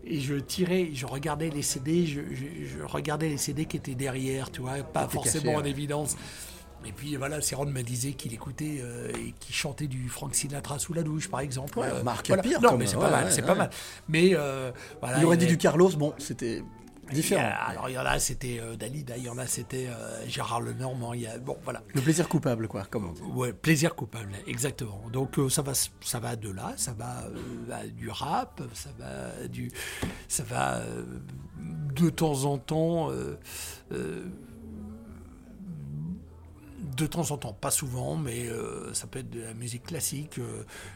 et 0.06 0.20
je 0.20 0.36
tirais, 0.36 0.90
je 0.94 1.06
regardais 1.06 1.50
les 1.50 1.62
CD, 1.62 2.06
je, 2.06 2.22
je- 2.34 2.66
je 2.78 2.84
regardais 2.84 3.30
les 3.30 3.38
CD 3.38 3.66
qui 3.66 3.78
étaient 3.78 3.96
derrière, 3.96 4.52
tu 4.52 4.62
vois, 4.62 4.78
pas 4.84 5.08
forcément 5.08 5.56
en 5.56 5.62
ouais. 5.64 5.70
évidence. 5.70 6.16
Et 6.86 6.92
puis 6.92 7.16
voilà, 7.16 7.42
Céron 7.42 7.66
me 7.66 7.82
disait 7.82 8.12
qu'il 8.14 8.34
écoutait 8.34 8.78
euh, 8.82 9.10
et 9.18 9.34
qu'il 9.40 9.54
chantait 9.56 9.88
du 9.88 10.08
Frank 10.10 10.34
Sinatra 10.36 10.78
sous 10.80 10.94
la 10.94 11.02
douche, 11.04 11.28
par 11.28 11.40
exemple. 11.42 11.80
Ouais, 11.80 11.88
Euh, 11.92 12.04
Marc 12.04 12.28
voilà. 12.28 12.44
Pire, 12.44 12.62
Non, 12.62 12.78
mais 12.78 12.86
c'est 12.86 12.96
ouais, 12.96 13.02
pas 13.02 13.10
mal, 13.10 13.32
c'est 13.32 13.42
pas 13.42 13.56
mal. 13.56 13.70
Mais 14.08 14.30
euh, 14.36 14.72
voilà, 15.02 15.18
il 15.18 15.26
aurait 15.26 15.38
dit 15.38 15.48
du 15.48 15.58
Carlos, 15.58 15.90
bon, 15.98 16.14
c'était 16.20 16.64
différent. 17.14 17.42
a- 17.44 17.70
alors 17.70 17.90
il 17.90 17.94
y 17.94 17.98
en 17.98 18.06
a, 18.06 18.20
c'était 18.20 18.60
euh, 18.60 18.76
Dalida, 18.76 19.18
il 19.18 19.24
y 19.24 19.30
en 19.30 19.38
a, 19.38 19.46
c'était 19.48 19.88
euh, 19.88 20.28
Gérard 20.28 20.62
Lenormand. 20.62 21.14
Il 21.14 21.22
y 21.22 21.28
a, 21.28 21.38
bon, 21.38 21.58
voilà. 21.64 21.82
Le 21.94 22.02
plaisir 22.02 22.28
coupable, 22.30 22.68
quoi, 22.68 22.84
comme 22.90 23.06
on 23.10 23.12
dit. 23.14 23.22
Ouais, 23.22 23.54
plaisir 23.54 23.96
coupable, 23.96 24.34
exactement. 24.48 25.02
Donc 25.12 25.38
euh, 25.40 25.50
ça 25.50 25.62
va, 25.62 25.74
ça 25.74 26.20
va 26.20 26.36
de 26.36 26.50
là, 26.52 26.74
ça 26.78 26.94
va 26.94 27.24
euh, 27.26 27.88
du 27.88 28.10
rap, 28.10 28.62
ça 28.74 28.90
va 29.00 29.48
du, 29.48 29.72
ça 30.28 30.44
va 30.44 30.82
de 31.96 32.10
temps 32.10 32.44
en 32.46 32.58
temps, 32.58 33.10
de 36.98 37.06
temps 37.08 37.32
en 37.32 37.38
temps, 37.38 37.54
pas 37.54 37.72
souvent, 37.72 38.16
mais 38.16 38.48
ça 38.94 39.08
peut 39.08 39.20
être 39.20 39.30
de 39.30 39.42
la 39.42 39.54
musique 39.54 39.84
classique. 39.84 40.40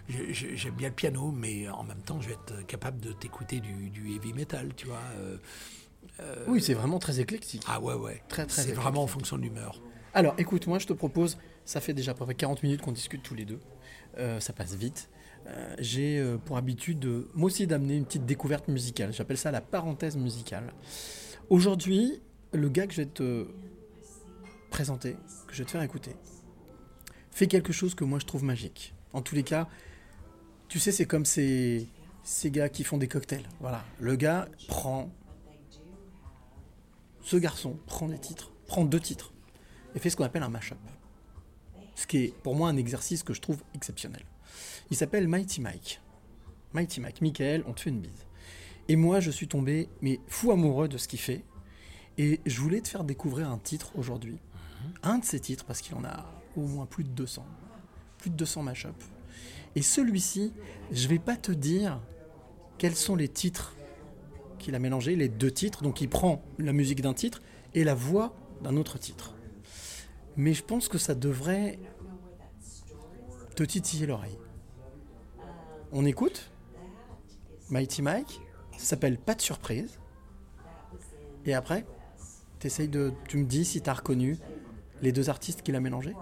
j'ai- 0.09 0.33
j'ai- 0.33 0.55
J'aime 0.57 0.75
bien 0.75 0.89
le 0.89 0.95
piano, 0.95 1.31
mais 1.31 1.69
en 1.69 1.83
même 1.83 2.01
temps, 2.01 2.19
je 2.21 2.27
vais 2.29 2.33
être 2.35 2.65
capable 2.67 2.99
de 2.99 3.11
t'écouter 3.13 3.59
du, 3.59 3.89
du 3.89 4.13
heavy 4.15 4.33
metal, 4.33 4.73
tu 4.75 4.87
vois. 4.87 4.99
Euh, 6.19 6.45
Oui, 6.47 6.61
c'est 6.61 6.73
vraiment 6.73 6.99
très 6.99 7.19
éclectique. 7.19 7.63
ah 7.67 7.79
ouais, 7.79 7.93
ouais. 7.95 8.21
Très, 8.27 8.45
très 8.45 8.61
C'est 8.63 8.73
vraiment 8.73 9.03
en 9.03 9.07
fonction 9.07 9.37
de 9.37 9.41
l'humeur. 9.43 9.81
Alors, 10.13 10.35
écoute, 10.37 10.67
moi, 10.67 10.77
je 10.79 10.87
te 10.87 10.93
propose, 10.93 11.37
ça 11.65 11.79
fait 11.81 11.93
déjà 11.93 12.11
à 12.11 12.13
peu 12.15 12.25
près 12.25 12.35
40 12.35 12.63
minutes 12.63 12.81
qu'on 12.81 12.91
discute 12.91 13.23
tous 13.23 13.35
les 13.35 13.45
deux. 13.45 13.59
Euh, 14.17 14.39
ça 14.39 14.51
passe 14.53 14.75
vite. 14.75 15.09
Euh, 15.47 15.75
J'ai 15.79 16.35
pour 16.45 16.57
habitude, 16.57 16.99
de- 16.99 17.27
moi 17.33 17.47
aussi, 17.47 17.65
d'amener 17.65 17.95
une 17.95 18.05
petite 18.05 18.25
découverte 18.25 18.67
musicale. 18.67 19.13
J'appelle 19.13 19.37
ça 19.37 19.51
la 19.51 19.61
parenthèse 19.61 20.17
musicale. 20.17 20.73
Aujourd'hui, 21.49 22.21
le 22.53 22.67
gars 22.69 22.87
que 22.87 22.93
je 22.93 23.01
vais 23.01 23.07
te 23.07 23.47
présenter, 24.69 25.15
que 25.47 25.53
je 25.53 25.59
vais 25.59 25.65
te 25.65 25.71
faire 25.71 25.81
écouter, 25.81 26.15
fait 27.31 27.47
quelque 27.47 27.73
chose 27.73 27.95
que 27.95 28.03
moi 28.03 28.19
je 28.19 28.25
trouve 28.25 28.43
magique. 28.43 28.93
En 29.13 29.21
tous 29.21 29.35
les 29.35 29.43
cas, 29.43 29.67
tu 30.67 30.79
sais, 30.79 30.91
c'est 30.91 31.05
comme 31.05 31.25
ces, 31.25 31.87
ces 32.23 32.51
gars 32.51 32.69
qui 32.69 32.83
font 32.83 32.97
des 32.97 33.07
cocktails. 33.07 33.47
Voilà. 33.59 33.83
Le 33.99 34.15
gars 34.15 34.47
prend. 34.67 35.09
Ce 37.23 37.37
garçon 37.37 37.77
prend 37.85 38.07
des 38.07 38.19
titres, 38.19 38.51
prend 38.67 38.85
deux 38.85 38.99
titres, 38.99 39.31
et 39.95 39.99
fait 39.99 40.09
ce 40.09 40.15
qu'on 40.15 40.23
appelle 40.23 40.43
un 40.43 40.49
mash-up. 40.49 40.79
ce 41.95 42.07
qui 42.07 42.17
est 42.17 42.33
pour 42.41 42.55
moi 42.55 42.69
un 42.69 42.77
exercice 42.77 43.21
que 43.21 43.33
je 43.33 43.41
trouve 43.41 43.61
exceptionnel. 43.75 44.23
Il 44.89 44.97
s'appelle 44.97 45.27
Mighty 45.27 45.61
Mike. 45.61 46.01
Mighty 46.73 46.99
Mike, 46.99 47.21
Michael, 47.21 47.63
on 47.67 47.73
te 47.73 47.81
fait 47.81 47.89
une 47.89 47.99
bise. 47.99 48.25
Et 48.87 48.95
moi, 48.95 49.19
je 49.19 49.29
suis 49.29 49.47
tombé, 49.47 49.87
mais 50.01 50.19
fou 50.27 50.51
amoureux 50.51 50.87
de 50.87 50.97
ce 50.97 51.07
qu'il 51.07 51.19
fait. 51.19 51.43
Et 52.17 52.39
je 52.45 52.59
voulais 52.59 52.81
te 52.81 52.87
faire 52.87 53.03
découvrir 53.03 53.49
un 53.49 53.57
titre 53.57 53.91
aujourd'hui. 53.95 54.37
Un 55.03 55.19
de 55.19 55.25
ces 55.25 55.39
titres, 55.39 55.65
parce 55.65 55.81
qu'il 55.81 55.95
en 55.95 56.03
a 56.03 56.25
au 56.55 56.61
moins 56.61 56.85
plus 56.85 57.03
de 57.03 57.09
200. 57.09 57.45
Plus 58.17 58.29
de 58.29 58.35
200 58.35 58.63
mashups. 58.63 59.05
Et 59.75 59.81
celui-ci, 59.81 60.53
je 60.91 61.07
vais 61.07 61.19
pas 61.19 61.37
te 61.37 61.51
dire 61.51 62.01
quels 62.77 62.95
sont 62.95 63.15
les 63.15 63.29
titres 63.29 63.75
qu'il 64.61 64.75
a 64.75 64.79
mélangés, 64.79 65.15
les 65.15 65.29
deux 65.29 65.51
titres. 65.51 65.83
Donc 65.83 66.01
il 66.01 66.09
prend 66.09 66.41
la 66.57 66.73
musique 66.73 67.01
d'un 67.01 67.13
titre 67.13 67.41
et 67.73 67.83
la 67.83 67.93
voix 67.93 68.33
d'un 68.63 68.77
autre 68.77 68.97
titre. 68.97 69.35
Mais 70.37 70.53
je 70.53 70.63
pense 70.63 70.87
que 70.87 70.97
ça 70.97 71.15
devrait 71.15 71.79
te 73.55 73.63
titiller 73.63 74.05
l'oreille. 74.05 74.37
On 75.91 76.05
écoute 76.05 76.51
Mighty 77.69 78.01
Mike, 78.01 78.41
ça 78.77 78.85
s'appelle 78.85 79.17
Pas 79.17 79.35
de 79.35 79.41
surprise. 79.41 79.99
Et 81.45 81.53
après, 81.53 81.85
t'essayes 82.59 82.87
de, 82.87 83.13
tu 83.27 83.37
me 83.37 83.45
dis 83.45 83.65
si 83.65 83.81
t'as 83.81 83.93
reconnu 83.93 84.37
les 85.01 85.11
deux 85.11 85.29
artistes 85.29 85.63
qu'il 85.63 85.75
a 85.75 85.79
mélangés? 85.79 86.15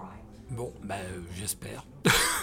Bon, 0.52 0.74
bah, 0.84 0.96
euh, 0.96 1.22
j'espère. 1.36 1.86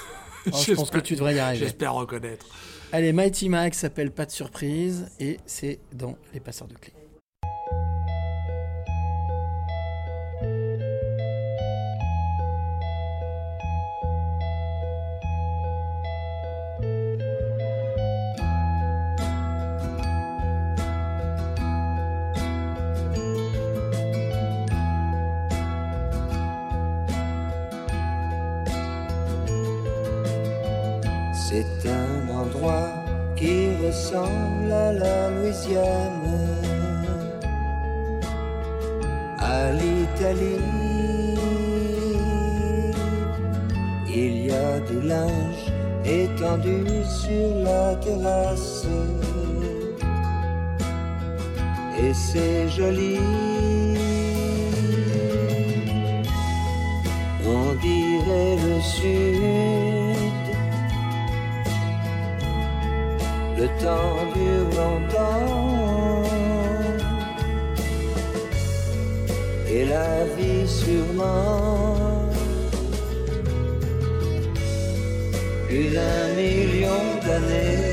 Oh, 0.53 0.57
je 0.67 0.73
pense 0.75 0.91
que 0.91 0.99
tu 0.99 1.15
devrais 1.15 1.35
y 1.35 1.39
arriver. 1.39 1.65
J'espère 1.65 1.95
reconnaître. 1.95 2.47
Allez, 2.93 3.13
Mighty 3.13 3.49
Mike 3.49 3.75
s'appelle 3.75 4.11
Pas 4.13 4.27
de 4.27 4.31
surprise 4.31 5.09
et 5.19 5.39
c'est 5.45 5.81
dans 5.93 6.17
Les 6.33 6.41
Passeurs 6.41 6.69
de 6.69 6.75
Clés. 6.75 6.93
Et 51.99 52.15
c'est 52.15 52.69
joli. 52.69 53.19
On 57.45 57.75
dirait 57.89 58.57
le 58.67 58.81
sud. 58.81 60.47
Le 63.59 63.67
temps 63.83 64.21
dure 64.35 64.71
longtemps 64.81 65.87
et 69.71 69.85
la 69.87 70.25
vie 70.37 70.69
sûrement 70.69 72.27
plus 75.67 75.89
d'un 75.97 76.35
million 76.37 77.03
d'années. 77.25 77.86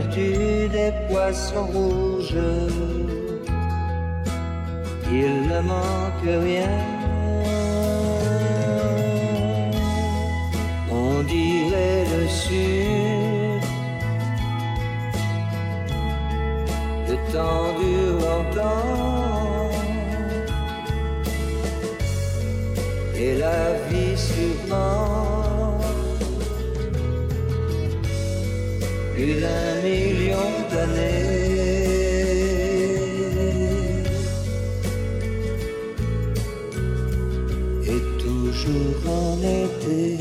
Une 0.00 0.06
tortue, 0.06 0.68
des 0.68 0.92
poissons 1.08 1.66
rouges. 1.66 2.34
Il 5.10 5.48
ne 5.48 5.60
manque 5.60 6.44
rien. 6.44 6.89
Toujours 38.50 39.12
en 39.12 39.38
été. 39.38 40.18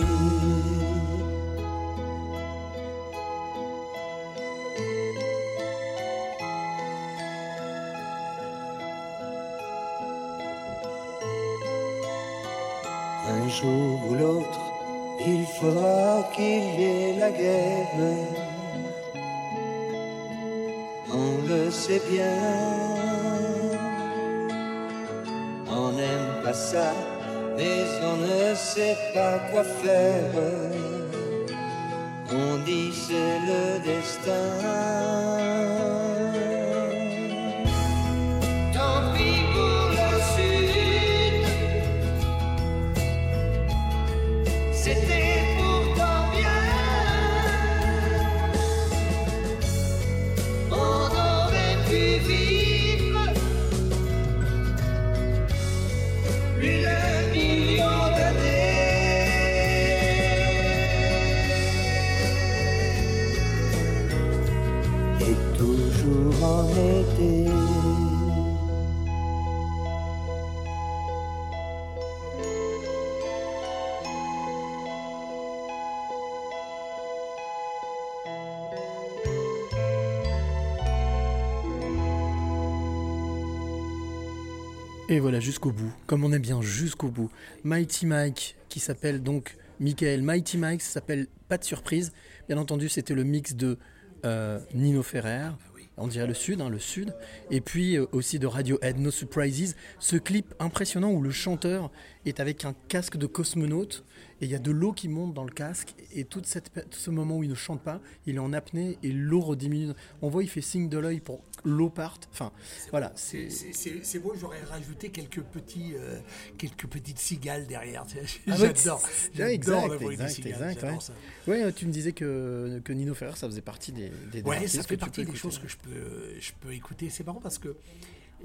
Et 85.12 85.20
voilà, 85.20 85.40
jusqu'au 85.40 85.72
bout. 85.72 85.92
Comme 86.06 86.24
on 86.24 86.32
aime 86.32 86.42
bien, 86.44 86.62
jusqu'au 86.62 87.08
bout. 87.08 87.32
Mighty 87.64 88.06
Mike, 88.06 88.56
qui 88.70 88.80
s'appelle 88.80 89.24
donc 89.24 89.58
Michael 89.80 90.22
Mighty 90.22 90.60
Mike, 90.60 90.84
s'appelle 90.84 91.26
Pas 91.48 91.58
de 91.58 91.64
surprise. 91.64 92.14
Bien 92.48 92.60
entendu, 92.60 92.90
c'était 92.90 93.16
le 93.16 93.24
mix 93.24 93.56
de 93.56 93.80
euh, 94.24 94.60
Nino 94.76 95.02
Ferrer, 95.02 95.50
on 95.98 96.08
dirait 96.08 96.28
le 96.28 96.36
sud, 96.36 96.62
hein, 96.62 96.70
le 96.70 96.78
sud. 96.78 97.16
Et 97.50 97.60
puis 97.60 97.98
euh, 97.98 98.06
aussi 98.12 98.38
de 98.38 98.46
Radiohead, 98.46 99.00
No 99.00 99.10
Surprises, 99.10 99.76
ce 99.98 100.16
clip 100.16 100.54
impressionnant 100.60 101.12
où 101.12 101.24
le 101.24 101.32
chanteur 101.32 101.90
est 102.26 102.40
avec 102.40 102.64
un 102.64 102.76
casque 102.88 103.18
de 103.18 103.26
cosmonaute 103.26 104.04
et 104.42 104.46
il 104.46 104.52
y 104.52 104.56
a 104.56 104.60
de 104.60 104.72
l'eau 104.72 104.94
qui 104.94 105.08
monte 105.10 105.34
dans 105.34 105.44
le 105.44 105.52
casque 105.52 105.94
et 106.14 106.24
toute 106.24 106.46
cette, 106.46 106.72
tout 106.90 107.00
ce 107.00 107.10
moment 107.10 107.38
où 107.38 107.44
il 107.44 107.50
ne 107.50 107.56
chante 107.56 107.82
pas, 107.82 108.00
il 108.26 108.36
est 108.36 108.40
en 108.40 108.54
apnée 108.54 108.98
et 109.04 109.12
l'eau 109.12 109.42
rediminue. 109.42 109.94
On 110.22 110.30
voit 110.30 110.44
il 110.44 110.50
fait 110.50 110.62
signe 110.62 110.88
de 110.90 110.98
l'œil 110.98 111.20
pour 111.20 111.40
que 111.40 111.68
l'eau 111.70 111.90
parte. 111.90 112.30
Enfin, 112.32 112.52
voilà. 112.92 113.12
C'est 113.16 114.20
beau, 114.20 114.34
j'aurais 114.40 114.64
rajouté 114.64 115.10
quelques, 115.10 115.42
petits, 115.42 115.94
euh, 115.96 116.20
quelques 116.58 116.88
petites 116.88 117.20
cigales 117.20 117.68
derrière. 117.68 118.06
Ah 118.48 118.56
J'adore. 118.58 119.02
J'adore 119.34 119.94
exact, 119.94 120.02
exact, 120.12 120.46
exact, 120.46 120.80
j'adore 120.82 120.98
ouais. 120.98 121.04
ça. 121.04 121.14
Ouais, 121.48 121.74
tu 121.74 121.86
me 121.86 121.92
disais 121.92 122.14
que, 122.14 122.82
que 122.84 122.94
Nino 122.94 123.14
Ferrer, 123.14 123.36
ça 123.36 123.48
faisait 123.48 123.62
partie 123.62 123.92
des, 123.92 124.12
des, 124.32 124.42
Ouais, 124.42 124.68
ça 124.68 124.84
fait 124.84 124.98
partie 124.98 125.22
des 125.22 125.24
écouter. 125.24 125.38
choses 125.40 125.60
que 125.60 125.68
je 125.68 125.78
peux, 125.78 126.40
je 126.40 126.52
peux 126.60 126.74
écouter. 126.74 127.10
C'est 127.10 127.26
marrant 127.26 127.42
parce 127.42 127.58
que 127.58 127.76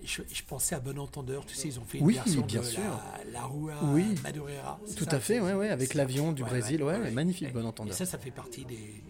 je, 0.03 0.23
je 0.33 0.43
pensais 0.43 0.75
à 0.75 0.81
Bon 0.81 0.99
Entendeur. 0.99 1.45
Tu 1.47 1.55
sais, 1.55 1.69
ils 1.69 1.79
ont 1.79 1.85
fait 1.85 1.99
une 1.99 2.07
Oui, 2.07 2.15
version 2.15 2.41
bien 2.43 2.61
de 2.61 2.67
sûr. 2.67 2.83
la, 2.83 3.33
la 3.33 3.45
Rua 3.45 3.75
Oui. 3.93 4.15
Madureira. 4.23 4.81
Tout 4.97 5.05
ça 5.05 5.17
à 5.17 5.21
fait, 5.21 5.41
ouais, 5.41 5.53
ouais, 5.55 5.69
avec 5.69 5.95
l'avion 5.95 6.33
du 6.33 6.43
Ouais, 6.43 6.49
Brésil, 6.49 6.83
ouais, 6.83 6.99
ouais. 6.99 7.11
magnifique, 7.11 7.53
Bon 7.53 7.63
Et 7.63 7.67
Entendeur. 7.67 7.95
ça, 7.95 8.05
ça 8.07 8.19
fait 8.19 8.31
partie 8.31 8.65
des, 8.65 9.03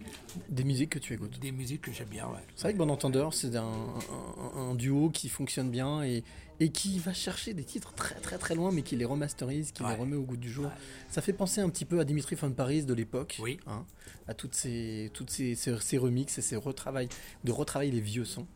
Des 0.49 0.63
musiques 0.63 0.91
que 0.91 0.99
tu 0.99 1.13
écoutes. 1.13 1.39
des 1.39 1.51
musiques 1.51 1.81
que 1.81 1.91
j'aime 1.91 2.09
bien. 2.09 2.27
Ouais. 2.27 2.39
C'est 2.55 2.63
vrai 2.63 2.73
que 2.73 2.77
Bon 2.77 2.89
Entendeur, 2.89 3.33
c'est 3.33 3.55
un, 3.55 3.63
un- 3.63 4.57
un 4.71 4.75
duo 4.75 5.09
qui 5.09 5.29
fonctionne 5.29 5.69
bien 5.71 6.03
et, 6.03 6.23
et 6.59 6.69
qui 6.69 6.99
va 6.99 7.13
chercher 7.13 7.53
des 7.53 7.63
titres 7.63 7.93
très 7.93 8.15
très 8.15 8.37
très 8.37 8.55
loin, 8.55 8.71
mais 8.71 8.81
qui 8.81 8.95
les 8.95 9.05
remasterise, 9.05 9.71
qui 9.71 9.83
les 9.83 9.93
remet 9.95 10.15
au 10.15 10.23
goût 10.23 10.37
du 10.37 10.49
jour. 10.51 10.69
Ça 11.09 11.21
fait 11.21 11.33
penser 11.33 11.61
un 11.61 11.69
petit 11.69 11.85
peu 11.85 11.99
à 11.99 12.05
Dimitri 12.05 12.35
von 12.35 12.51
Paris 12.51 12.83
de 12.83 12.93
l'époque, 12.93 13.37
Oui. 13.41 13.59
hein, 13.67 13.85
à 14.27 14.33
toutes 14.33 14.55
ces, 14.55 15.11
toutes 15.13 15.29
ces, 15.29 15.55
ces, 15.55 15.77
ces 15.79 15.97
remixes 15.97 16.37
et 16.37 16.41
ces 16.41 16.55
retravails, 16.55 17.09
de 17.43 17.51
retravailler 17.51 17.91
les 17.91 17.99
vieux 18.01 18.25
sons. 18.25 18.47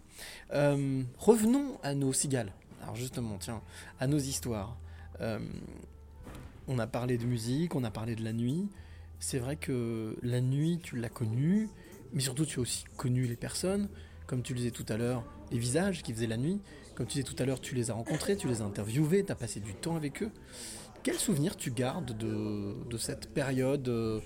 Euh, 0.53 1.03
revenons 1.17 1.77
à 1.83 1.93
nos 1.93 2.13
cigales. 2.13 2.53
Alors 2.81 2.95
justement, 2.95 3.37
tiens, 3.39 3.61
à 3.99 4.07
nos 4.07 4.17
histoires. 4.17 4.77
Euh, 5.21 5.39
on 6.67 6.79
a 6.79 6.87
parlé 6.87 7.17
de 7.17 7.25
musique, 7.25 7.75
on 7.75 7.83
a 7.83 7.91
parlé 7.91 8.15
de 8.15 8.23
la 8.23 8.33
nuit. 8.33 8.67
C'est 9.19 9.39
vrai 9.39 9.55
que 9.55 10.15
la 10.21 10.41
nuit, 10.41 10.79
tu 10.81 10.95
l'as 10.95 11.09
connue, 11.09 11.69
mais 12.13 12.21
surtout 12.21 12.45
tu 12.45 12.59
as 12.59 12.61
aussi 12.61 12.85
connu 12.95 13.25
les 13.25 13.35
personnes, 13.35 13.89
comme 14.27 14.41
tu 14.41 14.53
le 14.53 14.59
disais 14.59 14.71
tout 14.71 14.85
à 14.87 14.97
l'heure, 14.97 15.23
les 15.51 15.59
visages 15.59 16.03
qui 16.03 16.13
faisaient 16.13 16.27
la 16.27 16.37
nuit. 16.37 16.61
Comme 16.95 17.07
tu 17.07 17.13
disais 17.13 17.23
tout 17.23 17.41
à 17.41 17.45
l'heure, 17.45 17.61
tu 17.61 17.75
les 17.75 17.91
as 17.91 17.93
rencontrés, 17.93 18.35
tu 18.35 18.47
les 18.47 18.61
as 18.61 18.65
interviewés, 18.65 19.23
tu 19.23 19.31
as 19.31 19.35
passé 19.35 19.59
du 19.59 19.73
temps 19.73 19.95
avec 19.95 20.21
eux. 20.21 20.31
Quel 21.01 21.15
souvenir 21.15 21.55
tu 21.55 21.71
gardes 21.71 22.17
de, 22.17 22.97
cette 22.97 23.33
période, 23.33 23.87
euh, 23.87 24.19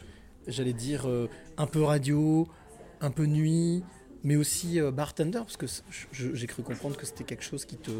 j'allais 0.47 0.73
dire, 0.73 1.07
un 1.57 1.67
peu 1.67 1.83
radio, 1.83 2.47
un 2.99 3.11
peu 3.11 3.25
nuit, 3.25 3.83
mais 4.23 4.35
aussi 4.35 4.79
euh, 4.79 4.91
bartender 4.91 5.39
Parce 5.39 5.57
que 5.57 5.65
j'ai 6.11 6.47
cru 6.47 6.63
comprendre 6.63 6.95
que 6.97 7.05
c'était 7.05 7.23
quelque 7.23 7.43
chose 7.43 7.65
qui 7.65 7.77
te, 7.77 7.91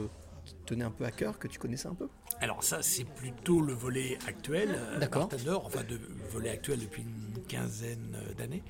qui 0.46 0.54
te 0.56 0.64
tenait 0.66 0.86
un 0.86 0.92
peu 0.92 1.06
à 1.06 1.12
cœur, 1.12 1.38
que 1.40 1.48
tu 1.48 1.60
connaissais 1.60 1.88
un 1.88 1.96
peu. 1.96 2.08
Alors 2.40 2.64
ça, 2.64 2.82
c'est 2.82 3.04
plutôt 3.06 3.62
le 3.62 3.74
volet 3.74 4.18
actuel. 4.28 4.70
euh. 4.76 5.00
Bartender, 5.00 5.52
enfin, 5.64 5.84
de 5.84 6.00
volet 6.32 6.50
actuel 6.50 6.80
depuis 6.80 7.04
une 7.04 7.44
quinzaine 7.48 8.16
euh, 8.16 8.34
d'années. 8.34 8.64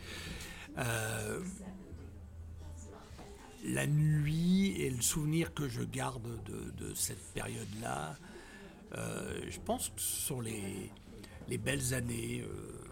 Euh, 0.78 1.40
la 3.66 3.88
nuit 3.88 4.74
et 4.82 4.90
le 4.90 5.02
souvenir 5.02 5.54
que 5.54 5.70
je 5.70 5.82
garde 5.84 6.28
de, 6.46 6.86
de 6.86 6.94
cette 6.94 7.24
période-là, 7.34 8.18
euh, 8.96 9.40
je 9.50 9.60
pense 9.60 9.90
que 9.90 10.02
ce 10.02 10.22
sont 10.28 10.42
les, 10.42 10.92
les 11.48 11.58
belles 11.58 11.94
années, 11.94 12.44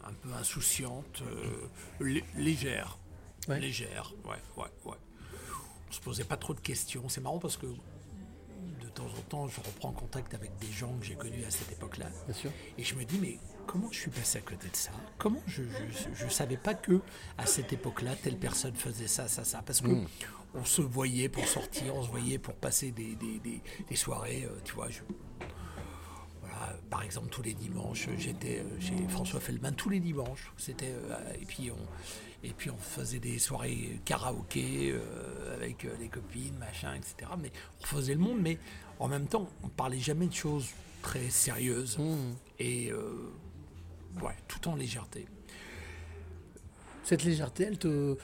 un 0.06 0.14
peu 0.14 0.30
insouciantes, 0.34 1.24
lé- 2.00 2.24
légères. 2.38 2.98
Ouais. 3.48 3.60
Légères, 3.60 4.14
ouais, 4.26 4.38
ouais, 4.58 4.70
ouais. 4.86 4.98
On 5.90 5.92
se 5.92 6.00
posait 6.00 6.24
pas 6.24 6.38
trop 6.38 6.54
de 6.54 6.60
questions. 6.60 7.10
C'est 7.10 7.22
marrant 7.22 7.40
parce 7.40 7.58
que 7.58 7.66
de 7.66 8.90
temps 8.94 9.06
en 9.08 9.22
temps, 9.30 9.48
je 9.48 9.60
reprends 9.62 9.92
contact 9.92 10.34
avec 10.34 10.52
des 10.60 10.72
gens 10.72 10.96
que 11.00 11.06
j'ai 11.06 11.16
connus 11.16 11.44
à 11.46 11.50
cette 11.52 11.72
époque-là. 11.72 12.08
Bien 12.28 12.36
sûr. 12.36 12.52
Et 12.78 12.84
je 12.84 12.96
me 12.96 13.04
dis, 13.04 13.18
mais 13.20 13.40
comment 13.68 13.92
je 13.92 14.00
suis 14.00 14.12
passé 14.12 14.38
à 14.38 14.42
côté 14.42 14.68
de 14.70 14.76
ça? 14.76 14.92
Comment 15.18 15.42
je 15.48 15.64
ne 15.64 16.30
savais 16.30 16.58
pas 16.58 16.74
que 16.76 17.02
à 17.38 17.46
cette 17.46 17.74
époque-là, 17.74 18.16
telle 18.16 18.38
personne 18.38 18.76
faisait 18.76 19.08
ça, 19.08 19.28
ça, 19.28 19.44
ça? 19.44 19.62
Parce 19.66 19.82
que 19.82 19.88
Mm. 19.88 20.08
on 20.54 20.64
se 20.66 20.82
voyait 20.82 21.30
pour 21.30 21.48
sortir, 21.48 21.96
on 21.96 22.04
se 22.04 22.10
voyait 22.10 22.38
pour 22.40 22.54
passer 22.56 22.92
des, 22.92 23.16
des- 23.16 23.40
des- 23.40 23.62
des 23.90 23.96
soirées, 23.96 24.46
euh, 24.46 24.60
tu 24.64 24.74
vois. 24.74 24.90
Je, 24.90 25.00
par 26.90 27.04
exemple, 27.04 27.30
tous 27.30 27.42
les 27.42 27.54
dimanches, 27.54 28.08
j'étais 28.18 28.60
euh, 28.60 28.80
chez 28.80 28.96
François 29.10 29.40
Feldman 29.40 29.74
tous 29.76 29.90
les 29.90 30.00
dimanches. 30.00 30.52
C'était 30.58 30.92
euh, 30.92 31.34
et 31.40 31.46
puis 31.46 31.72
on 31.72 31.78
et 32.48 32.52
puis 32.54 32.70
on 32.72 32.78
faisait 32.78 33.20
des 33.20 33.38
soirées 33.38 34.00
karaoké 34.06 34.92
euh, 34.92 35.56
avec 35.56 35.88
les 36.00 36.08
copines, 36.08 36.58
machin, 36.58 36.94
etc. 36.96 37.32
Mais 37.42 37.52
on 37.82 37.86
faisait 37.86 38.14
le 38.16 38.20
monde, 38.20 38.40
mais 38.42 38.58
en 39.00 39.08
même 39.08 39.28
temps, 39.28 39.48
on 39.64 39.68
parlait 39.70 40.00
jamais 40.00 40.28
de 40.28 40.34
choses 40.34 40.70
très 41.02 41.30
sérieuses 41.30 41.98
Mmh. 42.00 42.16
et 42.60 42.92
ouais, 44.22 44.36
tout 44.48 44.68
en 44.68 44.76
légèreté. 44.76 45.26
Cette 47.04 47.24
légèreté, 47.24 47.64
elle 47.66 47.78
te. 47.78 48.18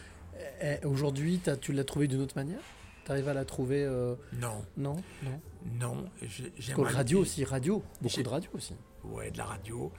elle- 0.60 0.86
Aujourd'hui, 0.86 1.40
tu 1.62 1.74
l'as 1.74 1.84
trouvée 1.84 2.08
d'une 2.08 2.22
autre 2.22 2.36
manière? 2.36 2.60
Tu 3.06 3.12
arrives 3.12 3.28
à 3.30 3.34
la 3.34 3.46
trouver. 3.46 3.84
euh, 3.84 4.16
Non, 4.34 4.64
Non? 4.78 4.96
Non? 5.24 5.40
Non. 5.74 6.10
j'aimerais- 6.58 6.92
radio 6.94 7.20
aussi, 7.20 7.44
radio. 7.44 7.84
Beaucoup 8.02 8.24
de 8.24 8.30
radio 8.30 8.50
aussi. 8.54 8.74
Ouais, 9.04 9.32
de 9.32 9.38
la 9.38 9.46
radio. 9.46 9.92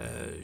Euh, 0.00 0.36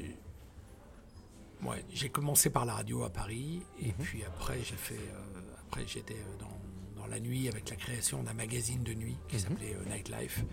ouais, 1.64 1.84
j'ai 1.92 2.08
commencé 2.08 2.50
par 2.50 2.64
la 2.64 2.74
radio 2.74 3.02
à 3.04 3.11
Paris 3.11 3.62
et 3.80 3.86
Mhm. 3.88 3.94
puis 4.00 4.24
après 4.24 4.58
j'ai 4.62 4.76
fait, 4.76 4.94
euh, 4.94 5.40
après 5.66 5.86
j'étais 5.86 6.16
dans, 6.38 7.00
dans 7.02 7.06
la 7.08 7.18
nuit 7.20 7.48
avec 7.48 7.68
la 7.70 7.76
création 7.76 8.22
d'un 8.22 8.34
magazine 8.34 8.82
de 8.82 8.94
nuit 8.94 9.16
qui 9.28 9.36
Mhm. 9.36 9.42
s'appelait 9.42 9.74
euh, 9.76 9.84
Nightlife. 9.94 10.44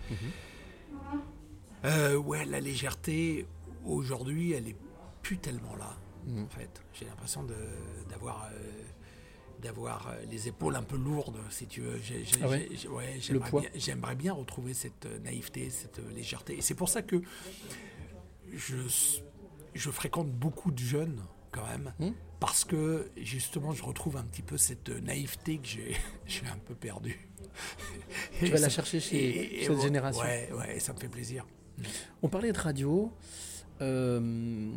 Euh, 1.84 2.16
ouais, 2.16 2.44
la 2.44 2.60
légèreté 2.60 3.46
aujourd'hui, 3.84 4.52
elle 4.52 4.68
est 4.68 4.76
plus 5.22 5.38
tellement 5.38 5.76
là. 5.76 5.96
Mhm. 6.26 6.44
En 6.44 6.48
fait, 6.48 6.82
j'ai 6.92 7.04
l'impression 7.04 7.44
de- 7.44 7.54
d'avoir 8.10 8.48
d'avoir 9.62 10.08
euh, 10.08 10.14
les 10.30 10.48
épaules 10.48 10.76
un 10.76 10.82
peu 10.82 10.96
lourdes, 10.96 11.38
si 11.50 11.66
tu 11.66 11.80
veux. 11.80 11.98
Ah 12.42 12.48
ouais 12.48 12.68
j'aimerais 13.74 14.14
bien- 14.14 14.32
retrouver 14.32 14.74
cette 14.74 15.06
euh, 15.06 15.18
naïveté, 15.20 15.70
cette 15.70 15.98
euh, 15.98 16.12
légèreté. 16.14 16.56
Et 16.58 16.60
c'est 16.60 16.74
pour 16.74 16.88
ça 16.88 17.02
que 17.02 17.20
je, 18.52 18.76
je 19.74 19.90
fréquente 19.90 20.30
beaucoup 20.30 20.70
de 20.70 20.78
jeunes 20.78 21.20
quand 21.50 21.66
même, 21.66 21.92
Hmm. 21.98 22.12
parce 22.40 22.64
que 22.64 23.10
justement 23.16 23.72
je 23.72 23.82
retrouve 23.82 24.16
un 24.16 24.24
petit 24.24 24.42
peu 24.42 24.56
cette 24.58 24.88
naïveté 25.02 25.58
que 25.58 25.66
j'ai 25.66 25.96
j'ai 26.26 26.46
un 26.46 26.58
peu 26.58 26.74
perdue. 26.74 27.18
Tu 28.38 28.46
Et 28.46 28.50
vas 28.50 28.58
la 28.58 28.68
chercher 28.68 29.00
chez 29.00 29.16
et- 29.16 29.62
et 29.62 29.66
cette 29.66 29.80
génération. 29.80 30.22
Ouais, 30.22 30.50
ouais, 30.56 30.78
ça 30.80 30.92
me 30.92 30.98
fait 30.98 31.08
plaisir. 31.08 31.46
On 32.22 32.28
parlait 32.28 32.52
de 32.52 32.58
radio. 32.58 33.12
Euh, 33.80 34.70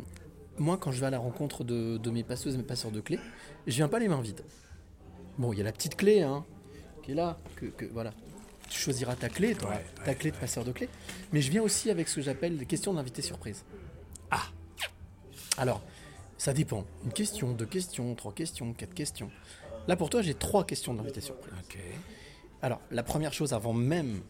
moi, 0.58 0.76
quand 0.78 0.92
je 0.92 1.00
vais 1.00 1.06
à 1.06 1.10
la 1.10 1.18
rencontre 1.18 1.64
de, 1.64 1.96
de 1.98 2.10
mes 2.10 2.22
passeuses, 2.24 2.56
mes 2.56 2.62
passeurs 2.62 2.90
de 2.90 3.00
clés, 3.00 3.18
je 3.66 3.74
viens 3.74 3.88
pas 3.88 3.98
les 3.98 4.08
mains 4.08 4.20
vides. 4.20 4.42
Bon, 5.38 5.52
il 5.52 5.58
y 5.58 5.60
a 5.60 5.64
la 5.64 5.72
petite 5.72 5.96
clé, 5.96 6.22
hein, 6.22 6.44
qui 7.02 7.12
est 7.12 7.14
là. 7.14 7.38
Que, 7.56 7.66
que- 7.66 7.86
voilà. 7.86 8.12
Tu 8.68 8.78
choisiras 8.78 9.16
ta 9.16 9.28
clé, 9.28 9.54
toi, 9.54 9.70
Ouais, 9.70 9.84
ta 10.04 10.14
clé 10.14 10.30
de 10.30 10.36
passeur 10.36 10.64
de 10.64 10.72
clés. 10.72 10.88
Mais 11.32 11.42
je 11.42 11.50
viens 11.50 11.62
aussi 11.62 11.90
avec 11.90 12.08
ce 12.08 12.16
que 12.16 12.22
j'appelle 12.22 12.56
des 12.56 12.64
questions 12.66 12.94
d'invité 12.94 13.20
surprise. 13.20 13.64
Ah 14.30 14.44
Alors, 15.58 15.82
ça 16.38 16.52
dépend. 16.54 16.84
Une 17.04 17.12
question, 17.12 17.52
deux 17.52 17.66
questions, 17.66 18.14
trois 18.14 18.32
questions, 18.32 18.72
quatre 18.72 18.94
questions. 18.94 19.30
Là, 19.88 19.96
pour 19.96 20.08
toi, 20.10 20.22
j'ai 20.22 20.34
trois 20.34 20.64
questions 20.64 20.94
d'invité 20.94 21.20
surprise. 21.20 21.52
Ok. 21.68 21.78
Alors, 22.62 22.80
la 22.90 23.02
première 23.02 23.32
chose, 23.34 23.52
avant 23.52 23.72
même 23.74 24.22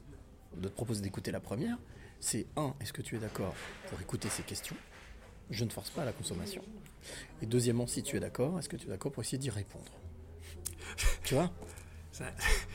de 0.56 0.68
te 0.68 0.74
proposer 0.74 1.02
d'écouter 1.02 1.30
la 1.30 1.40
première, 1.40 1.76
c'est 2.18 2.46
un, 2.56 2.74
est-ce 2.80 2.92
que 2.92 3.02
tu 3.02 3.16
es 3.16 3.18
d'accord 3.18 3.54
pour 3.90 4.00
écouter 4.00 4.28
ces 4.28 4.42
questions? 4.42 4.76
Je 5.50 5.64
ne 5.64 5.70
force 5.70 5.90
pas 5.90 6.02
à 6.02 6.04
la 6.06 6.12
consommation. 6.12 6.62
Et 7.42 7.46
deuxièmement, 7.46 7.86
si 7.86 8.02
tu 8.02 8.16
es 8.16 8.20
d'accord, 8.20 8.58
est-ce 8.58 8.68
que 8.68 8.76
tu 8.76 8.86
es 8.86 8.90
d'accord 8.90 9.12
pour 9.12 9.22
essayer 9.22 9.38
d'y 9.38 9.50
répondre? 9.50 9.92
Tu 11.24 11.34
vois 11.34 11.50
Ça, 12.10 12.24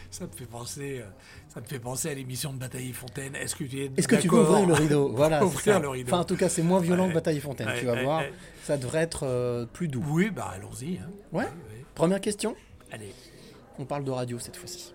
ça 0.10 0.26
me 0.26 0.32
fait 0.32 0.46
penser, 0.46 1.00
euh, 1.00 1.10
ça 1.54 1.62
me 1.62 1.66
fait 1.66 1.80
penser 1.80 2.10
à 2.10 2.14
l'émission 2.14 2.54
de 2.54 2.58
Bataille 2.58 2.92
Fontaine. 2.94 3.36
Est-ce 3.36 3.56
que 3.56 3.64
tu 3.64 3.80
es 3.84 3.92
Est-ce 3.98 4.08
que 4.08 4.16
tu 4.16 4.28
veux 4.28 4.38
d'accord 4.38 4.50
ouvrir 4.62 4.68
le 4.68 4.74
rideau 4.74 5.10
Voilà, 5.16 5.40
c'est 5.40 5.46
Ouvrir 5.46 5.74
ça. 5.76 5.80
le 5.80 5.90
rideau. 5.90 6.10
Enfin, 6.12 6.22
en 6.22 6.26
tout 6.26 6.36
cas, 6.36 6.50
c'est 6.50 6.64
moins 6.64 6.80
violent 6.80 7.04
Ouais. 7.04 7.10
que 7.10 7.16
Bataille 7.16 7.40
Fontaine. 7.40 7.68
Ouais, 7.68 7.80
tu 7.80 7.86
vas 7.86 7.94
ouais, 7.94 8.04
voir, 8.04 8.20
ouais. 8.22 8.34
ça 8.64 8.78
devrait 8.78 9.02
être 9.02 9.24
euh, 9.28 9.66
plus 9.66 9.88
doux. 9.88 10.04
Oui, 10.10 10.30
bah 10.32 10.52
allons-y. 10.56 10.98
hein. 10.98 11.10
Ouais 11.32 11.46
Première 11.96 12.22
question 12.22 12.56
Allez. 12.92 13.14
On 13.80 13.86
parle 13.86 14.04
de 14.04 14.12
radio 14.12 14.40
cette 14.40 14.56
fois-ci. 14.58 14.94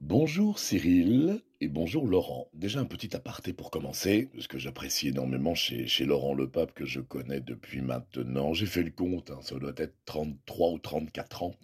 Bonjour 0.00 0.58
Cyril 0.58 1.40
bonjour 1.68 2.06
Laurent. 2.06 2.48
Déjà 2.54 2.80
un 2.80 2.84
petit 2.84 3.14
aparté 3.14 3.52
pour 3.52 3.70
commencer, 3.70 4.28
ce 4.38 4.48
que 4.48 4.58
j'apprécie 4.58 5.08
énormément 5.08 5.54
chez, 5.54 5.86
chez 5.86 6.04
Laurent 6.04 6.34
Le 6.34 6.48
Pape 6.48 6.74
que 6.74 6.84
je 6.84 7.00
connais 7.00 7.40
depuis 7.40 7.80
maintenant, 7.80 8.52
j'ai 8.52 8.66
fait 8.66 8.82
le 8.82 8.90
compte, 8.90 9.30
hein, 9.30 9.38
ça 9.42 9.56
doit 9.56 9.72
être 9.76 9.94
33 10.04 10.70
ou 10.70 10.78
34 10.78 11.42
ans, 11.42 11.54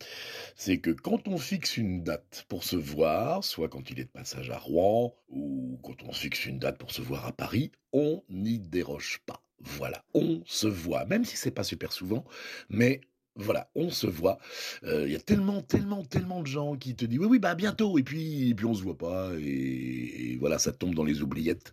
c'est 0.57 0.78
que 0.78 0.90
quand 0.90 1.28
on 1.28 1.38
fixe 1.38 1.76
une 1.76 2.03
date 2.03 2.44
pour 2.48 2.64
se 2.64 2.76
voir, 2.76 3.44
soit 3.44 3.68
quand 3.68 3.90
il 3.90 4.01
est 4.01 4.05
de 4.05 4.11
passage 4.11 4.51
à 4.51 4.59
Rouen 4.59 5.14
ou 5.28 5.78
quand 5.82 6.03
on 6.05 6.12
fixe 6.12 6.46
une 6.46 6.59
date 6.59 6.78
pour 6.78 6.90
se 6.90 7.03
voir 7.03 7.26
à 7.26 7.32
Paris, 7.32 7.72
on 7.92 8.22
n'y 8.28 8.59
déroge 8.59 9.20
pas. 9.26 9.42
Voilà, 9.62 10.05
on 10.14 10.42
se 10.46 10.66
voit, 10.66 11.05
même 11.05 11.24
si 11.24 11.36
c'est 11.36 11.51
pas 11.51 11.64
super 11.64 11.92
souvent, 11.92 12.24
mais 12.70 13.03
voilà, 13.41 13.68
on 13.74 13.91
se 13.91 14.07
voit. 14.07 14.38
Euh, 14.84 15.07
Il 15.07 15.12
y 15.12 15.16
a 15.16 15.20
tellement, 15.20 15.62
tellement, 15.62 16.05
tellement 16.05 16.43
de 16.43 16.47
gens 16.47 16.76
qui 16.76 16.95
te 16.95 17.05
disent 17.05 17.18
oui, 17.18 17.26
oui, 17.26 17.38
bah 17.38 17.55
bientôt. 17.55 17.99
Et 17.99 18.03
puis, 18.03 18.51
et 18.51 18.55
puis 18.55 18.66
on 18.66 18.74
se 18.74 18.82
voit 18.82 18.99
pas. 18.99 19.30
Et, 19.38 20.36
voilà, 20.41 20.59
ça 20.59 20.72
tombe 20.72 20.95
dans 20.95 21.05
les 21.05 21.22
oubliettes. 21.22 21.72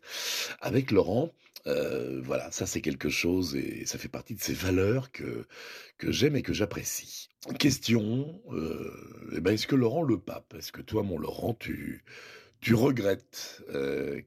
Avec 0.62 0.92
Laurent, 0.92 1.32
euh, 1.68 2.22
voilà, 2.24 2.52
ça 2.52 2.66
c'est 2.66 2.82
quelque 2.82 3.10
chose 3.10 3.56
et 3.56 3.86
ça 3.86 3.98
fait 3.98 4.08
partie 4.08 4.36
de 4.36 4.42
ces 4.42 4.54
valeurs 4.54 5.12
que 5.12 5.46
que 5.98 6.12
j'aime 6.12 6.36
et 6.36 6.42
que 6.42 6.54
j'apprécie. 6.54 7.30
Question, 7.60 8.42
euh, 8.52 9.30
eh 9.36 9.42
ben, 9.42 9.54
est-ce 9.54 9.68
que 9.68 9.76
Laurent 9.76 10.04
le 10.04 10.20
pape, 10.20 10.54
est-ce 10.58 10.72
que 10.72 10.82
toi, 10.82 11.04
mon 11.04 11.18
Laurent, 11.18 11.54
tu 11.54 12.04
tu 12.60 12.74
regrettes 12.74 13.62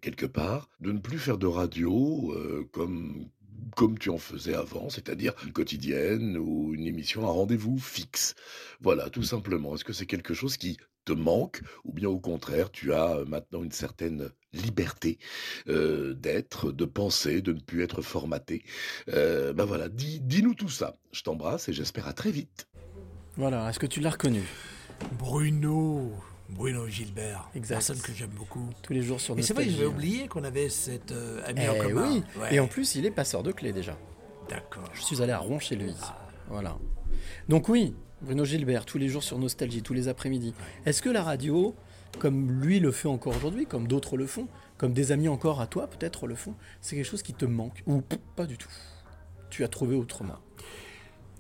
quelque 0.01 0.27
part 0.27 0.71
de 0.81 0.93
ne 0.93 0.99
plus 1.01 1.19
faire 1.19 1.37
de 1.37 1.49
radio 1.49 2.33
comme 2.71 3.29
comme 3.77 3.99
tu 3.99 4.11
en 4.11 4.19
faisais 4.19 4.55
avant, 4.55 4.89
c'est-à-dire 4.89 5.35
une 5.45 5.53
quotidienne 5.53 6.37
ou 6.37 6.75
une 6.75 6.87
émission 6.87 7.27
à 7.27 7.31
rendez-vous 7.31 7.79
fixe. 7.79 8.35
Voilà, 8.81 9.11
tout 9.11 9.23
simplement. 9.23 9.75
Est-ce 9.75 9.85
que 9.85 9.93
c'est 9.93 10.07
quelque 10.07 10.35
chose 10.35 10.57
qui 10.57 10.79
te 11.05 11.13
manque 11.13 11.63
ou 11.85 11.93
bien 11.93 12.09
au 12.09 12.21
contraire, 12.21 12.71
tu 12.71 12.93
as 12.93 13.17
euh, 13.17 13.25
maintenant 13.25 13.63
une 13.63 13.73
certaine 13.73 14.31
liberté 14.53 15.19
euh, 15.69 16.15
d'être, 16.15 16.73
de 16.73 16.85
penser, 16.85 17.41
de 17.41 17.53
ne 17.53 17.61
plus 17.61 17.83
être 17.83 18.03
formaté? 18.03 18.65
Euh, 19.09 19.53
Ben 19.53 19.65
voilà, 19.65 19.89
dis, 19.89 20.21
dis-nous 20.21 20.55
tout 20.55 20.69
ça. 20.69 20.97
Je 21.13 21.23
t'embrasse 21.23 21.69
et 21.69 21.73
j'espère 21.73 22.07
à 22.07 22.13
très 22.13 22.31
vite. 22.31 22.69
Voilà, 23.37 23.69
est-ce 23.71 23.79
que 23.79 23.87
tu 23.87 24.01
l'as 24.01 24.11
reconnu? 24.11 24.43
Bruno, 25.19 26.13
Bruno 26.51 26.87
Gilbert, 26.89 27.49
Exact. 27.55 27.77
personne 27.77 28.01
que 28.01 28.13
j'aime 28.13 28.31
beaucoup. 28.31 28.69
Tous 28.83 28.93
les 28.93 29.03
jours 29.03 29.21
sur 29.21 29.39
Et 29.39 29.43
c'est 29.43 29.55
vrai, 29.55 29.65
Nostalgie, 29.65 29.79
j'avais 29.79 29.91
hein. 29.91 29.95
oublié 29.97 30.29
qu'on 30.29 30.45
avait 30.45 30.69
cette 30.69 31.13
euh, 31.13 31.43
amie 31.47 31.69
en 31.69 31.75
Eh 31.77 31.79
commun. 31.79 32.09
oui, 32.09 32.23
Ouais. 32.41 32.55
et 32.55 32.61
en 32.61 32.67
plus, 32.67 32.95
il 32.95 33.07
est 33.07 33.11
passeur 33.11 33.43
de 33.43 33.53
clés 33.53 33.73
déjà. 33.73 33.97
D'accord. 34.49 34.85
Je 34.95 35.03
suis 35.03 35.23
allé 35.23 35.33
à 35.33 35.39
Rouen 35.39 35.59
chez 35.59 35.77
lui. 35.77 35.93
Voilà. 36.49 36.77
Donc 37.49 37.69
oui, 37.69 37.95
Bruno 38.23 38.45
Gilbert, 38.45 38.85
tous 38.85 38.99
les 38.99 39.09
jours 39.09 39.23
sur 39.23 39.39
Nostalgie, 39.39 39.83
tous 39.83 39.95
les 39.95 40.09
après-midi. 40.09 40.53
Est-ce 40.87 41.01
que 41.03 41.09
la 41.09 41.23
radio, 41.23 41.75
comme 42.19 42.51
lui 42.61 42.81
le 42.81 42.91
fait 42.91 43.09
encore 43.09 43.37
aujourd'hui, 43.37 43.67
comme 43.67 43.87
d'autres 43.87 44.17
le 44.17 44.27
font, 44.27 44.49
comme 44.77 44.93
des 44.93 45.13
amis 45.13 45.29
encore 45.29 45.61
à 45.61 45.67
toi 45.67 45.87
peut-être 45.87 46.27
le 46.27 46.35
font, 46.35 46.55
c'est 46.81 46.97
quelque 46.97 47.05
chose 47.07 47.23
qui 47.23 47.35
te 47.35 47.45
manque 47.45 47.83
Ou 47.87 48.03
pas 48.35 48.47
du 48.47 48.59
tout? 48.59 48.71
Tu 49.51 49.63
as 49.65 49.69
trouvé 49.69 49.95
autrement? 49.97 50.39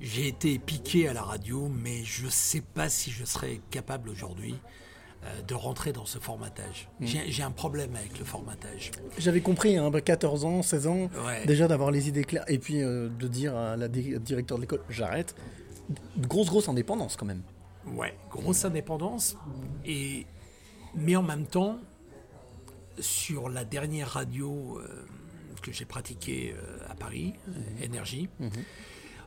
J'ai 0.00 0.28
été 0.28 0.58
piqué 0.58 1.08
à 1.08 1.12
la 1.12 1.22
radio, 1.22 1.68
mais 1.68 2.04
je 2.04 2.26
sais 2.28 2.62
pas 2.62 2.88
si 2.88 3.10
je 3.10 3.24
serais 3.24 3.60
capable 3.70 4.08
aujourd'hui 4.08 4.54
de 5.46 5.54
rentrer 5.54 5.92
dans 5.92 6.06
ce 6.06 6.18
formatage. 6.18 6.88
Mm. 7.00 7.06
J'ai 7.28 7.42
un 7.42 7.50
problème 7.50 7.94
avec 7.94 8.18
le 8.18 8.24
formatage. 8.24 8.90
J'avais 9.18 9.40
compris, 9.42 9.76
hein, 9.76 9.90
14 9.90 10.44
ans, 10.44 10.62
16 10.62 10.86
ans, 10.86 11.10
Ouais. 11.26 11.44
déjà 11.46 11.68
d'avoir 11.68 11.90
les 11.90 12.08
idées 12.08 12.24
claires, 12.24 12.44
et 12.48 12.58
puis 12.58 12.82
euh, 12.82 13.08
de 13.08 13.28
dire 13.28 13.54
à 13.56 13.76
la 13.76 13.88
di- 13.88 14.18
directeur 14.20 14.56
de 14.56 14.62
l'école, 14.62 14.80
j'arrête. 14.88 15.34
Grosse, 16.18 16.46
grosse 16.48 16.68
indépendance 16.68 17.16
quand 17.16 17.26
même. 17.26 17.42
Ouais, 17.86 18.14
grosse 18.30 18.64
indépendance. 18.64 19.36
Et, 19.84 20.26
mais 20.94 21.16
en 21.16 21.22
même 21.22 21.46
temps, 21.46 21.78
sur 22.98 23.48
la 23.48 23.64
dernière 23.64 24.08
radio 24.10 24.78
euh, 24.78 25.06
que 25.62 25.72
j'ai 25.72 25.84
pratiquée 25.84 26.54
euh, 26.56 26.78
à 26.88 26.94
Paris, 26.94 27.34
euh, 27.48 27.84
Énergie, 27.84 28.28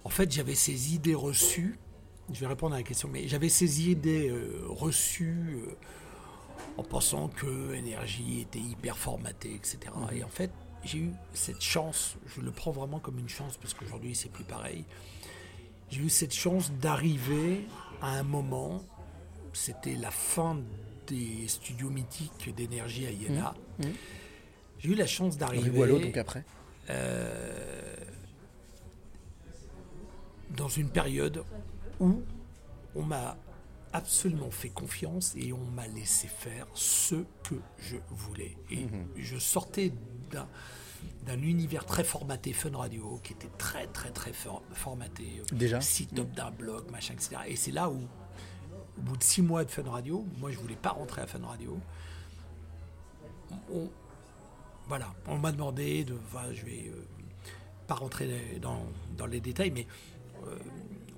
en 0.03 0.09
fait, 0.09 0.31
j'avais 0.31 0.55
ces 0.55 0.93
idées 0.95 1.15
reçues. 1.15 1.77
Je 2.31 2.39
vais 2.39 2.47
répondre 2.47 2.73
à 2.75 2.77
la 2.77 2.83
question, 2.83 3.09
mais 3.11 3.27
j'avais 3.27 3.49
ces 3.49 3.89
idées 3.89 4.29
euh, 4.29 4.63
reçues 4.67 5.57
euh, 5.67 5.75
en 6.77 6.83
pensant 6.83 7.27
que 7.27 7.73
Énergie 7.73 8.41
était 8.41 8.59
hyper 8.59 8.97
formatée, 8.97 9.53
etc. 9.55 9.77
Et 10.13 10.23
en 10.23 10.29
fait, 10.29 10.51
j'ai 10.85 10.99
eu 10.99 11.11
cette 11.33 11.61
chance, 11.61 12.15
je 12.35 12.41
le 12.41 12.51
prends 12.51 12.71
vraiment 12.71 12.99
comme 12.99 13.19
une 13.19 13.29
chance 13.29 13.57
parce 13.57 13.73
qu'aujourd'hui, 13.73 14.15
c'est 14.15 14.31
plus 14.31 14.45
pareil. 14.45 14.85
J'ai 15.89 16.01
eu 16.01 16.09
cette 16.09 16.33
chance 16.33 16.71
d'arriver 16.71 17.67
à 18.01 18.17
un 18.17 18.23
moment, 18.23 18.81
c'était 19.51 19.95
la 19.95 20.09
fin 20.11 20.57
des 21.07 21.47
studios 21.47 21.89
mythiques 21.89 22.53
d'énergie 22.55 23.05
à 23.05 23.11
Iéna. 23.11 23.53
Mmh, 23.79 23.85
mmh. 23.85 23.91
J'ai 24.79 24.89
eu 24.89 24.95
la 24.95 25.07
chance 25.07 25.37
d'arriver. 25.37 25.87
Donc 25.87 26.17
après. 26.17 26.43
euh, 26.89 27.95
dans 30.57 30.67
une 30.69 30.89
période 30.89 31.43
où 32.03 32.23
on 32.95 33.03
m'a 33.03 33.37
absolument 33.93 34.49
fait 34.51 34.69
confiance 34.69 35.33
et 35.35 35.53
on 35.53 35.63
m'a 35.65 35.87
laissé 35.87 36.27
faire 36.27 36.67
ce 36.73 37.15
que 37.43 37.55
je 37.77 37.97
voulais. 38.09 38.57
Et 38.71 38.85
Mhm. 38.85 39.07
je 39.17 39.37
sortais 39.37 39.91
d'un 40.31 40.47
d'un 41.25 41.41
univers 41.41 41.85
très 41.85 42.05
formaté 42.05 42.53
Fun 42.53 42.77
Radio, 42.77 43.19
qui 43.25 43.33
était 43.33 43.49
très 43.57 43.87
très 43.87 44.09
très 44.11 44.31
for- 44.31 44.63
formaté. 44.71 45.25
euh, 45.41 45.55
Déjà 45.55 45.81
Site 45.81 46.15
top 46.15 46.31
d'un 46.31 46.49
blog, 46.49 46.89
machin, 46.91 47.13
etc. 47.13 47.35
Et 47.47 47.57
c'est 47.57 47.71
là 47.71 47.89
où, 47.89 47.97
au 48.97 49.01
bout 49.01 49.17
de 49.17 49.23
six 49.23 49.41
mois 49.41 49.65
de 49.65 49.69
Fun 49.69 49.83
Radio, 49.89 50.25
moi 50.39 50.49
je 50.51 50.57
voulais 50.59 50.77
pas 50.77 50.91
rentrer 50.91 51.21
à 51.21 51.27
Fun 51.27 51.45
Radio. 51.45 51.77
On- 53.71 53.89
voilà, 54.87 55.13
on 55.27 55.37
m'a 55.37 55.51
demandé 55.51 56.03
de. 56.05 56.15
voilà, 56.31 56.53
je 56.53 56.63
vais 56.65 56.85
euh, 56.87 57.05
pas 57.87 57.95
rentrer 57.95 58.59
dans, 58.61 58.85
dans 59.17 59.25
les 59.25 59.41
détails, 59.41 59.71
mais 59.71 59.85
euh, 60.45 60.57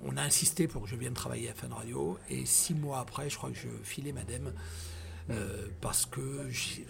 on 0.04 0.16
a 0.16 0.22
insisté 0.22 0.68
pour 0.68 0.82
que 0.82 0.88
je 0.88 0.96
vienne 0.96 1.14
travailler 1.14 1.48
à 1.50 1.54
Fun 1.54 1.68
Radio. 1.74 2.18
Et 2.30 2.46
six 2.46 2.74
mois 2.74 3.00
après, 3.00 3.28
je 3.30 3.36
crois 3.36 3.50
que 3.50 3.56
je 3.56 3.68
filais 3.82 4.12
madame 4.12 4.52
euh, 5.30 5.66
parce 5.80 6.06
que 6.06 6.46
j'ai. 6.50 6.86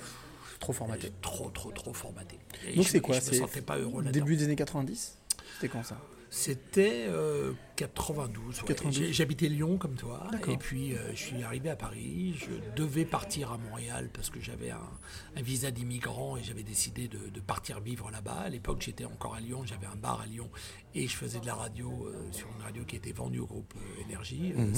Trop 0.59 0.73
formaté. 0.73 1.13
Trop, 1.21 1.51
trop, 1.51 1.71
trop 1.71 1.93
formaté. 1.93 2.39
Et 2.67 2.77
Donc 2.77 2.89
c'est 2.89 3.01
quoi 3.01 3.21
Je 3.21 3.31
me 3.31 3.37
sentais 3.37 3.61
pas 3.61 3.77
heureux 3.77 4.03
là-dedans. 4.03 4.25
Début 4.25 4.37
des 4.37 4.45
années 4.45 4.57
90 4.57 5.19
C'était 5.55 5.69
quand 5.69 5.83
ça? 5.83 6.01
C'était 6.37 7.07
euh, 7.09 7.53
92. 7.77 8.61
ouais. 8.61 8.67
92. 8.69 8.93
J'ai- 9.07 9.13
J'habitais 9.15 9.49
Lyon 9.49 9.79
comme 9.79 9.95
toi. 9.95 10.29
Et 10.53 10.57
puis 10.59 10.93
euh, 10.95 10.99
je 11.13 11.17
suis 11.17 11.43
arrivé 11.43 11.71
à 11.71 11.77
Paris. 11.77 12.35
Je 12.37 12.51
devais 12.77 13.07
partir 13.07 13.53
à 13.53 13.57
Montréal 13.59 14.11
parce 14.13 14.29
que 14.29 14.39
j'avais 14.39 14.71
un, 14.71 14.91
un 15.35 15.41
visa 15.43 15.71
d'immigrant 15.71 16.37
et 16.37 16.43
j'avais 16.43 16.63
décidé 16.63 17.09
de, 17.09 17.19
de 17.33 17.41
partir 17.41 17.81
vivre 17.81 18.11
là-bas. 18.11 18.35
À 18.45 18.49
l'époque, 18.51 18.83
j'étais 18.83 19.07
encore 19.07 19.35
à 19.35 19.41
Lyon. 19.41 19.63
J'avais 19.65 19.87
un 19.87 19.97
bar 19.97 20.21
à 20.21 20.27
Lyon 20.27 20.51
et 20.95 21.09
je 21.09 21.17
faisais 21.17 21.41
de 21.41 21.47
la 21.47 21.55
radio 21.55 22.07
euh, 22.07 22.31
sur 22.33 22.49
une 22.55 22.63
radio 22.63 22.85
qui 22.85 22.97
était 22.97 23.13
vendue 23.13 23.39
au 23.41 23.47
groupe 23.47 23.73
euh, 23.77 24.03
Énergie, 24.05 24.53
euh, 24.53 24.59
Mhm. 24.67 24.75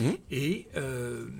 Mhm. 0.00 0.16
Et 0.30 0.68
euh, 0.76 1.30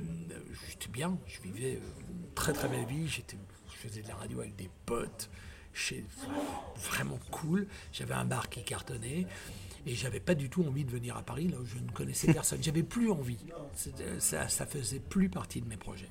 j'étais 0.71 0.89
bien. 0.89 1.19
Je 1.27 1.41
vivais 1.43 1.77
euh, 1.77 2.01
une 2.09 2.33
très 2.35 2.55
très 2.55 2.69
belle 2.69 2.87
vie. 2.87 3.07
J'étais, 3.09 3.37
je 3.71 3.77
faisais 3.89 4.01
de 4.01 4.09
la 4.09 4.15
radio 4.17 4.41
avec 4.41 4.57
des 4.57 4.71
potes. 4.87 5.29
Chez, 5.73 6.05
vraiment 6.77 7.19
cool. 7.31 7.67
J'avais 7.93 8.15
un 8.15 8.25
bar 8.25 8.49
qui 8.49 8.63
cartonnait. 8.65 9.27
Et 9.87 9.95
j'avais 9.95 10.21
pas 10.21 10.35
du 10.35 10.51
tout 10.51 10.65
envie 10.65 10.85
de 10.85 10.91
venir 10.91 11.17
à 11.17 11.23
Paris, 11.23 11.49
là 11.49 11.57
où 11.59 11.65
je 11.65 11.79
ne 11.79 11.91
connaissais 11.93 12.33
personne. 12.33 12.63
J'avais 12.63 12.83
plus 12.83 13.11
envie. 13.11 13.39
C'était- 13.75 14.21
Ça, 14.21 14.49
ça 14.49 14.67
faisait 14.67 14.99
plus 15.01 15.29
partie 15.31 15.61
de 15.61 15.69
mes 15.69 15.77
projets. 15.77 16.11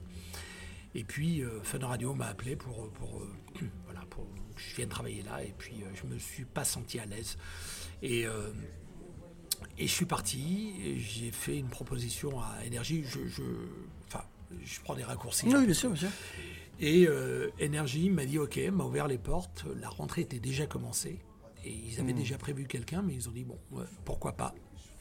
Et 0.96 1.04
puis, 1.04 1.44
euh, 1.44 1.62
Fun 1.64 1.86
Radio 1.86 2.14
m'a 2.16 2.28
appelé 2.28 2.56
pour, 2.56 2.90
pour, 2.94 3.20
euh, 3.22 3.30
voilà, 3.86 4.02
pour 4.10 4.24
que 4.56 4.62
je 4.62 4.76
vienne 4.78 4.90
travailler 4.90 5.22
là. 5.22 5.44
Et 5.44 5.54
puis, 5.58 5.76
euh, 5.84 5.88
je 6.02 6.08
me 6.12 6.18
suis 6.18 6.46
pas 6.46 6.64
senti 6.64 6.98
à 6.98 7.06
l'aise. 7.06 7.38
Et, 8.02 8.26
euh, 8.26 8.50
et 9.78 9.86
je 9.86 9.92
suis 9.92 10.06
parti. 10.06 10.98
J'ai 10.98 11.32
fait 11.32 11.58
une 11.58 11.70
proposition 11.70 12.40
à 12.42 12.64
Énergie. 12.66 13.04
Je, 13.04 13.28
je, 13.28 13.44
enfin, 14.08 14.24
je 14.64 14.80
prends 14.82 14.96
des 14.96 15.04
raccourcis. 15.04 15.46
Oui, 15.54 15.66
bien 15.66 15.74
sûr, 15.76 15.90
bien 15.92 16.00
sûr. 16.00 16.10
Et 16.80 17.08
euh, 17.08 17.50
Énergie 17.60 18.10
m'a 18.10 18.26
dit 18.26 18.38
OK, 18.40 18.58
m'a 18.72 18.84
ouvert 18.86 19.08
les 19.08 19.18
portes. 19.18 19.66
La 19.80 19.90
rentrée 19.90 20.22
était 20.22 20.40
déjà 20.40 20.66
commencée. 20.66 21.20
Et 21.66 21.72
ils 21.72 22.00
avaient 22.00 22.14
Hmm. 22.14 22.18
déjà 22.18 22.38
prévu 22.38 22.66
quelqu'un, 22.68 23.02
mais 23.02 23.14
ils 23.14 23.28
ont 23.28 23.32
dit 23.32 23.44
bon, 23.44 23.58
ouais, 23.72 23.84
pourquoi 24.06 24.34
pas 24.34 24.54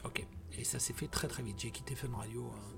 OK. 0.03 0.25
Et 0.59 0.63
ça 0.63 0.79
s'est 0.79 0.93
fait 0.93 1.07
très 1.07 1.27
très 1.27 1.43
vite. 1.43 1.57
J'ai 1.59 1.71
quitté 1.71 1.95
Fun 1.95 2.09
Radio. 2.15 2.51
hein, 2.55 2.77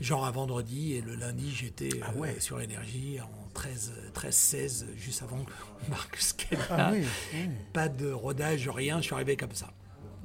Genre 0.00 0.24
un 0.24 0.30
vendredi 0.30 0.94
et 0.94 1.02
le 1.02 1.14
lundi 1.14 1.50
j'étais 1.50 1.90
Ah 2.02 2.12
euh, 2.16 2.40
sur 2.40 2.58
Énergie 2.60 3.20
en 3.20 3.30
13, 3.52 3.92
13 4.14 4.34
16 4.34 4.86
juste 4.96 5.22
avant 5.22 5.44
que 5.44 5.52
Marcus 5.90 6.32
Keller. 6.32 6.62
Ah 6.70 6.90
oui, 6.92 7.04
oui. 7.34 7.48
Pas 7.74 7.88
de 7.90 8.10
rodage, 8.10 8.66
rien, 8.68 8.98
je 8.98 9.04
suis 9.06 9.14
arrivé 9.14 9.36
comme 9.36 9.54
ça. 9.54 9.72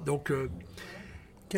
Donc 0.05 0.31
euh, 0.31 0.49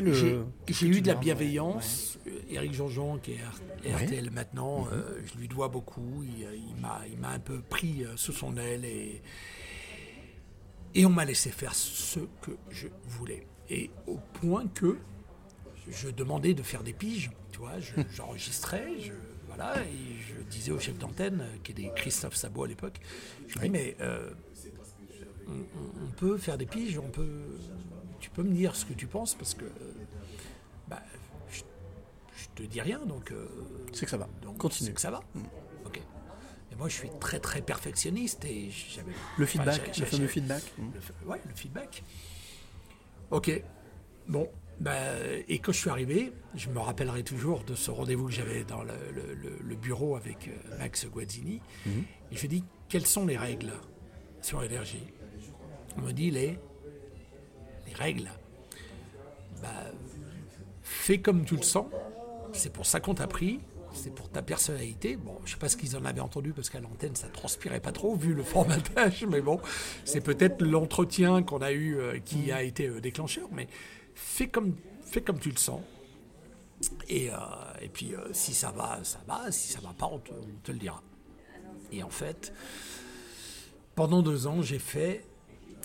Quel, 0.05 0.13
j'ai 0.13 0.33
euh, 0.33 0.87
eu 0.89 1.01
de 1.01 1.07
la 1.07 1.13
ouais, 1.15 1.19
bienveillance. 1.19 2.19
Euh, 2.27 2.31
Éric 2.51 2.73
Jean-Jean, 2.73 3.17
qui 3.17 3.31
est 3.33 3.39
Ouais. 3.85 4.05
RTL 4.05 4.29
maintenant, 4.31 4.81
Mhm. 4.85 4.89
euh, 4.93 5.19
je 5.25 5.39
lui 5.39 5.47
dois 5.47 5.67
beaucoup. 5.69 6.23
Il, 6.23 6.47
il 6.75 7.19
m'a, 7.19 7.29
un 7.33 7.39
peu 7.39 7.59
pris 7.61 8.03
sous 8.15 8.31
son 8.33 8.57
aile 8.57 8.85
et, 8.85 9.21
et 10.95 11.05
on 11.05 11.09
m'a 11.09 11.25
laissé 11.25 11.49
faire 11.51 11.73
ce 11.73 12.19
que 12.41 12.51
je 12.69 12.87
voulais. 13.07 13.45
Et 13.69 13.89
au 14.07 14.17
point 14.39 14.67
que 14.67 14.97
je 15.89 16.09
demandais 16.09 16.53
de 16.53 16.63
faire 16.63 16.83
des 16.83 16.93
piges, 16.93 17.31
tu 17.51 17.59
vois, 17.59 17.79
je- 17.79 17.93
j'enregistrais, 18.15 18.87
je, 18.99 19.13
voilà, 19.47 19.81
et 19.81 20.19
je 20.27 20.41
disais 20.43 20.71
au 20.71 20.79
chef 20.79 20.97
d'antenne, 20.97 21.43
qui 21.63 21.71
était 21.71 21.91
Christophe 21.95 22.35
Sabot 22.35 22.63
à 22.65 22.67
l'époque, 22.67 22.99
je 23.47 23.53
lui 23.59 23.61
dis, 23.67 23.69
mais 23.71 23.95
euh, 24.01 24.29
on, 25.47 26.11
peut 26.17 26.37
faire 26.37 26.57
des 26.57 26.65
piges, 26.65 26.97
on 26.99 27.09
peut, 27.09 27.29
peux 28.37 28.43
me 28.47 28.53
dire 28.53 28.75
ce 28.75 28.85
que 28.85 28.93
tu 28.93 29.07
penses, 29.07 29.33
parce 29.35 29.53
que 29.55 29.65
euh, 29.65 29.69
bah, 30.87 31.01
je, 31.51 31.61
je 32.37 32.47
te 32.55 32.63
dis 32.63 32.79
rien, 32.81 32.99
donc... 33.05 33.31
euh, 33.31 33.47
C'est 33.93 34.05
que 34.05 34.11
ça 34.11 34.17
va. 34.17 34.29
donc 34.41 34.57
Continue. 34.57 34.87
c'est 34.89 34.93
que 34.93 35.01
ça 35.01 35.11
va. 35.11 35.21
Ok. 35.85 35.99
Et 36.71 36.75
moi, 36.75 36.87
je 36.87 36.95
suis 36.95 37.09
très 37.19 37.39
très 37.39 37.61
perfectionniste 37.61 38.45
et 38.45 38.69
j'avais. 38.69 39.11
Le 39.37 39.45
feedback, 39.45 39.97
le 39.97 40.05
fameux 40.05 40.27
feedback. 40.27 40.63
le 40.77 40.99
fa- 40.99 41.13
ouais, 41.25 41.41
le 41.47 41.55
feedback. 41.55 42.03
Ok. 43.31 43.63
Bon, 44.27 44.49
bah, 44.79 44.93
et 45.47 45.59
quand 45.59 45.71
je 45.71 45.79
suis 45.79 45.89
arrivé, 45.89 46.31
je 46.55 46.69
me 46.69 46.79
rappellerai 46.79 47.23
toujours 47.23 47.63
de 47.63 47.73
ce 47.75 47.89
rendez-vous 47.91 48.27
que 48.27 48.33
j'avais 48.33 48.63
dans 48.63 48.83
le, 48.83 48.93
le- 49.15 49.33
le- 49.33 49.57
le 49.61 49.75
bureau 49.75 50.15
avec 50.15 50.47
euh, 50.49 50.77
Max 50.77 51.05
Guazzini. 51.07 51.61
Mhm. 51.85 52.03
Et 52.31 52.35
je 52.35 52.47
dis 52.47 52.63
quelles 52.89 53.07
sont 53.07 53.25
les 53.25 53.37
règles 53.37 53.73
sur 54.41 54.61
l'énergie? 54.61 55.07
On 55.97 56.01
me 56.01 56.11
dit 56.11 56.29
les 56.29 56.59
règles. 57.97 58.29
Bah, 59.61 59.69
fais 60.83 61.19
comme 61.19 61.45
tu 61.45 61.55
le 61.55 61.63
sens. 61.63 61.87
C'est 62.53 62.71
pour 62.71 62.85
ça 62.85 62.99
qu'on 62.99 63.13
t'a 63.13 63.27
pris. 63.27 63.59
C'est 63.93 64.13
pour 64.13 64.29
ta 64.29 64.41
personnalité. 64.41 65.15
Bon, 65.15 65.37
je 65.45 65.51
sais 65.51 65.57
pas 65.57 65.69
ce 65.69 65.77
qu'ils 65.77 65.97
en 65.97 66.05
avaient 66.05 66.21
entendu 66.21 66.53
parce 66.53 66.69
qu'à 66.69 66.79
l'antenne 66.79 67.15
ça 67.15 67.27
transpirait 67.27 67.79
pas 67.79 67.91
trop 67.91 68.15
vu 68.15 68.33
le 68.33 68.43
formatage, 68.53 69.25
mais 69.27 69.41
bon, 69.41 69.59
c'est 70.05 70.21
peut-être 70.21 70.61
l'entretien 70.61 71.41
qu'on 71.41 71.61
a 71.61 71.71
eu 71.71 71.97
euh, 71.97 72.19
qui 72.19 72.51
a 72.51 72.63
été 72.63 72.87
euh, 72.87 73.01
déclencheur. 73.01 73.47
Mais 73.51 73.67
fais 74.13 74.47
comme, 74.47 74.75
fais 75.01 75.21
comme 75.21 75.39
tu 75.39 75.49
le 75.49 75.57
sens. 75.57 75.81
Et, 77.09 77.31
euh, 77.31 77.35
et 77.81 77.89
puis 77.89 78.13
si 78.33 78.53
ça 78.53 78.71
va, 78.71 78.99
ça 79.03 79.19
va. 79.27 79.51
Si 79.51 79.69
ça 79.69 79.79
va 79.81 79.93
pas, 79.97 80.07
on 80.11 80.19
te 80.19 80.71
le 80.71 80.77
dira. 80.77 81.01
Et 81.91 82.03
en 82.03 82.09
fait, 82.09 82.53
pendant 83.95 84.21
deux 84.21 84.45
ans, 84.45 84.61
j'ai 84.61 84.79
fait 84.79 85.23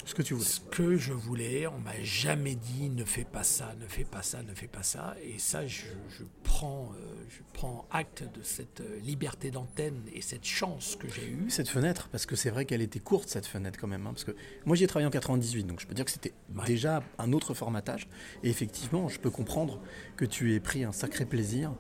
ce 0.05 0.15
que 0.15 0.23
tu 0.23 0.35
voulais. 0.35 0.47
Ce 0.47 0.61
que 0.61 0.97
je 0.97 1.13
voulais. 1.13 1.67
On 1.67 1.79
m'a 1.79 2.01
jamais 2.03 2.55
dit 2.55 2.91
ne 2.91 3.05
fais 3.05 3.25
pas 3.25 3.45
ça, 3.45 3.75
ne 3.81 3.87
fais 3.87 4.05
pas 4.05 4.23
ça, 4.23 4.43
ne 4.43 4.55
fais 4.55 4.67
pas 4.67 4.83
ça. 4.83 5.17
Et 5.23 5.39
ça, 5.39 5.67
je, 5.67 5.85
je 6.09 6.25
prends, 6.43 6.93
euh, 6.97 7.25
je 7.29 7.41
prends 7.53 7.87
acte 7.91 8.25
de 8.35 8.43
cette 8.43 8.81
euh, 8.81 8.99
liberté 9.01 9.51
d'antenne 9.51 10.03
et 10.13 10.21
cette 10.21 10.45
chance 10.45 10.97
que 10.99 11.09
j'ai 11.09 11.27
eue. 11.27 11.51
Cette 11.51 11.69
fenêtre, 11.69 12.09
parce 12.11 12.27
que 12.27 12.37
c'est 12.37 12.51
vrai 12.51 12.65
qu'elle 12.65 12.83
était 12.83 13.01
courte 13.01 13.29
cette 13.29 13.47
fenêtre 13.47 13.79
quand 13.81 13.89
même. 13.89 14.07
hein, 14.07 14.11
parce 14.13 14.25
que 14.25 14.35
moi 14.65 14.77
j'y 14.77 14.85
ai 14.85 14.87
travaillé 14.87 15.07
en 15.07 15.11
98, 15.11 15.65
donc 15.65 15.81
je 15.81 15.87
peux 15.87 15.95
dire 15.95 16.05
que 16.05 16.11
c'était 16.11 16.35
déjà 16.67 17.03
un 17.19 17.33
autre 17.33 17.55
formatage. 17.55 18.09
Et 18.43 18.51
effectivement, 18.51 19.09
je 19.09 19.19
peux 19.21 19.31
comprendre 19.31 19.81
que 20.17 20.25
tu 20.25 20.55
aies 20.55 20.61
pris 20.61 20.85
un 20.85 20.93
sacré 20.93 21.25
plaisir 21.25 21.73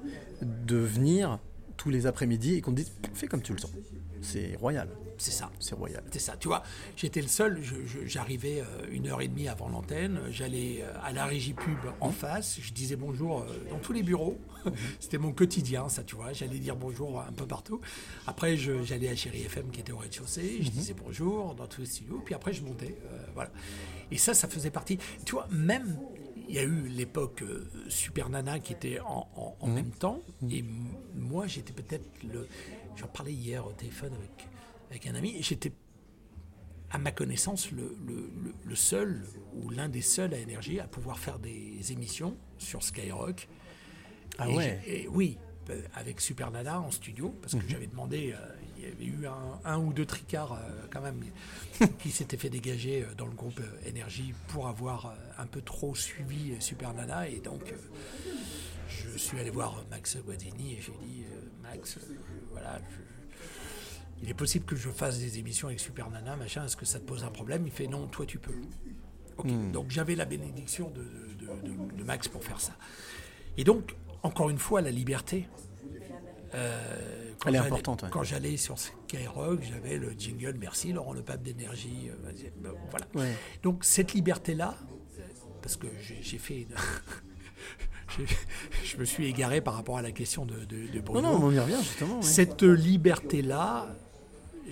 de 0.43 0.77
venir 0.77 1.39
tous 1.77 1.91
les 1.91 2.07
après-midi 2.07 2.55
et 2.55 2.61
qu'on 2.61 2.71
te 2.73 2.77
dise 2.77 2.93
fais 3.15 3.27
comme 3.27 3.43
tu 3.43 3.53
le 3.53 3.59
sens. 3.59 3.73
C'est 4.21 4.55
royal. 4.57 4.89
C'est 5.19 5.31
ça. 5.31 5.51
C'est 5.61 5.75
royal. 5.75 6.03
C'est 6.13 6.19
ça. 6.19 6.37
Tu 6.37 6.49
vois, 6.49 6.63
j'étais 6.97 7.21
le 7.23 7.29
seul. 7.29 7.61
J'arrivais 8.07 8.61
euh, 8.61 8.87
une 8.91 9.07
heure 9.09 9.21
et 9.21 9.29
demie 9.29 9.49
avant 9.49 9.69
l'antenne. 9.69 10.21
J'allais 10.31 10.81
euh, 10.83 10.93
à 11.03 11.13
la 11.13 11.27
régie 11.27 11.55
pub 11.55 11.79
en 12.01 12.11
face. 12.11 12.59
Je 12.61 12.73
disais 12.73 12.97
bonjour 12.97 13.41
euh, 13.43 13.47
dans 13.71 13.79
tous 13.79 13.93
les 13.93 14.03
bureaux. 14.03 14.39
C'était 15.01 15.19
mon 15.19 15.33
quotidien, 15.33 15.89
ça, 15.89 16.03
tu 16.03 16.17
vois. 16.17 16.33
J'allais 16.33 16.59
dire 16.59 16.77
bonjour 16.77 17.21
un 17.21 17.33
peu 17.33 17.47
partout. 17.47 17.81
Après, 18.27 18.57
j'allais 18.57 19.09
à 19.09 19.17
Chéri 19.17 19.43
FM 19.43 19.71
qui 19.71 19.81
était 19.81 19.93
au 19.93 19.99
rez-de-chaussée. 19.99 20.59
Je 20.61 20.71
disais 20.71 20.95
bonjour 20.95 21.55
dans 21.55 21.67
tous 21.67 21.83
les 21.83 21.87
studios. 21.87 22.21
Puis 22.25 22.35
après, 22.35 22.53
je 22.53 22.63
montais. 22.65 22.97
euh, 23.07 23.19
voilà. 23.35 23.51
Et 24.11 24.19
ça, 24.19 24.35
ça 24.35 24.49
faisait 24.49 24.71
partie. 24.71 24.99
Tu 25.25 25.33
vois, 25.33 25.47
même. 25.51 25.99
Il 26.49 26.57
y 26.57 26.59
a 26.59 26.65
eu 26.65 26.89
l'époque 26.89 27.43
euh, 27.43 27.71
Super 27.89 28.29
Nana 28.29 28.59
qui 28.59 28.73
était 28.75 28.99
en, 29.01 29.27
en- 29.37 29.57
en 29.61 29.67
même 29.69 29.91
temps. 29.91 30.21
Et 30.51 30.65
moi, 31.15 31.47
j'étais 31.47 31.73
peut-être 31.73 32.05
le. 32.25 32.47
J'en 32.97 33.07
parlais 33.07 33.33
hier 33.33 33.65
au 33.67 33.73
téléphone 33.73 34.13
avec, 34.13 34.49
avec 34.93 35.07
un 35.07 35.15
ami. 35.15 35.37
J'étais 35.43 35.73
à 36.91 36.99
ma 36.99 37.11
connaissance, 37.13 37.71
le, 37.73 37.97
le- 38.07 38.31
le- 38.45 38.55
le 38.65 38.75
seul 38.77 39.25
ou 39.55 39.71
l'un 39.71 39.89
des 39.89 40.03
seuls 40.03 40.35
à 40.35 40.39
énergie 40.39 40.79
à 40.81 40.87
pouvoir 40.87 41.19
faire 41.19 41.39
des 41.39 41.91
émissions 41.93 42.37
sur 42.59 42.83
Skyrock. 42.83 43.49
Ah 44.39 44.49
Et 44.51 44.55
ouais. 44.55 44.81
et 44.87 45.09
oui, 45.09 45.39
euh, 45.71 45.81
avec 45.95 46.21
Super 46.21 46.51
Nana 46.51 46.81
en 46.81 46.91
studio, 46.91 47.31
parce 47.41 47.55
que 47.55 47.59
Mhm. 47.61 47.69
j'avais 47.69 47.87
demandé, 47.87 48.35
euh, 48.35 48.47
il 48.77 48.83
y 48.85 48.87
avait 48.87 49.05
eu 49.07 49.27
un, 49.27 49.61
un 49.65 49.79
ou 49.79 49.95
deux 49.95 50.05
tricards 50.05 50.53
euh, 50.53 50.87
quand 50.93 51.01
même 51.01 51.23
qui 52.01 52.11
s'étaient 52.11 52.37
fait 52.37 52.51
dégager 52.51 53.05
euh, 53.05 53.15
dans 53.17 53.27
le 53.27 53.33
groupe 53.35 53.61
Énergie 53.87 54.35
pour 54.49 54.69
avoir 54.69 55.15
un 55.39 55.47
peu 55.47 55.63
trop 55.63 55.95
suivi 55.95 56.55
Super 56.61 56.93
Nana. 56.93 57.27
Et 57.29 57.41
donc, 57.41 57.73
je 58.89 59.17
suis 59.17 59.39
allé 59.39 59.51
voir 59.51 59.83
Max 59.91 60.19
Guadini 60.19 60.75
et 60.75 60.81
j'ai 60.83 60.93
dit, 61.07 61.25
Max, 61.63 61.99
voilà, 62.51 62.79
je- 62.91 63.12
il 64.23 64.31
est 64.31 64.35
possible 64.35 64.65
que 64.65 64.77
je 64.77 64.89
fasse 64.89 65.19
des 65.19 65.39
émissions 65.39 65.69
avec 65.69 65.81
Super 65.81 66.09
Nana, 66.11 66.37
machin, 66.37 66.65
est-ce 66.65 66.77
que 66.77 66.85
ça 66.87 66.99
te 67.01 67.05
pose 67.05 67.25
un 67.25 67.31
problème? 67.31 67.65
Il 67.67 67.73
fait 67.73 67.87
non, 67.89 68.07
toi 68.07 68.25
tu 68.27 68.39
peux. 68.39 68.55
Ok, 69.37 69.47
Hmm. 69.51 69.73
donc 69.73 69.87
j'avais 69.91 70.15
la 70.15 70.25
bénédiction 70.27 70.91
de, 70.91 71.03
de- 71.03 71.69
de- 71.69 71.97
de 71.97 72.05
Max 72.05 72.29
pour 72.29 72.45
faire 72.45 72.61
ça. 72.61 72.73
Et 73.57 73.65
donc, 73.65 73.97
encore 74.23 74.51
une 74.51 74.59
fois, 74.59 74.81
la 74.81 74.91
liberté. 74.91 75.49
Euh, 76.55 77.33
quand 77.39 77.49
Elle 77.49 77.55
est 77.55 77.59
j'allais- 77.59 77.67
importante, 77.71 78.03
ouais. 78.03 78.09
Quand 78.13 78.23
j'allais 78.23 78.57
sur 78.59 78.79
Skyrock, 78.79 79.63
j'avais 79.63 79.97
le 79.97 80.13
jingle 80.13 80.55
Merci 80.61 80.93
Laurent 80.93 81.15
Le 81.15 81.23
Pape 81.23 81.43
d'énergie. 81.43 82.11
euh, 82.11 82.33
voilà. 82.91 83.07
Ouais. 83.15 83.35
Donc 83.63 83.85
cette 83.85 84.13
liberté-là, 84.13 84.77
euh, 85.19 85.23
parce 85.63 85.77
que 85.77 85.87
j'ai 86.21 86.39
fait 86.39 86.61
une- 86.63 86.77
je 88.85 88.97
me 88.99 89.05
suis 89.05 89.27
égaré 89.27 89.61
par 89.63 89.75
rapport 89.75 89.97
à 89.99 90.03
la 90.03 90.13
question 90.13 90.45
de, 90.45 90.65
de, 90.67 90.89
de 90.93 91.01
Bruno. 91.01 91.23
non, 91.23 91.43
on 91.43 91.51
y 91.51 91.59
revient, 91.59 91.79
justement. 91.83 92.21
Cette 92.21 92.63
liberté-là, 92.63 93.89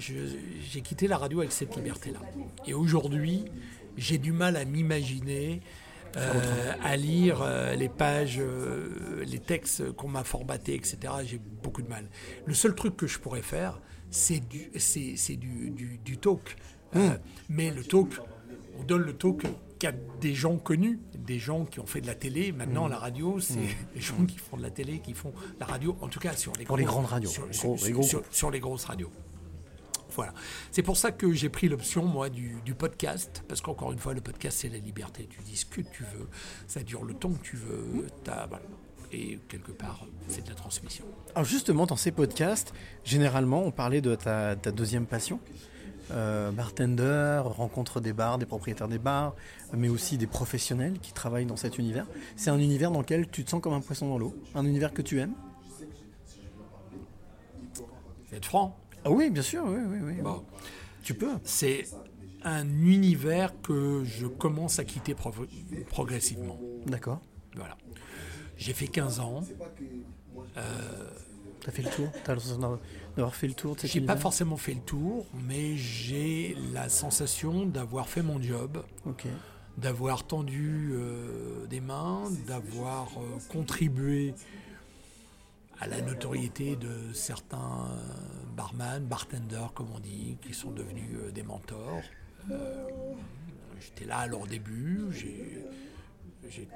j'ai 0.00 0.80
quitté 0.80 1.06
la 1.06 1.18
radio 1.18 1.40
avec 1.40 1.52
cette 1.52 1.76
liberté-là. 1.76 2.20
Et 2.66 2.74
aujourd'hui, 2.74 3.44
j'ai 3.96 4.18
du 4.18 4.32
mal 4.32 4.56
à 4.56 4.64
m'imaginer, 4.64 5.60
euh, 6.16 6.72
à 6.82 6.96
lire 6.96 7.40
euh, 7.42 7.74
les 7.76 7.88
pages, 7.88 8.38
euh, 8.40 9.24
les 9.24 9.38
textes 9.38 9.92
qu'on 9.92 10.08
m'a 10.08 10.24
formatés, 10.24 10.74
etc. 10.74 10.98
J'ai 11.24 11.38
beaucoup 11.62 11.82
de 11.82 11.88
mal. 11.88 12.08
Le 12.46 12.54
seul 12.54 12.74
truc 12.74 12.96
que 12.96 13.06
je 13.06 13.18
pourrais 13.18 13.42
faire, 13.42 13.80
c'est 14.10 14.40
du, 14.40 14.70
c'est, 14.76 15.14
c'est 15.16 15.36
du, 15.36 15.70
du- 15.70 15.98
du 16.04 16.18
talk. 16.18 16.56
Euh, 16.96 17.10
mais 17.48 17.70
le 17.70 17.84
talk, 17.84 18.18
on 18.78 18.82
donne 18.82 19.02
le 19.02 19.12
talk 19.12 19.42
qu'à 19.78 19.92
des 20.20 20.34
gens 20.34 20.56
connus, 20.58 20.98
des 21.16 21.38
gens 21.38 21.64
qui 21.64 21.78
ont 21.80 21.86
fait 21.86 22.00
de 22.00 22.06
la 22.08 22.14
télé. 22.16 22.50
Maintenant, 22.52 22.86
Mm. 22.88 22.90
la 22.90 22.98
radio, 22.98 23.38
c'est 23.40 23.54
Mm. 23.60 23.66
les 23.94 24.00
gens 24.00 24.24
qui 24.26 24.38
font 24.38 24.56
de 24.56 24.62
la 24.62 24.70
télé, 24.70 24.98
qui 24.98 25.14
font 25.14 25.32
la 25.60 25.66
radio, 25.66 25.96
en 26.00 26.08
tout 26.08 26.18
cas 26.18 26.34
sur 26.34 26.52
les, 26.58 26.64
Pour 26.64 26.76
les 26.76 26.84
grosses- 26.84 26.94
grandes 26.96 27.06
radios, 27.06 27.30
sur- 27.30 27.46
les 27.46 27.52
gros- 27.56 27.76
sur- 27.76 27.86
les 27.86 27.92
gros 27.92 28.02
sur- 28.02 28.20
groupes. 28.20 28.34
sur 28.34 28.50
les 28.50 28.60
grosses 28.60 28.84
radios. 28.84 29.10
Voilà. 30.14 30.34
C'est 30.70 30.82
pour 30.82 30.96
ça 30.96 31.12
que 31.12 31.32
j'ai 31.32 31.48
pris 31.48 31.68
l'option, 31.68 32.04
moi, 32.04 32.28
du, 32.28 32.56
du 32.64 32.74
podcast, 32.74 33.44
parce 33.48 33.60
qu'encore 33.60 33.92
une 33.92 33.98
fois, 33.98 34.14
le 34.14 34.20
podcast, 34.20 34.58
c'est 34.60 34.68
la 34.68 34.78
liberté. 34.78 35.28
Tu 35.30 35.40
dis 35.42 35.56
ce 35.56 35.66
que 35.66 35.80
tu 35.80 36.02
veux, 36.02 36.28
ça 36.66 36.82
dure 36.82 37.04
le 37.04 37.14
temps 37.14 37.30
que 37.30 37.42
tu 37.42 37.56
veux, 37.56 38.06
voilà. 38.24 38.48
et 39.12 39.38
quelque 39.48 39.72
part, 39.72 40.06
c'est 40.28 40.44
de 40.44 40.48
la 40.48 40.54
transmission. 40.54 41.04
Alors 41.34 41.44
justement, 41.44 41.86
dans 41.86 41.96
ces 41.96 42.12
podcasts, 42.12 42.72
généralement, 43.04 43.62
on 43.64 43.70
parlait 43.70 44.00
de 44.00 44.14
ta, 44.14 44.56
ta 44.56 44.70
deuxième 44.70 45.06
passion. 45.06 45.40
Euh, 46.12 46.50
bartender, 46.50 47.40
rencontre 47.44 48.00
des 48.00 48.12
bars, 48.12 48.36
des 48.38 48.46
propriétaires 48.46 48.88
des 48.88 48.98
bars, 48.98 49.34
mais 49.72 49.88
aussi 49.88 50.18
des 50.18 50.26
professionnels 50.26 50.98
qui 51.00 51.12
travaillent 51.12 51.46
dans 51.46 51.56
cet 51.56 51.78
univers. 51.78 52.06
C'est 52.34 52.50
un 52.50 52.58
univers 52.58 52.90
dans 52.90 52.98
lequel 52.98 53.28
tu 53.28 53.44
te 53.44 53.50
sens 53.50 53.60
comme 53.60 53.74
un 53.74 53.80
poisson 53.80 54.08
dans 54.08 54.18
l'eau, 54.18 54.34
un 54.56 54.66
univers 54.66 54.92
que 54.92 55.02
tu 55.02 55.20
aimes? 55.20 55.34
Être 58.32 58.44
franc? 58.46 58.76
Ah 59.04 59.10
oui, 59.10 59.30
bien 59.30 59.42
sûr, 59.42 59.64
oui, 59.66 59.80
oui, 59.86 59.98
oui. 60.02 60.14
Bon. 60.22 60.44
Tu 61.02 61.14
peux. 61.14 61.30
C'est 61.44 61.86
un 62.42 62.66
univers 62.82 63.52
que 63.62 64.02
je 64.04 64.26
commence 64.26 64.78
à 64.78 64.84
quitter 64.84 65.14
progressivement. 65.88 66.58
D'accord. 66.86 67.20
Voilà. 67.56 67.76
J'ai 68.56 68.72
fait 68.74 68.86
15 68.88 69.20
ans. 69.20 69.42
Euh, 70.56 71.10
T'as 71.62 71.72
fait 71.72 71.82
le 71.82 71.90
tour? 71.90 72.08
T'as 72.24 72.32
l'impression 72.34 72.78
d'avoir 73.16 73.34
fait 73.34 73.46
le 73.48 73.52
tour 73.54 73.76
de 73.76 73.86
J'ai 73.86 74.00
pas 74.00 74.16
forcément 74.16 74.56
fait 74.56 74.72
le 74.74 74.80
tour, 74.80 75.26
mais 75.46 75.76
j'ai 75.76 76.56
la 76.72 76.88
sensation 76.88 77.66
d'avoir 77.66 78.08
fait 78.08 78.22
mon 78.22 78.40
job, 78.40 78.82
Ok. 79.04 79.26
d'avoir 79.76 80.26
tendu 80.26 80.90
euh, 80.94 81.66
des 81.66 81.80
mains, 81.80 82.22
d'avoir 82.46 83.08
euh, 83.18 83.38
contribué 83.52 84.34
à 85.80 85.86
la 85.86 86.00
notoriété 86.02 86.76
de 86.76 87.12
certains 87.12 87.88
barman, 88.56 89.04
bartenders 89.06 89.72
comme 89.74 89.88
on 89.94 90.00
dit, 90.00 90.36
qui 90.42 90.52
sont 90.54 90.70
devenus 90.70 91.10
euh, 91.16 91.30
des 91.32 91.42
mentors. 91.42 92.02
Euh, 92.50 92.84
J'étais 93.80 94.04
là 94.04 94.18
à 94.18 94.26
leur 94.26 94.46
début, 94.46 95.06
j'ai 95.10 96.68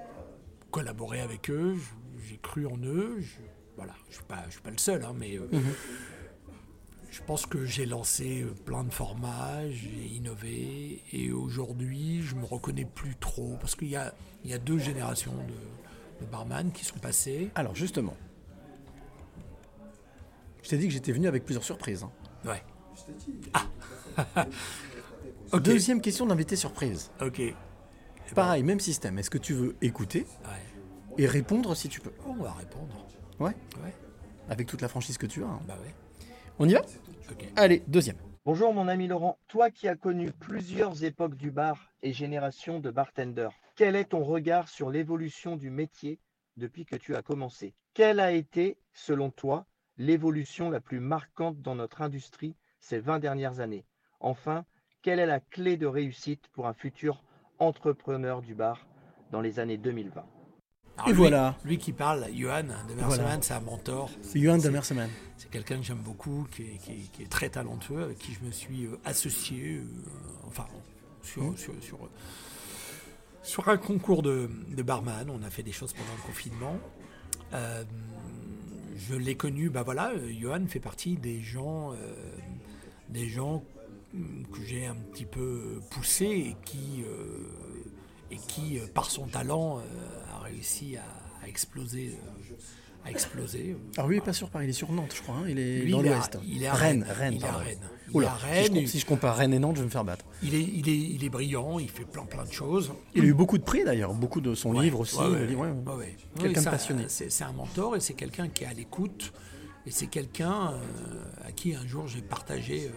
collaboré 0.70 1.20
avec 1.20 1.50
eux, 1.50 1.76
j'ai 2.26 2.38
cru 2.38 2.66
en 2.66 2.78
eux. 2.78 3.16
je- 3.20 3.42
voilà, 3.76 3.92
je 4.08 4.14
suis 4.14 4.24
pas, 4.24 4.42
je 4.46 4.52
suis 4.52 4.60
pas 4.62 4.70
le 4.70 4.78
seul, 4.78 5.04
hein, 5.04 5.12
mais 5.16 5.36
euh, 5.36 5.46
Mhm. 5.52 5.60
je 7.10 7.20
pense 7.26 7.44
que 7.44 7.64
j'ai 7.66 7.84
lancé 7.86 8.42
euh, 8.42 8.54
plein 8.64 8.84
de 8.84 8.90
formats, 8.92 9.68
j'ai 9.70 10.06
innové, 10.16 11.02
et 11.12 11.30
aujourd'hui, 11.32 12.22
je 12.22 12.34
me 12.36 12.44
reconnais 12.44 12.84
plus 12.86 13.16
trop, 13.16 13.56
parce 13.60 13.74
qu'il 13.74 13.88
y 13.88 13.96
a, 13.96 14.14
il 14.44 14.50
y 14.50 14.54
a 14.54 14.58
deux 14.58 14.78
générations 14.78 15.34
de, 15.34 16.24
de 16.24 16.30
barman 16.30 16.70
qui 16.72 16.84
sont 16.84 16.98
passés. 16.98 17.50
Alors 17.54 17.74
justement, 17.74 18.16
je 20.64 20.68
t'ai 20.70 20.76
dit 20.78 20.86
que 20.88 20.92
j'étais 20.92 21.12
venu 21.12 21.28
avec 21.28 21.44
plusieurs 21.44 21.62
surprises. 21.64 22.02
hein. 22.02 22.10
Ouais. 22.44 22.62
Ah. 23.52 24.46
Deuxième 25.60 26.00
question 26.00 26.26
d'invité 26.26 26.56
surprise. 26.56 27.10
Ok. 27.20 27.40
Pareil, 28.34 28.62
même 28.62 28.80
système. 28.80 29.18
Est-ce 29.18 29.30
que 29.30 29.38
tu 29.38 29.52
veux 29.52 29.76
écouter 29.82 30.26
Ouais. 30.44 31.22
et 31.22 31.26
répondre 31.26 31.76
si 31.76 31.88
tu 31.88 32.00
peux? 32.00 32.10
On 32.26 32.34
va 32.34 32.52
répondre. 32.52 33.06
Ouais 33.38 33.54
Ouais. 33.84 33.94
Avec 34.48 34.66
toute 34.66 34.80
la 34.80 34.88
franchise 34.88 35.18
que 35.18 35.26
tu 35.26 35.42
as. 35.44 35.46
hein. 35.46 35.60
Bah 35.68 35.76
ouais. 35.84 35.94
On 36.58 36.68
y 36.68 36.72
va? 36.72 36.80
Ok. 37.30 37.44
Allez, 37.56 37.82
deuxième. 37.86 38.16
Bonjour 38.44 38.74
mon 38.74 38.88
ami 38.88 39.06
Laurent, 39.08 39.38
toi 39.48 39.70
qui 39.70 39.88
as 39.88 39.96
connu 39.96 40.30
plusieurs 40.32 41.02
époques 41.04 41.36
du 41.36 41.50
bar 41.50 41.92
et 42.02 42.12
générations 42.12 42.78
de 42.80 42.90
bartenders, 42.90 43.52
Quel 43.76 43.96
est 43.96 44.04
ton 44.10 44.22
regard 44.24 44.68
sur 44.68 44.90
l'évolution 44.90 45.56
du 45.56 45.70
métier 45.70 46.18
depuis 46.56 46.84
que 46.84 46.96
tu 46.96 47.14
as 47.16 47.22
commencé? 47.22 47.74
Quelle 47.94 48.20
a 48.20 48.32
été, 48.32 48.76
selon 48.92 49.30
toi, 49.30 49.66
l'évolution 49.98 50.70
la 50.70 50.80
plus 50.80 51.00
marquante 51.00 51.60
dans 51.62 51.74
notre 51.74 52.02
industrie 52.02 52.54
ces 52.80 52.98
20 52.98 53.18
dernières 53.18 53.60
années 53.60 53.84
Enfin, 54.20 54.64
quelle 55.02 55.18
est 55.18 55.26
la 55.26 55.40
clé 55.40 55.76
de 55.76 55.86
réussite 55.86 56.48
pour 56.52 56.66
un 56.66 56.72
futur 56.72 57.22
entrepreneur 57.58 58.40
du 58.42 58.54
bar 58.54 58.86
dans 59.30 59.40
les 59.40 59.58
années 59.60 59.76
2020 59.76 60.24
Alors 60.96 61.08
Et 61.08 61.10
lui- 61.12 61.18
voilà. 61.18 61.56
Lui 61.64 61.78
qui 61.78 61.92
parle, 61.92 62.26
Johan 62.32 62.62
de 62.62 62.94
Merseman, 62.94 63.08
Voilà. 63.08 63.42
c'est 63.42 63.54
un 63.54 63.60
mentor. 63.60 64.10
C'est 64.22 64.40
Johan 64.40 64.58
de 64.58 64.68
Merseman. 64.70 65.10
C'est 65.36 65.50
quelqu'un 65.50 65.76
que 65.78 65.82
j'aime 65.82 65.98
beaucoup, 65.98 66.46
qui 66.50 66.62
est, 66.62 66.76
qui 66.78 66.92
est- 66.92 67.12
qui 67.12 67.22
est 67.22 67.28
très 67.30 67.48
talentueux, 67.50 68.02
avec 68.04 68.18
qui 68.18 68.32
je 68.32 68.40
me 68.44 68.50
suis 68.50 68.86
euh, 68.86 68.96
associé, 69.04 69.76
euh, 69.76 69.84
enfin, 70.46 70.66
sur, 71.22 71.42
Mmh. 71.42 71.56
sur, 71.56 71.74
sur, 71.82 72.04
euh, 72.04 72.08
sur 73.42 73.68
un 73.68 73.76
concours 73.76 74.22
de, 74.22 74.48
de 74.68 74.82
barman. 74.82 75.28
On 75.30 75.42
a 75.42 75.50
fait 75.50 75.62
des 75.62 75.72
choses 75.72 75.92
pendant 75.92 76.14
le 76.16 76.22
confinement. 76.26 76.76
Euh, 77.52 77.84
je 78.96 79.14
l'ai 79.14 79.34
connu, 79.34 79.70
bah 79.70 79.82
voilà, 79.82 80.10
euh, 80.12 80.32
Johan 80.40 80.66
fait 80.66 80.80
partie 80.80 81.16
des 81.16 81.40
gens, 81.40 81.92
euh, 81.92 81.96
des 83.08 83.28
gens 83.28 83.64
que 84.12 84.62
j'ai 84.64 84.86
un 84.86 84.94
petit 84.94 85.24
peu 85.24 85.80
poussé 85.90 86.24
et 86.26 86.56
qui, 86.64 87.02
euh, 87.04 87.48
et 88.30 88.36
qui 88.36 88.78
par 88.94 89.10
son 89.10 89.26
talent, 89.26 89.82
a 90.32 90.38
réussi 90.38 90.96
à 90.96 91.48
exploser. 91.48 92.16
À 93.04 93.10
exploser. 93.10 93.76
Alors 93.96 94.08
lui, 94.08 94.16
il 94.16 94.18
est 94.18 94.24
pas 94.24 94.32
sur 94.32 94.48
Paris, 94.50 94.66
il 94.66 94.70
est 94.70 94.72
sur 94.72 94.90
Nantes, 94.92 95.12
je 95.14 95.22
crois. 95.22 95.36
hein. 95.36 95.44
Il 95.48 95.58
est 95.58 95.80
Lui, 95.80 95.92
dans 95.92 96.02
l'Ouest. 96.02 96.38
il 96.46 96.62
est 96.62 96.66
à 96.66 96.74
Rennes, 96.74 97.04
Rennes. 97.08 97.34
Il 97.36 97.42
est 97.42 97.46
à. 97.48 97.52
Rennes. 97.52 97.78
Oula, 98.12 98.32
à 98.32 98.38
si 98.38 98.44
je 98.44 98.46
Rennes, 98.52 98.68
com- 98.68 98.76
il- 98.76 98.88
Si, 98.88 98.98
je 99.00 99.06
compare 99.06 99.36
Rennes 99.36 99.54
et 99.54 99.58
Nantes, 99.58 99.76
je 99.76 99.80
vais 99.80 99.86
me 99.86 99.90
faire 99.90 100.04
battre. 100.04 100.24
Il 100.42 100.54
est, 100.54 100.62
il, 100.62 100.88
est, 100.88 100.96
il 100.96 101.24
est 101.24 101.28
brillant, 101.30 101.78
il 101.78 101.88
fait 101.90 102.04
plein 102.04 102.24
plein 102.26 102.44
de 102.44 102.52
choses. 102.52 102.92
Il 103.14 103.22
a 103.22 103.26
eu 103.26 103.34
beaucoup 103.34 103.58
de 103.58 103.64
prix 103.64 103.82
d'ailleurs, 103.84 104.12
beaucoup 104.14 104.40
de 104.40 104.54
son 104.54 104.72
livre 104.78 105.00
aussi. 105.00 105.16
Ouais, 105.18 105.26
ouais, 105.28 105.46
livre. 105.46 105.66
Quelqu'un 106.38 106.60
de 106.62 106.68
passionné. 106.70 107.04
C'est 107.08 107.44
un 107.44 107.52
mentor 107.52 107.96
et 107.96 108.00
c'est 108.00 108.14
quelqu'un 108.14 108.48
qui 108.48 108.64
est 108.64 108.68
à 108.68 108.72
l'écoute. 108.74 109.32
Et 109.86 109.90
c'est 109.90 110.06
quelqu'un 110.06 110.72
euh, 110.72 111.24
à 111.46 111.52
qui 111.52 111.74
un 111.74 111.86
jour 111.86 112.06
j'ai 112.08 112.22
partagé 112.22 112.86
euh, 112.86 112.90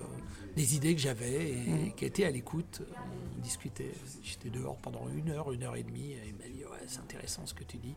des 0.56 0.76
idées 0.78 0.96
que 0.96 1.02
j'avais 1.02 1.50
et 1.52 1.56
Mhm. 1.70 1.92
qui 1.98 2.06
était 2.06 2.24
à 2.24 2.32
l'écoute. 2.32 2.82
On 3.38 3.42
discutait, 3.42 3.92
j'étais 4.24 4.50
dehors 4.50 4.78
pendant 4.78 5.06
une 5.14 5.30
heure, 5.32 5.52
une 5.52 5.64
heure 5.64 5.76
et 5.76 5.84
demie. 5.84 6.14
Et 6.14 6.22
il 6.30 6.36
m'a 6.36 6.46
dit 6.54 6.64
Ouais, 6.64 6.78
c'est 6.88 7.00
intéressant 7.00 7.46
ce 7.46 7.54
que 7.54 7.66
tu 7.66 7.76
dis. 7.78 7.94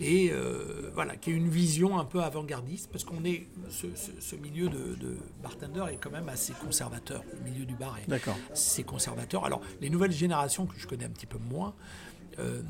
Et 0.00 0.30
euh, 0.32 0.90
voilà, 0.94 1.16
qui 1.16 1.30
est 1.30 1.34
une 1.34 1.48
vision 1.48 1.98
un 1.98 2.04
peu 2.04 2.22
avant-gardiste 2.22 2.90
parce 2.92 3.04
qu'on 3.04 3.24
est. 3.24 3.46
Ce, 3.70 3.86
ce- 3.94 4.10
ce 4.20 4.36
milieu 4.36 4.68
de, 4.68 4.94
de 4.94 5.16
bartender 5.42 5.84
est 5.92 5.96
quand 5.96 6.10
même 6.10 6.28
assez 6.28 6.52
conservateur. 6.52 7.22
Le 7.32 7.50
milieu 7.50 7.64
du 7.64 7.74
bar 7.74 7.96
est 7.98 8.08
c'est 8.54 8.82
conservateur. 8.84 9.44
Alors, 9.44 9.60
les 9.80 9.88
nouvelles 9.90 10.12
générations 10.12 10.66
que 10.66 10.78
je 10.78 10.86
connais 10.86 11.04
un 11.06 11.10
petit 11.10 11.26
peu 11.26 11.38
moins 11.38 11.74
euh, 12.38 12.62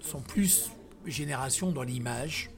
sont 0.00 0.20
plus 0.20 0.70
générations 1.06 1.72
dans 1.72 1.82
l'image, 1.82 2.50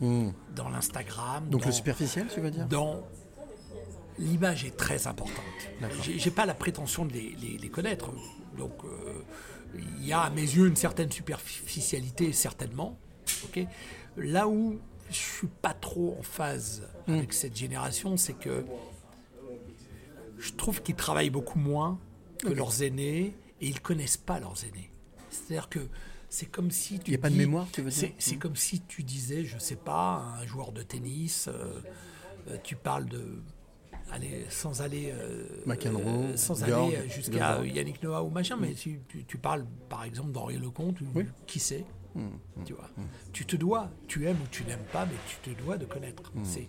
Hmm. 0.00 0.30
dans 0.54 0.68
l'Instagram. 0.68 1.48
Donc 1.48 1.62
dans- 1.62 1.66
le 1.68 1.72
superficiel, 1.72 2.26
tu 2.32 2.40
veux 2.40 2.50
dire? 2.50 2.66
Dans 2.66 3.02
l'image 4.18 4.64
est 4.64 4.76
très 4.76 5.06
importante. 5.06 5.34
J'ai 6.02 6.18
j'ai 6.18 6.30
pas 6.30 6.46
la 6.46 6.54
prétention 6.54 7.04
de 7.06 7.12
les, 7.14 7.34
les- 7.40 7.58
les 7.58 7.68
connaître, 7.70 8.10
donc 8.58 8.72
euh, 8.84 9.22
il 9.74 10.06
y 10.06 10.12
a 10.12 10.20
à 10.22 10.30
mes 10.30 10.42
yeux 10.42 10.66
une 10.68 10.76
certaine 10.76 11.10
superficialité 11.10 12.32
certainement. 12.32 12.98
ok? 13.44 13.66
Là 14.16 14.48
où 14.48 14.78
je 15.10 15.14
suis 15.16 15.46
pas 15.48 15.74
trop 15.74 16.16
en 16.18 16.22
phase 16.22 16.82
Hmm. 17.06 17.14
avec 17.14 17.32
cette 17.32 17.56
génération, 17.56 18.16
c'est 18.16 18.32
que 18.32 18.64
je 20.38 20.52
trouve 20.52 20.82
qu'ils 20.82 20.96
travaillent 20.96 21.30
beaucoup 21.30 21.58
moins 21.58 21.98
que 22.38 22.48
leurs 22.48 22.82
aînés 22.82 23.34
et 23.60 23.66
ils 23.68 23.80
connaissent 23.80 24.16
pas 24.16 24.38
leurs 24.40 24.64
aînés. 24.64 24.90
C'est-à-dire 25.30 25.68
que 25.68 25.78
c'est 26.28 26.46
comme 26.46 26.70
si 26.70 26.98
tu 26.98 27.10
Il 27.10 27.12
y 27.12 27.16
a 27.16 27.18
pas 27.20 27.30
de 27.30 27.36
mémoire, 27.36 27.66
tu 27.72 27.80
veux 27.82 27.90
dire 27.90 27.98
c'est- 27.98 28.14
C'est 28.18 28.36
Mm. 28.36 28.40
comme 28.40 28.56
si 28.56 28.80
tu 28.80 29.02
disais, 29.02 29.44
je 29.44 29.58
sais 29.58 29.76
pas, 29.76 30.36
un 30.40 30.46
joueur 30.46 30.72
de 30.72 30.82
tennis, 30.82 31.48
euh, 31.48 31.80
euh, 32.48 32.56
tu 32.62 32.74
parles 32.76 33.06
de 33.06 33.40
allez, 34.12 34.46
sans 34.48 34.80
aller 34.82 35.12
euh, 35.14 35.44
McEnroe, 35.66 36.02
euh, 36.32 36.36
sans 36.36 36.62
aller 36.62 37.08
jusqu'à. 37.08 37.64
Yannick 37.64 38.02
Noah 38.02 38.22
ou 38.22 38.30
machin, 38.30 38.56
mais 38.60 38.70
Mm. 38.70 38.74
tu, 38.74 39.00
tu- 39.08 39.24
tu 39.24 39.38
parles 39.38 39.64
par 39.88 40.04
exemple 40.04 40.32
d'Henri 40.32 40.58
Lecomte, 40.58 41.00
ou 41.00 41.06
qui 41.46 41.58
c'est 41.58 41.84
Mm, 42.14 42.64
tu 42.64 42.72
vois. 42.72 42.88
Tu 43.34 43.44
te 43.44 43.56
dois, 43.56 43.90
tu 44.08 44.26
aimes 44.26 44.38
ou 44.42 44.46
tu 44.50 44.64
n'aimes 44.64 44.84
pas, 44.90 45.04
mais 45.04 45.16
tu 45.28 45.50
te 45.54 45.62
dois 45.62 45.76
de 45.76 45.84
connaître. 45.84 46.32
Mm. 46.34 46.44
C'est 46.44 46.66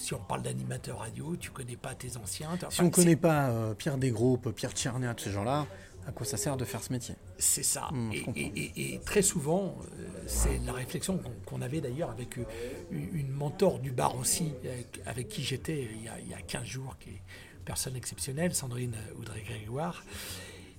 si 0.00 0.14
on 0.14 0.18
parle 0.18 0.40
d'animateur 0.40 1.00
radio, 1.00 1.36
tu 1.36 1.50
connais 1.50 1.76
pas 1.76 1.94
tes 1.94 2.16
anciens. 2.16 2.56
Si 2.70 2.80
on 2.80 2.88
connaît 2.88 3.16
pas 3.16 3.50
euh, 3.50 3.74
Pierre 3.74 3.98
Desgroupes, 3.98 4.50
Pierre 4.52 4.72
Tchernia, 4.72 5.12
tous 5.12 5.24
ces 5.24 5.30
gens-là, 5.32 5.66
à 6.08 6.12
quoi 6.12 6.24
ça 6.24 6.38
sert 6.38 6.56
de 6.56 6.64
faire 6.64 6.82
ce 6.82 6.90
métier 6.90 7.14
C'est 7.38 7.62
ça. 7.62 7.90
Je 7.92 8.16
et, 8.16 8.22
comprends. 8.22 8.40
et- 8.40 8.72
et- 8.76 8.94
et 8.94 8.98
très 9.00 9.20
souvent, 9.20 9.76
euh, 9.98 10.08
c'est 10.26 10.58
la 10.64 10.72
réflexion 10.72 11.20
qu'on 11.44 11.60
avait 11.60 11.82
d'ailleurs 11.82 12.10
avec 12.10 12.38
euh, 12.38 12.44
une 12.90 13.14
une 13.14 13.30
mentor 13.30 13.78
du 13.78 13.90
bar 13.92 14.16
aussi, 14.16 14.52
avec, 14.64 15.00
avec 15.04 15.28
qui 15.28 15.42
j'étais 15.44 15.84
euh, 15.84 15.92
il, 15.96 16.02
y 16.04 16.08
a- 16.08 16.18
il 16.20 16.28
y 16.28 16.34
a 16.34 16.40
15 16.40 16.64
jours, 16.64 16.96
qui 16.98 17.10
est 17.10 17.12
une 17.58 17.64
personne 17.66 17.94
exceptionnelle, 17.94 18.54
Sandrine 18.54 18.96
Oudré-Grégoire. 19.18 20.02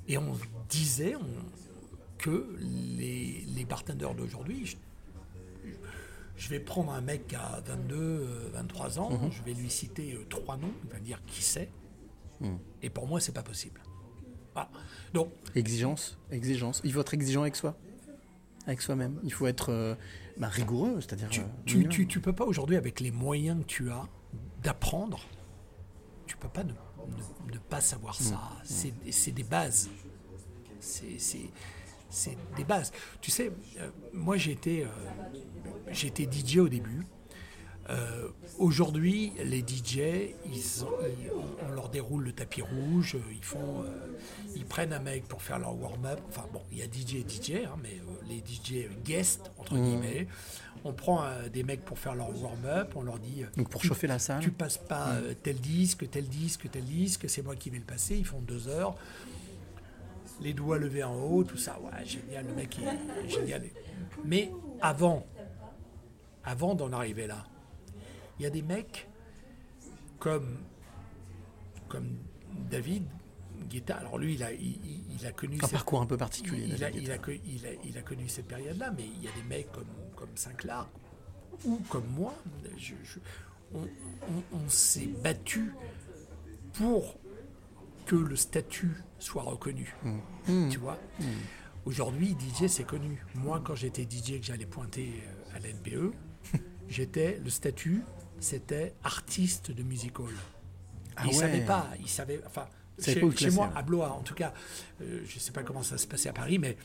Et 0.08 0.18
on 0.18 0.36
disait 0.68 1.16
on- 1.16 1.24
que 2.18 2.58
les, 2.60 3.46
les 3.56 3.64
bartenders 3.66 4.14
d'aujourd'hui, 4.16 4.76
je, 6.36 6.50
vais 6.50 6.60
prendre 6.60 6.92
un 6.92 7.00
mec 7.02 7.34
à 7.34 7.62
22, 7.66 7.96
euh, 7.96 8.50
23 8.54 9.00
ans, 9.00 9.12
Mhm. 9.12 9.32
je 9.32 9.44
vais 9.44 9.54
lui 9.54 9.70
citer 9.70 10.14
euh, 10.16 10.26
trois 10.28 10.58
noms, 10.58 10.74
il 10.86 10.90
va 10.92 11.00
dire 11.00 11.22
qui 11.28 11.42
c'est. 11.44 11.70
Hmm. 12.42 12.56
Et 12.82 12.90
pour 12.90 13.08
moi, 13.08 13.20
c'est 13.22 13.32
pas 13.34 13.44
possible. 13.44 13.80
Voilà. 14.54 14.70
Donc, 15.14 15.30
Exigence, 15.56 16.18
exigence. 16.32 16.82
Il 16.84 16.94
faut 16.94 17.02
être 17.02 17.14
exigeant 17.14 17.42
avec 17.42 17.56
soi, 17.56 17.76
avec 18.68 18.82
soi-même. 18.82 19.20
Il 19.24 19.34
faut 19.34 19.48
être 19.48 19.72
euh, 19.72 19.96
bah, 20.38 20.48
rigoureux, 20.48 21.02
c'est-à-dire. 21.02 21.30
tu, 21.30 21.42
euh, 21.42 21.44
tu, 21.66 21.88
tu, 21.90 22.08
tu 22.08 22.20
peux 22.22 22.34
pas 22.34 22.46
aujourd'hui, 22.46 22.76
avec 22.78 23.00
les 23.00 23.12
moyens 23.12 23.62
que 23.62 23.68
tu 23.68 23.90
as 23.92 24.08
d'apprendre, 24.64 25.20
tu 26.28 26.38
peux 26.38 26.48
pas 26.50 26.64
ne, 26.64 26.72
ne- 26.74 27.54
ne 27.54 27.58
pas 27.58 27.82
savoir 27.82 28.16
ça. 28.16 28.40
C'est 28.64 29.32
des 29.32 29.44
bases. 29.44 29.90
C'est- 30.80 31.18
C'est 31.20 31.50
c'est 32.12 32.36
des 32.58 32.64
bases. 32.64 32.92
Tu 33.22 33.30
sais, 33.30 33.52
euh, 33.80 33.90
moi 34.14 34.36
j'étais 34.38 34.84
euh, 34.84 34.88
j'étais 35.92 36.24
DJ 36.32 36.58
au 36.58 36.68
début. 36.70 37.04
Euh, 37.90 38.28
Aujourd'hui, 38.60 39.32
les 39.42 39.62
DJ, 39.62 40.36
ils 40.46 40.84
ont- 40.84 40.90
ils- 41.02 41.32
on, 41.66 41.72
leur 41.74 41.88
déroule 41.88 42.26
le 42.26 42.34
tapis 42.34 42.62
rouge, 42.62 43.16
ils 43.32 43.44
font, 43.44 43.84
euh, 43.84 44.18
ils 44.54 44.66
prennent 44.66 44.92
un 44.92 45.00
mec 45.00 45.24
pour 45.30 45.42
faire 45.42 45.60
leur 45.60 45.80
warm-up. 45.82 46.20
Enfin 46.28 46.46
bon, 46.52 46.62
il 46.70 46.80
y 46.80 46.82
a 46.82 46.86
DJ 46.88 47.16
et 47.16 47.24
DJ, 47.26 47.64
hein, 47.66 47.78
mais 47.82 47.94
euh, 48.02 48.28
les 48.28 48.42
DJ 48.46 48.90
guest 49.06 49.50
entre 49.58 49.76
Mhm. 49.76 49.84
guillemets. 49.86 50.28
On 50.84 50.92
prend 50.92 51.24
des 51.54 51.64
mecs 51.64 51.86
pour 51.86 51.98
faire 51.98 52.16
leur 52.16 52.30
warm-up, 52.42 52.92
on 52.98 53.04
leur 53.04 53.18
dit. 53.18 53.44
Donc 53.56 53.70
pour 53.70 53.80
tu- 53.80 53.88
chauffer 53.88 54.08
la 54.08 54.20
salle. 54.20 54.42
Tu 54.42 54.52
passes 54.52 54.78
pas 54.78 55.12
euh, 55.14 55.34
tel 55.42 55.56
disque, 55.56 56.10
tel 56.10 56.28
disque, 56.28 56.70
tel 56.70 56.84
disque, 56.84 57.30
c'est 57.30 57.42
moi 57.44 57.56
qui 57.56 57.70
vais 57.70 57.78
le 57.80 57.86
passer. 57.86 58.18
Ils 58.18 58.26
font 58.26 58.42
deux 58.42 58.68
heures. 58.68 58.96
Les 60.42 60.54
doigts 60.54 60.78
levés 60.80 61.04
en 61.04 61.16
haut, 61.16 61.44
tout 61.46 61.58
ça, 61.58 61.80
ouais, 61.82 62.06
génial, 62.06 62.46
le 62.46 62.54
mec 62.56 62.78
est 62.78 63.30
génial. 63.30 63.64
Mais 64.26 64.52
avant, 64.82 65.26
avant 66.44 66.76
d'en 66.76 66.92
arriver 66.92 67.26
là, 67.28 67.46
il 68.40 68.44
y 68.44 68.46
a 68.46 68.50
des 68.50 68.62
mecs 68.62 69.08
comme, 70.20 70.58
comme 71.88 72.18
David 72.70 73.04
Guetta. 73.70 73.98
Alors 73.98 74.18
lui, 74.18 74.36
il 74.36 74.44
a, 74.44 74.52
il, 74.54 74.80
il- 75.20 75.26
a 75.26 75.32
connu 75.34 75.58
Un 75.58 75.62
cette- 75.62 75.72
parcours 75.74 76.02
un 76.02 76.06
peu 76.06 76.16
particulier, 76.18 76.64
Il, 76.66 76.84
a, 76.84 76.90
il 76.90 77.12
a 77.12 77.16
il 77.86 77.98
a- 77.98 78.02
connu 78.02 78.30
cette 78.30 78.48
période-là, 78.48 78.92
mais 78.96 79.04
il 79.06 79.22
y 79.24 79.28
a 79.28 79.32
des 79.32 79.44
mecs 79.44 79.70
comme, 79.74 79.88
comme 80.16 80.30
Sinclair 80.36 80.88
ou 81.66 81.78
comme 81.90 82.08
moi. 82.16 82.34
je- 82.78 82.94
je- 83.04 83.20
on 83.74 83.82
on- 83.82 84.58
on 84.58 84.70
s'est 84.70 85.10
battu 85.24 85.74
pour 86.74 87.20
que 88.06 88.16
le 88.16 88.36
statut 88.38 88.92
soit 89.20 89.44
reconnu. 89.44 89.94
Mm. 90.48 90.70
Tu 90.70 90.78
vois 90.80 90.98
Aujourd'hui, 91.86 92.36
DJ, 92.40 92.68
c'est 92.68 92.84
connu. 92.86 93.24
Moi, 93.36 93.62
quand 93.64 93.76
j'étais 93.76 94.04
DJ 94.10 94.32
et 94.32 94.40
que 94.40 94.46
j'allais 94.46 94.66
pointer 94.66 95.22
euh, 95.28 95.56
à 95.56 95.60
l'NPE, 95.60 96.14
j'étais, 96.90 97.40
le 97.44 97.50
statut, 97.50 98.04
c'était 98.40 98.94
artiste 99.04 99.72
de 99.72 99.84
music 99.84 100.20
hall. 100.20 100.34
Ah 101.16 101.24
ils 101.26 101.28
ouais. 101.30 101.34
savaient 101.34 101.66
pas, 101.66 101.88
ils 102.00 102.10
savaient, 102.10 102.42
enfin, 102.46 102.68
chez, 103.04 103.16
le 103.16 103.32
chez 103.32 103.50
moi, 103.52 103.68
ouais. 103.68 103.74
à 103.76 103.82
Blois, 103.82 104.12
en 104.12 104.22
tout 104.22 104.34
cas, 104.36 104.54
euh, 105.02 105.22
je 105.28 105.40
sais 105.40 105.52
pas 105.52 105.64
comment 105.64 105.84
ça 105.84 105.98
se 105.98 106.08
passait 106.08 106.30
à 106.30 106.34
Paris, 106.34 106.60
mais 106.60 106.78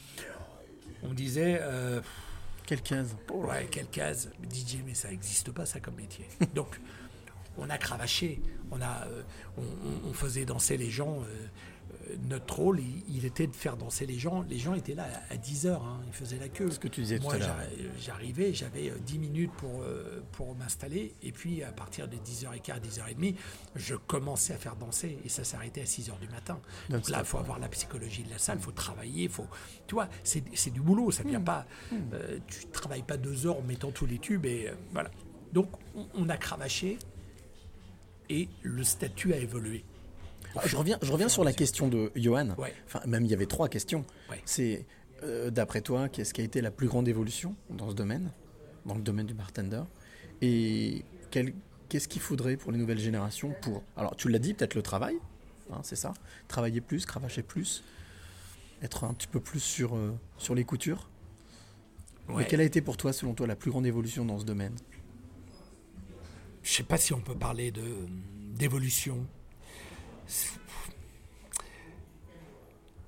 on 1.02 1.12
disait, 1.14 1.58
euh, 1.60 2.00
Quelle 2.66 2.82
case 2.82 3.14
ouais, 3.32 3.68
quelle 3.70 3.88
case, 3.88 4.30
DJ, 4.50 4.78
mais 4.84 4.94
ça 4.94 5.08
n'existe 5.10 5.50
pas 5.52 5.66
ça 5.66 5.80
comme 5.80 5.94
métier. 5.96 6.26
Donc, 6.54 6.80
on 7.56 7.68
a 7.70 7.78
cravaché, 7.78 8.40
on 8.70 8.80
a, 8.80 9.06
euh, 9.06 9.22
on, 9.56 9.62
on- 9.62 10.10
on 10.10 10.12
faisait 10.12 10.44
danser 10.44 10.76
les 10.76 10.90
gens 10.90 11.20
euh, 11.22 11.46
notre 12.28 12.56
rôle, 12.56 12.80
il, 12.80 13.02
il 13.16 13.24
était 13.24 13.46
de 13.46 13.54
faire 13.56 13.76
danser 13.76 14.06
les 14.06 14.18
gens. 14.18 14.42
Les 14.48 14.58
gens 14.58 14.74
étaient 14.74 14.94
là 14.94 15.06
à 15.30 15.36
10 15.36 15.66
heures, 15.66 15.82
hein, 15.84 16.00
ils 16.06 16.12
faisaient 16.12 16.38
la 16.38 16.48
queue. 16.48 16.70
Ce 16.70 16.78
que 16.78 16.88
tu 16.88 17.00
disais 17.02 17.18
Moi, 17.18 17.36
tout 17.36 17.42
à 17.42 17.46
l'heure. 17.46 17.56
j'arri- 17.58 17.88
J'arrivais, 17.98 18.54
j'avais 18.54 18.90
euh, 18.90 18.98
10 19.06 19.18
minutes 19.18 19.52
pour, 19.56 19.82
euh, 19.82 20.20
pour 20.32 20.54
m'installer, 20.56 21.14
et 21.22 21.32
puis 21.32 21.62
à 21.62 21.72
partir 21.72 22.06
de 22.08 22.16
10h15, 22.16 22.80
10h30, 22.80 23.34
je 23.76 23.94
commençais 23.94 24.52
à 24.54 24.56
faire 24.58 24.76
danser, 24.76 25.18
et 25.24 25.28
ça 25.28 25.44
s'arrêtait 25.44 25.80
à 25.82 25.86
6h 25.86 26.18
du 26.20 26.28
matin. 26.28 26.60
Donc 26.90 27.08
là, 27.10 27.18
il 27.20 27.24
faut 27.24 27.38
avoir 27.38 27.58
la 27.58 27.68
psychologie 27.68 28.22
de 28.22 28.30
la 28.30 28.38
salle, 28.38 28.58
il 28.58 28.64
faut 28.64 28.72
travailler, 28.72 29.28
faut, 29.28 29.46
tu 29.86 29.94
vois, 29.94 30.08
c'est 30.22 30.70
du 30.72 30.80
boulot, 30.80 31.10
ça 31.10 31.24
ne 31.24 31.28
vient 31.30 31.40
pas. 31.40 31.66
euh, 32.12 32.38
tu 32.46 32.66
ne 32.66 32.72
travailles 32.72 33.02
pas 33.02 33.16
deux 33.16 33.46
heures 33.46 33.58
en 33.58 33.62
mettant 33.62 33.90
tous 33.90 34.06
les 34.06 34.18
tubes, 34.18 34.44
et 34.46 34.68
euh, 34.68 34.74
voilà. 34.92 35.10
Donc 35.52 35.68
on, 35.94 36.06
on 36.14 36.28
a 36.28 36.36
cravaché, 36.36 36.98
et 38.30 38.48
le 38.62 38.82
statut 38.84 39.32
a 39.34 39.36
évolué. 39.36 39.84
Ah, 40.56 40.62
Je 40.64 40.76
reviens, 40.76 40.98
je 41.02 41.12
reviens 41.12 41.28
sur 41.28 41.44
la 41.44 41.52
question 41.52 41.88
de 41.88 42.12
Johan. 42.14 42.54
Ouais. 42.58 42.72
Enfin, 42.86 43.00
même 43.06 43.24
il 43.24 43.30
y 43.30 43.34
avait 43.34 43.46
trois 43.46 43.68
questions. 43.68 44.04
Ouais. 44.30 44.40
C'est, 44.44 44.86
euh, 45.22 45.50
d'après 45.50 45.80
toi, 45.80 46.08
qu'est-ce 46.08 46.34
qui 46.34 46.40
a 46.40 46.44
été 46.44 46.60
la 46.60 46.70
plus 46.70 46.86
grande 46.88 47.08
évolution 47.08 47.56
dans 47.70 47.90
ce 47.90 47.94
domaine, 47.94 48.30
dans 48.86 48.94
le 48.94 49.02
domaine 49.02 49.26
du 49.26 49.34
bartender? 49.34 49.82
Et 50.42 51.04
qu'est-ce 51.30 52.08
qu'il 52.08 52.20
faudrait 52.22 52.56
pour 52.56 52.72
les 52.72 52.78
nouvelles 52.78 52.98
générations 52.98 53.54
pour... 53.62 53.82
Alors, 53.96 54.16
tu 54.16 54.28
l'as 54.28 54.38
dit, 54.38 54.54
peut-être 54.54 54.74
le 54.74 54.82
travail, 54.82 55.16
hein, 55.72 55.80
c'est 55.82 55.96
ça 55.96 56.12
Travailler 56.48 56.80
plus, 56.80 57.06
cravacher 57.06 57.42
plus, 57.42 57.82
être 58.82 59.04
un 59.04 59.14
petit 59.14 59.28
peu 59.28 59.40
plus 59.40 59.60
sur, 59.60 59.96
euh, 59.96 60.12
sur 60.38 60.54
les 60.54 60.64
coutures. 60.64 61.08
Mais 62.28 62.46
quelle 62.46 62.60
a 62.60 62.64
été 62.64 62.80
pour 62.80 62.96
toi, 62.96 63.12
selon 63.12 63.34
toi, 63.34 63.46
la 63.46 63.56
plus 63.56 63.70
grande 63.70 63.86
évolution 63.86 64.24
dans 64.24 64.38
ce 64.38 64.44
domaine? 64.44 64.74
Je 66.62 66.72
sais 66.72 66.82
pas 66.82 66.96
si 66.96 67.12
on 67.12 67.20
peut 67.20 67.34
parler 67.34 67.70
de 67.70 67.82
d'évolution. 68.54 69.26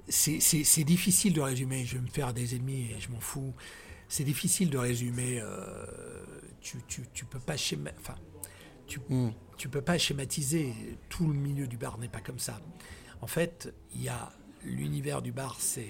C'est- 0.08 0.84
difficile 0.84 1.32
de 1.32 1.40
résumer. 1.40 1.84
Je 1.84 1.96
vais 1.96 2.02
me 2.02 2.06
faire 2.08 2.32
des 2.32 2.54
ennemis 2.54 2.92
et 2.92 3.00
je 3.00 3.10
m'en 3.10 3.20
fous. 3.20 3.54
C'est 4.08 4.24
difficile 4.24 4.70
de 4.70 4.78
résumer. 4.78 5.40
euh, 5.40 5.84
tu, 6.60 6.78
tu, 6.88 7.02
tu 7.12 7.24
peux 7.24 7.38
pas 7.40 7.56
schéma, 7.56 7.90
enfin, 8.00 8.14
tu, 8.86 9.00
tu 9.56 9.68
peux 9.68 9.80
pas 9.82 9.98
schématiser. 9.98 10.72
Tout 11.08 11.26
le 11.26 11.34
milieu 11.34 11.66
du 11.66 11.76
bar 11.76 11.98
n'est 11.98 12.08
pas 12.08 12.20
comme 12.20 12.38
ça. 12.38 12.60
En 13.20 13.26
fait, 13.26 13.72
il 13.94 14.02
y 14.02 14.08
a 14.08 14.32
l'univers 14.64 15.22
du 15.22 15.32
bar, 15.32 15.56
c'est 15.60 15.88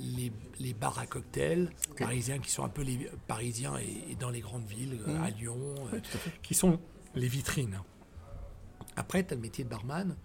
les, 0.00 0.32
les 0.58 0.72
bars 0.74 0.98
à 0.98 1.06
cocktails 1.06 1.70
parisiens 1.98 2.38
qui 2.38 2.50
sont 2.50 2.64
un 2.64 2.68
peu 2.70 2.82
les 2.82 3.08
parisiens 3.28 3.76
et, 3.78 4.12
et 4.12 4.14
dans 4.16 4.30
les 4.30 4.40
grandes 4.40 4.66
villes, 4.66 4.98
Mhm. 5.06 5.22
à 5.22 5.30
Lyon, 5.30 5.74
Oui, 5.92 6.00
qui 6.42 6.54
sont 6.54 6.80
les 7.14 7.28
vitrines. 7.28 7.78
Après, 8.96 9.24
tu 9.26 9.32
as 9.32 9.36
le 9.36 9.42
métier 9.42 9.64
de 9.64 9.68
barman 9.70 10.16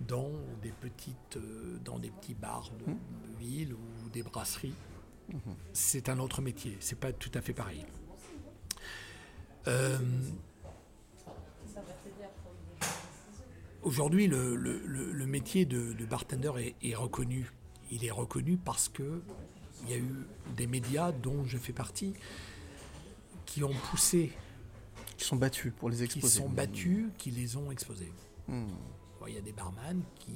dans 0.00 0.30
des 0.62 0.70
petites, 0.72 1.36
euh, 1.36 1.78
dans 1.84 1.98
des 1.98 2.10
petits 2.10 2.34
bars 2.34 2.70
de, 2.80 2.90
Mhm. 2.90 2.98
de 3.32 3.38
ville 3.38 3.74
ou 3.74 4.08
des 4.10 4.22
brasseries. 4.22 4.74
C'est 5.72 6.08
un 6.10 6.18
autre 6.18 6.42
métier, 6.42 6.76
c'est 6.80 6.98
pas 6.98 7.12
tout 7.12 7.30
à 7.34 7.40
fait 7.40 7.54
pareil. 7.54 7.84
Euh, 9.66 9.98
Aujourd'hui, 13.82 14.26
le, 14.28 14.56
le- 14.56 14.80
le- 14.86 15.12
le 15.12 15.26
métier 15.26 15.66
de, 15.66 15.92
de 15.92 16.04
bartender 16.06 16.52
est, 16.58 16.74
est 16.90 16.94
reconnu. 16.94 17.50
Il 17.90 18.04
est 18.04 18.10
reconnu 18.10 18.56
parce 18.56 18.88
que 18.88 19.22
il 19.82 19.90
y 19.90 19.94
a 19.94 19.98
eu 19.98 20.26
des 20.56 20.66
médias 20.66 21.12
dont 21.12 21.44
je 21.44 21.58
fais 21.58 21.74
partie 21.74 22.14
qui 23.44 23.62
ont 23.62 23.74
poussé, 23.90 24.32
Qui 25.18 25.24
sont 25.26 25.36
battus 25.36 25.70
pour 25.78 25.90
les 25.90 25.96
qui 25.98 26.04
exposer. 26.04 26.38
sont 26.40 26.48
battus, 26.48 27.08
qui 27.18 27.30
les 27.30 27.56
ont 27.56 27.70
exposés. 27.70 28.10
Hmm. 28.48 28.68
Il 29.28 29.34
y 29.34 29.38
a 29.38 29.40
des 29.42 29.52
barman 29.52 30.02
qui 30.16 30.32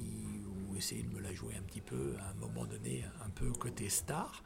ont 0.70 0.74
essayé 0.74 1.02
de 1.02 1.08
me 1.08 1.20
la 1.20 1.32
jouer 1.34 1.54
un 1.56 1.62
petit 1.62 1.80
peu, 1.80 2.14
à 2.20 2.30
un 2.30 2.34
moment 2.34 2.64
donné, 2.66 3.04
un 3.24 3.30
peu 3.30 3.50
côté 3.52 3.88
star. 3.88 4.42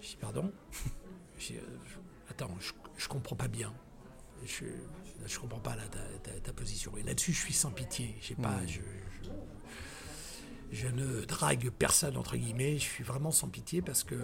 Je 0.00 0.08
dis 0.08 0.16
pardon? 0.20 0.52
Je 1.38 1.46
dis, 1.48 1.56
euh, 1.58 1.62
attends, 2.30 2.50
je, 2.60 2.72
je 2.96 3.08
comprends 3.08 3.36
pas 3.36 3.48
bien. 3.48 3.70
Je, 4.46 4.64
je 5.26 5.38
comprends 5.38 5.60
pas 5.60 5.76
là, 5.76 5.82
ta, 5.88 5.98
ta- 6.22 6.40
ta 6.40 6.52
position. 6.54 6.96
Et 6.96 7.02
là-dessus, 7.02 7.32
je 7.34 7.40
suis 7.40 7.52
sans 7.52 7.70
pitié. 7.70 8.14
J'ai 8.22 8.34
pas, 8.36 8.66
je, 8.66 8.80
je- 9.22 9.30
je 10.72 10.88
ne 10.88 11.24
drague 11.26 11.70
personne 11.70 12.16
entre 12.16 12.36
guillemets. 12.36 12.74
Je 12.78 12.84
suis 12.84 13.04
vraiment 13.04 13.30
sans 13.30 13.48
pitié 13.48 13.82
parce 13.82 14.02
que 14.02 14.14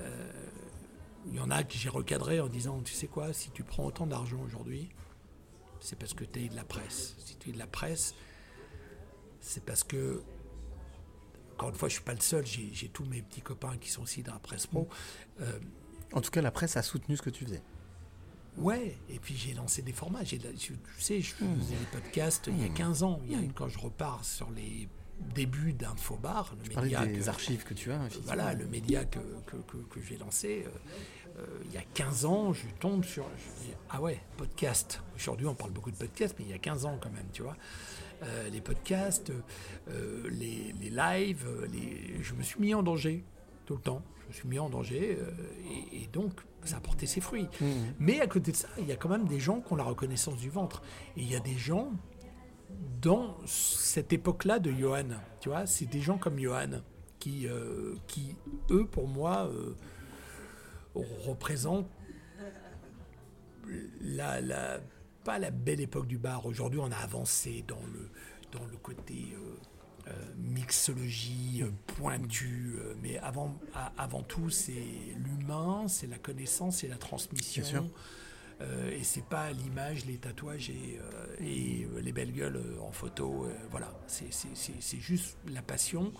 euh, 0.00 0.32
il 1.26 1.34
y 1.34 1.40
en 1.40 1.50
a 1.50 1.64
que 1.64 1.74
j'ai 1.74 1.88
recadré 1.88 2.40
en 2.40 2.46
disant, 2.48 2.80
tu 2.80 2.94
sais 2.94 3.06
quoi, 3.08 3.32
si 3.32 3.50
tu 3.50 3.62
prends 3.64 3.84
autant 3.86 4.06
d'argent 4.06 4.40
aujourd'hui, 4.42 4.88
c'est 5.80 5.98
parce 5.98 6.14
que 6.14 6.24
tu 6.24 6.44
es 6.44 6.48
de 6.48 6.54
la 6.56 6.64
presse. 6.64 7.16
Si 7.18 7.36
tu 7.36 7.50
es 7.50 7.52
de 7.52 7.58
la 7.58 7.66
presse, 7.66 8.14
c'est 9.40 9.64
parce 9.64 9.84
que, 9.84 10.22
encore 11.54 11.70
une 11.70 11.74
fois, 11.74 11.88
je 11.88 11.94
suis 11.94 12.02
pas 12.04 12.14
le 12.14 12.20
seul, 12.20 12.44
j'ai 12.46 12.88
tous 12.92 13.04
mes 13.04 13.22
petits 13.22 13.42
copains 13.42 13.76
qui 13.78 13.90
sont 13.90 14.02
aussi 14.02 14.22
dans 14.22 14.32
la 14.34 14.38
presse 14.38 14.66
pro. 14.66 14.88
Euh, 15.40 15.58
En 16.12 16.20
tout 16.20 16.30
cas, 16.30 16.40
la 16.42 16.50
presse 16.50 16.76
a 16.76 16.82
soutenu 16.82 17.16
ce 17.16 17.22
que 17.22 17.30
tu 17.30 17.44
faisais. 17.44 17.62
ouais, 18.58 18.96
et 19.08 19.18
puis 19.18 19.36
j'ai 19.36 19.54
lancé 19.54 19.82
des 19.82 19.92
formats. 19.92 20.24
J'ai 20.24 20.38
Tu 20.38 20.74
sais, 20.98 21.20
je 21.20 21.34
faisais 21.34 21.46
des 21.76 21.86
podcasts 21.92 22.46
il 22.48 22.60
y 22.60 22.64
a 22.64 22.68
15 22.68 23.02
ans. 23.02 23.20
Il 23.26 23.32
y 23.32 23.34
a, 23.34 23.48
quand 23.54 23.68
je 23.68 23.78
repars 23.78 24.24
sur 24.24 24.50
les 24.50 24.88
débuts 25.34 25.72
d'Infobar, 25.74 26.54
le 26.56 26.62
Tu 26.64 26.70
parlais 26.70 26.88
média 26.90 27.06
des 27.06 27.18
que- 27.20 27.28
archives 27.28 27.62
que 27.64 27.74
tu 27.74 27.92
as. 27.92 27.96
effectivement. 28.06 28.24
voilà, 28.26 28.54
le 28.54 28.66
média 28.66 29.04
que, 29.04 29.18
que, 29.46 29.56
que- 29.56 29.76
que 29.94 30.00
j'ai 30.00 30.16
lancé, 30.16 30.64
euh, 30.66 31.40
euh, 31.40 31.46
il 31.66 31.72
y 31.72 31.76
a 31.78 31.82
15 31.94 32.24
ans, 32.24 32.52
je 32.54 32.66
tombe 32.80 33.04
sur. 33.04 33.24
Je 33.36 33.64
dis, 33.66 33.72
ah 33.90 34.00
ouais, 34.00 34.18
podcast. 34.38 35.00
Aujourd'hui, 35.14 35.46
on 35.46 35.54
parle 35.54 35.72
beaucoup 35.72 35.90
de 35.90 35.96
podcast, 35.96 36.34
mais 36.38 36.46
il 36.46 36.50
y 36.50 36.54
a 36.54 36.58
15 36.58 36.86
ans 36.86 36.98
quand 37.00 37.10
même, 37.12 37.26
tu 37.34 37.42
vois. 37.42 37.56
Euh, 38.22 38.50
les 38.50 38.60
podcasts, 38.60 39.32
euh, 39.88 40.28
les, 40.30 40.74
les 40.80 40.90
lives, 40.90 41.46
euh, 41.46 41.66
les... 41.72 42.22
je 42.22 42.34
me 42.34 42.42
suis 42.42 42.60
mis 42.60 42.74
en 42.74 42.82
danger 42.82 43.24
tout 43.66 43.74
le 43.74 43.80
temps. 43.80 44.02
Je 44.22 44.28
me 44.28 44.32
suis 44.32 44.48
mis 44.48 44.58
en 44.58 44.68
danger 44.68 45.18
et, 45.92 46.02
et 46.02 46.06
donc 46.12 46.32
ça 46.64 46.76
a 46.76 46.80
porté 46.80 47.06
ses 47.06 47.20
fruits. 47.20 47.48
Mhm. 47.60 47.94
Mais 47.98 48.20
à 48.20 48.26
côté 48.26 48.52
de 48.52 48.56
ça, 48.56 48.68
il 48.78 48.86
y 48.86 48.92
a 48.92 48.96
quand 48.96 49.08
même 49.08 49.26
des 49.26 49.40
gens 49.40 49.60
qui 49.60 49.72
ont 49.72 49.76
la 49.76 49.84
reconnaissance 49.84 50.36
du 50.36 50.50
ventre. 50.50 50.82
Et 51.16 51.22
il 51.22 51.30
y 51.30 51.34
a 51.34 51.40
des 51.40 51.56
gens 51.56 51.92
dans 53.00 53.36
cette 53.46 54.12
époque-là 54.12 54.58
de 54.58 54.70
Johan, 54.70 55.08
tu 55.40 55.48
vois, 55.48 55.66
c'est 55.66 55.86
des 55.86 56.00
gens 56.00 56.18
comme 56.18 56.38
Johan 56.38 56.82
qui, 57.18 57.46
euh, 57.46 57.94
qui 58.06 58.36
eux, 58.70 58.86
pour 58.86 59.08
moi, 59.08 59.50
euh, 59.52 59.74
représentent 60.94 61.90
la, 64.00 64.40
la, 64.40 64.80
pas 65.24 65.38
la 65.38 65.50
belle 65.50 65.80
époque 65.80 66.06
du 66.06 66.18
bar. 66.18 66.46
Aujourd'hui, 66.46 66.80
on 66.82 66.90
a 66.90 66.96
avancé 66.96 67.64
dans 67.66 67.82
le, 67.92 68.10
dans 68.52 68.64
le 68.66 68.76
côté 68.76 69.34
euh, 69.34 70.08
euh, 70.08 70.12
mixologie 70.38 71.62
euh, 71.62 71.70
pointue, 71.86 72.76
euh, 72.78 72.94
mais 73.02 73.18
avant, 73.18 73.58
avant 73.98 74.22
tout, 74.22 74.50
c'est 74.50 74.72
l'humain, 75.16 75.86
c'est 75.88 76.06
la 76.06 76.18
connaissance, 76.18 76.78
c'est 76.78 76.88
la 76.88 76.96
transmission. 76.96 77.62
Bien 77.62 77.70
sûr. 77.70 77.90
Euh, 78.62 78.90
et 78.90 79.04
c'est 79.04 79.24
pas 79.24 79.52
l'image, 79.52 80.04
les 80.04 80.18
tatouages 80.18 80.68
et, 80.70 80.98
euh, 81.00 81.26
et, 81.40 81.84
euh, 81.84 82.00
les 82.00 82.12
belles 82.12 82.32
gueules 82.32 82.60
en 82.82 82.92
photo. 82.92 83.48
voilà, 83.70 83.90
c'est 84.06 85.00
juste 85.00 85.38
la 85.48 85.62
passion, 85.62 86.12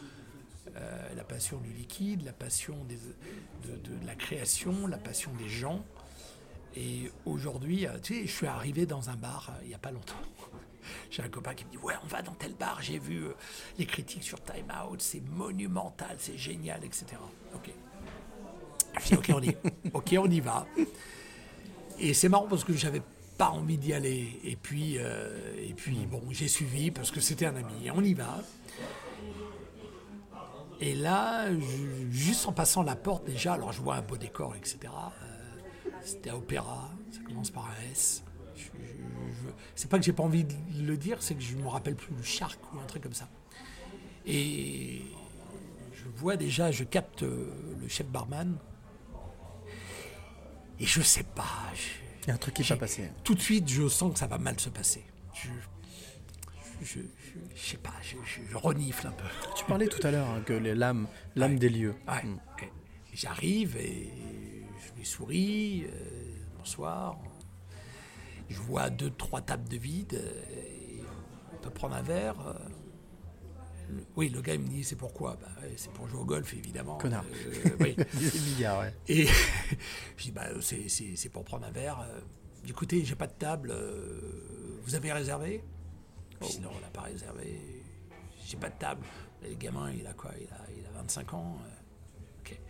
la 1.16 1.24
passion 1.24 1.58
du 1.58 1.70
liquide, 1.72 2.22
la 2.22 2.32
passion 2.32 2.84
des, 2.84 2.96
de, 2.96 3.76
de 3.76 4.06
la 4.06 4.14
création, 4.14 4.86
la 4.86 4.98
passion 4.98 5.32
des 5.34 5.48
gens. 5.48 5.84
Et 6.76 7.10
aujourd'hui, 7.26 7.86
euh, 7.86 7.98
tu 8.02 8.14
sais, 8.14 8.26
je 8.26 8.32
suis 8.32 8.46
arrivé 8.46 8.86
dans 8.86 9.10
un 9.10 9.16
bar 9.16 9.50
euh, 9.50 9.60
il 9.62 9.68
n'y 9.68 9.74
a 9.74 9.78
pas 9.78 9.90
longtemps. 9.90 10.14
J'ai 11.10 11.22
un 11.22 11.28
copain 11.28 11.54
qui 11.54 11.64
me 11.64 11.70
dit 11.70 11.78
Ouais, 11.78 11.94
on 12.04 12.06
va 12.06 12.22
dans 12.22 12.32
tel 12.32 12.54
bar, 12.54 12.80
j'ai 12.80 12.98
vu 12.98 13.24
euh, 13.24 13.34
les 13.78 13.86
critiques 13.86 14.22
sur 14.22 14.42
Time 14.42 14.72
Out, 14.84 15.00
c'est 15.00 15.20
monumental, 15.20 16.16
c'est 16.18 16.38
génial, 16.38 16.84
etc. 16.84 17.06
Ok. 17.54 17.70
Je 19.00 19.06
dis 19.08 19.14
Ok, 19.14 19.30
on 19.34 19.42
y, 19.42 19.56
ok, 19.92 20.14
on 20.18 20.30
y 20.30 20.40
va. 20.40 20.66
Et 21.98 22.14
c'est 22.14 22.28
marrant 22.28 22.46
parce 22.48 22.64
que 22.64 22.72
j'avais 22.72 23.02
pas 23.36 23.50
envie 23.50 23.78
d'y 23.78 23.92
aller. 23.92 24.40
Et 24.44 24.56
puis, 24.56 24.96
euh, 24.98 25.54
et 25.58 25.74
puis 25.74 26.06
bon, 26.10 26.22
j'ai 26.30 26.48
suivi 26.48 26.90
parce 26.90 27.10
que 27.10 27.20
c'était 27.20 27.46
un 27.46 27.56
ami. 27.56 27.86
Et 27.86 27.90
on 27.90 28.02
y 28.02 28.14
va. 28.14 28.38
Et 30.80 30.94
là, 30.94 31.46
juste 32.10 32.46
en 32.46 32.52
passant 32.52 32.82
la 32.82 32.96
porte 32.96 33.26
déjà, 33.26 33.54
alors 33.54 33.72
je 33.72 33.82
vois 33.82 33.96
un 33.96 34.02
beau 34.02 34.16
décor, 34.16 34.54
etc. 34.56 34.92
C'était 36.04 36.30
à 36.30 36.36
Opéra, 36.36 36.90
ça 37.12 37.20
commence 37.26 37.50
par 37.50 37.66
un 37.66 37.90
S. 37.92 38.24
C'est 39.74 39.88
pas 39.88 39.98
que 39.98 40.04
j'ai 40.04 40.12
pas 40.12 40.22
envie 40.22 40.44
de 40.44 40.54
le 40.82 40.96
dire, 40.96 41.18
c'est 41.22 41.34
que 41.34 41.40
je 41.42 41.56
me 41.56 41.66
rappelle 41.68 41.94
plus 41.96 42.14
le 42.14 42.22
Shark 42.22 42.58
ou 42.74 42.78
un 42.78 42.84
truc 42.86 43.02
comme 43.02 43.14
ça. 43.14 43.28
Et 44.26 45.02
je 45.94 46.04
vois 46.16 46.36
déjà, 46.36 46.70
je 46.70 46.84
capte 46.84 47.22
euh, 47.22 47.50
le 47.80 47.88
chef 47.88 48.06
barman. 48.06 48.58
Et 50.78 50.86
je 50.86 51.00
sais 51.02 51.22
pas. 51.22 51.44
Il 52.22 52.28
y 52.28 52.30
a 52.30 52.34
un 52.34 52.38
truc 52.38 52.54
qui 52.54 52.60
n'est 52.62 52.66
j'ai- 52.66 52.74
pas 52.74 52.80
passé. 52.80 53.10
Tout 53.24 53.34
de 53.34 53.40
suite, 53.40 53.68
je 53.68 53.88
sens 53.88 54.12
que 54.12 54.18
ça 54.18 54.26
va 54.26 54.38
mal 54.38 54.58
se 54.60 54.68
passer. 54.68 55.02
Je, 55.34 55.48
je, 56.82 56.86
je, 56.86 57.00
je 57.54 57.60
sais 57.70 57.76
pas, 57.78 57.94
je, 58.02 58.16
je- 58.24 58.40
je 58.50 58.56
renifle 58.56 59.06
un 59.06 59.12
peu. 59.12 59.24
Tu 59.56 59.64
parlais 59.64 59.86
tout 59.88 60.04
à 60.06 60.10
l'heure 60.10 60.28
hein, 60.28 60.42
que 60.44 60.52
l'âme, 60.52 61.06
l'âme 61.36 61.58
des 61.58 61.68
lieux. 61.70 61.94
Ouais. 62.08 62.24
Et 63.12 63.16
J'arrive 63.16 63.76
et 63.78 64.10
lui 65.00 65.06
souris. 65.06 65.84
euh, 65.86 66.34
bonsoir. 66.58 67.16
Je 68.50 68.58
vois 68.60 68.90
deux, 68.90 69.10
trois 69.10 69.40
tables 69.40 69.68
de 69.68 69.78
vide. 69.78 70.14
euh, 70.14 70.42
et 70.54 71.02
on 71.54 71.56
peut 71.56 71.70
prendre 71.70 71.94
un 71.96 72.02
verre. 72.02 72.38
euh. 72.46 72.54
le- 73.88 74.04
oui, 74.16 74.28
le 74.28 74.40
gars 74.42 74.54
il 74.54 74.60
me 74.60 74.68
dit 74.68 74.84
c'est 74.84 74.96
pourquoi 74.96 75.36
bah, 75.40 75.48
C'est 75.76 75.90
pour 75.92 76.06
jouer 76.06 76.20
au 76.20 76.24
golf 76.26 76.52
évidemment. 76.54 76.98
Connard. 76.98 77.24
Euh, 77.24 77.70
oui. 77.80 77.96
Ouais. 77.98 78.94
Et 79.08 79.26
je 80.16 80.22
dis 80.24 80.32
bah 80.32 80.48
c'est- 80.60 81.28
pour 81.30 81.44
prendre 81.44 81.66
un 81.66 81.70
verre. 81.70 82.06
Écoutez, 82.68 83.02
j'ai 83.04 83.14
pas 83.16 83.26
de 83.26 83.32
table. 83.32 83.72
vous 84.84 84.94
avez 84.94 85.12
réservé? 85.12 85.64
Je 86.42 86.46
dis 86.48 86.60
non, 86.60 86.70
on 86.76 86.80
n'a 86.80 86.88
pas 86.90 87.02
réservé. 87.02 87.58
J'ai 88.44 88.56
pas 88.58 88.68
de 88.68 88.78
table. 88.78 89.06
Le 89.42 89.54
gamin, 89.54 89.90
il 89.92 90.06
a 90.06 90.12
quoi? 90.12 90.32
Il 90.38 90.46
a, 90.48 90.60
il 90.78 90.84
a 90.86 90.90
25 91.00 91.32
ans. 91.32 91.56
euh, 91.64 92.40
ok. 92.40 92.60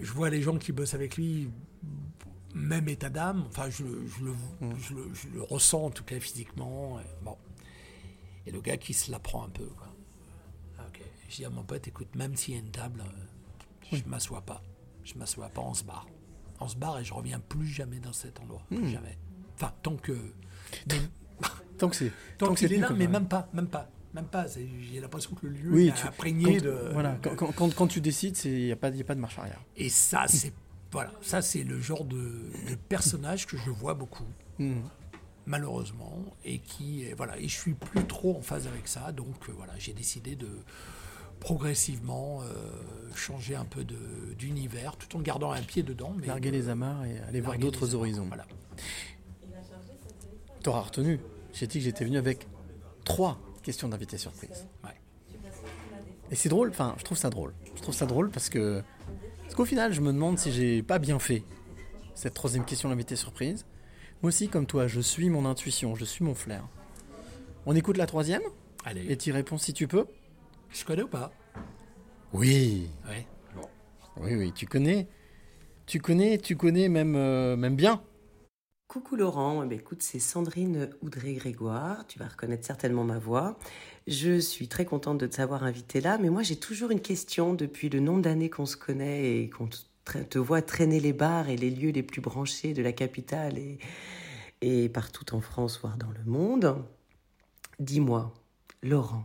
Je 0.00 0.12
vois 0.12 0.30
les 0.30 0.42
gens 0.42 0.58
qui 0.58 0.72
bossent 0.72 0.94
avec 0.94 1.16
lui, 1.16 1.50
même 2.54 2.88
état 2.88 3.10
d'âme. 3.10 3.44
Enfin, 3.48 3.70
je, 3.70 3.84
le- 3.84 4.06
je 4.06 4.24
le, 4.24 4.34
je, 4.78 4.94
le, 4.94 5.14
je 5.14 5.28
le 5.28 5.42
ressens 5.42 5.84
en 5.86 5.90
tout 5.90 6.04
cas 6.04 6.18
physiquement. 6.20 6.98
et 7.00 7.04
bon. 7.24 7.36
Et 8.46 8.50
le 8.50 8.60
gars 8.60 8.76
qui 8.76 8.92
se 8.94 9.10
la 9.10 9.18
prend 9.18 9.44
un 9.44 9.50
peu. 9.50 9.66
Quoi. 9.66 9.94
Ah, 10.78 10.84
ok. 10.88 11.00
Je 11.28 11.36
dis 11.36 11.44
à 11.44 11.50
mon 11.50 11.62
pote, 11.62 11.86
écoute, 11.88 12.14
même 12.14 12.34
s'il 12.36 12.54
y 12.54 12.56
a 12.56 12.60
une 12.60 12.70
table, 12.70 13.04
je 13.92 14.02
m'assois 14.06 14.40
pas. 14.42 14.62
Je 15.04 15.14
m'assois 15.14 15.48
pas, 15.48 15.60
on 15.62 15.74
se 15.74 15.84
barre. 15.84 16.06
On 16.60 16.68
se 16.68 16.76
barre 16.76 16.98
et 16.98 17.04
je 17.04 17.14
reviens 17.14 17.40
plus 17.40 17.66
jamais 17.66 17.98
dans 18.00 18.12
cet 18.12 18.40
endroit. 18.40 18.62
Plus 18.68 18.78
Hmm. 18.78 18.88
jamais. 18.88 19.18
Enfin, 19.54 19.72
tant 19.82 19.96
que. 19.96 20.12
mais- 20.88 20.96
Tant 21.78 21.88
que 21.88 21.96
c'est. 21.96 22.10
tant 22.38 22.46
tant 22.46 22.54
que 22.54 22.58
qu'il 22.58 22.68
c'est 22.68 22.74
est 22.74 22.78
là, 22.78 22.90
mais 22.90 23.06
même 23.06 23.26
pas, 23.28 23.48
même 23.54 23.68
pas, 23.68 23.88
même 24.14 24.26
pas. 24.26 24.46
J'ai 24.48 25.00
l'impression 25.00 25.34
que 25.34 25.46
le 25.46 25.52
lieu 25.52 25.70
Oui, 25.72 25.88
est 25.88 25.94
tu- 25.94 26.06
imprégné 26.06 26.56
quand- 26.58 26.64
de. 26.64 26.90
Voilà, 26.92 27.12
de- 27.22 27.28
quand, 27.30 27.74
quand- 27.74 27.86
tu 27.86 28.00
décides, 28.00 28.36
il 28.44 28.64
n'y 28.66 28.72
a, 28.72 28.76
pas- 28.76 28.90
y 28.90 29.00
a 29.00 29.04
pas 29.04 29.14
de 29.14 29.20
marche 29.20 29.38
arrière. 29.38 29.60
Et 29.76 29.88
ça, 29.88 30.24
c'est 30.28 30.52
voilà, 30.92 31.12
ça 31.22 31.40
c'est 31.42 31.62
le 31.62 31.80
genre 31.80 32.04
de, 32.04 32.16
de 32.68 32.74
personnage 32.88 33.46
que 33.46 33.56
je 33.56 33.70
vois 33.70 33.94
beaucoup, 33.94 34.26
Mhm. 34.58 34.82
malheureusement, 35.46 36.24
et 36.44 36.58
qui 36.58 37.04
voilà, 37.16 37.38
et 37.38 37.46
je 37.46 37.56
suis 37.56 37.74
plus 37.74 38.04
trop 38.06 38.36
en 38.36 38.42
phase 38.42 38.66
avec 38.66 38.88
ça, 38.88 39.12
donc 39.12 39.48
euh, 39.48 39.52
voilà, 39.56 39.72
j'ai 39.78 39.92
décidé 39.92 40.34
de 40.34 40.48
progressivement 41.38 42.42
euh, 42.42 42.52
changer 43.14 43.54
un 43.54 43.64
peu 43.64 43.84
de- 43.84 44.34
d'univers, 44.36 44.96
tout 44.96 45.16
en 45.16 45.20
gardant 45.20 45.52
un 45.52 45.62
pied 45.62 45.82
dedans. 45.84 46.12
Mais 46.20 46.26
Larguer 46.26 46.50
de- 46.50 46.56
les 46.56 46.68
amarres 46.68 47.04
et 47.06 47.18
aller 47.20 47.40
voir 47.40 47.56
d'autres 47.58 47.94
horizons. 47.94 48.26
Voilà. 48.26 48.46
T'auras 50.62 50.80
retenu. 50.82 51.18
J'ai 51.52 51.66
dit 51.66 51.78
que 51.78 51.84
j'étais 51.84 52.04
venu 52.04 52.18
avec 52.18 52.46
trois 53.04 53.38
questions 53.62 53.88
d'invité 53.88 54.18
surprise. 54.18 54.66
Ouais. 54.84 54.90
Et 56.30 56.36
c'est 56.36 56.48
drôle, 56.48 56.70
enfin, 56.70 56.94
je 56.98 57.04
trouve 57.04 57.18
ça 57.18 57.30
drôle. 57.30 57.54
Je 57.74 57.82
trouve 57.82 57.94
ça 57.94 58.06
drôle 58.06 58.30
parce 58.30 58.48
que. 58.48 58.82
Parce 59.42 59.54
qu'au 59.54 59.64
final, 59.64 59.92
je 59.92 60.00
me 60.00 60.12
demande 60.12 60.38
si 60.38 60.52
j'ai 60.52 60.82
pas 60.82 60.98
bien 60.98 61.18
fait 61.18 61.42
cette 62.14 62.34
troisième 62.34 62.64
question 62.64 62.88
d'invité 62.88 63.16
surprise. 63.16 63.66
Moi 64.22 64.28
aussi, 64.28 64.48
comme 64.48 64.66
toi, 64.66 64.86
je 64.86 65.00
suis 65.00 65.28
mon 65.28 65.44
intuition, 65.44 65.96
je 65.96 66.04
suis 66.04 66.24
mon 66.24 66.34
flair. 66.34 66.68
On 67.66 67.74
écoute 67.74 67.96
la 67.96 68.06
troisième 68.06 68.42
Allez. 68.84 69.10
Et 69.10 69.16
tu 69.16 69.32
réponds 69.32 69.58
si 69.58 69.72
tu 69.72 69.88
peux 69.88 70.06
Je 70.70 70.84
connais 70.84 71.02
ou 71.02 71.08
pas? 71.08 71.32
Oui. 72.32 72.88
Ouais. 73.08 73.26
Oui, 74.18 74.34
oui, 74.34 74.52
tu 74.52 74.66
connais. 74.66 75.08
Tu 75.86 75.98
connais, 75.98 76.38
tu 76.38 76.56
connais 76.56 76.88
même, 76.88 77.16
euh, 77.16 77.56
même 77.56 77.74
bien. 77.74 78.02
Coucou 78.90 79.14
Laurent, 79.14 79.62
Eh 79.62 79.68
ben, 79.68 79.78
écoute, 79.78 80.02
c'est 80.02 80.18
Sandrine 80.18 80.90
Oudré-Grégoire, 81.00 82.04
tu 82.08 82.18
vas 82.18 82.26
reconnaître 82.26 82.66
certainement 82.66 83.04
ma 83.04 83.20
voix. 83.20 83.56
Je 84.08 84.40
suis 84.40 84.66
très 84.66 84.84
contente 84.84 85.16
de 85.18 85.28
te 85.28 85.36
savoir 85.36 85.62
invitée 85.62 86.00
là, 86.00 86.18
mais 86.18 86.28
moi 86.28 86.42
j'ai 86.42 86.56
toujours 86.56 86.90
une 86.90 87.00
question 87.00 87.54
depuis 87.54 87.88
le 87.88 88.00
nombre 88.00 88.22
d'années 88.22 88.50
qu'on 88.50 88.66
se 88.66 88.76
connaît 88.76 89.42
et 89.42 89.48
qu'on 89.48 89.68
te 89.68 90.38
voit 90.40 90.60
traîner 90.60 90.98
les 90.98 91.12
bars 91.12 91.48
et 91.48 91.56
les 91.56 91.70
lieux 91.70 91.92
les 91.92 92.02
plus 92.02 92.20
branchés 92.20 92.74
de 92.74 92.82
la 92.82 92.90
capitale 92.90 93.58
et, 93.58 93.78
et 94.60 94.88
partout 94.88 95.36
en 95.36 95.40
France, 95.40 95.78
voire 95.80 95.96
dans 95.96 96.10
le 96.10 96.24
monde. 96.28 96.84
Dis-moi, 97.78 98.34
Laurent, 98.82 99.24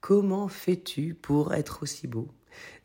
comment 0.00 0.48
fais-tu 0.48 1.12
pour 1.12 1.52
être 1.52 1.82
aussi 1.82 2.06
beau? 2.06 2.28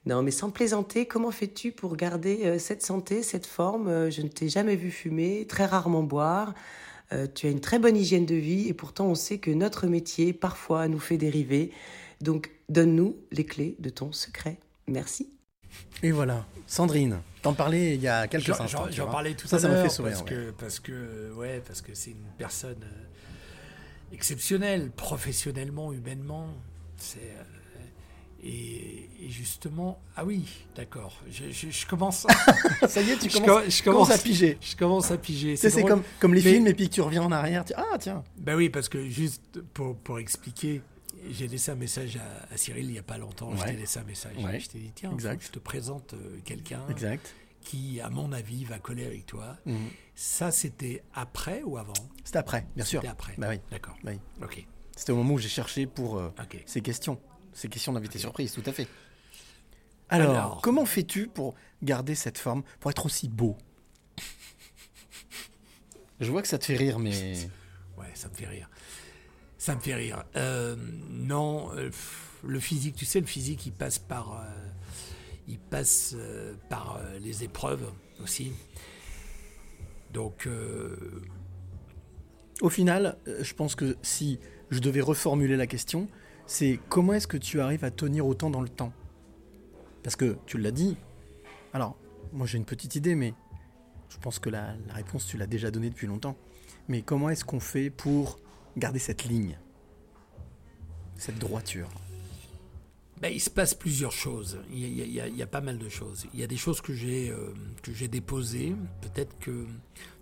Non, 0.05 0.23
mais 0.23 0.31
sans 0.31 0.49
plaisanter, 0.49 1.05
comment 1.05 1.31
fais-tu 1.31 1.71
pour 1.71 1.95
garder 1.95 2.45
euh, 2.45 2.57
cette 2.59 2.81
santé, 2.83 3.21
cette 3.23 3.45
forme 3.45 3.87
Euh, 3.87 4.09
Je 4.09 4.21
ne 4.21 4.27
t'ai 4.29 4.49
jamais 4.49 4.75
vu 4.75 4.91
fumer, 4.91 5.45
très 5.47 5.65
rarement 5.65 6.03
boire. 6.03 6.53
Euh, 7.11 7.27
tu 7.33 7.47
as 7.47 7.49
une 7.49 7.59
très 7.59 7.79
bonne 7.79 7.97
hygiène 7.97 8.25
de 8.25 8.35
vie 8.35 8.67
et 8.67 8.73
pourtant 8.73 9.07
on 9.07 9.15
sait 9.15 9.39
que 9.39 9.51
notre 9.51 9.87
métier 9.87 10.31
parfois 10.31 10.87
nous 10.87 10.99
fait 10.99 11.17
dériver. 11.17 11.71
Donc 12.21 12.51
donne-nous 12.69 13.17
les 13.31 13.45
clés 13.45 13.75
de 13.79 13.89
ton 13.89 14.11
secret. 14.11 14.57
Merci. 14.87 15.29
Et 16.03 16.11
voilà, 16.11 16.45
Sandrine, 16.67 17.19
t'en 17.41 17.53
parlais 17.53 17.95
il 17.95 18.01
y 18.01 18.07
a 18.07 18.27
quelques 18.27 18.45
J'en- 18.47 18.61
instants. 18.61 18.85
J'en 18.91 19.07
parlais 19.07 19.33
tout 19.33 19.47
ça, 19.47 19.55
à 19.57 19.59
ça 19.59 19.67
l'heure 19.67 19.77
me 19.77 19.83
fait 19.83 19.89
sourire. 19.93 20.13
parce 20.17 20.29
ouais. 20.31 20.35
que 20.35 20.51
parce 20.51 20.79
que 20.79 21.33
ouais 21.33 21.61
parce 21.65 21.81
que 21.81 21.93
c'est 21.93 22.11
une 22.11 22.25
personne 22.37 22.83
exceptionnelle 24.11 24.91
professionnellement 24.91 25.93
humainement 25.93 26.47
c'est 26.97 27.19
euh, 27.19 27.43
et, 28.43 29.09
et 29.21 29.29
justement 29.29 29.99
ah 30.15 30.23
oui 30.25 30.45
d'accord 30.75 31.21
je, 31.29 31.51
je- 31.51 31.69
je 31.69 31.85
commence 31.85 32.25
Ça 32.87 33.01
y 33.01 33.09
est, 33.11 33.17
tu 33.17 33.29
Je 33.29 33.39
commences, 33.39 33.63
co- 33.63 33.69
je 33.69 33.83
commence 33.83 34.11
à 34.11 34.17
piger. 34.17 34.57
je 34.61 34.75
commence 34.75 35.11
à 35.11 35.17
piger 35.17 35.55
c'est 35.57 35.83
comme, 35.83 36.03
comme 36.19 36.33
les 36.33 36.41
Mais- 36.41 36.51
films 36.53 36.67
et 36.67 36.73
puis 36.73 36.89
tu 36.89 37.01
reviens 37.01 37.23
en 37.23 37.31
arrière. 37.31 37.65
tu- 37.65 37.73
Ah, 37.75 37.97
tiens. 37.99 38.23
ben 38.37 38.55
oui, 38.55 38.69
parce 38.69 38.87
que 38.89 39.07
juste 39.09 39.61
pour, 39.73 39.95
pour 39.97 40.19
expliquer, 40.19 40.81
j'ai 41.31 41.47
laissé 41.47 41.71
un 41.71 41.75
message 41.75 42.17
à, 42.17 42.53
à 42.53 42.57
Cyril 42.57 42.85
il 42.85 42.91
n'y 42.93 42.99
a 42.99 43.03
pas 43.03 43.17
longtemps. 43.17 43.51
Je 43.55 43.61
Ouais. 43.61 43.71
t'ai 43.73 43.77
laissé 43.77 43.99
un 43.99 44.03
message. 44.03 44.37
Ouais. 44.37 44.59
Je 44.59 44.69
t'ai 44.69 44.79
dit, 44.79 44.91
tiens, 44.95 45.11
Exact. 45.11 45.41
je 45.45 45.51
te 45.51 45.59
présente 45.59 46.13
euh, 46.13 46.39
quelqu'un 46.45 46.79
qui, 47.61 47.99
à 47.99 48.09
mon 48.09 48.31
avis, 48.31 48.63
va 48.63 48.79
coller 48.79 49.05
avec 49.05 49.25
toi. 49.25 49.57
Mhm. 49.65 49.75
Ça, 50.15 50.49
c'était 50.51 51.03
après 51.13 51.61
ou 51.65 51.77
avant? 51.77 51.93
C'était 52.23 52.37
après, 52.39 52.65
bien 52.75 52.85
sûr. 52.85 53.01
C'était 53.01 53.11
après. 53.11 53.33
Bah 53.37 53.47
oui. 53.49 53.59
D'accord. 53.69 53.97
Bah 54.03 54.11
oui. 54.13 54.19
Ok. 54.43 54.65
C'était 54.95 55.11
au 55.11 55.15
moment 55.17 55.33
où 55.33 55.37
j'ai 55.39 55.49
cherché 55.49 55.85
pour 55.85 56.17
euh, 56.17 56.33
ces 56.65 56.81
questions. 56.81 57.19
Ces 57.59 57.67
questions 57.67 57.91
d'invité 57.91 58.19
surprise, 58.19 58.53
tout 58.53 58.63
à 58.65 58.71
fait. 58.71 58.87
Alors, 60.07 60.29
Alors. 60.29 60.61
comment 60.61 60.85
fais-tu 60.85 61.27
pour 61.27 61.55
garder 61.83 62.15
cette 62.15 62.37
forme, 62.37 62.63
pour 62.79 62.89
être 62.89 63.05
aussi 63.05 63.27
beau? 63.27 63.57
Je 66.21 66.31
vois 66.31 66.41
que 66.41 66.47
ça 66.47 66.57
te 66.57 66.63
fait 66.63 66.77
rire, 66.77 66.99
mais. 66.99 67.35
Ouais, 67.97 68.11
ça 68.13 68.29
me 68.29 68.33
fait 68.33 68.47
rire. 68.47 68.69
Ça 69.57 69.75
me 69.75 69.81
fait 69.81 69.93
rire. 69.93 70.23
Euh, 70.37 70.77
non, 71.09 71.69
euh, 71.75 71.89
le 72.45 72.59
physique, 72.61 72.95
tu 72.95 73.03
sais, 73.03 73.19
le 73.19 73.25
physique, 73.25 73.65
il 73.65 73.73
passe 73.73 73.99
par, 73.99 74.39
euh, 74.39 74.45
il 75.49 75.59
passe 75.59 76.13
euh, 76.15 76.53
par 76.69 77.01
les 77.19 77.43
épreuves 77.43 77.91
aussi. 78.23 78.53
Donc, 80.13 80.47
Au 82.61 82.69
final, 82.69 83.17
je 83.41 83.53
pense 83.53 83.75
que 83.75 83.97
si 84.01 84.39
je 84.71 84.79
devais 84.79 85.01
reformuler 85.01 85.57
la 85.57 85.67
question, 85.67 86.07
c'est 86.49 86.79
comment 86.89 87.13
est-ce 87.13 87.27
que 87.27 87.37
tu 87.37 87.61
arrives 87.61 87.85
à 87.85 87.91
tenir 87.91 88.25
autant 88.25 88.49
dans 88.49 88.61
le 88.61 88.69
temps? 88.69 88.91
Parce 90.03 90.15
que 90.15 90.37
tu 90.47 90.57
l'as 90.57 90.71
dit. 90.71 90.97
Alors, 91.73 91.95
moi 92.33 92.47
j'ai 92.47 92.57
une 92.57 92.65
petite 92.65 92.95
idée, 92.95 93.13
mais 93.15 93.33
je 94.09 94.17
pense 94.17 94.39
que 94.39 94.49
la, 94.49 94.73
la 94.87 94.93
réponse 94.95 95.27
tu 95.27 95.37
l'as 95.37 95.45
déjà 95.47 95.69
donnée 95.69 95.89
depuis 95.91 96.07
longtemps. 96.07 96.35
Mais 96.87 97.03
comment 97.03 97.29
est-ce 97.29 97.45
qu'on 97.45 97.59
fait 97.59 97.91
pour 97.91 98.39
garder 98.77 98.97
cette 98.99 99.25
ligne 99.25 99.59
Cette 101.17 101.37
droiture? 101.37 101.87
Ben, 103.21 103.31
il 103.33 103.41
se 103.41 103.49
passe 103.49 103.73
plusieurs 103.75 104.13
choses. 104.13 104.59
Il 104.71 104.79
y, 104.79 104.85
a, 105.01 105.05
il 105.05 105.11
y 105.13 105.19
a- 105.21 105.27
il 105.27 105.35
y 105.35 105.41
a- 105.43 105.47
pas 105.47 105.59
mal 105.61 105.77
de 105.77 105.89
choses. 105.89 106.25
Il 106.33 106.39
y 106.39 106.43
a 106.43 106.47
des 106.47 106.55
choses 106.57 106.79
que 106.81 106.93
j'ai 106.93 107.29
euh, 107.29 107.53
que 107.83 107.93
j'ai 107.93 108.07
déposées. 108.07 108.73
Peut-être 109.01 109.37
que 109.39 109.65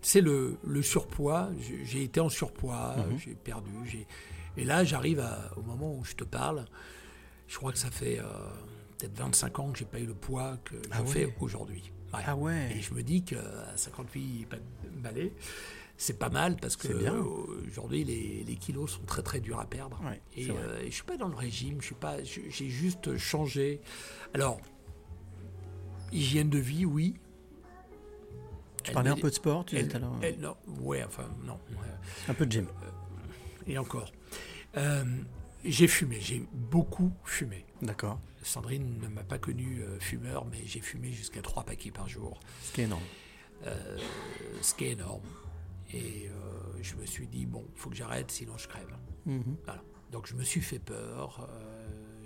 tu 0.02 0.10
sais 0.10 0.20
le, 0.20 0.58
le 0.66 0.82
surpoids. 0.82 1.52
J'ai 1.62 1.86
j'ai 1.86 2.04
été 2.04 2.20
en 2.20 2.28
surpoids. 2.30 2.96
Mhm. 2.98 3.20
J'ai 3.20 3.36
perdu. 3.36 3.70
J'ai 3.86 4.08
et 4.58 4.64
là 4.66 4.84
j'arrive 4.84 5.24
au 5.56 5.62
moment 5.62 5.94
où 5.96 6.04
je 6.04 6.16
te 6.16 6.24
parle. 6.24 6.66
Je 7.48 7.56
crois 7.58 7.72
que 7.72 7.78
ça 7.78 7.92
fait 7.92 8.20
euh, 8.20 8.24
peut-être 8.98 9.18
25 9.18 9.60
ans 9.60 9.72
que 9.72 9.80
j'ai 9.80 9.86
pas 9.86 10.00
eu 10.00 10.06
le 10.06 10.14
poids 10.14 10.58
que 10.66 10.76
Ah 10.92 10.98
je 10.98 11.02
ouais? 11.04 11.08
fais 11.08 11.34
aujourd'hui. 11.40 11.92
Ouais. 12.14 12.20
Ah 12.26 12.36
ouais. 12.36 12.74
Et 12.76 12.82
je 12.82 12.94
me 12.94 13.04
dis 13.04 13.24
qu'à 13.24 13.38
58 13.76 14.46
pas- 14.50 14.58
balais, 14.98 15.32
c'est 15.98 16.18
pas 16.20 16.30
mal 16.30 16.56
parce 16.58 16.76
que 16.76 16.88
aujourd'hui 17.68 18.04
les, 18.04 18.44
les 18.46 18.56
kilos 18.56 18.92
sont 18.92 19.04
très 19.04 19.22
très 19.24 19.40
durs 19.40 19.60
à 19.60 19.66
perdre. 19.66 20.00
Ouais, 20.04 20.22
et 20.36 20.52
euh, 20.52 20.84
je 20.86 20.92
suis 20.92 21.04
pas 21.04 21.18
dans 21.18 21.28
le 21.28 21.36
régime, 21.36 21.80
je 21.82 21.86
suis 21.88 21.96
pas, 21.96 22.22
j'ai 22.24 22.70
juste 22.70 23.18
changé. 23.18 23.82
Alors 24.34 24.60
hygiène 26.12 26.50
de 26.50 26.60
vie, 26.60 26.86
oui. 26.86 27.16
Tu 28.84 28.92
Elle 28.92 28.94
parlais 28.94 29.10
un 29.10 29.16
peu 29.16 29.30
de 29.30 29.36
sport, 29.36 29.66
tu 29.66 29.76
disais 29.76 29.88
tout 29.90 29.98
à 29.98 30.00
l'heure. 30.00 30.14
non, 30.40 30.56
ouais, 30.82 31.04
enfin 31.04 31.30
non. 31.46 31.60
Un 32.30 32.34
peu 32.34 32.46
de 32.46 32.52
gym. 32.52 32.68
Et 33.68 33.78
encore. 33.78 34.12
Euh, 34.76 35.04
j'ai 35.64 35.88
fumé, 35.88 36.18
j'ai 36.20 36.46
beaucoup 36.54 37.12
fumé. 37.24 37.66
D'accord. 37.82 38.20
Sandrine 38.44 39.00
ne 39.00 39.08
m'a 39.08 39.24
pas 39.24 39.38
connu 39.40 39.82
euh, 39.82 40.00
fumeur, 40.00 40.46
mais 40.46 40.60
j'ai 40.66 40.80
fumé 40.82 41.12
jusqu'à 41.12 41.42
trois 41.42 41.64
paquets 41.64 41.92
par 41.92 42.08
jour. 42.08 42.40
Ce 42.64 42.74
qui 42.74 42.82
est 42.82 42.84
énorme. 42.86 43.04
Euh, 43.66 43.98
ce 44.62 44.74
qui 44.76 44.86
est 44.86 44.92
énorme. 44.92 45.24
Et 45.94 46.30
je 46.82 46.96
me 46.96 47.06
suis 47.06 47.28
dit, 47.28 47.46
bon, 47.46 47.66
il 47.74 47.80
faut 47.80 47.90
que 47.90 47.96
j'arrête, 47.96 48.30
sinon 48.30 48.58
je 48.58 48.68
crève. 48.68 48.94
Mhm. 49.26 49.56
Voilà. 49.66 49.82
Donc 50.12 50.28
je 50.28 50.36
me 50.36 50.44
suis 50.44 50.62
fait 50.62 50.80
peur. 50.80 51.50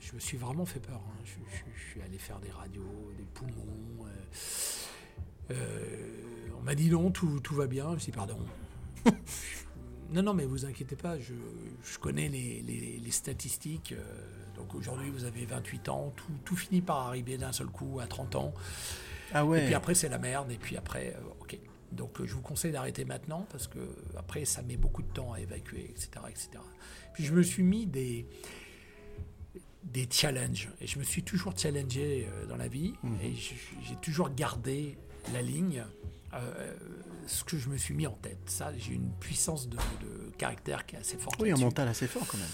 je 0.01 0.13
me 0.13 0.19
suis 0.19 0.37
vraiment 0.37 0.65
fait 0.65 0.79
peur. 0.79 0.99
hein. 1.07 1.21
Je, 1.23 1.31
je- 1.55 1.71
je 1.75 1.89
suis 1.91 2.01
allé 2.01 2.17
faire 2.17 2.39
des 2.39 2.49
radios, 2.51 3.11
des 3.17 3.23
poumons. 3.25 4.05
on 5.49 6.61
m'a 6.63 6.75
dit 6.75 6.89
non, 6.89 7.11
tout, 7.11 7.39
tout 7.39 7.55
va 7.55 7.67
bien. 7.67 7.89
Je 7.89 7.93
me 7.95 7.99
suis 7.99 8.11
dit, 8.11 8.17
pardon. 8.17 8.39
non, 10.11 10.23
non, 10.23 10.33
mais 10.33 10.45
vous 10.45 10.65
inquiétez 10.65 10.95
pas, 10.95 11.17
je, 11.19 11.33
je 11.83 11.97
connais 11.99 12.27
les, 12.29 12.61
les- 12.61 12.99
les 12.99 13.11
statistiques. 13.11 13.93
euh, 13.93 14.03
donc 14.55 14.75
aujourd'hui, 14.75 15.09
vous 15.09 15.23
avez 15.23 15.45
28 15.45 15.89
ans, 15.89 16.13
tout, 16.15 16.31
tout 16.45 16.55
finit 16.55 16.81
par 16.81 17.07
arriver 17.07 17.37
d'un 17.37 17.51
seul 17.51 17.67
coup 17.67 17.99
à 17.99 18.07
30 18.07 18.35
ans. 18.35 18.53
Ah 19.33 19.45
ouais. 19.45 19.61
Et 19.61 19.65
puis 19.65 19.73
après, 19.73 19.95
c'est 19.95 20.09
la 20.09 20.17
merde, 20.19 20.51
et 20.51 20.57
puis 20.57 20.75
après, 20.77 21.15
euh, 21.15 21.21
ok. 21.41 21.57
Donc 21.91 22.19
euh, 22.21 22.25
je 22.25 22.33
vous 22.35 22.41
conseille 22.41 22.71
d'arrêter 22.71 23.05
maintenant, 23.05 23.45
parce 23.51 23.67
que 23.67 23.79
après, 24.17 24.45
ça 24.45 24.61
met 24.61 24.77
beaucoup 24.77 25.01
de 25.01 25.11
temps 25.11 25.33
à 25.33 25.39
évacuer, 25.39 25.85
etc. 25.89 26.09
etc. 26.29 26.49
Puis 27.13 27.23
je 27.25 27.33
me 27.33 27.41
suis 27.43 27.63
mis 27.63 27.85
des, 27.87 28.25
des 29.83 30.07
challenges, 30.11 30.69
et 30.79 30.87
je 30.87 30.99
me 30.99 31.03
suis 31.03 31.23
toujours 31.23 31.57
challengé 31.57 32.27
dans 32.47 32.57
la 32.57 32.67
vie, 32.67 32.93
Mhm. 33.03 33.17
et 33.23 33.33
j'ai 33.35 33.95
toujours 34.01 34.29
gardé 34.29 34.97
la 35.33 35.41
ligne. 35.41 35.83
Euh, 36.33 36.73
ce 37.27 37.43
que 37.43 37.57
je 37.57 37.69
me 37.69 37.77
suis 37.77 37.93
mis 37.93 38.07
en 38.07 38.13
tête. 38.13 38.39
Ça, 38.49 38.71
j'ai 38.77 38.93
une 38.93 39.11
puissance 39.19 39.67
de, 39.69 39.77
de 39.77 40.31
caractère 40.37 40.85
qui 40.85 40.95
est 40.95 40.99
assez 40.99 41.17
forte. 41.17 41.41
Oui, 41.41 41.51
un 41.51 41.57
mental 41.57 41.87
assez 41.87 42.07
fort 42.07 42.25
quand 42.27 42.37
même. 42.37 42.47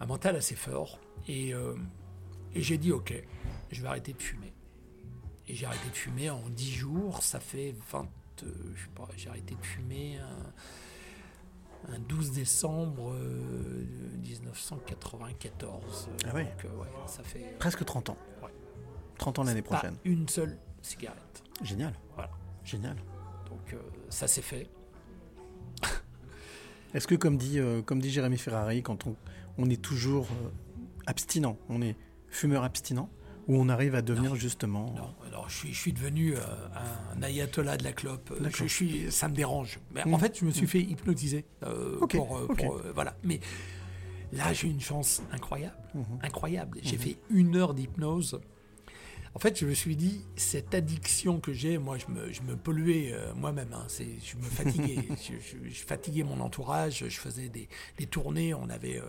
un 0.00 0.06
mental 0.06 0.36
assez 0.36 0.56
fort. 0.56 0.98
Et, 1.28 1.54
euh, 1.54 1.74
et 2.54 2.62
j'ai 2.62 2.78
dit, 2.78 2.92
ok, 2.92 3.12
je 3.70 3.82
vais 3.82 3.88
arrêter 3.88 4.12
de 4.12 4.22
fumer. 4.22 4.52
Et 5.48 5.54
j'ai 5.54 5.66
arrêté 5.66 5.88
de 5.90 5.96
fumer 5.96 6.30
en 6.30 6.48
10 6.48 6.70
jours, 6.72 7.22
ça 7.22 7.40
fait 7.40 7.74
20... 7.92 8.08
euh, 8.44 8.46
je 8.74 8.82
sais 8.84 8.88
pas, 8.94 9.08
j'ai 9.16 9.28
arrêté 9.28 9.54
de 9.54 9.64
fumer 9.66 10.18
un, 10.18 11.92
un 11.94 11.98
12 11.98 12.32
décembre 12.32 13.12
euh, 13.14 13.84
1994. 14.22 16.08
Ah 16.26 16.34
ouais. 16.34 16.44
Donc, 16.44 16.64
ouais, 16.80 16.88
ça 17.06 17.22
fait... 17.22 17.56
Presque 17.58 17.84
30 17.84 18.10
ans. 18.10 18.16
Ouais. 18.42 18.50
30 19.18 19.38
ans 19.40 19.42
l'année 19.44 19.62
Pas 19.62 19.76
prochaine. 19.76 19.96
une 20.04 20.28
seule 20.28 20.56
cigarette. 20.82 21.42
Génial. 21.62 21.94
Voilà. 22.14 22.30
Génial. 22.64 22.96
Donc 23.50 23.74
euh, 23.74 23.78
ça 24.08 24.26
s'est 24.28 24.42
fait. 24.42 24.68
Est-ce 26.94 27.06
que, 27.06 27.14
comme 27.14 27.36
dit, 27.36 27.58
euh, 27.58 27.82
comme 27.82 28.00
dit 28.00 28.10
Jérémy 28.10 28.38
Ferrari, 28.38 28.82
quand 28.82 29.06
on, 29.06 29.14
on 29.58 29.70
est 29.70 29.80
toujours 29.80 30.26
euh, 30.44 30.48
abstinent, 31.06 31.56
on 31.68 31.82
est 31.82 31.96
fumeur 32.28 32.64
abstinent, 32.64 33.08
ou 33.48 33.56
on 33.56 33.68
arrive 33.68 33.94
à 33.94 34.02
devenir 34.02 34.34
justement. 34.36 34.92
Non, 34.96 35.14
alors 35.26 35.48
je 35.48 35.56
suis, 35.56 35.72
je 35.74 35.80
suis 35.80 35.92
devenu 35.92 36.36
euh, 36.36 36.40
un 37.16 37.22
ayatollah 37.22 37.76
de 37.76 37.84
la 37.84 37.92
clope. 37.92 38.32
Je, 38.36 38.42
D'accord. 38.42 38.66
je 38.68 38.72
suis, 38.72 39.10
ça 39.12 39.28
me 39.28 39.34
dérange. 39.34 39.80
Mais 39.94 40.04
Mm. 40.04 40.14
En 40.14 40.18
fait, 40.18 40.38
je 40.38 40.44
me 40.44 40.50
suis 40.50 40.64
Mm. 40.66 40.68
fait 40.68 40.80
hypnotiser 40.82 41.44
euh, 41.64 41.98
Ok, 42.00 42.16
pour, 42.16 42.36
euh, 42.38 42.46
ok. 42.48 42.56
pour, 42.64 42.76
euh, 42.76 42.92
voilà. 42.94 43.16
Mais 43.24 43.40
là, 44.32 44.52
j'ai 44.52 44.68
une 44.68 44.80
chance 44.80 45.22
incroyable, 45.32 45.76
Mhm. 45.94 46.04
incroyable. 46.22 46.78
J'ai 46.82 46.96
fait 46.98 47.16
une 47.30 47.56
heure 47.56 47.74
d'hypnose. 47.74 48.40
En 49.34 49.38
fait, 49.38 49.58
je 49.58 49.64
me 49.64 49.74
suis 49.74 49.94
dit, 49.96 50.24
cette 50.34 50.74
addiction 50.74 51.38
que 51.40 51.52
j'ai, 51.52 51.78
moi, 51.78 51.96
je 51.98 52.06
me, 52.08 52.32
je 52.32 52.42
me 52.42 52.56
polluais 52.56 53.12
euh, 53.12 53.32
moi-même. 53.34 53.72
hein. 53.72 53.84
C'est, 53.88 54.08
je 54.24 54.36
me 54.36 54.42
fatiguais. 54.42 54.96
je, 55.10 55.34
je- 55.34 55.68
je 55.70 55.82
fatiguais 55.84 56.24
mon 56.24 56.40
entourage. 56.40 57.04
Je 57.08 57.20
faisais 57.20 57.48
des, 57.48 57.68
des 57.98 58.06
tournées. 58.06 58.54
On 58.54 58.68
avait 58.68 58.98
euh, 58.98 59.04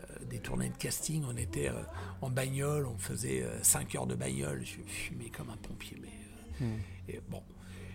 euh, 0.00 0.24
des 0.26 0.38
tournées 0.38 0.68
de 0.68 0.76
casting. 0.76 1.24
On 1.28 1.36
était 1.36 1.68
euh, 1.70 1.82
en 2.20 2.30
bagnole. 2.30 2.86
On 2.86 2.98
faisait 2.98 3.44
5 3.62 3.96
heures 3.96 4.06
de 4.06 4.14
bagnole. 4.14 4.62
Je 4.64 4.76
fumais 4.86 5.28
comme 5.30 5.50
un 5.50 5.56
pompier. 5.56 5.96
Mais, 6.00 6.66
et 7.08 7.20
bon. 7.28 7.42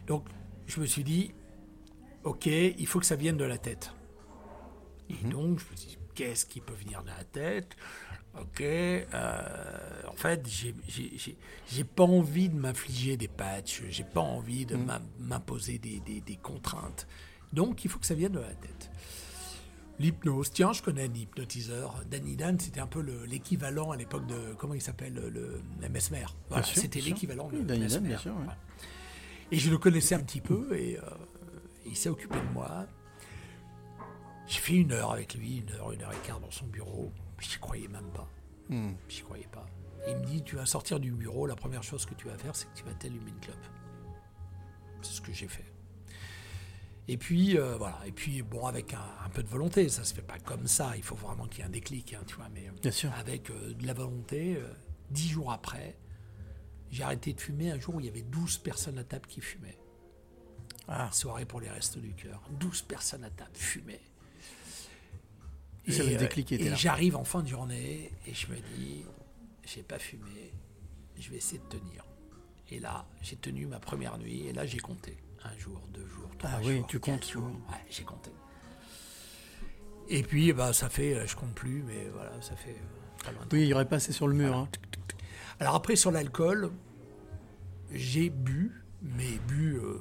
Donc, 0.06 0.26
je 0.68 0.82
me 0.82 0.86
suis 0.86 1.06
dit, 1.06 1.34
OK, 2.26 2.46
il 2.46 2.88
faut 2.88 3.00
que 3.00 3.06
ça 3.06 3.16
vienne 3.16 3.38
de 3.38 3.46
la 3.46 3.58
tête. 3.58 3.94
Et 5.10 5.28
donc, 5.28 5.60
je 5.60 5.66
me 5.72 5.76
suis 5.78 5.90
dit, 5.92 5.98
qu'est-ce 6.14 6.46
qui 6.46 6.60
peut 6.60 6.74
venir 6.74 7.04
de 7.04 7.08
la 7.08 7.24
tête? 7.24 7.76
Ok, 8.40 8.62
euh, 8.62 9.02
en 10.08 10.16
fait, 10.16 10.48
j'ai- 10.48 11.84
pas 11.84 12.04
envie 12.04 12.50
de 12.50 12.56
m'infliger 12.56 13.16
des 13.16 13.28
patchs, 13.28 13.84
j'ai 13.90 14.04
pas 14.04 14.22
envie 14.22 14.66
de 14.66 14.76
Mm. 14.76 14.86
m'im- 14.86 15.02
m'imposer 15.20 15.78
des, 15.78 16.00
des- 16.00 16.22
des 16.22 16.36
contraintes. 16.38 17.08
Donc, 17.52 17.86
il 17.86 17.92
faut 17.92 18.00
que 18.00 18.06
ça 18.08 18.16
vienne 18.16 18.32
de 18.32 18.40
la 18.40 18.54
tête. 18.54 18.90
L'hypnose, 20.00 20.52
tiens, 20.52 20.74
je 20.74 20.82
connais 20.82 21.04
un 21.08 21.14
hypnotiseur. 21.14 22.02
Danny 22.10 22.36
Dan, 22.36 22.60
c'était 22.60 22.80
un 22.80 22.88
peu 22.88 23.02
le- 23.02 23.26
l'équivalent 23.26 23.92
à 23.92 23.96
l'époque 23.98 24.26
de, 24.26 24.56
comment 24.58 24.74
il 24.74 24.82
s'appelle, 24.82 25.14
le, 25.14 25.30
le, 25.30 25.62
Mesmer. 25.90 26.26
Voilà, 26.50 26.64
c'était 26.64 27.00
l'équivalent 27.02 27.50
de 27.50 27.58
Oui, 27.58 27.64
Danny 27.64 27.86
Dan, 27.88 28.04
bien 28.04 28.18
sûr, 28.18 28.32
ouais. 28.32 28.38
Voilà. 28.40 28.58
Et 29.52 29.60
je 29.60 29.70
le 29.70 29.78
connaissais 29.78 30.16
un 30.16 30.20
petit 30.22 30.42
peu 30.42 30.76
et 30.76 30.98
euh, 30.98 31.02
il 31.86 31.96
s'est 31.96 32.10
occupé 32.10 32.40
de 32.40 32.54
moi. 32.54 32.88
J'ai 34.48 34.60
fait 34.60 34.74
une 34.74 34.92
heure 34.92 35.12
avec 35.12 35.36
lui, 35.36 35.58
une 35.60 35.72
heure, 35.76 35.92
une 35.92 36.02
heure 36.02 36.12
et 36.12 36.28
quart 36.28 36.40
dans 36.40 36.50
son 36.52 36.66
bureau. 36.66 37.12
J'y 37.40 37.58
croyais 37.60 37.88
même 37.88 38.12
pas. 38.12 38.28
Hmm. 38.70 38.94
J'y 39.10 39.22
croyais 39.22 39.48
pas. 39.52 39.66
Il 40.08 40.18
me 40.18 40.26
dit, 40.26 40.44
tu 40.44 40.56
vas 40.56 40.66
sortir 40.66 41.00
du 41.00 41.12
bureau, 41.12 41.46
la 41.46 41.56
première 41.56 41.84
chose 41.84 42.06
que 42.06 42.14
tu 42.14 42.28
vas 42.28 42.38
faire, 42.38 42.56
c'est 42.56 42.68
que 42.68 42.76
tu 42.78 42.84
vas 42.84 42.94
t'allumer 42.94 43.32
une 43.32 43.40
clope. 43.40 43.66
C'est 45.02 45.14
ce 45.14 45.22
que 45.22 45.34
j'ai 45.34 45.48
fait. 45.48 45.66
Et 47.08 47.18
puis, 47.18 47.58
euh, 47.58 47.76
voilà. 47.78 48.00
Et 48.06 48.12
puis, 48.12 48.42
bon, 48.42 48.66
avec 48.66 48.94
un, 48.94 49.06
un 49.26 49.30
peu 49.30 49.44
de 49.44 49.48
volonté, 49.50 49.90
ça 49.90 50.04
se 50.04 50.14
fait 50.14 50.22
pas 50.22 50.40
comme 50.40 50.68
ça. 50.68 50.96
Il 50.96 51.04
faut 51.04 51.16
vraiment 51.16 51.48
qu'il 51.48 51.60
y 51.60 51.62
ait 51.62 51.66
un 51.66 51.70
déclic, 51.70 52.14
hein, 52.14 52.22
tu 52.26 52.36
vois. 52.36 52.48
Mais 52.54 52.68
euh, 52.68 52.72
Bien 52.82 52.92
sûr. 52.92 53.12
avec 53.14 53.50
euh, 53.50 53.74
de 53.74 53.86
la 53.86 53.94
volonté, 53.94 54.56
euh, 54.58 54.74
dix 55.12 55.28
jours 55.30 55.52
après, 55.52 55.98
j'ai 56.92 57.04
arrêté 57.04 57.34
de 57.34 57.42
fumer 57.42 57.72
un 57.72 57.80
jour 57.80 57.96
où 57.96 58.00
il 58.00 58.06
y 58.06 58.10
avait 58.10 58.22
12 58.22 58.58
personnes 58.60 58.98
à 58.98 59.04
table 59.04 59.28
qui 59.28 59.42
fumaient. 59.42 59.78
Ah. 60.88 61.10
Soirée 61.12 61.46
pour 61.46 61.60
les 61.60 61.70
restos 61.70 62.00
du 62.00 62.14
cœur. 62.14 62.42
12 62.60 62.84
personnes 62.84 63.24
à 63.24 63.30
table 63.30 63.52
fumaient. 63.56 64.02
Et 65.88 65.92
ça, 65.92 66.04
le 66.04 66.14
euh, 66.16 66.18
déclic 66.18 66.52
était 66.52 66.64
et 66.66 66.70
là. 66.70 66.76
j'arrive 66.76 67.16
en 67.16 67.24
fin 67.24 67.42
de 67.42 67.48
journée 67.48 68.12
et 68.28 68.34
je 68.34 68.48
me 68.48 68.56
dis, 68.56 69.04
j'ai 69.66 69.84
pas 69.84 70.00
fumé, 70.00 70.54
je 71.20 71.30
vais 71.30 71.38
essayer 71.38 71.60
de 71.60 71.78
tenir. 71.78 72.06
Et 72.70 72.80
là, 72.80 73.06
j'ai 73.22 73.36
tenu 73.36 73.66
ma 73.68 73.80
première 73.80 74.18
nuit 74.18 74.48
et 74.48 74.54
là, 74.54 74.66
j'ai 74.66 74.80
compté. 74.80 75.18
Un 75.44 75.58
jour, 75.58 75.82
deux 75.94 76.08
jours, 76.08 76.30
trois 76.38 76.52
Ah 76.54 76.62
jours. 76.62 76.72
oui, 76.72 76.84
tu 76.88 77.00
comptes, 77.00 77.30
jours. 77.30 77.44
Ouais, 77.70 77.76
j'ai 77.90 78.04
compté. 78.04 78.32
Et 80.10 80.24
puis, 80.24 80.54
bah, 80.54 80.72
ça 80.74 80.90
fait, 80.90 81.16
euh, 81.16 81.28
je 81.28 81.36
compte 81.36 81.54
plus, 81.54 81.84
mais 81.84 82.08
voilà, 82.14 82.32
ça 82.42 82.56
fait 82.56 82.78
euh, 83.28 83.32
Oui, 83.52 83.62
il 83.64 83.68
y 83.68 83.74
aurait 83.74 83.88
passé 83.88 84.12
sur 84.14 84.28
le 84.28 84.36
mur. 84.36 84.56
hein. 84.56 84.70
alors 85.60 85.76
après, 85.76 85.96
sur 85.98 86.12
l'alcool, 86.12 86.72
j'ai 87.92 88.30
bu, 88.30 88.72
mais 89.02 89.38
bu 89.48 89.76
euh, 89.76 90.00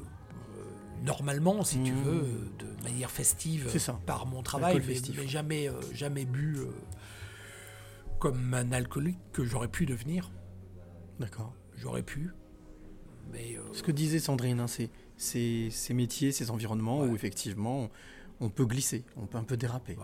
normalement, 1.03 1.65
si 1.65 1.83
tu 1.83 1.93
Mmh. 1.93 2.03
veux, 2.03 2.51
de 2.59 2.83
manière 2.85 3.11
festive 3.11 3.77
ça. 3.79 3.99
par 4.07 4.27
mon 4.27 4.43
travail, 4.43 4.83
mais, 4.87 4.97
mais 5.17 5.29
jamais, 5.29 5.69
euh, 5.69 5.81
jamais 5.93 6.25
bu 6.25 6.57
euh, 6.59 6.67
comme 8.19 8.55
un 8.55 8.73
alcoolique 8.73 9.19
que 9.33 9.45
j'aurais 9.45 9.69
pu 9.69 9.87
devenir. 9.87 10.31
D'accord. 11.19 11.55
J'aurais 11.77 12.03
pu. 12.03 12.31
Mais 13.33 13.57
euh, 13.57 13.63
Ce 13.73 13.83
que 13.83 13.93
disait 13.93 14.19
Sandrine, 14.19 14.61
hein, 14.61 14.67
c'est 14.67 14.91
ces, 15.17 15.95
métiers, 15.95 16.33
ces 16.33 16.51
environnements 16.51 17.03
où 17.05 17.15
effectivement 17.15 17.91
on 18.41 18.49
peut 18.49 18.67
glisser, 18.67 19.05
on 19.17 19.27
peut 19.27 19.39
un 19.39 19.45
peu 19.45 19.57
déraper. 19.57 19.97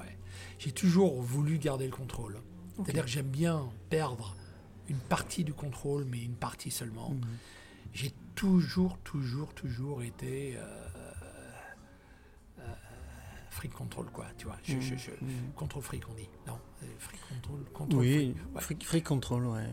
j'ai 0.58 0.70
toujours 0.70 1.20
voulu 1.20 1.58
garder 1.58 1.86
le 1.86 1.92
contrôle. 1.92 2.40
C'est-à-dire 2.76 3.04
que 3.04 3.10
j'aime 3.10 3.26
bien 3.26 3.68
perdre 3.90 4.36
une 4.88 4.98
partie 4.98 5.42
du 5.42 5.52
contrôle, 5.52 6.04
mais 6.04 6.22
une 6.22 6.36
partie 6.36 6.70
seulement. 6.70 7.10
Mhm. 7.10 7.20
J'ai 7.92 8.12
toujours, 8.36 8.98
toujours, 8.98 9.52
toujours 9.54 10.02
été 10.02 10.54
euh, 10.56 10.87
free 13.58 13.68
control, 13.68 14.06
quoi, 14.12 14.26
tu 14.36 14.46
vois. 14.46 14.56
Je, 14.62 14.78
je- 14.80 14.94
je- 14.96 15.10
Mhm. 15.20 15.52
Contrôle 15.56 15.82
free 15.82 15.98
qu'on 16.00 16.14
dit. 16.14 16.28
Non, 16.46 16.58
euh, 16.82 16.86
free 16.98 17.18
control, 17.28 17.64
contrôle 17.74 18.00
Oui, 18.00 18.34
free. 18.54 18.70
Ouais. 18.70 18.76
free, 18.84 19.02
control, 19.02 19.46
ouais. 19.46 19.66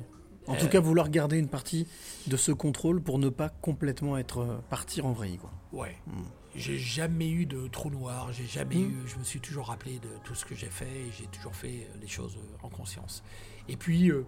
En 0.48 0.54
Euh, 0.56 0.60
tout 0.60 0.68
cas, 0.70 0.80
vouloir 0.80 1.10
garder 1.10 1.38
une 1.38 1.48
partie 1.50 1.88
de 2.28 2.36
ce 2.38 2.52
contrôle 2.52 3.02
pour 3.02 3.20
ne 3.20 3.30
pas 3.30 3.50
complètement 3.50 4.18
être 4.18 4.40
euh, 4.40 4.58
partir 4.70 5.06
en 5.06 5.12
vrille, 5.12 5.38
quoi. 5.38 5.52
Ouais. 5.72 5.96
Mm. 6.08 6.12
J'ai 6.56 6.78
jamais 6.78 7.30
eu 7.30 7.46
de 7.46 7.68
trou 7.68 7.90
noir, 7.90 8.32
j'ai 8.32 8.46
jamais 8.48 8.76
Mm. 8.76 8.92
eu. 8.92 8.98
Je 9.08 9.18
me 9.18 9.24
suis 9.24 9.40
toujours 9.40 9.68
rappelé 9.68 10.00
de 10.00 10.10
tout 10.24 10.34
ce 10.36 10.46
que 10.46 10.56
j'ai 10.56 10.70
fait 10.70 10.90
et 10.90 11.12
j'ai 11.18 11.28
toujours 11.28 11.56
fait 11.56 11.88
les 12.02 12.08
choses 12.08 12.38
en 12.64 12.70
conscience. 12.70 13.24
Et 13.68 13.76
puis, 13.78 14.10
euh, 14.10 14.26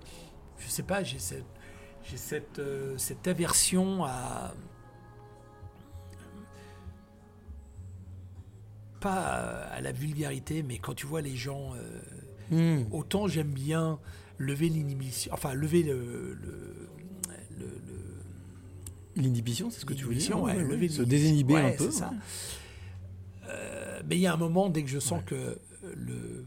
je 0.59 0.67
sais 0.67 0.83
pas, 0.83 1.03
j'ai 1.03 1.19
cette, 1.19 1.45
j'ai 2.03 2.17
cette, 2.17 2.59
euh, 2.59 2.95
cette 2.97 3.27
aversion 3.27 4.03
à. 4.05 4.53
Pas 8.99 9.13
à 9.13 9.81
la 9.81 9.91
vulgarité, 9.91 10.63
mais 10.63 10.77
quand 10.79 10.93
tu 10.95 11.05
vois 11.05 11.21
les 11.21 11.35
gens. 11.35 11.73
euh, 11.75 11.99
Mm. 12.49 12.85
Autant 12.93 13.27
j'aime 13.27 13.51
bien 13.51 13.99
lever 14.37 14.69
l'inhibition. 14.69 15.33
Enfin, 15.33 15.53
lever 15.53 15.83
le- 15.83 16.33
le- 16.41 16.87
le- 17.59 17.65
le 17.65 19.21
L'inhibition, 19.21 19.69
c'est 19.69 19.81
ce 19.81 19.85
que 19.85 19.93
tu 19.93 20.05
veux 20.05 20.13
dire 20.15 20.37
L'inhibition, 20.37 20.43
ouais, 20.43 20.53
ouais, 20.53 20.63
ouais. 20.63 20.71
lever 20.75 20.87
Se 20.89 21.01
désinhiber 21.01 21.55
Ouais, 21.55 21.73
un 21.73 21.77
peu. 21.77 21.91
ça. 21.91 22.09
ouais. 22.09 22.15
Euh, 23.49 24.01
mais 24.07 24.15
il 24.15 24.21
y 24.21 24.27
a 24.27 24.33
un 24.33 24.37
moment, 24.37 24.69
dès 24.69 24.83
que 24.83 24.89
je 24.89 24.99
sens 24.99 25.21
que 25.25 25.35
euh, 25.35 25.57
le, 25.95 26.45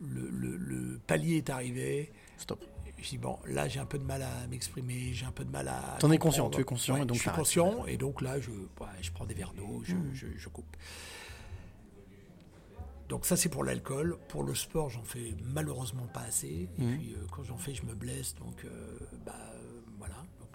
le, 0.00 0.28
le- 0.30 0.56
le 0.56 0.98
palier 1.06 1.36
est 1.36 1.50
arrivé, 1.50 2.10
Stop. 2.38 2.64
je 2.98 3.08
dis 3.10 3.18
bon, 3.18 3.38
là 3.46 3.68
j'ai 3.68 3.80
un 3.80 3.86
peu 3.86 3.98
de 3.98 4.04
mal 4.04 4.22
à 4.22 4.46
m'exprimer, 4.48 5.10
j'ai 5.12 5.26
un 5.26 5.32
peu 5.32 5.44
de 5.44 5.50
mal 5.50 5.68
à. 5.68 5.96
T'en 6.00 6.10
es 6.10 6.18
conscient, 6.18 6.48
tu 6.50 6.60
es 6.60 6.64
conscient, 6.64 6.96
et 6.96 7.06
donc 7.06 7.16
je 7.16 7.22
suis 7.22 7.30
conscient, 7.30 7.84
et 7.86 7.96
donc 7.96 8.22
là 8.22 8.38
je, 8.40 8.50
je 9.02 9.10
prends 9.12 9.26
des 9.26 9.34
verres 9.34 9.52
d'eau, 9.54 9.82
je, 9.84 9.94
Mm. 9.94 10.10
je- 10.14 10.26
je 10.38 10.48
coupe. 10.48 10.76
Donc 13.08 13.26
ça 13.26 13.36
c'est 13.36 13.48
pour 13.48 13.64
l'alcool. 13.64 14.18
Pour 14.28 14.42
le 14.44 14.54
sport, 14.54 14.88
j'en 14.90 15.04
fais 15.04 15.34
malheureusement 15.42 16.06
pas 16.06 16.20
assez. 16.22 16.68
Et 16.78 16.82
Mhm. 16.82 16.96
puis 16.98 17.14
euh, 17.14 17.26
quand 17.30 17.42
j'en 17.42 17.58
fais, 17.58 17.74
je 17.74 17.84
me 17.84 17.94
blesse. 17.94 18.34
Donc 18.36 18.64
euh, 18.64 18.98
bah 19.26 19.34
euh, 19.54 19.80
voilà. 19.98 20.16
Donc 20.40 20.50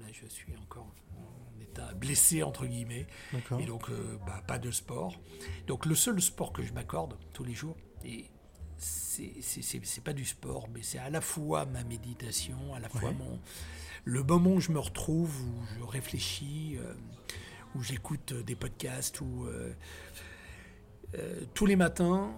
là 0.00 0.06
je 0.12 0.26
suis 0.26 0.56
encore 0.56 0.92
en 1.16 1.60
état 1.60 1.92
blessé, 1.94 2.42
entre 2.42 2.66
guillemets. 2.66 3.06
Et 3.60 3.66
donc, 3.66 3.90
bah, 4.26 4.42
pas 4.46 4.58
de 4.58 4.70
sport. 4.70 5.20
Donc, 5.66 5.86
le 5.86 5.94
seul 5.94 6.20
sport 6.20 6.52
que 6.52 6.62
je 6.62 6.72
m'accorde 6.72 7.16
tous 7.32 7.44
les 7.44 7.54
jours, 7.54 7.76
et 8.04 8.24
c'est- 8.78 10.00
pas 10.02 10.12
du 10.14 10.24
sport, 10.24 10.68
mais 10.72 10.82
c'est 10.82 10.98
à 10.98 11.10
la 11.10 11.20
fois 11.20 11.66
ma 11.66 11.84
méditation, 11.84 12.74
à 12.74 12.80
la 12.80 12.88
fois 12.88 13.10
Ouais. 13.10 13.14
mon, 13.14 13.38
le 14.04 14.22
moment 14.22 14.52
où 14.54 14.60
je 14.60 14.72
me 14.72 14.78
retrouve, 14.80 15.30
où 15.42 15.62
je 15.78 15.84
réfléchis, 15.84 16.78
où 17.74 17.82
j'écoute 17.82 18.32
des 18.32 18.56
podcasts, 18.56 19.20
où 19.20 19.46
euh, 21.14 21.18
euh, 21.18 21.44
tous 21.54 21.66
les 21.66 21.76
matins, 21.76 22.30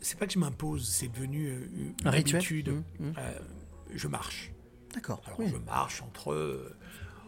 c'est 0.00 0.18
pas 0.18 0.26
que 0.26 0.32
je 0.32 0.38
m'impose, 0.38 0.88
c'est 0.88 1.08
devenu 1.08 1.48
euh, 1.48 1.68
une 1.76 2.08
Un 2.08 2.12
habitude. 2.12 2.70
Mmh, 2.70 3.06
mmh. 3.06 3.14
Euh, 3.18 3.38
je 3.94 4.08
marche. 4.08 4.52
D'accord. 4.94 5.22
Alors 5.26 5.40
oui. 5.40 5.48
je 5.50 5.56
marche 5.56 6.02
entre, 6.02 6.32
euh, 6.32 6.74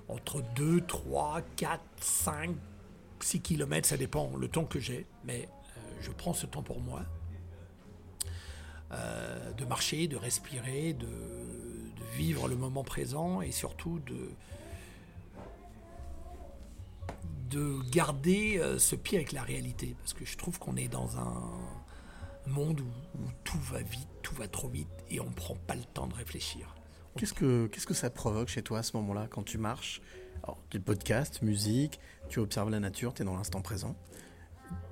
entre 0.08 0.42
2, 0.56 0.80
3, 0.82 1.40
4, 1.56 1.80
5, 2.00 2.50
6 3.20 3.40
kilomètres, 3.40 3.88
ça 3.88 3.96
dépend 3.96 4.30
le 4.36 4.48
temps 4.48 4.64
que 4.64 4.80
j'ai, 4.80 5.06
mais 5.24 5.48
euh, 5.48 5.80
je 6.00 6.10
prends 6.10 6.34
ce 6.34 6.46
temps 6.46 6.62
pour 6.62 6.80
moi. 6.80 7.02
Euh, 8.92 9.52
de 9.52 9.64
marcher, 9.64 10.06
de 10.06 10.16
respirer, 10.16 10.92
de, 10.92 11.06
de 11.06 12.16
vivre 12.16 12.48
le 12.48 12.56
moment 12.56 12.84
présent 12.84 13.40
et 13.40 13.50
surtout 13.50 13.98
de, 14.00 14.30
de 17.54 17.78
garder 17.90 18.58
euh, 18.58 18.78
ce 18.78 18.96
pied 18.96 19.18
avec 19.18 19.32
la 19.32 19.42
réalité. 19.42 19.94
Parce 20.00 20.12
que 20.12 20.24
je 20.24 20.36
trouve 20.36 20.58
qu'on 20.58 20.76
est 20.76 20.88
dans 20.88 21.16
un 21.18 21.42
monde 22.46 22.80
où, 22.80 23.18
où 23.18 23.28
tout 23.44 23.58
va 23.72 23.80
vite, 23.82 24.08
tout 24.22 24.34
va 24.34 24.48
trop 24.48 24.68
vite 24.68 24.88
et 25.10 25.20
on 25.20 25.26
ne 25.30 25.34
prend 25.34 25.54
pas 25.54 25.74
le 25.74 25.84
temps 25.84 26.06
de 26.06 26.14
réfléchir. 26.14 26.74
Qu'est-ce 27.16 27.32
que, 27.34 27.66
qu'est-ce 27.68 27.86
que 27.86 27.94
ça 27.94 28.10
provoque 28.10 28.48
chez 28.48 28.62
toi 28.62 28.80
à 28.80 28.82
ce 28.82 28.96
moment-là 28.96 29.28
quand 29.30 29.44
tu 29.44 29.56
marches? 29.58 30.02
Alors, 30.42 30.58
du 30.70 30.80
podcast, 30.80 31.42
musique, 31.42 32.00
tu 32.28 32.40
observes 32.40 32.70
la 32.70 32.80
nature, 32.80 33.14
tu 33.14 33.22
es 33.22 33.24
dans 33.24 33.36
l'instant 33.36 33.62
présent. 33.62 33.94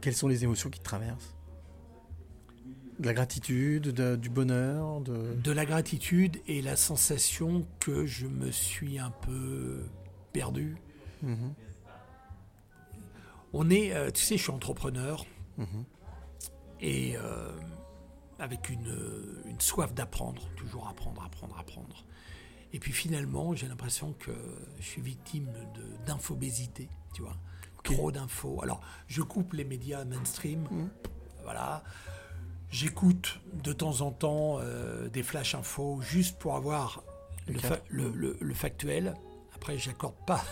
Quelles 0.00 0.14
sont 0.14 0.28
les 0.28 0.44
émotions 0.44 0.70
qui 0.70 0.78
te 0.78 0.84
traversent? 0.84 1.34
De 2.98 3.06
la 3.06 3.14
gratitude, 3.14 3.88
de- 3.88 4.16
du 4.16 4.30
bonheur 4.30 5.00
de... 5.00 5.34
de 5.34 5.50
la 5.52 5.64
gratitude 5.66 6.38
et 6.46 6.62
la 6.62 6.76
sensation 6.76 7.66
que 7.80 8.06
je 8.06 8.26
me 8.28 8.50
suis 8.52 8.98
un 8.98 9.10
peu 9.10 9.82
perdu. 10.32 10.76
Mhm. 11.22 11.52
On 13.52 13.70
est, 13.70 13.92
euh, 13.92 14.10
tu 14.10 14.22
sais, 14.22 14.36
je 14.36 14.42
suis 14.42 14.52
entrepreneur 14.52 15.24
Mhm. 15.58 15.84
et 16.80 17.16
euh, 17.16 17.50
avec 18.38 18.70
une, 18.70 18.88
euh, 18.88 19.42
une 19.46 19.60
soif 19.60 19.92
d'apprendre, 19.94 20.42
toujours 20.56 20.88
apprendre, 20.88 21.22
apprendre, 21.24 21.58
apprendre. 21.58 22.04
Et 22.72 22.78
puis 22.78 22.92
finalement, 22.92 23.54
j'ai 23.54 23.68
l'impression 23.68 24.14
que 24.18 24.32
je 24.80 24.84
suis 24.86 25.02
victime 25.02 25.48
d'infobésité, 26.06 26.88
tu 27.14 27.22
vois. 27.22 27.36
Trop 27.84 28.10
d'infos. 28.12 28.60
Alors, 28.62 28.80
je 29.08 29.20
coupe 29.22 29.52
les 29.54 29.64
médias 29.64 30.04
mainstream, 30.04 30.66
voilà. 31.42 31.82
J'écoute 32.70 33.40
de 33.52 33.72
temps 33.74 34.00
en 34.00 34.10
temps 34.12 34.56
euh, 34.60 35.08
des 35.10 35.22
flash 35.22 35.54
infos 35.54 36.00
juste 36.00 36.38
pour 36.38 36.54
avoir 36.56 37.02
Le 37.46 37.54
le, 37.54 37.60
cadre. 37.60 37.74
fa- 37.76 37.82
le- 37.90 38.10
le- 38.12 38.38
le 38.40 38.54
factuel. 38.54 39.14
Après, 39.54 39.76
j'accorde 39.76 40.14
pas 40.26 40.42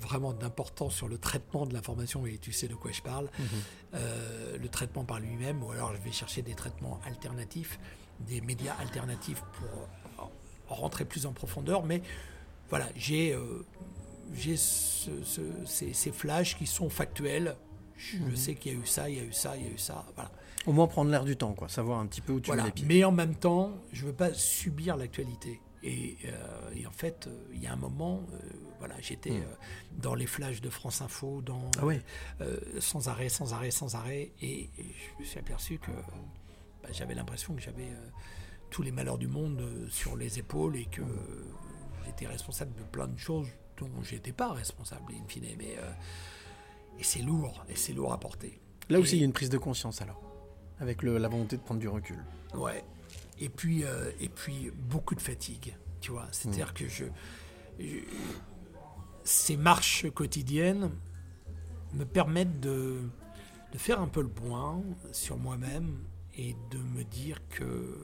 vraiment 0.00 0.32
d'importance 0.32 0.94
sur 0.94 1.08
le 1.08 1.18
traitement 1.18 1.66
de 1.66 1.74
l'information, 1.74 2.26
et 2.26 2.38
tu 2.38 2.52
sais 2.52 2.68
de 2.68 2.74
quoi 2.74 2.90
je 2.92 3.02
parle. 3.02 3.28
Mhm. 3.38 3.46
Euh, 3.94 4.58
le 4.58 4.68
traitement 4.68 5.04
par 5.04 5.18
lui-même, 5.20 5.62
ou 5.62 5.70
alors 5.72 5.94
je 5.94 6.00
vais 6.02 6.12
chercher 6.12 6.42
des 6.42 6.54
traitements 6.54 7.00
alternatifs, 7.06 7.78
des 8.20 8.40
médias 8.40 8.74
alternatifs 8.80 9.42
pour 9.58 9.88
rentrer 10.68 11.04
plus 11.04 11.26
en 11.26 11.32
profondeur. 11.32 11.84
Mais 11.84 12.02
voilà, 12.70 12.86
j'ai 12.96 13.32
euh, 13.32 13.64
j'ai 14.34 14.56
ce- 14.56 15.22
ce- 15.24 15.40
ces, 15.66 15.92
ces 15.94 16.12
flashs 16.12 16.56
qui 16.58 16.66
sont 16.66 16.90
factuels. 16.90 17.56
Je 17.96 18.18
Mhm. 18.18 18.36
sais 18.36 18.54
qu'il 18.54 18.72
y 18.72 18.76
a 18.76 18.78
eu 18.78 18.86
ça, 18.86 19.08
il 19.08 19.16
y 19.16 19.20
a 19.20 19.24
eu 19.24 19.32
ça, 19.32 19.56
il 19.56 19.64
y 19.64 19.66
a 19.66 19.70
eu 19.70 19.78
ça. 19.78 20.04
Voilà. 20.14 20.30
Au 20.66 20.72
moins 20.72 20.86
prendre 20.86 21.10
l'air 21.10 21.24
du 21.24 21.36
temps, 21.36 21.54
quoi. 21.54 21.68
Savoir 21.68 21.98
un 21.98 22.06
petit 22.06 22.20
peu 22.20 22.32
où 22.34 22.40
tu 22.40 22.48
Voilà. 22.48 22.64
les 22.66 22.70
pieds. 22.72 22.84
Mais 22.86 23.02
en 23.04 23.10
même 23.12 23.34
temps, 23.34 23.72
je 23.92 24.04
veux 24.04 24.12
pas 24.12 24.34
subir 24.34 24.96
l'actualité. 24.96 25.60
Et, 25.84 26.16
euh, 26.24 26.70
et 26.74 26.86
en 26.86 26.90
fait, 26.90 27.26
euh, 27.28 27.44
il 27.52 27.62
y 27.62 27.66
a 27.68 27.72
un 27.72 27.76
moment, 27.76 28.26
euh, 28.32 28.38
voilà, 28.78 28.96
j'étais 29.00 29.30
Mm. 29.30 29.42
euh, 29.42 29.54
dans 29.92 30.14
les 30.14 30.26
flashs 30.26 30.60
de 30.60 30.70
France 30.70 31.00
Info, 31.02 31.40
dans 31.42 31.70
Ah 31.78 31.86
ouais. 31.86 32.00
sans 32.80 33.08
arrêt, 33.08 33.28
sans 33.28 33.54
arrêt, 33.54 33.70
sans 33.70 33.94
arrêt, 33.94 34.32
et, 34.40 34.62
et 34.62 34.70
je 34.78 35.20
me 35.20 35.24
suis 35.24 35.38
aperçu 35.38 35.78
que 35.78 35.92
bah, 36.82 36.88
j'avais 36.92 37.14
l'impression 37.14 37.54
que 37.54 37.60
j'avais 37.60 37.88
tous 38.70 38.82
les 38.82 38.90
malheurs 38.90 39.18
du 39.18 39.28
monde 39.28 39.62
sur 39.90 40.16
les 40.16 40.38
épaules 40.38 40.76
et 40.76 40.84
que 40.86 41.02
j'étais 42.04 42.26
responsable 42.26 42.74
de 42.74 42.82
plein 42.82 43.06
de 43.08 43.18
choses 43.18 43.48
dont 43.78 43.88
j'étais 44.02 44.32
pas 44.32 44.52
responsable 44.52 45.12
in 45.12 45.26
fine. 45.28 45.46
Mais 45.56 45.76
et 46.98 47.04
c'est 47.04 47.22
lourd, 47.22 47.64
et 47.68 47.76
c'est 47.76 47.92
lourd 47.92 48.12
à 48.12 48.18
porter. 48.18 48.60
Là 48.88 48.98
aussi, 48.98 49.14
Et- 49.14 49.18
il 49.18 49.20
y 49.20 49.22
a 49.22 49.26
une 49.26 49.32
prise 49.32 49.50
de 49.50 49.58
conscience 49.58 50.02
alors. 50.02 50.20
Avec 50.80 51.02
le- 51.02 51.18
la 51.18 51.28
volonté 51.28 51.56
de 51.56 51.62
prendre 51.62 51.80
du 51.80 51.88
recul. 51.88 52.18
Ouais. 52.54 52.82
Et 53.40 53.48
puis, 53.48 53.84
euh, 53.84 54.10
et 54.20 54.28
puis 54.28 54.70
beaucoup 54.74 55.14
de 55.14 55.20
fatigue, 55.20 55.76
tu 56.00 56.10
vois. 56.10 56.26
C'est-à-dire 56.32 56.74
que 56.74 56.88
je, 56.88 57.04
je- 57.78 57.84
ces 59.24 59.56
marches 59.56 60.10
quotidiennes 60.10 60.90
me 61.94 62.04
permettent 62.04 62.60
de, 62.60 63.00
de 63.72 63.78
faire 63.78 64.00
un 64.00 64.08
peu 64.08 64.22
le 64.22 64.28
point 64.28 64.82
sur 65.12 65.36
moi-même 65.36 65.98
et 66.36 66.54
de 66.70 66.78
me 66.78 67.04
dire 67.04 67.38
que 67.48 67.96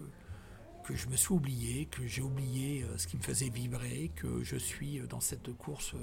que 0.86 0.94
je 0.94 1.08
me 1.08 1.16
suis 1.16 1.32
oublié, 1.32 1.86
que 1.86 2.06
j'ai 2.06 2.20
oublié 2.20 2.82
euh, 2.82 2.98
ce 2.98 3.06
qui 3.06 3.16
me 3.16 3.22
faisait 3.22 3.48
vibrer, 3.48 4.10
que 4.16 4.44
je 4.44 4.56
suis 4.56 5.00
euh, 5.00 5.06
dans 5.06 5.20
cette 5.20 5.50
course 5.56 5.94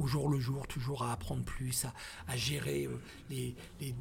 au 0.00 0.08
jour 0.08 0.28
le 0.28 0.40
jour, 0.40 0.66
toujours 0.66 1.04
à 1.04 1.12
apprendre 1.12 1.44
plus, 1.44 1.84
à, 1.84 1.94
à 2.26 2.36
gérer 2.36 2.88
les, 3.30 3.54
les, 3.80 3.94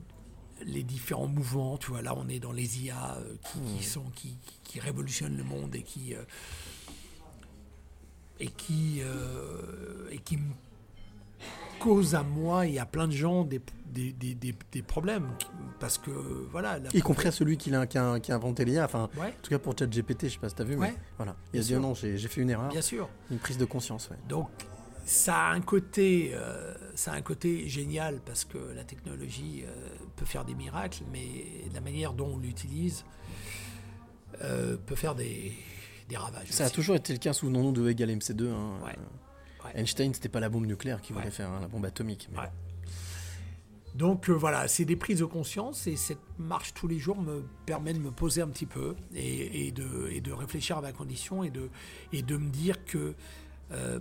les 0.65 0.84
différents 0.84 1.27
mouvements. 1.27 1.77
Tu 1.77 1.91
vois, 1.91 2.01
là, 2.01 2.13
on 2.17 2.27
est 2.29 2.39
dans 2.39 2.51
les 2.51 2.84
IA 2.84 3.15
euh, 3.17 3.35
qui, 3.43 3.77
qui 3.77 3.84
sont 3.84 4.03
qui, 4.15 4.38
qui 4.63 4.79
révolutionnent 4.79 5.38
le 5.38 5.43
monde 5.43 5.75
et 5.75 5.84
qui 5.84 6.13
euh, 6.15 6.23
et 8.39 8.47
qui 8.47 9.01
euh, 9.01 10.09
et 10.11 10.19
qui 10.19 10.38
me 10.38 10.51
causent 11.79 12.15
à 12.15 12.23
moi 12.23 12.65
et 12.67 12.79
à 12.79 12.85
plein 12.85 13.07
de 13.07 13.11
gens 13.13 13.43
des, 13.43 13.61
des, 13.85 14.11
des, 14.11 14.34
des- 14.35 14.55
des 14.71 14.81
problèmes 14.81 15.29
parce 15.79 15.97
que 15.99 16.09
voilà 16.51 16.79
la- 16.79 16.89
Y 16.93 17.01
compris 17.01 17.27
à 17.27 17.31
celui 17.31 17.57
qui 17.57 17.73
a, 17.73 17.85
qui 17.85 17.97
a- 17.97 18.19
qui 18.19 18.31
a 18.31 18.35
inventé 18.35 18.65
l'IA. 18.65 18.85
Enfin, 18.85 19.09
Ouais. 19.17 19.27
en 19.27 19.41
tout 19.43 19.49
cas 19.49 19.59
pour 19.59 19.77
ChatGPT, 19.77 20.25
je 20.27 20.34
sais 20.34 20.39
pas 20.39 20.49
si 20.49 20.55
tu 20.55 20.61
as 20.61 20.65
vu, 20.65 20.75
mais 20.75 20.95
voilà. 21.17 21.35
Il 21.53 21.59
a 21.59 21.61
dit 21.61 21.67
sûr. 21.69 21.79
non, 21.79 21.93
j'ai 21.93 22.17
j'ai 22.17 22.27
fait 22.27 22.41
une 22.41 22.49
erreur. 22.49 22.69
Bien 22.69 22.81
sûr. 22.81 23.09
Une 23.31 23.38
prise 23.38 23.57
de 23.57 23.65
conscience, 23.65 24.09
ouais. 24.09 24.17
Donc 24.27 24.49
ça 25.09 25.38
a 25.47 25.53
un 25.53 25.61
côté, 25.61 26.31
euh, 26.34 26.73
ça 26.95 27.13
a 27.13 27.15
un 27.15 27.21
côté 27.21 27.67
génial 27.69 28.19
parce 28.25 28.43
que 28.43 28.57
la 28.75 28.84
technologie 28.84 29.63
euh, 29.65 29.88
peut 30.17 30.25
faire 30.25 30.43
des 30.43 30.53
miracles, 30.53 31.03
mais 31.11 31.25
la 31.73 31.79
manière 31.81 32.11
dont 32.13 32.34
on 32.35 32.38
l'utilise 32.38 33.05
euh, 34.41 34.75
peut 34.85 34.95
faire 34.95 35.15
des, 35.15 35.53
des 36.09 36.17
ravages. 36.17 36.49
Ça 36.49 36.65
a 36.65 36.69
toujours 36.69 36.95
été 36.95 37.13
le 37.13 37.19
cas, 37.19 37.31
souvenons-nous 37.34 37.71
de 37.71 37.89
égale 37.89 38.09
MC2. 38.09 38.49
hein. 38.51 38.79
Ouais. 38.84 38.95
Euh, 39.65 39.69
Einstein, 39.79 40.13
c'était 40.13 40.29
pas 40.29 40.39
la 40.41 40.49
bombe 40.49 40.65
nucléaire 40.65 41.01
qui 41.01 41.13
voulait 41.13 41.31
faire, 41.31 41.49
hein, 41.49 41.59
la 41.61 41.67
bombe 41.67 41.85
atomique. 41.85 42.29
mais- 42.31 42.38
Donc 43.95 44.29
euh, 44.29 44.34
voilà, 44.34 44.67
c'est 44.67 44.85
des 44.85 44.95
prises 44.95 45.19
de 45.19 45.25
conscience 45.25 45.88
et 45.88 45.95
cette 45.95 46.19
marche 46.38 46.73
tous 46.73 46.88
les 46.88 46.99
jours 46.99 47.19
me 47.21 47.43
permet 47.65 47.93
de 47.93 47.99
me 47.99 48.11
poser 48.11 48.41
un 48.41 48.47
petit 48.47 48.65
peu 48.67 48.95
et, 49.15 49.67
et 49.67 49.71
de, 49.71 50.09
et 50.11 50.21
de 50.21 50.31
réfléchir 50.31 50.77
à 50.77 50.81
ma 50.81 50.91
condition 50.91 51.43
et 51.43 51.49
de, 51.49 51.69
et 52.13 52.21
de 52.21 52.38
me 52.38 52.49
dire 52.49 52.85
que 52.85 53.15
euh, 53.71 53.99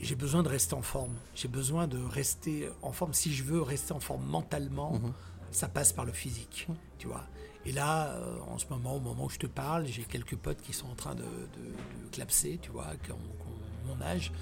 j'ai 0.00 0.14
besoin 0.14 0.42
de 0.42 0.48
rester 0.48 0.74
en 0.74 0.82
forme. 0.82 1.14
J'ai 1.34 1.48
besoin 1.48 1.86
de 1.86 1.98
rester 2.02 2.68
en 2.82 2.92
forme. 2.92 3.12
Si 3.14 3.32
je 3.34 3.44
veux 3.44 3.60
rester 3.62 3.92
en 3.92 4.00
forme 4.00 4.24
mentalement, 4.24 4.92
Mhm. 4.94 5.12
ça 5.50 5.68
passe 5.68 5.92
par 5.92 6.04
le 6.04 6.12
physique, 6.12 6.66
tu 6.98 7.06
vois. 7.06 7.24
Et 7.66 7.72
là, 7.72 8.12
euh, 8.14 8.38
en 8.48 8.56
ce 8.58 8.64
moment, 8.70 8.94
au 8.96 9.00
moment 9.00 9.24
où 9.26 9.30
je 9.30 9.38
te 9.38 9.46
parle, 9.46 9.86
j'ai 9.86 10.04
quelques 10.04 10.36
potes 10.36 10.62
qui 10.62 10.72
sont 10.72 10.88
en 10.88 10.94
train 10.94 11.14
de, 11.14 11.22
de, 11.22 12.04
de 12.04 12.08
clapser, 12.10 12.58
tu 12.62 12.70
vois, 12.70 12.86
qui 13.04 13.12
ont, 13.12 13.16
qui 13.18 13.90
ont 13.92 13.94
mon 13.94 14.00
âge, 14.02 14.32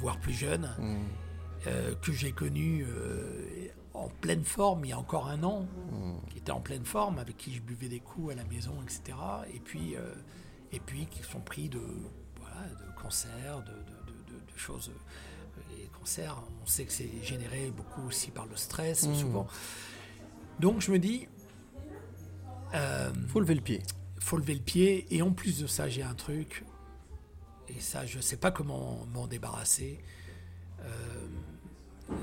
voire 0.00 0.18
plus 0.18 0.32
jeunes, 0.32 0.70
Mhm. 0.78 0.98
euh, 1.66 1.94
que 1.96 2.12
j'ai 2.12 2.32
connus 2.32 2.86
euh, 2.88 3.68
en 3.92 4.08
pleine 4.08 4.44
forme 4.44 4.84
il 4.84 4.88
y 4.88 4.92
a 4.92 4.98
encore 4.98 5.28
un 5.28 5.42
an, 5.44 5.66
qui 6.30 6.38
étaient 6.38 6.50
en 6.52 6.60
pleine 6.60 6.84
forme, 6.86 7.18
avec 7.18 7.36
qui 7.36 7.52
je 7.54 7.60
buvais 7.60 7.88
des 7.88 8.00
coups 8.00 8.32
à 8.32 8.34
la 8.36 8.44
maison, 8.44 8.74
etc. 8.82 9.16
Et 9.52 9.60
puis, 9.60 9.96
euh, 9.96 10.14
et 10.72 10.80
puis 10.80 11.06
qui 11.06 11.22
sont 11.22 11.40
pris 11.40 11.68
de, 11.68 11.80
voilà, 12.40 12.66
de 12.68 13.00
cancer, 13.02 13.58
de, 13.62 13.70
de- 13.70 13.93
de- 14.54 14.58
choses. 14.58 14.90
euh, 14.90 15.60
Les 15.78 15.86
cancers, 15.86 16.42
on 16.62 16.66
sait 16.66 16.84
que 16.84 16.92
c'est 16.92 17.10
généré 17.22 17.70
beaucoup 17.70 18.02
aussi 18.06 18.30
par 18.30 18.46
le 18.46 18.56
stress, 18.56 19.06
Mhm. 19.06 19.14
souvent. 19.14 19.46
Donc 20.60 20.80
je 20.80 20.90
me 20.92 20.98
dis. 20.98 21.28
faut 23.28 23.40
lever 23.40 23.54
le 23.54 23.60
pied. 23.60 23.82
faut 24.18 24.36
lever 24.38 24.54
le 24.54 24.60
pied. 24.60 25.06
Et 25.14 25.22
en 25.22 25.30
plus 25.32 25.60
de 25.60 25.66
ça, 25.66 25.88
j'ai 25.88 26.02
un 26.02 26.14
truc. 26.14 26.64
Et 27.68 27.78
ça, 27.80 28.04
je 28.06 28.16
ne 28.16 28.22
sais 28.22 28.36
pas 28.36 28.50
comment 28.50 29.06
m'en 29.12 29.26
débarrasser. 29.26 30.00
Euh, 30.80 31.26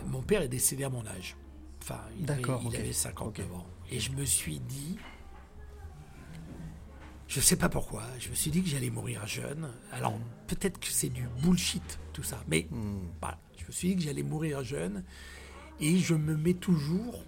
mon 0.08 0.22
père 0.22 0.42
est 0.42 0.48
décédé 0.50 0.84
à 0.84 0.90
mon 0.90 1.06
âge. 1.08 1.36
Enfin, 1.82 2.02
il, 2.20 2.30
avait, 2.30 2.42
D'accord, 2.42 2.62
il 2.64 2.68
ok. 2.68 2.76
avait 2.76 2.92
59 2.94 3.52
ans. 3.54 3.66
Et 3.92 4.00
je 4.00 4.12
me 4.12 4.26
suis 4.26 4.60
dit, 4.60 4.98
Je 7.28 7.40
sais 7.40 7.56
pas 7.56 7.70
pourquoi. 7.70 8.04
Je 8.20 8.28
me 8.30 8.36
suis 8.36 8.52
dit 8.52 8.62
que 8.62 8.68
j'allais 8.68 8.90
mourir 8.90 9.26
jeune. 9.26 9.72
Alors 9.94 10.20
peut-être 10.48 10.80
que 10.80 10.88
c'est 10.88 11.08
du 11.10 11.26
bullshit 11.42 11.98
tout 12.12 12.24
ça, 12.24 12.42
mais. 12.48 12.68
Je 13.58 13.66
me 13.68 13.72
suis 13.72 13.90
dit 13.90 13.96
que 13.98 14.02
j'allais 14.02 14.24
mourir 14.24 14.64
jeune 14.64 15.04
et 15.80 15.98
je 15.98 16.16
me 16.16 16.36
mets 16.36 16.54
toujours 16.56 17.24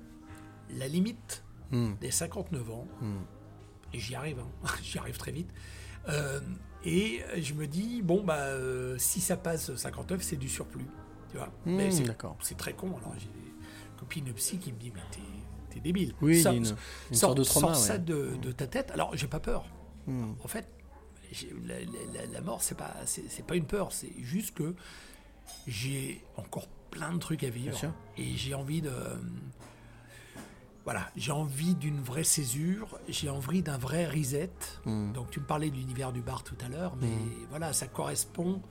la 0.78 0.88
limite 0.88 1.44
Hmm. 1.72 1.94
des 2.02 2.12
59 2.12 2.70
ans. 2.72 2.88
Hmm. 3.02 3.22
Et 3.94 4.00
j'y 4.00 4.14
arrive, 4.16 4.38
hein. 4.40 4.68
j'y 4.84 4.98
arrive 5.00 5.18
très 5.18 5.32
vite. 5.32 5.50
Euh, 6.10 6.40
et 6.84 7.22
je 7.38 7.54
me 7.56 7.66
dis 7.66 8.02
bon 8.04 8.24
bah 8.24 8.38
euh, 8.40 8.96
si 9.00 9.22
ça 9.22 9.38
passe 9.38 9.74
59, 9.76 10.22
c'est 10.22 10.36
du 10.36 10.50
surplus, 10.50 10.86
tu 11.32 11.38
vois. 11.38 11.48
Hmm, 11.66 11.76
mais 11.78 11.90
c'est, 11.92 12.04
d'accord. 12.04 12.38
c'est 12.42 12.58
très 12.58 12.74
con. 12.74 12.90
Alors 12.98 13.14
j'ai 13.18 13.26
des 13.28 13.52
copines 13.98 14.32
psy 14.34 14.58
qui 14.60 14.72
me 14.74 14.78
disent 14.78 14.92
mais 14.94 15.02
t'es, 15.12 15.20
t'es 15.76 15.80
débile. 15.80 16.14
Oui, 16.22 16.42
Sors- 16.42 16.54
il 16.54 16.56
y 16.64 16.66
a 16.66 16.70
une- 16.70 16.76
une 17.12 17.16
sors- 17.16 17.30
sorte 17.30 17.38
de 17.40 17.44
trauma, 17.44 17.68
sors 17.74 17.76
ça 17.78 17.94
ouais. 17.94 18.00
de, 18.00 18.36
de 18.42 18.52
ta 18.52 18.68
tête. 18.68 18.92
Alors 18.92 19.16
j'ai 19.16 19.28
pas 19.28 19.40
peur. 19.40 19.66
Hmm. 20.06 20.34
En 20.44 20.48
fait, 20.48 20.68
la, 21.66 21.80
la- 21.80 21.86
la- 22.14 22.26
la 22.32 22.42
mort, 22.42 22.62
c'est 22.62 22.78
pas, 22.78 22.94
c'est, 23.06 23.46
pas 23.46 23.56
une 23.56 23.66
peur, 23.66 23.92
c'est 23.92 24.12
juste 24.22 24.54
que 24.56 24.76
j'ai 25.68 26.24
encore 26.38 26.68
plein 26.92 27.12
de 27.14 27.18
trucs 27.20 27.44
à 27.44 27.50
vivre. 27.50 27.78
Et 28.18 28.36
j'ai 28.36 28.54
envie 28.54 28.82
de. 28.82 28.92
Voilà, 30.86 31.10
j'ai 31.16 31.32
envie 31.32 31.76
d'une 31.76 32.02
vraie 32.02 32.26
césure, 32.26 33.00
j'ai 33.08 33.30
envie 33.30 33.62
d'un 33.62 33.78
vrai 33.78 34.06
reset. 34.06 34.50
Hmm. 34.86 35.14
Donc 35.14 35.30
tu 35.32 35.40
me 35.40 35.46
parlais 35.46 35.70
de 35.70 35.76
l'univers 35.76 36.12
du 36.12 36.22
bar 36.22 36.44
tout 36.44 36.58
à 36.64 36.68
l'heure, 36.68 36.98
mais 37.00 37.08
Mm. 37.08 37.30
voilà, 37.50 37.72
ça 37.72 37.88
correspond. 37.88 38.62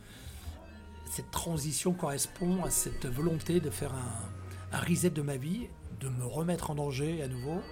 Cette 1.11 1.31
transition 1.31 1.93
correspond 1.95 2.65
à 2.65 2.71
cette 2.71 3.07
volonté 3.07 3.61
de 3.61 3.71
faire 3.71 3.95
un, 3.95 4.77
un 4.77 4.81
reset 4.81 5.11
de 5.11 5.23
ma 5.23 5.37
vie, 5.39 5.69
de 6.01 6.09
me 6.11 6.25
remettre 6.27 6.71
en 6.71 6.75
danger 6.75 7.23
à 7.23 7.29
nouveau, 7.29 7.63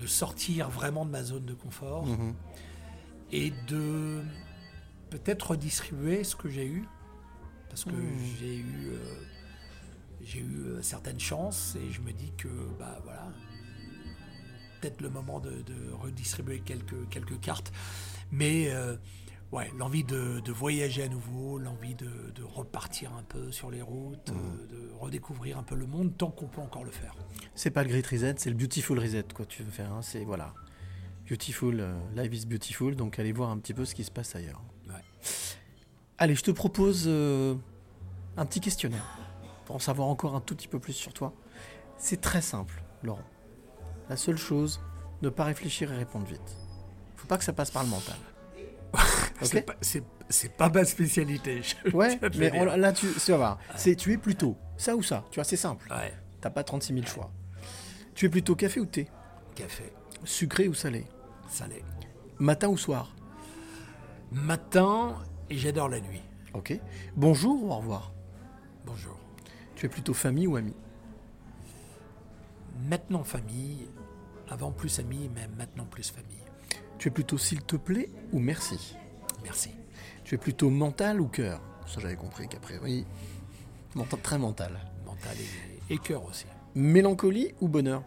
de 0.00 0.06
sortir 0.08 0.68
vraiment 0.68 1.04
de 1.04 1.10
ma 1.10 1.22
zone 1.22 1.44
de 1.44 1.54
confort 1.54 2.06
Mhm. 2.06 2.34
Et 3.32 3.52
de 3.68 4.20
peut-être 5.10 5.50
redistribuer 5.52 6.24
ce 6.24 6.36
que 6.36 6.48
j'ai 6.48 6.66
eu 6.66 6.84
parce 7.68 7.84
que 7.84 7.90
Mm. 7.90 8.18
j'ai 8.38 8.56
eu 8.56 8.88
euh, 8.92 9.14
j'ai 10.22 10.40
eu 10.40 10.56
euh, 10.66 10.82
certaines 10.82 11.20
chances 11.20 11.76
et 11.76 11.90
je 11.90 12.00
me 12.00 12.12
dis 12.12 12.32
que 12.36 12.48
bah 12.78 12.98
voilà 13.04 13.28
peut-être 14.80 15.00
le 15.00 15.10
moment 15.10 15.40
de, 15.40 15.50
de 15.62 15.92
redistribuer 15.92 16.60
quelques 16.60 17.08
quelques 17.10 17.38
cartes 17.40 17.72
mais 18.32 18.70
euh, 18.70 18.96
ouais 19.52 19.70
l'envie 19.78 20.04
de, 20.04 20.40
de 20.40 20.52
voyager 20.52 21.02
à 21.04 21.08
nouveau 21.08 21.58
l'envie 21.58 21.94
de, 21.94 22.30
de 22.34 22.42
repartir 22.42 23.12
un 23.14 23.22
peu 23.22 23.50
sur 23.52 23.70
les 23.70 23.82
routes 23.82 24.30
euh, 24.30 24.66
de 24.66 24.90
redécouvrir 24.98 25.58
un 25.58 25.62
peu 25.62 25.74
le 25.76 25.86
monde 25.86 26.16
tant 26.16 26.30
qu'on 26.30 26.46
peut 26.48 26.60
encore 26.60 26.84
le 26.84 26.90
faire 26.90 27.14
C'est 27.54 27.70
pas 27.70 27.82
le 27.82 27.88
Great 27.90 28.06
Reset, 28.06 28.34
c'est 28.38 28.50
le 28.50 28.56
Beautiful 28.56 28.98
Reset, 28.98 29.24
quoi, 29.34 29.44
tu 29.46 29.62
veux 29.62 29.70
faire. 29.70 29.92
hein, 29.92 30.02
C'est, 30.02 30.24
voilà. 30.24 30.54
Beautiful, 31.30 31.78
euh, 31.78 31.94
life 32.16 32.34
is 32.34 32.44
beautiful, 32.44 32.96
donc 32.96 33.20
allez 33.20 33.30
voir 33.30 33.50
un 33.50 33.58
petit 33.58 33.72
peu 33.72 33.84
ce 33.84 33.94
qui 33.94 34.02
se 34.02 34.10
passe 34.10 34.34
ailleurs. 34.34 34.60
Ouais. 34.88 34.94
Allez, 36.18 36.34
je 36.34 36.42
te 36.42 36.50
propose 36.50 37.04
euh, 37.06 37.54
un 38.36 38.44
petit 38.46 38.58
questionnaire 38.58 39.16
pour 39.64 39.76
en 39.76 39.78
savoir 39.78 40.08
encore 40.08 40.34
un 40.34 40.40
tout 40.40 40.56
petit 40.56 40.66
peu 40.66 40.80
plus 40.80 40.92
sur 40.92 41.12
toi. 41.12 41.32
C'est 41.98 42.20
très 42.20 42.40
simple, 42.42 42.82
Laurent. 43.04 43.22
La 44.08 44.16
seule 44.16 44.38
chose, 44.38 44.80
ne 45.22 45.28
pas 45.28 45.44
réfléchir 45.44 45.92
et 45.92 45.96
répondre 45.96 46.26
vite. 46.26 46.56
Faut 47.14 47.28
pas 47.28 47.38
que 47.38 47.44
ça 47.44 47.52
passe 47.52 47.70
par 47.70 47.84
le 47.84 47.90
mental. 47.90 48.16
c'est 49.40 49.62
pas, 49.62 49.76
c'est- 50.28 50.56
pas 50.56 50.68
ma 50.68 50.84
spécialité 50.84 51.62
je 51.62 51.90
Ouais, 51.96 52.18
mais 52.36 52.50
on- 52.58 52.64
là, 52.64 52.92
tu, 52.92 53.06
vas 53.06 53.36
voir. 53.36 53.58
C'est, 53.76 53.94
tu 53.94 54.12
es 54.12 54.18
plutôt 54.18 54.56
ça 54.76 54.96
ou 54.96 55.02
ça. 55.04 55.24
Tu 55.30 55.36
vois, 55.36 55.44
c'est 55.44 55.56
simple. 55.56 55.86
Ouais. 55.92 56.12
T'as 56.40 56.50
pas 56.50 56.64
36 56.64 56.92
000 56.92 57.06
choix. 57.06 57.30
Tu 58.16 58.26
es 58.26 58.28
plutôt 58.28 58.56
café 58.56 58.80
ou 58.80 58.86
thé? 58.86 59.06
Café 59.54 59.92
Sucré 60.24 60.66
ou 60.66 60.74
salé? 60.74 61.06
Salé 61.50 61.84
Matin 62.38 62.68
ou 62.68 62.76
soir 62.78 63.14
matin 64.32 65.16
et 65.50 65.56
j'adore 65.58 65.88
la 65.88 66.00
nuit 66.00 66.22
Ok. 66.54 66.78
Bonjour 67.16 67.62
ou 67.64 67.70
au 67.72 67.76
revoir 67.76 68.12
bonjour 68.86 69.16
Tu 69.74 69.86
es 69.86 69.88
plutôt 69.88 70.14
famille 70.14 70.46
ou 70.46 70.56
ami 70.56 70.74
maintenant 72.88 73.24
famille 73.24 73.88
avant 74.48 74.70
plus 74.70 74.98
amis 75.00 75.30
mais 75.34 75.48
maintenant 75.58 75.84
plus 75.84 76.10
famille 76.10 76.42
Tu 76.98 77.08
es 77.08 77.10
plutôt 77.10 77.38
s'il 77.38 77.62
te 77.62 77.76
plaît 77.76 78.08
ou 78.32 78.38
merci 78.38 78.96
merci 79.42 79.70
Tu 80.24 80.34
es 80.34 80.38
plutôt 80.38 80.70
mental 80.70 81.20
ou 81.20 81.26
cœur 81.26 81.60
Ça 81.86 82.00
j'avais 82.00 82.16
compris 82.16 82.48
qu'a 82.48 82.60
priori. 82.60 83.04
mental- 83.94 84.20
très 84.22 84.38
mental. 84.38 84.78
mental 85.04 85.36
et, 85.90 85.94
et 85.94 85.98
cœur 85.98 86.24
aussi 86.24 86.46
Mélancolie 86.76 87.52
ou 87.60 87.68
bonheur 87.68 88.02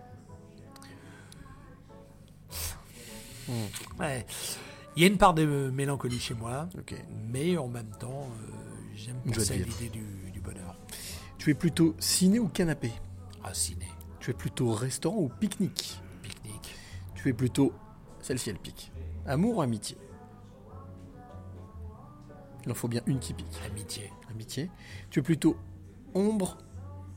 Ouais. 4.00 4.26
Il 4.96 5.02
y 5.02 5.06
a 5.06 5.08
une 5.08 5.18
part 5.18 5.34
de 5.34 5.70
mélancolie 5.72 6.20
chez 6.20 6.34
moi, 6.36 6.70
mais 7.32 7.58
en 7.58 7.68
même 7.68 7.90
temps, 8.00 8.28
euh, 8.44 8.52
j'aime 8.96 9.18
penser 9.26 9.54
à 9.54 9.58
l'idée 9.58 9.90
du, 9.90 10.32
du 10.32 10.40
bonheur. 10.40 10.76
Tu 11.38 11.50
es 11.50 11.54
plutôt 11.56 11.96
ciné 12.00 12.40
ou 12.40 12.48
canapé? 12.48 12.92
Ah, 13.44 13.54
ciné, 13.54 13.88
Tu 14.20 14.32
es 14.32 14.34
plutôt 14.34 14.72
restaurant 14.72 15.18
ou 15.18 15.30
pique-nique? 15.30 16.00
Pique-nique, 16.22 16.76
Tu 17.16 17.30
es 17.30 17.34
plutôt. 17.34 17.74
Celle-ci 18.22 18.50
elle 18.52 18.60
pique. 18.60 18.92
Amour 19.26 19.58
ou 19.58 19.62
amitié? 19.62 19.98
Il 22.66 22.72
en 22.72 22.76
faut 22.76 22.88
bien 22.88 23.02
une 23.08 23.20
qui 23.20 23.34
pique. 23.34 23.48
amitié, 23.66 24.12
Amitié. 24.30 24.72
Tu 25.10 25.20
es 25.20 25.22
plutôt 25.24 25.58
ombre 26.14 26.58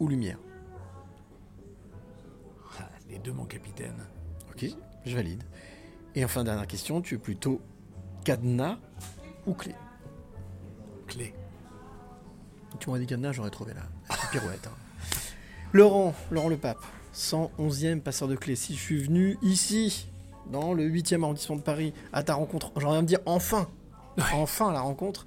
ou 0.00 0.08
lumière? 0.08 0.38
Ah, 2.80 2.88
les 3.08 3.18
deux, 3.18 3.32
mon 3.32 3.44
capitaine. 3.44 4.06
Ok, 4.50 4.66
je 5.04 5.14
valide. 5.14 5.44
Et 6.16 6.24
enfin, 6.24 6.44
dernière 6.44 6.66
question, 6.66 7.02
tu 7.02 7.14
es 7.16 7.18
plutôt 7.18 7.60
cadenas 8.24 8.78
ou 9.46 9.52
clé? 9.52 9.74
Clé. 11.06 11.34
Tu 12.80 12.88
m'aurais 12.88 13.00
dit 13.00 13.06
cadenas, 13.06 13.32
j'aurais 13.32 13.50
trouvé 13.50 13.74
la, 13.74 13.82
pirouette. 14.30 14.66
hein. 14.66 14.70
Laurent, 15.74 16.14
Laurent 16.30 16.48
le 16.48 16.56
Pape, 16.56 16.82
111e 17.14 18.00
passeur 18.00 18.28
de 18.28 18.34
clé. 18.34 18.56
Si 18.56 18.74
je 18.74 18.80
suis 18.80 19.02
venu 19.02 19.36
ici, 19.42 20.08
dans 20.50 20.72
le 20.72 20.88
8e 20.88 21.22
arrondissement 21.22 21.56
de 21.56 21.60
Paris, 21.60 21.92
à 22.14 22.22
ta 22.22 22.34
rencontre, 22.34 22.72
j'ai 22.78 22.86
envie 22.86 23.02
de 23.02 23.06
dire 23.06 23.20
enfin, 23.26 23.68
enfin 24.32 24.72
la 24.72 24.80
rencontre, 24.80 25.26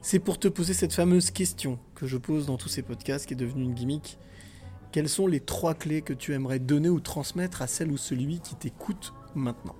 c'est 0.00 0.18
pour 0.20 0.38
te 0.38 0.48
poser 0.48 0.72
cette 0.72 0.94
fameuse 0.94 1.30
question 1.30 1.78
que 1.94 2.06
je 2.06 2.16
pose 2.16 2.46
dans 2.46 2.56
tous 2.56 2.70
ces 2.70 2.82
podcasts, 2.82 3.26
qui 3.26 3.34
est 3.34 3.36
devenue 3.36 3.64
une 3.64 3.74
gimmick. 3.74 4.18
Quelles 4.90 5.08
sont 5.10 5.26
les 5.26 5.40
trois 5.40 5.74
clés 5.74 6.00
que 6.00 6.14
tu 6.14 6.32
aimerais 6.32 6.60
donner 6.60 6.88
ou 6.88 7.00
transmettre 7.00 7.60
à 7.60 7.66
celle 7.66 7.90
ou 7.90 7.98
celui 7.98 8.40
qui 8.40 8.54
t'écoute 8.54 9.12
maintenant? 9.34 9.74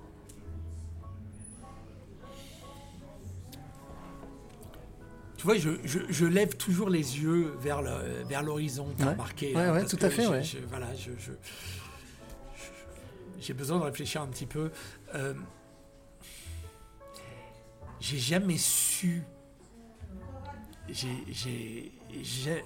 Tu 5.45 5.51
vois, 5.51 5.59
je, 5.59 5.69
je- 5.83 5.99
je 6.11 6.25
lève 6.25 6.55
toujours 6.57 6.89
les 6.89 7.19
yeux 7.19 7.53
vers 7.59 7.83
le- 7.83 8.23
vers 8.27 8.41
l'horizon, 8.41 8.87
t'as 8.97 9.11
remarqué. 9.11 9.53
Ouais, 9.55 9.61
hein, 9.61 9.73
ouais, 9.73 9.85
tout 9.85 9.99
à 10.01 10.09
fait, 10.09 10.25
ouais. 10.25 10.41
je- 10.41 10.57
voilà, 10.67 10.87
j'ai 13.39 13.53
besoin 13.53 13.77
de 13.77 13.83
réfléchir 13.83 14.23
un 14.23 14.27
petit 14.27 14.47
peu. 14.47 14.71
Euh, 15.13 15.35
j'ai 17.99 18.17
jamais 18.17 18.57
su. 18.57 19.21
J'ai, 20.89 22.63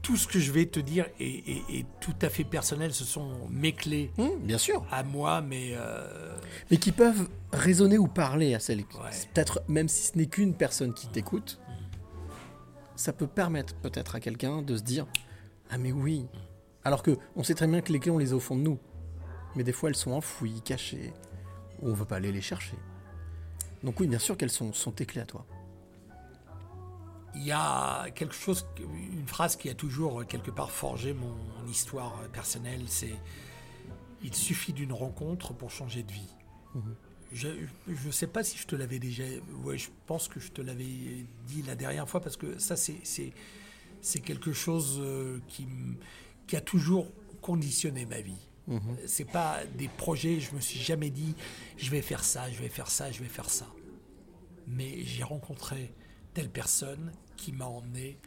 tout 0.00 0.16
ce 0.16 0.26
que 0.26 0.38
je 0.40 0.50
vais 0.50 0.64
te 0.66 0.80
dire 0.80 1.06
est, 1.20 1.24
est- 1.26 1.78
est 1.80 1.86
tout 2.00 2.14
à 2.22 2.30
fait 2.30 2.44
personnel. 2.44 2.92
Ce 2.94 3.04
sont 3.04 3.32
mes 3.50 3.72
clés 3.72 4.10
Hum, 4.18 4.30
Bien 4.40 4.56
sûr. 4.58 4.82
à 4.90 5.02
moi, 5.02 5.42
mais 5.42 5.72
euh, 5.74 6.36
mais 6.70 6.78
qui 6.78 6.90
peuvent 6.90 7.28
raisonner 7.52 7.98
ou 7.98 8.06
parler 8.06 8.54
à 8.54 8.60
celle 8.60 8.78
Ouais. 8.78 9.10
peut-être 9.34 9.62
même 9.68 9.88
si 9.88 10.06
ce 10.08 10.16
n'est 10.18 10.26
qu'une 10.26 10.54
personne 10.54 10.92
qui 10.94 11.06
t'écoute, 11.08 11.58
ça 12.96 13.12
peut 13.12 13.26
permettre 13.26 13.74
peut-être 13.76 14.14
à 14.14 14.20
quelqu'un 14.20 14.62
de 14.62 14.76
se 14.76 14.82
dire 14.82 15.06
ah 15.70 15.78
mais 15.78 15.92
oui, 15.92 16.26
alors 16.84 17.02
que 17.02 17.16
on 17.36 17.42
sait 17.42 17.54
très 17.54 17.66
bien 17.66 17.80
que 17.80 17.92
les 17.92 18.00
clés 18.00 18.10
on 18.10 18.18
les 18.18 18.32
a 18.32 18.36
au 18.36 18.40
fond 18.40 18.56
de 18.56 18.62
nous, 18.62 18.78
mais 19.56 19.64
des 19.64 19.72
fois 19.72 19.88
elles 19.88 19.96
sont 19.96 20.12
enfouies, 20.12 20.60
cachées, 20.62 21.12
ou 21.80 21.90
on 21.90 21.94
veut 21.94 22.04
pas 22.04 22.16
aller 22.16 22.32
les 22.32 22.40
chercher. 22.40 22.76
Donc 23.82 23.98
oui, 24.00 24.06
bien 24.06 24.18
sûr 24.18 24.36
qu'elles 24.36 24.50
sont, 24.50 24.72
sont 24.72 24.92
tes 24.92 25.06
clés 25.06 25.22
à 25.22 25.26
toi. 25.26 25.44
il 27.34 27.42
y 27.42 27.52
a 27.52 28.10
quelque 28.10 28.34
chose, 28.34 28.66
une 28.78 29.26
phrase 29.26 29.56
qui 29.56 29.68
a 29.70 29.74
toujours 29.74 30.26
quelque 30.26 30.50
part 30.50 30.70
forgé 30.70 31.14
mon 31.14 31.34
histoire 31.66 32.14
personnelle, 32.32 32.82
c'est 32.86 33.14
il 34.22 34.34
suffit 34.34 34.72
d'une 34.72 34.92
rencontre 34.92 35.52
pour 35.52 35.70
changer 35.70 36.02
de 36.02 36.12
vie. 36.12 36.34
Mhm. 36.74 36.94
Je 37.32 37.48
ne 38.06 38.10
sais 38.12 38.26
pas 38.26 38.44
si 38.44 38.58
je 38.58 38.66
te 38.66 38.76
l'avais 38.76 38.98
déjà. 38.98 39.24
Ouais, 39.64 39.78
je 39.78 39.88
pense 40.06 40.28
que 40.28 40.38
je 40.40 40.50
te 40.50 40.60
l'avais 40.60 40.84
dit 41.46 41.62
la 41.66 41.74
dernière 41.74 42.08
fois 42.08 42.20
parce 42.20 42.36
que 42.36 42.58
ça, 42.58 42.76
c'est 42.76 44.20
quelque 44.20 44.52
chose 44.52 44.98
euh, 45.00 45.38
qui 45.48 46.56
a 46.56 46.60
toujours 46.60 47.06
conditionné 47.40 48.06
ma 48.06 48.20
vie. 48.20 48.48
Mhm. 48.68 48.96
C'est 49.06 49.24
pas 49.30 49.60
des 49.76 49.88
projets. 49.88 50.40
Je 50.40 50.54
me 50.54 50.60
suis 50.60 50.78
jamais 50.80 51.10
dit 51.10 51.34
je 51.76 51.90
vais 51.90 52.02
faire 52.02 52.22
ça, 52.24 52.50
je 52.50 52.58
vais 52.58 52.68
faire 52.68 52.88
ça, 52.90 53.10
je 53.10 53.20
vais 53.22 53.28
faire 53.28 53.50
ça. 53.50 53.66
Mais 54.68 55.02
j'ai 55.04 55.24
rencontré 55.24 55.92
telle 56.34 56.48
personne 56.50 57.12
qui 57.36 57.52
m'a 57.52 57.66
emmené 57.66 58.18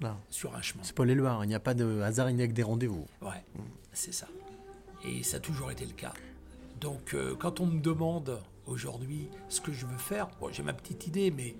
Là. 0.00 0.16
sur 0.30 0.54
un 0.54 0.62
chemin. 0.62 0.82
C'est 0.84 0.94
Paul 0.94 1.10
Éluard, 1.10 1.44
il 1.44 1.48
n'y 1.48 1.54
a 1.54 1.60
pas 1.60 1.74
de 1.74 2.00
hasard, 2.02 2.30
il 2.30 2.36
n'y 2.36 2.42
a 2.42 2.46
que 2.46 2.52
des 2.52 2.62
rendez-vous. 2.62 3.06
Ouais, 3.22 3.42
c'est 3.92 4.12
ça. 4.12 4.28
Et 5.04 5.22
ça 5.22 5.38
a 5.38 5.40
toujours 5.40 5.70
été 5.70 5.86
le 5.86 5.92
cas. 5.92 6.12
Donc, 6.80 7.14
euh, 7.14 7.34
quand 7.36 7.60
on 7.60 7.66
me 7.66 7.80
demande 7.80 8.40
aujourd'hui, 8.66 9.28
ce 9.48 9.60
que 9.60 9.72
je 9.72 9.86
veux 9.86 9.96
faire, 9.98 10.28
bon, 10.40 10.50
j'ai 10.52 10.62
ma 10.62 10.72
petite 10.72 11.06
idée, 11.06 11.30
mais 11.30 11.56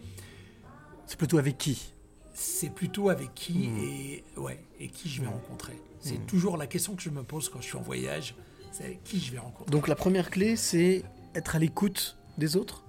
C'est 1.07 1.17
plutôt 1.19 1.39
avec 1.39 1.59
qui? 1.59 1.93
c'est 2.35 2.71
plutôt 2.71 3.09
avec 3.09 3.35
qui 3.35 3.67
Mhm. 3.69 3.79
et 3.83 4.25
ouais 4.37 4.63
et 4.79 4.87
qui 4.89 5.09
je 5.09 5.21
vais 5.23 5.27
Mhm. 5.27 5.33
rencontrer. 5.33 5.77
C'est 5.99 6.19
Mhm. 6.21 6.27
toujours 6.27 6.57
la 6.57 6.69
question 6.69 6.95
que 6.95 7.03
je 7.03 7.11
me 7.11 7.25
pose 7.25 7.49
quand 7.49 7.61
je 7.61 7.67
suis 7.67 7.77
en 7.77 7.83
voyage, 7.83 8.37
c'est 8.71 8.85
avec 8.85 9.03
qui 9.03 9.19
je 9.19 9.33
vais 9.33 9.39
rencontrer. 9.39 9.73
Donc 9.73 9.89
la 9.89 9.97
première 9.97 10.31
clé, 10.31 10.55
c'est 10.55 11.03
être 11.35 11.57
à 11.57 11.59
l'écoute 11.59 12.17
des 12.37 12.55
autres, 12.57 12.85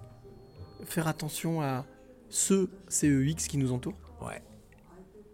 faire 0.86 1.08
attention 1.08 1.62
à 1.64 1.84
ceux 2.30 2.70
CEX 2.90 3.48
qui 3.48 3.58
nous 3.58 3.72
entourent. 3.72 3.98
Ouais. 4.22 4.44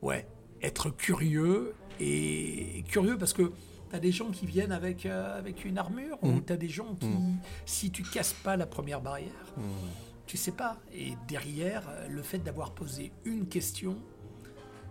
Ouais. 0.02 0.26
Être 0.62 0.90
curieux 0.92 1.74
et 2.00 2.86
curieux 2.88 3.18
parce 3.18 3.34
que 3.34 3.52
t'as 3.96 4.00
des 4.02 4.12
gens 4.12 4.30
qui 4.30 4.46
viennent 4.46 4.74
avec, 4.74 5.06
euh, 5.06 5.40
avec 5.40 5.64
une 5.64 5.78
armure 5.78 6.18
ou 6.22 6.28
Mhm. 6.28 6.42
t'as 6.44 6.58
des 6.58 6.68
gens 6.68 6.96
qui, 6.96 7.08
Mhm. 7.08 7.38
si 7.66 7.92
tu 7.92 8.04
casses 8.04 8.34
pas 8.34 8.58
la 8.58 8.66
première 8.66 9.00
barrière, 9.00 9.32
tu 10.28 10.36
sais 10.36 10.52
pas. 10.52 10.78
Et 10.94 11.14
derrière, 11.30 11.84
euh, 11.88 12.10
le 12.10 12.22
fait 12.22 12.40
d'avoir 12.40 12.72
posé 12.72 13.14
une 13.24 13.48
question, 13.48 13.96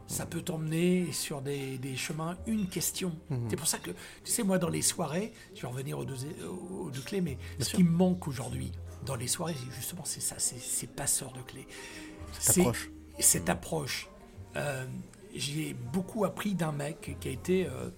ça 0.06 0.24
peut 0.24 0.40
t'emmener 0.40 1.12
sur 1.12 1.43
des, 1.43 1.76
des 1.76 1.97
chemins, 1.97 2.39
une 2.47 2.66
question. 2.66 3.12
C'est 3.51 3.56
pour 3.56 3.66
ça 3.66 3.76
que, 3.78 3.90
tu 3.90 4.31
sais, 4.32 4.43
moi, 4.43 4.59
dans 4.59 4.70
les 4.70 4.81
soirées, 4.82 5.35
je 5.55 5.60
vais 5.60 5.68
revenir 5.68 5.98
aux 5.98 6.06
deux, 6.06 6.16
aux 6.48 6.90
deux 6.90 7.02
clés, 7.02 7.20
mais 7.20 7.35
Bien 7.35 7.64
ce 7.64 7.64
sûr. 7.70 7.76
qui 7.78 7.85
me 7.85 7.90
manque 7.90 8.26
aujourd'hui, 8.26 8.72
dans 9.05 9.16
les 9.16 9.28
soirées, 9.28 9.56
justement, 9.76 10.05
c'est 10.06 10.20
ça, 10.22 10.36
c'est 10.39 10.59
ces 10.59 10.86
passeurs 10.86 11.32
de 11.32 11.43
clés. 11.43 11.66
Cette 12.40 12.55
C'est 12.55 12.60
approche. 12.62 12.90
Cette 13.18 13.48
approche. 13.51 14.09
Euh, 14.56 14.86
J'ai 15.36 15.74
beaucoup 15.74 16.24
appris 16.24 16.55
d'un 16.55 16.70
mec 16.70 17.16
qui 17.18 17.26
a 17.26 17.31
été 17.32 17.66
euh, 17.66 17.90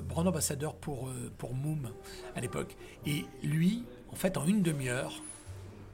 brand 0.00 0.26
ambassadeur 0.26 0.74
pour, 0.76 1.08
euh, 1.08 1.32
pour 1.38 1.54
Moom 1.54 1.90
à 2.34 2.40
l'époque. 2.40 2.76
Et 3.06 3.24
lui, 3.42 3.84
en 4.10 4.16
fait, 4.16 4.36
en 4.36 4.46
une 4.46 4.62
demi-heure, 4.62 5.22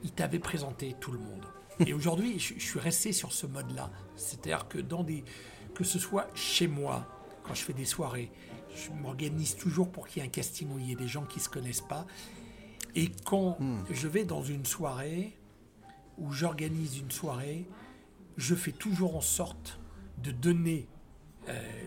il 0.02 0.12
t'avait 0.12 0.38
présenté 0.38 0.94
tout 1.00 1.12
le 1.12 1.18
monde. 1.18 1.46
Et 1.86 1.92
aujourd'hui, 1.94 2.38
je, 2.38 2.54
je 2.54 2.64
suis 2.64 2.80
resté 2.80 3.12
sur 3.12 3.32
ce 3.32 3.46
mode-là. 3.46 3.90
C'est-à-dire 4.16 4.68
que 4.68 4.78
dans 4.78 5.02
des, 5.02 5.24
que 5.74 5.84
ce 5.84 5.98
soit 5.98 6.28
chez 6.34 6.68
moi, 6.68 7.06
quand 7.42 7.54
je 7.54 7.62
fais 7.62 7.72
des 7.72 7.84
soirées, 7.84 8.30
je 8.74 8.90
m'organise 8.90 9.56
toujours 9.56 9.90
pour 9.90 10.06
qu'il 10.06 10.22
y 10.22 10.24
ait 10.24 10.28
un 10.28 10.30
casting 10.30 10.68
où 10.70 10.78
il 10.78 10.88
y 10.88 10.92
ait 10.92 10.96
des 10.96 11.08
gens 11.08 11.24
qui 11.24 11.40
se 11.40 11.48
connaissent 11.48 11.80
pas. 11.80 12.06
Et 12.94 13.10
quand 13.24 13.58
je 13.90 14.08
vais 14.08 14.24
dans 14.24 14.42
une 14.42 14.64
soirée, 14.64 15.36
où 16.18 16.32
j'organise 16.32 16.98
une 16.98 17.10
soirée, 17.10 17.66
je 18.36 18.54
fais 18.54 18.72
toujours 18.72 19.16
en 19.16 19.20
sorte 19.20 19.78
de 20.22 20.30
donner 20.30 20.88
euh, 20.88 20.95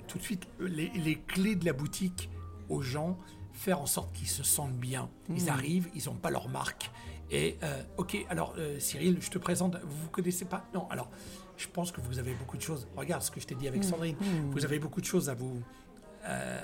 tout 0.08 0.18
de 0.18 0.24
suite 0.24 0.48
les, 0.60 0.90
les 0.90 1.16
clés 1.20 1.56
de 1.56 1.66
la 1.66 1.74
boutique 1.74 2.30
aux 2.70 2.82
gens, 2.82 3.18
faire 3.54 3.82
en 3.82 3.86
sorte 3.86 4.14
qu'ils 4.14 4.28
se 4.30 4.44
sentent 4.44 4.78
bien. 4.78 5.10
Ils 5.30 5.44
Mhm. 5.44 5.50
arrivent, 5.50 5.88
ils 5.96 6.06
n'ont 6.06 6.16
pas 6.16 6.30
leur 6.32 6.50
marque. 6.50 6.92
Et 7.32 7.58
euh, 7.64 7.82
ok, 7.98 8.18
alors 8.30 8.54
euh, 8.58 8.80
Cyril, 8.80 9.18
je 9.22 9.30
te 9.30 9.38
présente, 9.38 9.76
vous 9.84 9.98
vous 10.04 10.10
connaissez 10.10 10.46
pas? 10.46 10.66
Non, 10.74 10.88
alors 10.90 11.10
je 11.58 11.68
pense 11.68 11.92
que 11.92 12.00
vous 12.02 12.18
avez 12.20 12.34
beaucoup 12.34 12.58
de 12.58 12.62
choses. 12.62 12.88
Regarde 12.96 13.22
ce 13.22 13.30
que 13.32 13.40
je 13.40 13.46
t'ai 13.48 13.56
dit 13.56 13.68
avec 13.68 13.84
Mhm. 13.84 13.90
Sandrine. 13.90 14.16
Mhm. 14.20 14.52
Vous 14.52 14.64
avez 14.66 14.80
beaucoup 14.80 15.02
de 15.02 15.06
choses 15.06 15.30
à 15.30 15.34
vous 15.36 15.62
euh, 16.26 16.60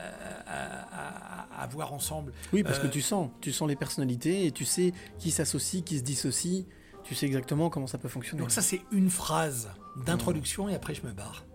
à, 0.47 1.59
à- 1.59 1.63
à 1.63 1.67
voir 1.67 1.93
ensemble. 1.93 2.33
Oui, 2.53 2.61
parce 2.63 2.77
que 2.79 2.87
Euh, 2.87 2.89
tu 2.89 3.01
sens, 3.01 3.29
tu 3.41 3.51
sens 3.53 3.67
les 3.69 3.75
personnalités 3.77 4.45
et 4.45 4.51
tu 4.51 4.65
sais 4.65 4.91
qui 5.17 5.31
s'associe, 5.31 5.83
qui 5.83 5.97
se 5.97 6.03
dissocie. 6.03 6.65
Tu 7.03 7.15
sais 7.15 7.25
exactement 7.27 7.69
comment 7.69 7.87
ça 7.87 7.97
peut 7.97 8.09
fonctionner. 8.09 8.41
Donc 8.41 8.51
ça 8.51 8.61
c'est 8.61 8.81
une 8.91 9.09
phrase 9.09 9.69
d'introduction 10.05 10.67
et 10.69 10.75
après 10.75 10.93
je 10.95 11.03
me 11.05 11.11
barre. 11.13 11.45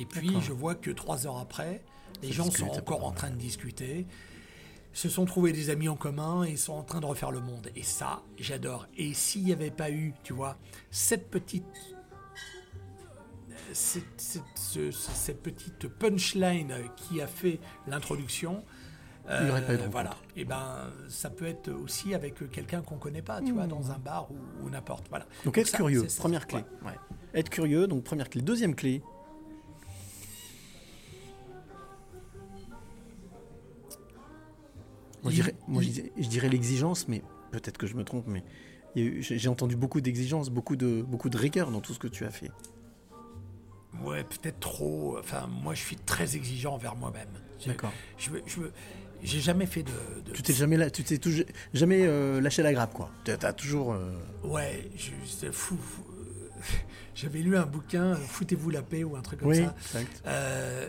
Et 0.00 0.06
puis 0.06 0.30
je 0.40 0.52
vois 0.52 0.74
que 0.74 0.90
trois 0.90 1.26
heures 1.26 1.38
après, 1.38 1.82
les 2.22 2.28
Ça 2.28 2.34
gens 2.34 2.44
discute, 2.44 2.66
sont 2.66 2.72
encore 2.78 3.04
en 3.04 3.12
train 3.12 3.30
de 3.30 3.36
discuter, 3.36 4.06
se 4.92 5.08
sont 5.08 5.24
trouvés 5.26 5.52
des 5.52 5.70
amis 5.70 5.88
en 5.88 5.96
commun 5.96 6.42
et 6.44 6.56
sont 6.56 6.72
en 6.72 6.82
train 6.82 7.00
de 7.00 7.06
refaire 7.06 7.30
le 7.30 7.40
monde. 7.40 7.68
Et 7.76 7.82
ça, 7.82 8.22
j'adore. 8.38 8.86
Et 8.96 9.14
s'il 9.14 9.44
n'y 9.44 9.52
avait 9.52 9.70
pas 9.70 9.90
eu, 9.90 10.14
tu 10.24 10.32
vois, 10.32 10.56
cette 10.90 11.30
petite 11.30 11.64
cette, 13.72 14.04
cette- 14.16 14.42
ce- 14.54 14.90
ce- 14.90 15.10
cette 15.12 15.42
petite 15.42 15.88
punchline 15.88 16.72
qui 16.96 17.20
a 17.20 17.26
fait 17.26 17.60
l'introduction. 17.86 18.64
Il 19.30 19.46
y 19.46 19.50
aurait 19.50 19.60
pas 19.66 19.74
eu 19.74 19.76
de 19.76 19.82
rencontre. 19.82 19.90
Voilà. 19.90 20.16
Et 20.36 20.44
ben, 20.46 20.90
ça 21.10 21.28
peut 21.28 21.44
être 21.44 21.70
aussi 21.70 22.14
avec 22.14 22.50
quelqu'un 22.50 22.80
qu'on 22.80 22.96
connaît 22.96 23.20
pas, 23.20 23.42
tu 23.42 23.52
vois, 23.52 23.66
Mmh. 23.66 23.68
dans 23.68 23.90
un 23.90 23.98
bar 23.98 24.30
ou, 24.32 24.38
ou 24.64 24.70
n'importe. 24.70 25.06
Voilà. 25.10 25.26
Donc 25.44 25.58
être 25.58 25.68
ça, 25.68 25.76
curieux, 25.76 26.06
première 26.18 26.46
clé. 26.46 26.60
Ouais. 26.82 26.88
Ouais. 26.92 26.96
Être 27.34 27.50
curieux, 27.50 27.86
donc 27.86 28.04
première 28.04 28.30
clé. 28.30 28.40
Deuxième 28.40 28.74
clé. 28.74 29.02
Moi, 35.22 35.30
je 35.32 35.36
dirais, 35.36 35.54
moi, 35.66 35.82
je 35.82 35.88
dirais- 35.88 36.12
je 36.18 36.28
dirais 36.28 36.48
l'exigence, 36.48 37.08
mais 37.08 37.22
peut-être 37.50 37.78
que 37.78 37.86
je 37.86 37.94
me 37.94 38.04
trompe, 38.04 38.26
mais 38.26 38.44
j'ai 38.96 39.48
entendu 39.48 39.76
beaucoup 39.76 40.00
d'exigences, 40.00 40.50
beaucoup 40.50 40.76
de, 40.76 41.02
beaucoup 41.02 41.28
de 41.28 41.36
rigueur 41.36 41.70
dans 41.70 41.80
tout 41.80 41.92
ce 41.94 41.98
que 41.98 42.08
tu 42.08 42.24
as 42.24 42.30
fait. 42.30 42.50
Ouais, 44.04 44.22
peut-être 44.24 44.60
trop. 44.60 45.18
Enfin, 45.18 45.46
moi, 45.62 45.74
je 45.74 45.80
suis 45.80 45.96
très 45.96 46.36
exigeant 46.36 46.74
envers 46.74 46.94
moi-même. 46.94 47.28
D'accord. 47.66 47.92
Je 48.16 48.30
veux, 48.30 48.42
je 48.46 48.60
j'ai 49.22 49.40
jamais 49.40 49.66
fait 49.66 49.82
de. 49.82 49.90
de- 50.26 50.32
Tu 50.32 50.42
t'es 50.42 50.52
jamais, 50.52 50.76
là- 50.76 50.90
tu 50.90 51.02
t'es 51.02 51.18
toujours- 51.18 51.44
jamais 51.74 52.06
euh, 52.06 52.40
lâché 52.40 52.62
la 52.62 52.72
grappe, 52.72 52.94
quoi. 52.94 53.10
Tu 53.24 53.32
as 53.32 53.52
toujours. 53.52 53.92
euh, 53.92 54.12
Ouais, 54.44 54.88
je, 54.96 55.10
c'est 55.26 55.52
fou. 55.52 55.76
fou. 55.76 56.04
J'avais 57.16 57.40
lu 57.40 57.56
un 57.56 57.66
bouquin, 57.66 58.14
Foutez-vous 58.14 58.70
la 58.70 58.82
paix 58.82 59.02
ou 59.02 59.16
un 59.16 59.22
truc 59.22 59.40
comme 59.40 59.48
Oui, 59.48 59.56
ça. 59.56 59.74
exact. 59.96 60.22
Euh, 60.26 60.88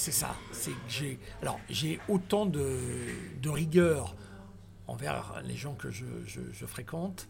c'est 0.00 0.12
ça. 0.12 0.34
C'est 0.52 0.70
que 0.72 0.76
j'ai. 0.88 1.18
Alors, 1.42 1.58
j'ai 1.68 2.00
autant 2.08 2.46
de, 2.46 2.78
de 3.40 3.48
rigueur 3.50 4.16
envers 4.86 5.40
les 5.44 5.56
gens 5.56 5.74
que 5.74 5.90
je, 5.90 6.04
je- 6.26 6.52
je 6.52 6.66
fréquente 6.66 7.26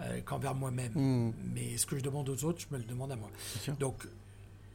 euh, 0.00 0.20
qu'envers 0.22 0.54
moi-même. 0.54 0.92
Mm. 0.94 1.32
Mais 1.54 1.76
ce 1.76 1.86
que 1.86 1.96
je 1.96 2.02
demande 2.02 2.28
aux 2.28 2.44
autres, 2.44 2.60
je 2.60 2.66
me 2.74 2.78
le 2.78 2.84
demande 2.84 3.12
à 3.12 3.16
moi. 3.16 3.30
Donc, 3.78 4.06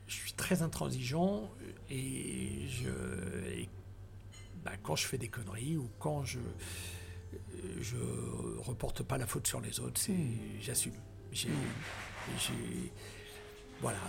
je 0.07 0.13
suis 0.15 0.33
très 0.33 0.61
intransigeant 0.61 1.49
et 1.89 2.67
je. 2.69 2.89
et, 3.59 3.69
bah, 4.63 4.71
quand 4.81 4.95
je 4.95 5.05
fais 5.05 5.17
des 5.17 5.27
conneries 5.29 5.77
ou 5.77 5.89
quand 5.99 6.23
je. 6.25 6.39
Je 7.81 7.97
reporte 8.59 9.03
pas 9.03 9.17
la 9.17 9.25
faute 9.27 9.47
sur 9.47 9.59
les 9.61 9.79
autres, 9.79 9.99
c'est, 9.99 10.13
j'assume. 10.61 10.93
J'ai, 11.31 11.49
j'ai- 12.39 12.91
voilà. 13.83 13.99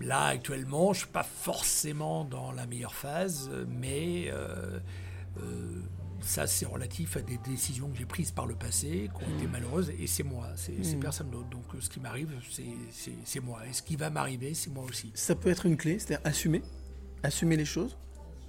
Là, 0.00 0.24
actuellement, 0.26 0.92
je 0.92 1.00
suis 1.00 1.08
pas 1.08 1.22
forcément 1.22 2.24
dans 2.24 2.50
la 2.52 2.66
meilleure 2.66 2.94
phase, 2.94 3.48
mais 3.68 4.28
euh, 4.32 4.80
euh, 5.40 5.80
ça, 6.20 6.46
c'est 6.46 6.66
relatif 6.66 7.16
à 7.16 7.20
des 7.20 7.38
décisions 7.38 7.90
que 7.90 7.98
j'ai 7.98 8.06
prises 8.06 8.32
par 8.32 8.46
le 8.46 8.54
passé, 8.56 9.08
qui 9.16 9.24
ont 9.24 9.36
été 9.36 9.46
malheureuses, 9.46 9.90
et 9.98 10.06
c'est 10.06 10.22
moi, 10.24 10.48
c'est, 10.56 10.82
c'est 10.82 10.96
Mm. 10.96 11.00
personne 11.00 11.30
d'autre. 11.30 11.48
Donc, 11.50 11.64
ce 11.78 11.88
qui 11.90 12.00
m'arrive, 12.00 12.30
c'est, 13.24 13.40
moi. 13.40 13.60
Et 13.68 13.72
ce 13.72 13.82
qui 13.82 13.94
va 13.96 14.10
m'arriver, 14.10 14.54
c'est 14.54 14.70
moi 14.70 14.84
aussi. 14.84 15.12
Ça 15.14 15.34
peut 15.36 15.50
être 15.50 15.66
une 15.66 15.76
clé, 15.76 15.98
c'est-à-dire 15.98 16.26
assumer, 16.26 16.62
assumer 17.22 17.56
les 17.56 17.64
choses? 17.66 17.96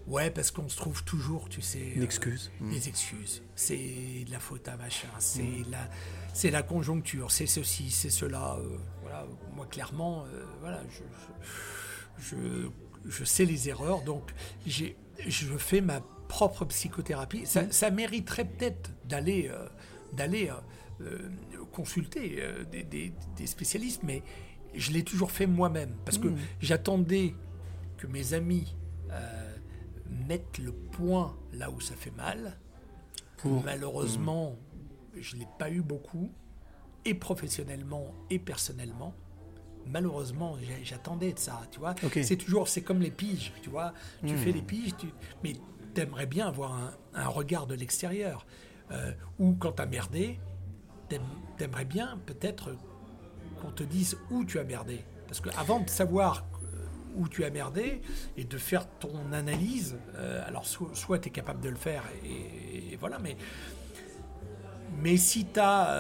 Ouais, 0.07 0.29
parce 0.29 0.51
qu'on 0.51 0.69
se 0.69 0.77
trouve 0.77 1.03
toujours, 1.03 1.49
tu 1.49 1.61
sais. 1.61 1.79
Une 1.95 2.01
euh, 2.01 2.05
excuse. 2.05 2.51
Mm. 2.59 2.69
Des 2.71 2.87
excuses. 2.89 3.41
C'est 3.55 4.23
de 4.25 4.31
la 4.31 4.39
faute 4.39 4.67
à 4.67 4.77
machin. 4.77 5.07
C'est 5.19 5.63
la, 5.69 6.51
la 6.51 6.63
conjoncture. 6.63 7.31
C'est 7.31 7.47
ceci, 7.47 7.89
c'est 7.89 8.11
cela. 8.11 8.55
euh, 8.59 8.77
voilà. 9.01 9.25
Moi, 9.65 9.71
clairement, 9.71 10.25
euh, 10.25 10.43
voilà, 10.61 10.79
je, 12.19 12.23
je, 12.23 12.69
je, 13.05 13.23
sais 13.23 13.45
les 13.45 13.67
erreurs, 13.67 14.01
donc 14.03 14.31
j'ai, 14.67 14.95
je 15.27 15.57
fais 15.57 15.81
ma 15.81 16.01
propre 16.27 16.65
psychothérapie. 16.65 17.45
Ça, 17.47 17.63
Mm. 17.63 17.71
ça 17.71 17.89
mériterait 17.91 18.45
peut-être 18.45 18.91
d'aller, 19.05 19.49
euh, 19.51 19.67
d'aller 20.13 20.51
euh, 21.01 21.17
consulter 21.73 22.41
des, 22.71 22.83
des- 22.83 23.13
des 23.35 23.47
spécialistes, 23.47 24.03
mais 24.03 24.21
je 24.75 24.91
l'ai 24.91 25.03
toujours 25.03 25.31
fait 25.31 25.47
moi-même 25.47 25.95
parce 26.05 26.17
que 26.19 26.27
Mm. 26.29 26.37
j'attendais 26.61 27.33
que 27.97 28.07
mes 28.07 28.33
amis 28.33 28.75
mettent 30.27 30.59
le 30.59 30.71
point 30.71 31.35
là 31.53 31.69
où 31.71 31.79
ça 31.81 31.95
fait 31.95 32.11
mal. 32.15 32.57
Pour- 33.37 33.63
Malheureusement, 33.63 34.57
je 35.19 35.35
ne 35.35 35.41
l'ai 35.41 35.47
pas 35.59 35.69
eu 35.71 35.81
beaucoup, 35.81 36.29
et 37.07 37.13
professionnellement 37.13 38.13
et 38.29 38.39
personnellement. 38.39 39.13
Malheureusement, 39.87 40.57
j'attendais 40.83 41.33
de 41.33 41.39
ça, 41.39 41.61
tu 41.71 41.79
vois. 41.79 41.95
C'est 42.23 42.35
toujours, 42.37 42.67
c'est 42.67 42.81
comme 42.81 43.01
les 43.01 43.11
piges, 43.11 43.51
tu 43.61 43.69
vois. 43.69 43.93
Tu 44.25 44.33
Hmm. 44.33 44.37
fais 44.37 44.51
les 44.51 44.61
piges, 44.61 44.95
tu, 44.97 45.07
mais 45.43 45.53
t'aimerais 45.93 46.25
bien 46.25 46.47
avoir 46.47 46.73
un, 46.73 46.91
un 47.13 47.27
regard 47.27 47.67
de 47.67 47.75
l'extérieur. 47.75 48.45
Euh, 48.91 49.11
ou 49.39 49.53
quand 49.53 49.73
t'as 49.73 49.85
merdé, 49.85 50.39
t'aimerais 51.57 51.85
bien 51.85 52.19
peut-être 52.25 52.75
qu'on 53.61 53.71
te 53.71 53.83
dise 53.83 54.17
où 54.31 54.43
tu 54.45 54.59
as 54.59 54.63
merdé. 54.63 55.03
Parce 55.27 55.39
que 55.39 55.49
avant 55.57 55.79
de 55.79 55.89
savoir 55.89 56.45
euh, 56.63 56.85
où 57.15 57.27
tu 57.27 57.43
as 57.45 57.49
merdé 57.49 58.01
et 58.37 58.43
de 58.43 58.57
faire 58.57 58.87
ton 58.99 59.31
analyse, 59.33 59.97
euh, 60.15 60.43
alors 60.47 60.65
so- 60.65 60.89
soit 60.93 61.19
tu 61.19 61.29
es 61.29 61.31
capable 61.31 61.61
de 61.61 61.69
le 61.69 61.75
faire 61.75 62.03
et, 62.23 62.93
et 62.93 62.95
voilà, 62.97 63.17
mais, 63.19 63.37
mais 65.01 65.17
si 65.17 65.45
tu 65.45 65.59
as 65.59 65.97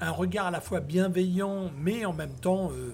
un 0.00 0.10
regard 0.10 0.46
à 0.46 0.50
la 0.50 0.60
fois 0.60 0.80
bienveillant, 0.80 1.70
mais 1.78 2.04
en 2.04 2.12
même 2.12 2.34
temps 2.34 2.70
euh, 2.72 2.92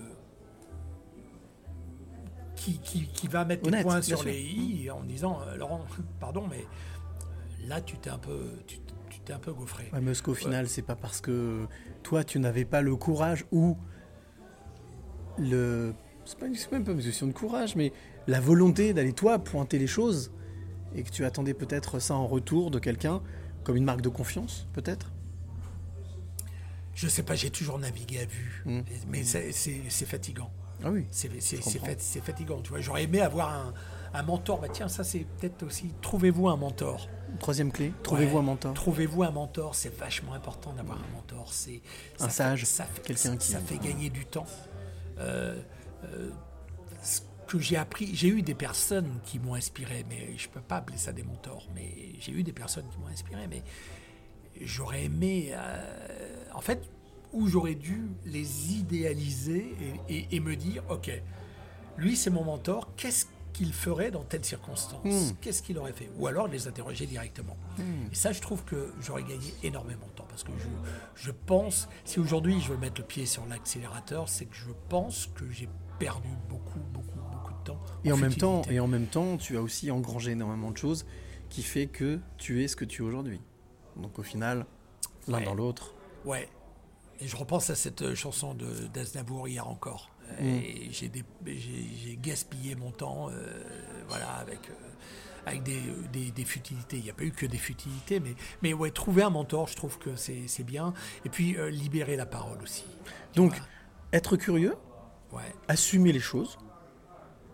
qui, 2.56 2.78
qui- 2.78 3.06
qui 3.06 3.28
va 3.28 3.44
mettre 3.44 3.66
Honnête, 3.68 3.82
points 3.82 3.94
bien 4.00 4.02
sur 4.02 4.18
sûr. 4.18 4.26
les 4.28 4.40
i 4.40 4.90
en 4.90 5.02
disant 5.04 5.40
euh, 5.42 5.56
Laurent, 5.56 5.84
pardon, 6.20 6.46
mais 6.48 6.64
là 7.66 7.80
tu 7.80 7.96
t'es 7.98 8.10
un 8.10 8.18
peu. 8.18 8.50
Tu, 8.66 8.78
tu- 9.10 9.20
t'es 9.20 9.32
un 9.32 9.38
peu 9.38 9.52
gaufré. 9.52 9.88
Ouais, 9.92 10.00
mais 10.00 10.12
est-ce 10.12 10.22
qu'au 10.22 10.32
Ouais. 10.32 10.38
final, 10.38 10.68
c'est 10.68 10.82
pas 10.82 10.94
parce 10.96 11.20
que 11.20 11.66
toi, 12.02 12.22
tu 12.24 12.38
n'avais 12.38 12.64
pas 12.64 12.80
le 12.80 12.94
courage 12.96 13.44
ou 13.52 13.76
le. 15.38 15.94
C'est 16.24 16.38
pas 16.38 16.46
c'est 16.54 16.72
même 16.72 16.84
pas 16.84 16.92
une 16.92 17.02
question 17.02 17.26
de 17.26 17.32
courage, 17.32 17.76
mais 17.76 17.92
la 18.26 18.40
volonté 18.40 18.92
d'aller 18.94 19.12
toi 19.12 19.38
pointer 19.38 19.78
les 19.78 19.86
choses 19.86 20.32
et 20.94 21.02
que 21.02 21.10
tu 21.10 21.24
attendais 21.24 21.54
peut-être 21.54 21.98
ça 21.98 22.14
en 22.14 22.26
retour 22.26 22.70
de 22.70 22.78
quelqu'un, 22.78 23.22
comme 23.64 23.76
une 23.76 23.84
marque 23.84 24.00
de 24.00 24.08
confiance, 24.08 24.66
peut-être? 24.72 25.12
Je 26.94 27.08
sais 27.08 27.22
pas, 27.22 27.34
j'ai 27.34 27.50
toujours 27.50 27.78
navigué 27.78 28.20
à 28.20 28.24
vue, 28.24 28.62
Mm. 28.64 28.80
mais 29.08 29.22
c'est- 29.24 29.52
c'est 29.52 29.82
c'est 29.88 30.06
fatigant. 30.06 30.50
Ah 30.86 30.90
oui. 30.92 31.04
C'est 31.10 32.20
fatigant, 32.20 32.60
tu 32.62 32.70
vois. 32.70 32.80
J'aurais 32.80 33.04
aimé 33.04 33.20
avoir 33.20 33.50
un, 33.52 33.74
un 34.14 34.22
mentor. 34.22 34.60
Bah 34.60 34.68
tiens, 34.72 34.88
ça 34.88 35.02
c'est 35.04 35.26
peut-être 35.38 35.62
aussi. 35.64 35.92
Trouvez-vous 36.00 36.48
un 36.48 36.56
mentor. 36.56 37.08
Troisième 37.40 37.72
clé, 37.72 37.92
trouvez-vous 38.02 38.34
Ouais. 38.36 38.40
un 38.40 38.44
mentor. 38.44 38.74
Trouvez-vous 38.74 39.22
un 39.24 39.30
mentor, 39.30 39.74
c'est 39.74 39.94
vachement 39.94 40.32
important 40.32 40.72
d'avoir 40.72 40.98
un 40.98 41.14
mentor. 41.14 41.52
C'est 41.52 41.82
Un 42.20 42.28
sage, 42.28 42.60
fait- 42.60 42.66
ça 42.66 42.84
fait- 42.84 43.02
quelqu'un 43.02 43.36
qui- 43.36 43.48
ça 43.50 43.58
fait 43.58 43.78
gagner 43.78 44.08
du 44.10 44.24
temps. 44.24 44.46
Euh, 45.18 45.60
euh, 46.04 46.30
ce 47.02 47.20
que 47.48 47.58
j'ai 47.58 47.76
appris, 47.76 48.14
j'ai 48.14 48.28
eu 48.28 48.42
des 48.42 48.54
personnes 48.54 49.18
qui 49.24 49.38
m'ont 49.38 49.54
inspiré, 49.54 50.06
mais 50.08 50.38
je 50.38 50.48
peux 50.48 50.60
pas 50.60 50.76
appeler 50.76 50.98
ça 50.98 51.12
des 51.12 51.24
mentors. 51.24 51.66
Mais 51.74 51.90
j'ai 52.20 52.32
eu 52.32 52.42
des 52.42 52.52
personnes 52.52 52.86
qui 52.90 52.98
m'ont 52.98 53.08
inspiré, 53.08 53.46
mais 53.48 53.62
j'aurais 54.62 55.04
aimé, 55.04 55.50
euh, 55.52 56.44
en 56.54 56.60
fait, 56.60 56.88
où 57.36 57.46
j'aurais 57.48 57.74
dû 57.74 58.02
les 58.24 58.72
idéaliser 58.74 59.74
et, 60.08 60.14
et- 60.16 60.36
et 60.36 60.40
me 60.40 60.56
dire, 60.56 60.82
ok, 60.88 61.10
lui 61.98 62.16
c'est 62.16 62.30
mon 62.30 62.44
mentor, 62.44 62.88
qu'est-ce 62.96 63.26
qu'il 63.52 63.72
ferait 63.72 64.10
dans 64.10 64.22
telle 64.22 64.44
circonstance 64.44 65.02
Hmm. 65.04 65.34
Qu'est-ce 65.40 65.62
qu'il 65.62 65.78
aurait 65.78 65.92
fait 65.94 66.10
Ou 66.18 66.26
alors 66.26 66.46
les 66.48 66.68
interroger 66.68 67.06
directement. 67.06 67.56
Hmm. 67.78 68.10
Et 68.12 68.14
ça, 68.14 68.32
je 68.32 68.40
trouve 68.42 68.64
que 68.64 68.92
j'aurais 69.00 69.22
gagné 69.22 69.54
énormément 69.62 70.06
de 70.06 70.12
temps 70.12 70.26
parce 70.28 70.44
que 70.44 70.52
je, 70.58 70.66
je 71.24 71.30
pense, 71.30 71.88
si 72.04 72.20
aujourd'hui 72.20 72.60
je 72.60 72.72
veux 72.72 72.76
mettre 72.78 73.00
le 73.00 73.06
pied 73.06 73.24
sur 73.24 73.46
l'accélérateur, 73.46 74.28
c'est 74.28 74.44
que 74.44 74.54
je 74.56 74.70
pense 74.90 75.28
que 75.34 75.48
j'ai 75.50 75.68
perdu 75.98 76.28
beaucoup, 76.50 76.80
beaucoup, 76.92 77.18
beaucoup 77.32 77.52
de 77.54 77.64
temps. 77.64 77.80
Et 78.04 78.12
en 78.12 78.18
même 78.18 78.34
temps, 78.34 78.60
et 78.68 78.78
en 78.80 78.88
même 78.88 79.06
temps, 79.06 79.38
tu 79.38 79.56
as 79.56 79.62
aussi 79.62 79.90
engrangé 79.90 80.32
énormément 80.32 80.70
de 80.70 80.76
choses 80.76 81.06
qui 81.48 81.62
fait 81.62 81.86
que 81.86 82.18
tu 82.36 82.62
es 82.62 82.68
ce 82.68 82.76
que 82.76 82.84
tu 82.84 83.02
es 83.02 83.06
aujourd'hui. 83.06 83.40
Donc 83.96 84.18
au 84.18 84.22
final, 84.22 84.66
l'un 85.28 85.38
Ouais. 85.38 85.44
dans 85.44 85.54
l'autre. 85.54 85.94
Ouais. 86.26 86.46
Et 87.20 87.28
je 87.28 87.36
repense 87.36 87.70
à 87.70 87.74
cette 87.74 88.02
euh, 88.02 88.14
chanson 88.14 88.54
de 88.54 88.66
d'Aznavour 88.92 89.48
hier 89.48 89.66
encore. 89.68 90.10
Mm. 90.40 90.44
Et 90.44 90.90
j'ai 90.90 92.18
gaspillé 92.20 92.74
mon 92.74 92.90
temps, 92.90 93.30
euh, 93.30 93.62
voilà, 94.08 94.28
avec 94.32 94.68
euh, 94.70 94.72
avec 95.46 95.62
des, 95.62 95.80
des, 96.12 96.30
des 96.32 96.44
futilités. 96.44 96.96
Il 96.98 97.04
n'y 97.04 97.10
a 97.10 97.14
pas 97.14 97.22
eu 97.22 97.30
que 97.30 97.46
des 97.46 97.58
futilités, 97.58 98.18
mais 98.20 98.34
mais 98.62 98.72
ouais, 98.74 98.90
trouver 98.90 99.22
un 99.22 99.30
mentor, 99.30 99.68
je 99.68 99.76
trouve 99.76 99.98
que 99.98 100.16
c'est 100.16 100.64
bien. 100.64 100.92
Et 101.24 101.28
puis 101.28 101.56
euh, 101.56 101.70
libérer 101.70 102.16
la 102.16 102.26
parole 102.26 102.60
aussi. 102.62 102.84
Donc, 103.34 103.54
être 104.12 104.36
curieux, 104.36 104.74
Ouais. 105.32 105.42
assumer 105.68 106.12
les 106.12 106.20
choses, 106.20 106.56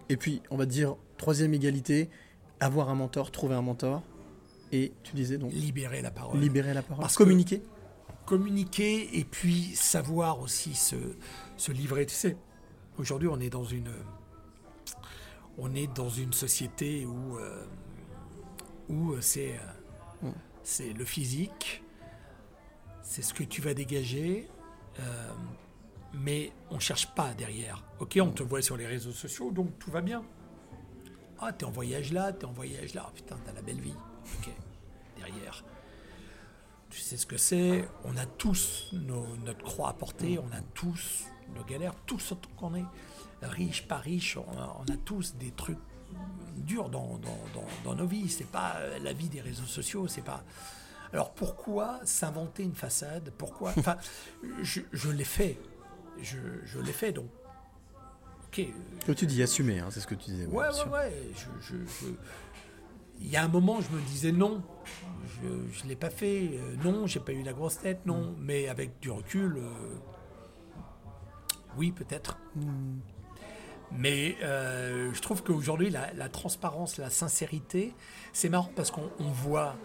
et 0.09 0.17
puis 0.17 0.43
on 0.51 0.57
va 0.57 0.67
dire 0.67 0.97
troisième 1.17 1.53
égalité, 1.55 2.11
avoir 2.61 2.89
un 2.91 2.95
mentor, 2.95 3.31
trouver 3.31 3.55
un 3.55 3.63
mentor, 3.63 4.03
et 4.73 4.93
tu 5.03 5.15
disais 5.15 5.37
donc 5.39 5.53
libérer 5.53 6.01
la 6.03 6.11
parole. 6.11 6.39
libérer 6.39 6.75
la 6.75 6.83
parole, 6.83 7.03
Parce 7.03 7.17
communiquer. 7.17 7.63
Communiquer 8.27 9.19
et 9.19 9.25
puis 9.25 9.75
savoir 9.75 10.41
aussi 10.41 10.75
se, 10.75 10.97
se 11.57 11.73
livrer. 11.73 12.07
Tu 12.07 12.15
sais, 12.15 12.37
aujourd'hui, 12.99 13.29
on 13.29 13.41
est 13.41 13.51
dans 13.51 13.65
une, 13.65 13.93
on 15.59 15.75
est 15.75 15.93
dans 15.95 16.09
une 16.09 16.33
société 16.33 17.05
où, 17.07 17.39
euh, 17.39 17.65
où 18.89 19.21
c'est, 19.21 19.59
euh, 20.25 20.31
c'est 20.63 20.93
le 20.93 21.05
physique, 21.05 21.83
c'est 23.03 23.23
ce 23.23 23.35
que 23.35 23.45
tu 23.45 23.61
vas 23.61 23.75
dégager, 23.75 24.49
euh, 25.01 25.33
mais 26.15 26.53
on 26.71 26.79
cherche 26.79 27.15
pas 27.15 27.35
derrière. 27.35 27.85
Ok, 28.01 28.19
on 28.21 28.31
te 28.31 28.43
voit 28.43 28.63
sur 28.63 28.77
les 28.77 28.87
réseaux 28.87 29.13
sociaux, 29.13 29.51
donc 29.51 29.79
tout 29.79 29.91
va 29.91 30.01
bien. 30.01 30.25
Ah, 31.39 31.53
t'es 31.53 31.65
en 31.65 31.71
voyage 31.71 32.13
là, 32.13 32.33
t'es 32.33 32.45
en 32.45 32.53
voyage 32.53 32.95
là. 32.95 33.05
Ah, 33.07 33.13
putain, 33.15 33.37
t'as 33.45 33.53
la 33.53 33.63
belle 33.63 33.81
vie. 33.81 33.95
Ok, 34.39 34.51
derrière. 35.17 35.65
Tu 36.93 37.01
sais 37.01 37.17
ce 37.17 37.25
que 37.25 37.39
c'est. 37.39 37.89
On 38.05 38.15
a 38.19 38.27
tous 38.27 38.91
nos- 38.93 39.35
notre 39.47 39.65
croix 39.65 39.89
à 39.89 39.93
porter. 39.95 40.39
On 40.39 40.53
a 40.55 40.61
tous 40.75 41.25
nos 41.57 41.65
galères. 41.65 41.95
Tous 42.05 42.33
autant 42.33 42.51
qu'on 42.57 42.75
est 42.75 42.85
riche, 43.41 43.89
pas 43.89 43.97
riche. 43.97 44.37
On 44.37 44.59
a, 44.59 44.77
on 44.79 44.93
a 44.93 44.97
tous 44.99 45.35
des 45.37 45.53
trucs 45.53 45.79
durs 46.59 46.91
dans, 46.91 47.17
dans, 47.17 47.39
dans- 47.55 47.67
dans 47.85 47.95
nos 47.95 48.07
vies. 48.07 48.29
C'est 48.29 48.47
pas 48.47 48.75
euh, 48.77 48.99
la 48.99 49.15
vie 49.15 49.31
des 49.31 49.41
réseaux 49.41 49.65
sociaux. 49.65 50.07
C'est 50.07 50.21
pas. 50.21 50.45
Alors 51.15 51.33
pourquoi 51.33 51.99
s'inventer 52.05 52.63
une 52.63 52.75
façade? 52.75 53.33
Pourquoi 53.39 53.73
Enfin, 53.79 53.97
je, 54.61 54.83
je 54.93 55.09
l'ai 55.11 55.25
fait. 55.25 55.59
Je, 56.21 56.37
je 56.67 56.79
l'ai 56.79 56.93
fait. 56.93 57.13
Donc, 57.13 57.31
ok. 58.49 58.67
Que 59.07 59.13
tu 59.13 59.25
dis 59.25 59.43
assumer, 59.43 59.79
hein, 59.79 59.89
c'est 59.91 60.01
ce 60.01 60.07
que 60.07 60.15
tu 60.15 60.31
disais. 60.31 60.45
Ouais, 60.45 60.67
ouais, 60.69 60.89
ouais. 60.93 61.31
Je- 61.63 62.07
Il 63.19 63.31
y 63.31 63.37
a 63.39 63.45
un 63.45 63.49
moment, 63.49 63.81
je 63.81 63.89
me 63.97 64.01
disais 64.03 64.31
non, 64.33 64.63
je 65.43 65.85
ne 65.85 65.89
l'ai 65.89 65.97
pas 65.97 66.11
fait, 66.11 66.51
euh, 66.53 66.77
non, 66.85 67.07
j'ai 67.07 67.21
pas 67.21 67.33
eu 67.33 67.43
la 67.43 67.53
grosse 67.53 67.79
tête, 67.79 68.07
non. 68.07 68.35
Mais 68.39 68.69
avec 68.69 68.99
du 69.01 69.11
recul, 69.11 69.59
euh, 69.59 69.71
oui, 71.77 71.93
peut-être. 71.93 72.39
Mais 73.91 74.37
euh, 74.43 75.13
je 75.13 75.21
trouve 75.21 75.43
qu'aujourd'hui, 75.43 75.91
la, 75.91 76.13
la 76.15 76.29
transparence, 76.29 76.97
la 76.97 77.11
sincérité, 77.11 77.95
c'est 78.33 78.49
marrant 78.49 78.71
parce 78.75 78.91
qu'on 78.91 79.11
on 79.19 79.31
voit 79.31 79.77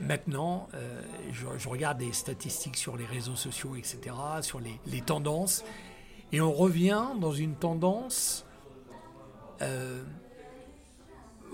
maintenant, 0.00 0.68
euh, 0.74 1.02
je, 1.32 1.46
je 1.56 1.68
regarde 1.68 1.98
des 1.98 2.12
statistiques 2.12 2.76
sur 2.76 2.96
les 2.96 3.04
réseaux 3.04 3.36
sociaux, 3.36 3.76
etc., 3.76 4.14
sur 4.40 4.60
les, 4.60 4.80
les 4.86 5.00
tendances, 5.00 5.64
et 6.32 6.40
on 6.40 6.52
revient 6.52 7.06
dans 7.20 7.32
une 7.32 7.54
tendance 7.54 8.44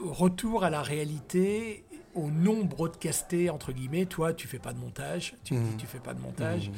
retour 0.03 0.65
à 0.65 0.71
la 0.71 0.83
réalité, 0.83 1.84
au 2.15 2.31
non 2.31 2.65
broadcasté, 2.65 3.51
entre 3.51 3.73
guillemets. 3.73 4.07
Toi, 4.07 4.33
tu 4.35 4.47
fais 4.49 4.59
pas 4.59 4.73
de 4.73 4.79
montage, 4.79 5.35
tu 5.45 5.55
dis 5.55 5.61
Mhm. 5.61 5.77
tu 5.77 5.87
fais 5.87 5.99
pas 6.01 6.15
de 6.15 6.21
montage. 6.21 6.69
Mhm. 6.71 6.75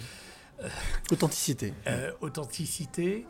Euh, 0.63 0.69
Authenticité. 1.13 1.75
euh, 1.87 2.13
authenticité. 2.21 3.27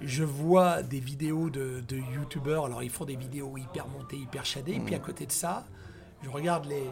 Je 0.00 0.22
vois 0.22 0.82
des 0.84 1.00
vidéos 1.00 1.50
de, 1.50 1.80
de 1.88 1.96
youtubeurs, 1.96 2.66
alors 2.66 2.82
ils 2.84 2.90
font 2.90 3.04
des 3.04 3.16
vidéos 3.16 3.56
hyper 3.58 3.88
montées, 3.88 4.16
hyper 4.16 4.44
shadées, 4.46 4.74
et 4.74 4.80
puis 4.80 4.94
à 4.94 5.00
côté 5.00 5.26
de 5.26 5.32
ça, 5.32 5.66
je 6.22 6.28
regarde 6.30 6.66
les. 6.66 6.84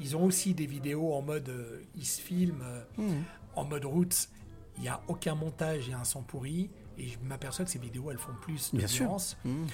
Ils 0.00 0.16
ont 0.16 0.24
aussi 0.24 0.54
des 0.54 0.66
vidéos 0.66 1.12
en 1.14 1.20
mode. 1.22 1.48
euh, 1.50 1.82
ils 1.94 2.06
se 2.06 2.20
filment 2.20 2.62
euh, 2.64 2.82
Mhm. 2.96 3.22
en 3.56 3.64
mode 3.64 3.84
roots. 3.84 4.28
Il 4.76 4.82
n'y 4.82 4.88
a 4.88 5.00
aucun 5.08 5.34
montage 5.36 5.88
et 5.88 5.92
un 5.92 6.04
son 6.04 6.22
pourri, 6.22 6.70
et 6.98 7.06
je 7.06 7.18
m'aperçois 7.22 7.64
que 7.66 7.70
ces 7.70 7.78
vidéos 7.78 8.10
elles 8.10 8.18
font 8.18 8.32
plus 8.40 8.70
Bien 8.72 8.86
d'audience. 8.86 9.36
Mhm. 9.44 9.66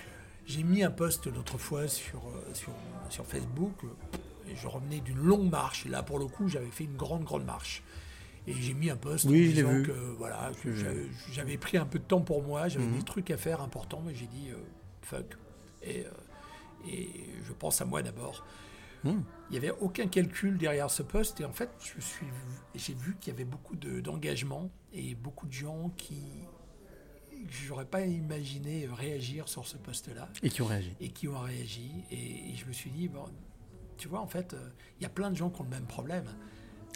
J'ai 0.46 0.62
mis 0.64 0.82
un 0.82 0.90
post 0.90 1.26
l'autre 1.28 1.58
fois 1.58 1.86
sur, 1.86 2.20
sur, 2.54 2.72
sur 3.08 3.24
Facebook, 3.24 3.72
je 4.54 4.66
revenais 4.68 5.00
d'une 5.00 5.18
longue 5.18 5.50
marche. 5.50 5.84
Là, 5.86 6.02
pour 6.02 6.18
le 6.18 6.26
coup, 6.26 6.48
j'avais 6.48 6.70
fait 6.70 6.84
une 6.84 6.96
grande, 6.96 7.24
grande 7.24 7.44
marche. 7.44 7.82
Et 8.46 8.54
j'ai 8.54 8.72
mis 8.74 8.88
un 8.90 8.96
post 8.96 9.26
Oui, 9.26 9.48
en 9.50 9.52
disant 9.54 9.70
vu. 9.72 9.82
que 9.84 9.92
voilà, 9.92 10.50
que 10.62 10.72
j'avais- 11.30 11.58
pris 11.58 11.76
un 11.76 11.84
peu 11.86 11.98
de 11.98 12.04
temps 12.04 12.22
pour 12.22 12.42
moi, 12.42 12.68
j'avais 12.68 12.86
Mhm. 12.86 12.96
des 12.98 13.04
trucs 13.04 13.30
à 13.30 13.36
faire 13.36 13.60
importants, 13.60 14.02
mais 14.04 14.14
j'ai 14.14 14.26
dit 14.26 14.48
euh, 14.50 14.56
fuck. 15.02 15.36
Et, 15.82 16.04
euh, 16.06 16.10
et 16.88 17.08
je 17.46 17.52
pense 17.52 17.80
à 17.80 17.84
moi 17.84 18.02
d'abord. 18.02 18.44
Mhm. 19.04 19.22
Il 19.48 19.52
n'y 19.52 19.58
avait 19.58 19.76
aucun 19.80 20.06
calcul 20.08 20.56
derrière 20.58 20.90
ce 20.90 21.02
poste, 21.02 21.40
et 21.40 21.44
en 21.44 21.52
fait, 21.52 21.70
je 21.80 22.00
suis, 22.00 22.26
j'ai 22.74 22.94
vu 22.94 23.16
qu'il 23.20 23.32
y 23.32 23.36
avait 23.36 23.44
beaucoup 23.44 23.76
de- 23.76 24.00
d'engagement 24.00 24.70
et 24.92 25.14
beaucoup 25.14 25.46
de 25.46 25.52
gens 25.52 25.90
qui 25.96 26.22
j'aurais 27.66 27.86
pas 27.86 28.02
imaginé 28.02 28.86
réagir 28.92 29.48
sur 29.48 29.66
ce 29.66 29.76
poste-là. 29.78 30.28
Et 30.42 30.50
qui 30.50 30.60
ont 30.62 30.66
réagi. 30.66 30.92
Et 31.00 31.08
qui 31.08 31.28
ont 31.28 31.38
réagi. 31.38 31.90
Et, 32.10 32.50
et 32.50 32.54
je 32.56 32.66
me 32.66 32.72
suis 32.72 32.90
dit, 32.90 33.08
bon, 33.08 33.24
tu 34.00 34.08
vois, 34.08 34.20
en 34.20 34.26
fait, 34.26 34.54
euh, 34.54 34.68
il 34.98 35.02
y 35.02 35.06
a 35.06 35.10
plein 35.10 35.30
de 35.30 35.36
gens 35.36 35.50
qui 35.50 35.60
ont 35.60 35.64
le 35.64 35.70
même 35.70 35.86
problème. 35.86 36.24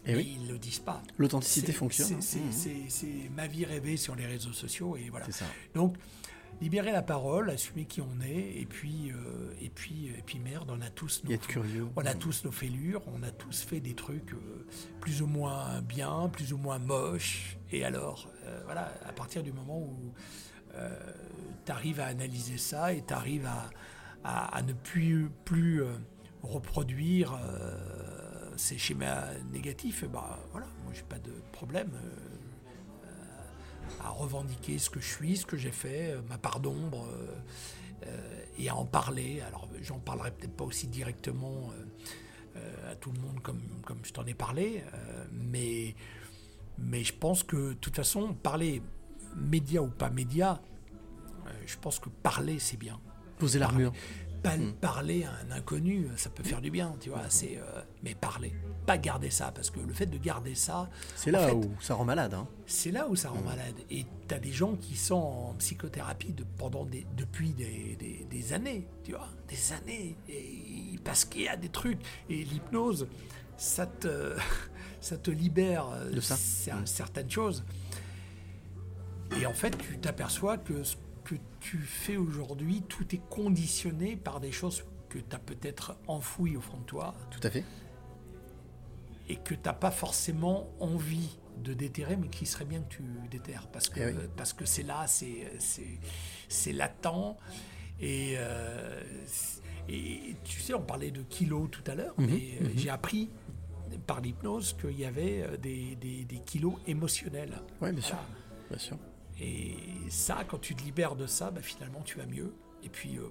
Eh 0.07 0.13
mais 0.13 0.17
oui. 0.19 0.37
ils 0.39 0.47
ne 0.47 0.53
le 0.53 0.59
disent 0.59 0.81
pas. 0.81 1.03
L'authenticité 1.19 1.73
fonctionne, 1.73 2.21
c'est- 2.21 2.39
hein. 2.39 2.43
C'est 2.51 2.69
Mhm. 2.75 2.85
c'est- 2.91 3.31
ma 3.35 3.47
vie 3.47 3.65
rêvée 3.65 3.97
sur 3.97 4.15
les 4.17 4.27
réseaux 4.27 4.53
sociaux. 4.53 4.97
Et 4.97 5.09
voilà. 5.09 5.25
C'est 5.27 5.33
ça. 5.33 5.47
Donc, 5.75 5.97
libérer 6.61 6.93
la 6.93 7.03
parole, 7.03 7.49
assumer 7.51 7.85
qui 7.87 8.01
on 8.03 8.21
est, 8.21 8.61
et 8.61 8.67
puis, 8.67 9.11
euh, 9.13 9.53
et 9.61 9.71
puis, 9.71 10.09
et 10.09 10.23
puis 10.25 10.39
merde, 10.39 10.71
on 10.71 10.81
a 10.83 10.91
tous 10.91 11.23
nos, 11.25 11.31
Et 11.31 11.39
curieux. 11.39 11.87
on 11.97 12.05
a 12.05 12.13
Mhm. 12.15 12.19
tous 12.21 12.45
nos 12.45 12.53
fêlures, 12.53 13.03
on 13.17 13.23
a 13.23 13.31
tous 13.31 13.63
fait 13.63 13.81
des 13.81 13.95
trucs 13.95 14.33
euh, 14.35 14.67
plus 15.01 15.23
ou 15.23 15.27
moins 15.27 15.81
bien, 15.81 16.29
plus 16.31 16.53
ou 16.53 16.59
moins 16.59 16.79
moches. 16.79 17.57
Et 17.73 17.85
alors, 17.85 18.29
euh, 18.45 18.61
voilà, 18.67 18.93
à 19.07 19.13
partir 19.13 19.43
du 19.43 19.53
moment 19.53 19.79
où 19.79 20.13
tu 21.65 21.73
arrives 21.73 22.01
à 22.01 22.07
analyser 22.07 22.59
ça 22.59 22.93
et 22.93 23.03
tu 23.07 23.15
arrives 23.15 23.47
à, 23.47 23.71
à- 24.25 24.57
à 24.57 24.63
ne 24.63 24.73
plus, 24.73 25.31
plus 25.45 25.83
reproduire 26.45 27.39
euh, 27.43 28.53
ces 28.57 28.79
schémas 28.79 29.27
négatifs, 29.53 30.05
bah 30.05 30.39
voilà, 30.53 30.67
moi 30.85 30.93
j'ai 30.93 31.03
pas 31.03 31.19
de 31.19 31.33
problème 31.53 31.91
euh, 31.95 33.11
à 34.01 34.11
revendiquer 34.11 34.79
ce 34.79 34.91
que 34.91 35.01
je 35.01 35.07
suis, 35.07 35.37
ce 35.37 35.47
que 35.47 35.57
j'ai 35.57 35.71
fait, 35.71 36.13
euh, 36.13 36.23
ma 36.29 36.39
part 36.39 36.61
d'ombre, 36.61 37.07
et 38.59 38.69
à 38.69 38.77
en 38.77 38.85
parler. 38.85 39.41
Alors 39.41 39.67
j'en 39.81 39.99
parlerai 39.99 40.31
peut-être 40.31 40.55
pas 40.55 40.65
aussi 40.65 40.87
directement 40.89 41.71
à 42.87 42.95
tout 42.97 43.11
le 43.11 43.19
monde 43.19 43.41
comme, 43.41 43.63
comme 43.87 44.05
je 44.05 44.13
t'en 44.13 44.27
ai 44.27 44.35
parlé, 44.35 44.85
mais, 45.33 45.97
mais 46.77 47.03
je 47.03 47.15
pense 47.15 47.43
que 47.43 47.71
de 47.71 47.73
toute 47.73 47.97
façon, 47.97 48.35
parler 48.35 48.83
média 49.35 49.83
ou 49.83 49.89
pas 49.89 50.11
média, 50.11 50.61
je 51.65 51.79
pense 51.79 51.99
que 51.99 52.11
parler 52.11 52.59
c'est 52.59 52.77
bien. 52.77 53.01
Poser 53.39 53.59
l'armure. 53.59 53.93
Mm. 54.45 54.73
Parler 54.75 55.25
à 55.25 55.31
un 55.47 55.51
inconnu, 55.57 56.07
ça 56.17 56.29
peut 56.31 56.43
faire 56.43 56.61
du 56.61 56.71
bien, 56.71 56.95
tu 57.01 57.09
vois. 57.11 57.23
C'est, 57.31 57.57
euh, 57.57 57.81
mais 58.03 58.15
parler, 58.15 58.53
pas 58.87 58.99
garder 58.99 59.31
ça, 59.31 59.51
parce 59.53 59.71
que 59.71 59.81
le 59.81 59.93
fait 59.95 60.07
de 60.07 60.19
garder 60.19 60.55
ça, 60.55 60.91
C'est 61.17 61.31
là 61.31 61.47
fait, 61.47 61.53
où 61.53 61.75
ça 61.81 61.95
rend 61.95 62.05
malade. 62.05 62.35
Hein. 62.35 62.47
c'est 62.67 62.91
là 62.91 63.09
où 63.09 63.17
ça 63.17 63.31
rend 63.31 63.41
malade. 63.41 63.75
Et 63.91 64.05
tu 64.29 64.35
as 64.35 64.39
des 64.39 64.53
gens 64.53 64.75
qui 64.77 64.97
sont 64.97 65.15
en 65.15 65.55
psychothérapie 65.59 66.33
de- 66.33 66.45
pendant 66.59 66.85
des, 66.85 67.07
depuis 67.17 67.55
des, 67.55 67.97
des- 67.99 68.27
des 68.31 68.53
années, 68.53 68.87
tu 69.03 69.13
vois, 69.13 69.29
des 69.49 69.73
années. 69.73 70.17
Et, 70.29 70.99
parce 71.03 71.25
qu'il 71.25 71.43
y 71.43 71.49
a 71.49 71.57
des 71.57 71.69
trucs. 71.71 72.01
Et 72.29 72.45
l'hypnose, 72.45 73.09
ça 73.57 73.87
te, 73.87 74.35
ça 75.01 75.17
te 75.17 75.31
libère 75.31 75.89
euh, 75.91 76.11
De 76.11 76.21
ça. 76.21 76.35
cer- 76.35 76.85
certaines 76.87 77.31
choses. 77.31 77.65
Et 79.41 79.47
en 79.47 79.53
fait, 79.55 79.77
tu 79.79 79.99
t'aperçois 79.99 80.59
que 80.59 80.83
ce 80.85 80.97
que 80.97 81.01
tu 81.65 81.79
fais 81.79 82.17
aujourd'hui, 82.19 82.83
tout 82.89 83.15
est 83.15 83.23
conditionné 83.31 84.17
par 84.17 84.39
des 84.41 84.53
choses 84.53 84.85
que 85.09 85.19
tu 85.19 85.35
as 85.35 85.39
peut-être 85.39 85.97
enfouies 86.07 86.57
au 86.57 86.61
fond 86.61 86.77
de 86.77 86.85
toi 86.85 87.15
Tout 87.31 87.41
à 87.43 87.51
fait. 87.51 87.65
et 89.31 89.37
que 89.37 89.55
tu 89.55 89.61
n'as 89.65 89.73
pas 89.73 89.91
forcément 89.91 90.69
envie 90.81 91.39
de 91.63 91.73
déterrer, 91.73 92.17
mais 92.17 92.29
qui 92.29 92.45
serait 92.45 92.67
bien 92.67 92.81
que 92.83 92.95
tu 92.97 93.03
déterres. 93.31 93.69
Parce 93.69 93.89
que 93.89 94.01
Eh 94.01 94.07
oui. 94.13 94.29
parce 94.37 94.53
que 94.53 94.67
c'est 94.67 94.83
là, 94.83 95.07
c'est 95.07 96.73
latent. 96.73 97.39
Et, 98.01 98.35
euh, 98.37 99.03
et 99.89 100.37
tu 100.45 100.61
sais, 100.61 100.75
on 100.75 100.83
parlait 100.83 101.13
de 101.13 101.23
kilos 101.23 101.71
tout 101.71 101.85
à 101.91 101.95
l'heure, 101.95 102.15
Mhm, 102.19 102.27
mais 102.27 102.59
euh, 102.61 102.65
mhm. 102.69 102.73
j'ai 102.77 102.91
appris 102.91 103.31
par 104.07 104.21
l'hypnose 104.21 104.77
qu'il 104.79 104.99
y 104.99 105.05
avait 105.07 105.43
euh, 105.43 105.57
des, 105.57 105.97
des- 105.97 106.25
des 106.25 106.39
kilos 106.41 106.75
émotionnels. 106.87 107.55
Oui, 107.81 107.93
bien 107.93 108.03
sûr. 108.03 108.19
Bien 108.69 108.79
sûr. 108.79 108.99
Et 109.41 109.77
ça, 110.09 110.45
quand 110.45 110.59
tu 110.59 110.75
te 110.75 110.83
libères 110.83 111.17
de 111.17 111.27
ça, 111.27 111.51
bah, 111.51 111.63
finalement, 111.63 112.03
tu 112.03 112.19
vas 112.19 112.27
mieux. 112.27 112.55
Et 112.83 112.89
puis, 112.89 113.19
euh, 113.19 113.29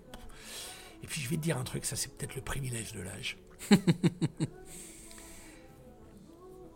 et 1.01 1.07
puis, 1.07 1.21
je 1.21 1.29
vais 1.29 1.37
te 1.37 1.41
dire 1.41 1.57
un 1.57 1.63
truc, 1.63 1.85
ça, 1.85 1.95
c'est 1.95 2.13
peut-être 2.15 2.35
le 2.35 2.41
privilège 2.41 2.93
de 2.93 3.01
l'âge. 3.01 3.37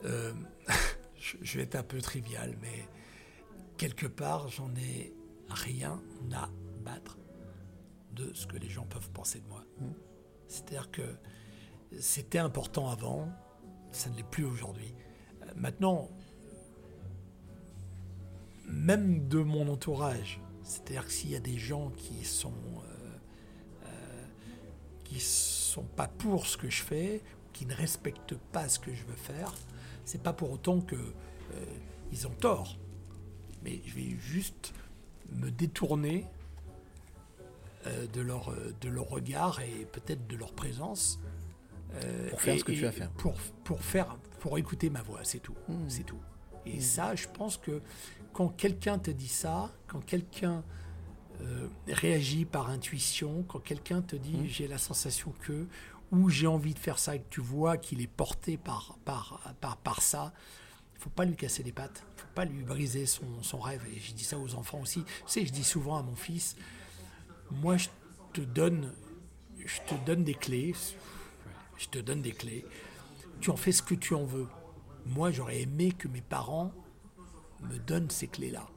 Euh, 0.05 0.31
je, 1.17 1.57
vais 1.57 1.63
être 1.63 1.75
un 1.75 1.83
peu 1.83 1.99
trivial, 1.99 2.55
mais 2.61 2.87
quelque 3.77 4.05
part, 4.05 4.47
j'en 4.47 4.73
ai 4.75 5.11
rien 5.49 5.99
à 6.31 6.49
battre 6.85 7.17
de 8.11 8.31
ce 8.33 8.45
que 8.45 8.57
les 8.57 8.69
gens 8.69 8.85
peuvent 8.85 9.09
penser 9.09 9.39
de 9.39 9.47
moi. 9.47 9.65
C'est-à-dire 10.47 10.91
que 10.91 11.17
c'était 11.99 12.37
important 12.37 12.89
avant, 12.89 13.27
ça 13.91 14.09
ne 14.11 14.17
l'est 14.17 14.29
plus 14.29 14.45
aujourd'hui. 14.45 14.93
Euh, 15.41 15.51
Maintenant, 15.55 16.09
même 18.67 19.27
de 19.27 19.39
mon 19.39 19.67
entourage, 19.69 20.39
c'est-à-dire 20.63 21.05
que 21.05 21.11
s'il 21.11 21.31
y 21.31 21.35
a 21.35 21.39
des 21.39 21.57
gens 21.57 21.89
qui 21.91 22.23
sont 22.25 22.51
euh, 22.53 23.85
euh, 23.85 24.25
qui 25.05 25.19
sont 25.19 25.83
pas 25.95 26.07
pour 26.07 26.45
ce 26.47 26.57
que 26.57 26.69
je 26.69 26.83
fais, 26.83 27.21
qui 27.53 27.65
ne 27.65 27.73
respectent 27.73 28.35
pas 28.51 28.67
ce 28.69 28.77
que 28.79 28.93
je 28.93 29.03
veux 29.05 29.15
faire, 29.15 29.53
c'est 30.05 30.21
pas 30.21 30.33
pour 30.33 30.51
autant 30.51 30.81
que 30.81 30.95
euh, 30.95 31.65
ils 32.11 32.27
ont 32.27 32.31
tort. 32.39 32.77
Mais 33.63 33.81
je 33.85 33.95
vais 33.95 34.15
juste 34.19 34.73
me 35.31 35.49
détourner 35.49 36.25
de 38.13 38.19
leur 38.21 38.53
de 38.81 38.89
leur 38.89 39.07
regard 39.07 39.61
et 39.61 39.85
peut-être 39.85 40.27
de 40.27 40.35
leur 40.35 40.51
présence 40.51 41.19
Pour 42.29 42.41
faire 42.41 42.55
et- 42.55 42.59
ce 42.59 42.63
que 42.65 42.71
tu 42.73 42.85
as 42.85 42.89
à 42.89 42.91
faire. 42.91 43.09
Pour 43.11 43.33
pour 43.63 43.81
faire 43.81 44.17
pour 44.41 44.57
écouter 44.57 44.89
ma 44.89 45.01
voix, 45.01 45.21
c'est 45.23 45.39
tout, 45.39 45.55
Mmh. 45.69 45.85
c'est 45.89 46.03
tout. 46.03 46.19
Et 46.65 46.77
Mmh. 46.77 46.81
ça, 46.81 47.15
je 47.15 47.27
pense 47.29 47.55
que 47.57 47.81
quand 48.37 48.49
quelqu'un 48.49 48.99
te 48.99 49.09
dit 49.09 49.27
ça, 49.27 49.71
quand 49.87 49.99
quelqu'un 49.99 50.63
euh, 51.41 51.67
réagit 51.87 52.45
par 52.45 52.69
intuition, 52.69 53.43
quand 53.47 53.57
quelqu'un 53.57 54.03
te 54.03 54.15
dit 54.15 54.37
Mmh. 54.37 54.45
j'ai 54.45 54.67
la 54.67 54.77
sensation 54.77 55.33
que, 55.41 55.65
ou 56.11 56.29
j'ai 56.29 56.45
envie 56.45 56.75
de 56.75 56.79
faire 56.79 56.99
ça 56.99 57.15
et 57.15 57.19
que 57.19 57.25
tu 57.31 57.41
vois 57.41 57.77
qu'il 57.77 57.99
est 57.99 58.05
porté 58.05 58.55
par, 58.57 58.99
par, 59.05 59.55
par, 59.59 59.77
par 59.77 60.03
ça, 60.03 60.33
il 60.93 61.01
faut 61.01 61.09
pas 61.09 61.25
lui 61.25 61.35
casser 61.35 61.63
les 61.63 61.71
pattes, 61.71 62.03
il 62.15 62.21
faut 62.21 62.27
pas 62.35 62.45
lui 62.45 62.61
briser 62.61 63.07
son, 63.07 63.41
son 63.41 63.57
rêve. 63.57 63.81
Et 63.91 63.99
je 63.99 64.13
dis 64.13 64.23
ça 64.23 64.37
aux 64.37 64.53
enfants 64.53 64.81
aussi. 64.81 65.03
Tu 65.03 65.11
sais, 65.25 65.43
je 65.43 65.51
dis 65.51 65.63
souvent 65.63 65.97
à 65.97 66.03
mon 66.03 66.15
fils, 66.15 66.55
moi 67.49 67.75
je 67.77 67.87
te 68.33 68.41
donne, 68.41 68.93
je 69.65 69.79
te 69.87 69.95
donne 70.05 70.23
des 70.23 70.35
clés, 70.35 70.75
je 71.79 71.87
te 71.87 71.97
donne 71.97 72.21
des 72.21 72.33
clés, 72.33 72.67
tu 73.41 73.49
en 73.49 73.57
fais 73.57 73.71
ce 73.71 73.81
que 73.81 73.95
tu 73.95 74.13
en 74.13 74.25
veux. 74.25 74.47
Moi 75.07 75.31
j'aurais 75.31 75.61
aimé 75.61 75.91
que 75.91 76.07
mes 76.07 76.21
parents 76.21 76.71
me 77.61 77.77
donnent 77.79 78.09
ces 78.09 78.27
clés-là. 78.27 78.67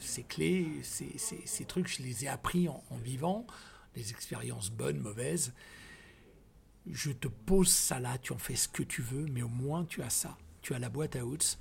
Ces 0.00 0.22
clés, 0.22 0.82
ces, 0.82 1.64
trucs, 1.64 1.88
je 1.88 2.02
les 2.02 2.24
ai 2.24 2.28
appris 2.28 2.68
en, 2.68 2.82
en 2.90 2.96
vivant, 2.96 3.46
des 3.94 4.10
expériences 4.10 4.70
bonnes, 4.70 4.98
mauvaises. 4.98 5.52
Je 6.86 7.12
te 7.12 7.28
pose 7.28 7.68
ça 7.68 8.00
là, 8.00 8.18
tu 8.18 8.32
en 8.32 8.38
fais 8.38 8.56
ce 8.56 8.68
que 8.68 8.82
tu 8.82 9.02
veux, 9.02 9.26
mais 9.26 9.42
au 9.42 9.48
moins 9.48 9.84
tu 9.84 10.02
as 10.02 10.10
ça. 10.10 10.36
Tu 10.62 10.74
as 10.74 10.78
la 10.78 10.88
boîte 10.88 11.16
à 11.16 11.24
outils 11.24 11.56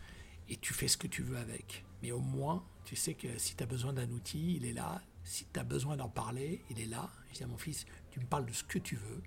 et 0.50 0.58
tu 0.58 0.74
fais 0.74 0.88
ce 0.88 0.98
que 0.98 1.08
tu 1.08 1.22
veux 1.22 1.38
avec. 1.38 1.86
Mais 2.02 2.12
au 2.12 2.20
moins, 2.20 2.64
tu 2.86 2.96
sais 2.96 3.14
que 3.14 3.38
si 3.38 3.56
tu 3.56 3.64
as 3.64 3.68
besoin 3.68 3.94
d'un 3.94 4.10
outil, 4.10 4.56
il 4.56 4.66
est 4.66 4.74
là. 4.74 5.02
Si 5.24 5.46
tu 5.54 5.60
as 5.60 5.64
besoin 5.64 5.98
d'en 5.98 6.10
parler, 6.10 6.64
il 6.70 6.80
est 6.80 6.86
là. 6.88 7.10
Je 7.30 7.38
dis 7.38 7.44
à 7.44 7.48
mon 7.48 7.58
fils, 7.58 7.86
tu 8.12 8.20
me 8.20 8.26
parles 8.26 8.46
de 8.46 8.54
ce 8.54 8.64
que 8.64 8.80
tu 8.80 8.96
veux. 8.96 9.22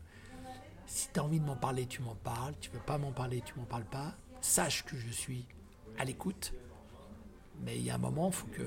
Si 0.86 1.08
tu 1.12 1.20
as 1.20 1.24
envie 1.24 1.40
de 1.40 1.44
m'en 1.44 1.56
parler, 1.56 1.86
tu 1.86 2.02
m'en 2.02 2.16
parles. 2.16 2.54
Tu 2.60 2.70
veux 2.70 2.80
pas 2.80 2.98
m'en 2.98 3.12
parler, 3.12 3.42
tu 3.42 3.54
m'en 3.54 3.64
parles 3.64 3.84
pas. 3.84 4.16
Sache 4.40 4.84
que 4.84 4.96
je 4.96 5.08
suis 5.08 5.46
à 5.98 6.04
l'écoute. 6.04 6.52
Mais 7.60 7.76
il 7.76 7.82
y 7.82 7.90
a 7.90 7.94
un 7.94 7.98
moment, 7.98 8.28
il 8.28 8.34
faut 8.34 8.46
que. 8.46 8.62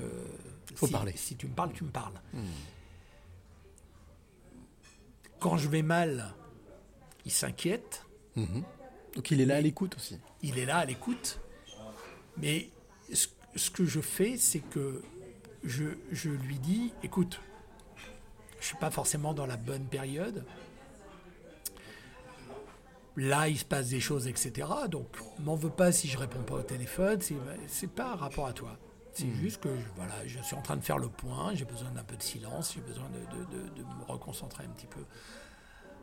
Faut 0.74 0.86
si, 0.86 0.92
parler. 0.92 1.12
Si 1.16 1.36
tu 1.36 1.46
me 1.46 1.54
parles, 1.54 1.72
tu 1.72 1.84
me 1.84 1.90
parles. 1.90 2.20
Quand 5.38 5.56
je 5.56 5.68
vais 5.68 5.82
mal, 5.82 6.34
il 7.24 7.32
s'inquiète. 7.32 8.04
Mhm. 8.36 8.62
Donc 9.14 9.30
il 9.30 9.40
est 9.40 9.46
là 9.46 9.56
à 9.56 9.60
l'écoute 9.60 9.96
aussi. 9.96 10.18
Il 10.42 10.58
est 10.58 10.66
là 10.66 10.78
à 10.78 10.84
l'écoute. 10.84 11.40
Mais 12.36 12.70
ce, 13.12 13.28
ce 13.54 13.70
que 13.70 13.86
je 13.86 14.00
fais, 14.00 14.36
c'est 14.36 14.60
que 14.60 15.02
je, 15.64 15.84
je 16.12 16.30
lui 16.30 16.58
dis 16.58 16.92
écoute, 17.02 17.40
je 18.60 18.66
suis 18.66 18.76
pas 18.76 18.90
forcément 18.90 19.34
dans 19.34 19.46
la 19.46 19.56
bonne 19.56 19.86
période. 19.86 20.44
Là, 23.16 23.48
il 23.48 23.58
se 23.58 23.64
passe 23.64 23.88
des 23.88 24.00
choses, 24.00 24.26
etc. 24.28 24.68
Donc, 24.90 25.08
m'en 25.38 25.56
veux 25.56 25.70
pas 25.70 25.90
si 25.90 26.06
je 26.08 26.18
réponds 26.18 26.42
pas 26.42 26.56
au 26.56 26.62
téléphone. 26.62 27.20
C'est, 27.22 27.36
c'est 27.66 27.90
pas 27.90 28.12
un 28.12 28.16
rapport 28.16 28.46
à 28.46 28.52
toi. 28.52 28.78
C'est 29.14 29.24
Mhm. 29.24 29.34
juste 29.36 29.62
que 29.62 29.74
je, 29.74 29.84
voilà, 29.96 30.12
je 30.26 30.38
suis 30.42 30.54
en 30.54 30.60
train 30.60 30.76
de 30.76 30.82
faire 30.84 30.98
le 30.98 31.08
point. 31.08 31.54
J'ai 31.54 31.64
besoin 31.64 31.90
d'un 31.92 32.04
peu 32.04 32.16
de 32.16 32.22
silence. 32.22 32.74
J'ai 32.74 32.82
besoin 32.82 33.08
de, 33.08 33.18
de- 33.38 33.44
de- 33.70 33.74
de 33.76 33.82
me 33.82 34.04
reconcentrer 34.06 34.64
un 34.64 34.68
petit 34.68 34.86
peu 34.86 35.00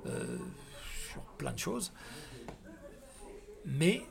euh, 0.08 0.40
sur 1.12 1.22
plein 1.38 1.52
de 1.54 1.60
choses. 1.60 1.94
Mais 3.66 4.02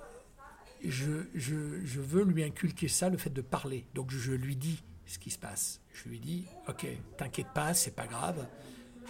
je, 0.85 1.25
je- 1.35 1.85
je 1.85 2.01
veux 2.01 2.23
lui 2.25 2.45
inculquer 2.45 2.89
ça, 2.89 3.09
le 3.11 3.19
fait 3.19 3.31
de 3.31 3.43
parler. 3.43 3.87
Donc 3.95 4.11
je 4.13 4.33
lui 4.33 4.57
dis 4.57 4.83
ce 5.07 5.19
qui 5.19 5.31
se 5.31 5.39
passe. 5.39 5.81
Je 5.93 6.09
lui 6.09 6.21
dis, 6.21 6.47
ok, 6.69 6.87
t'inquiète 7.19 7.49
pas, 7.55 7.75
c'est 7.75 7.91
pas 7.91 8.07
grave. 8.07 8.47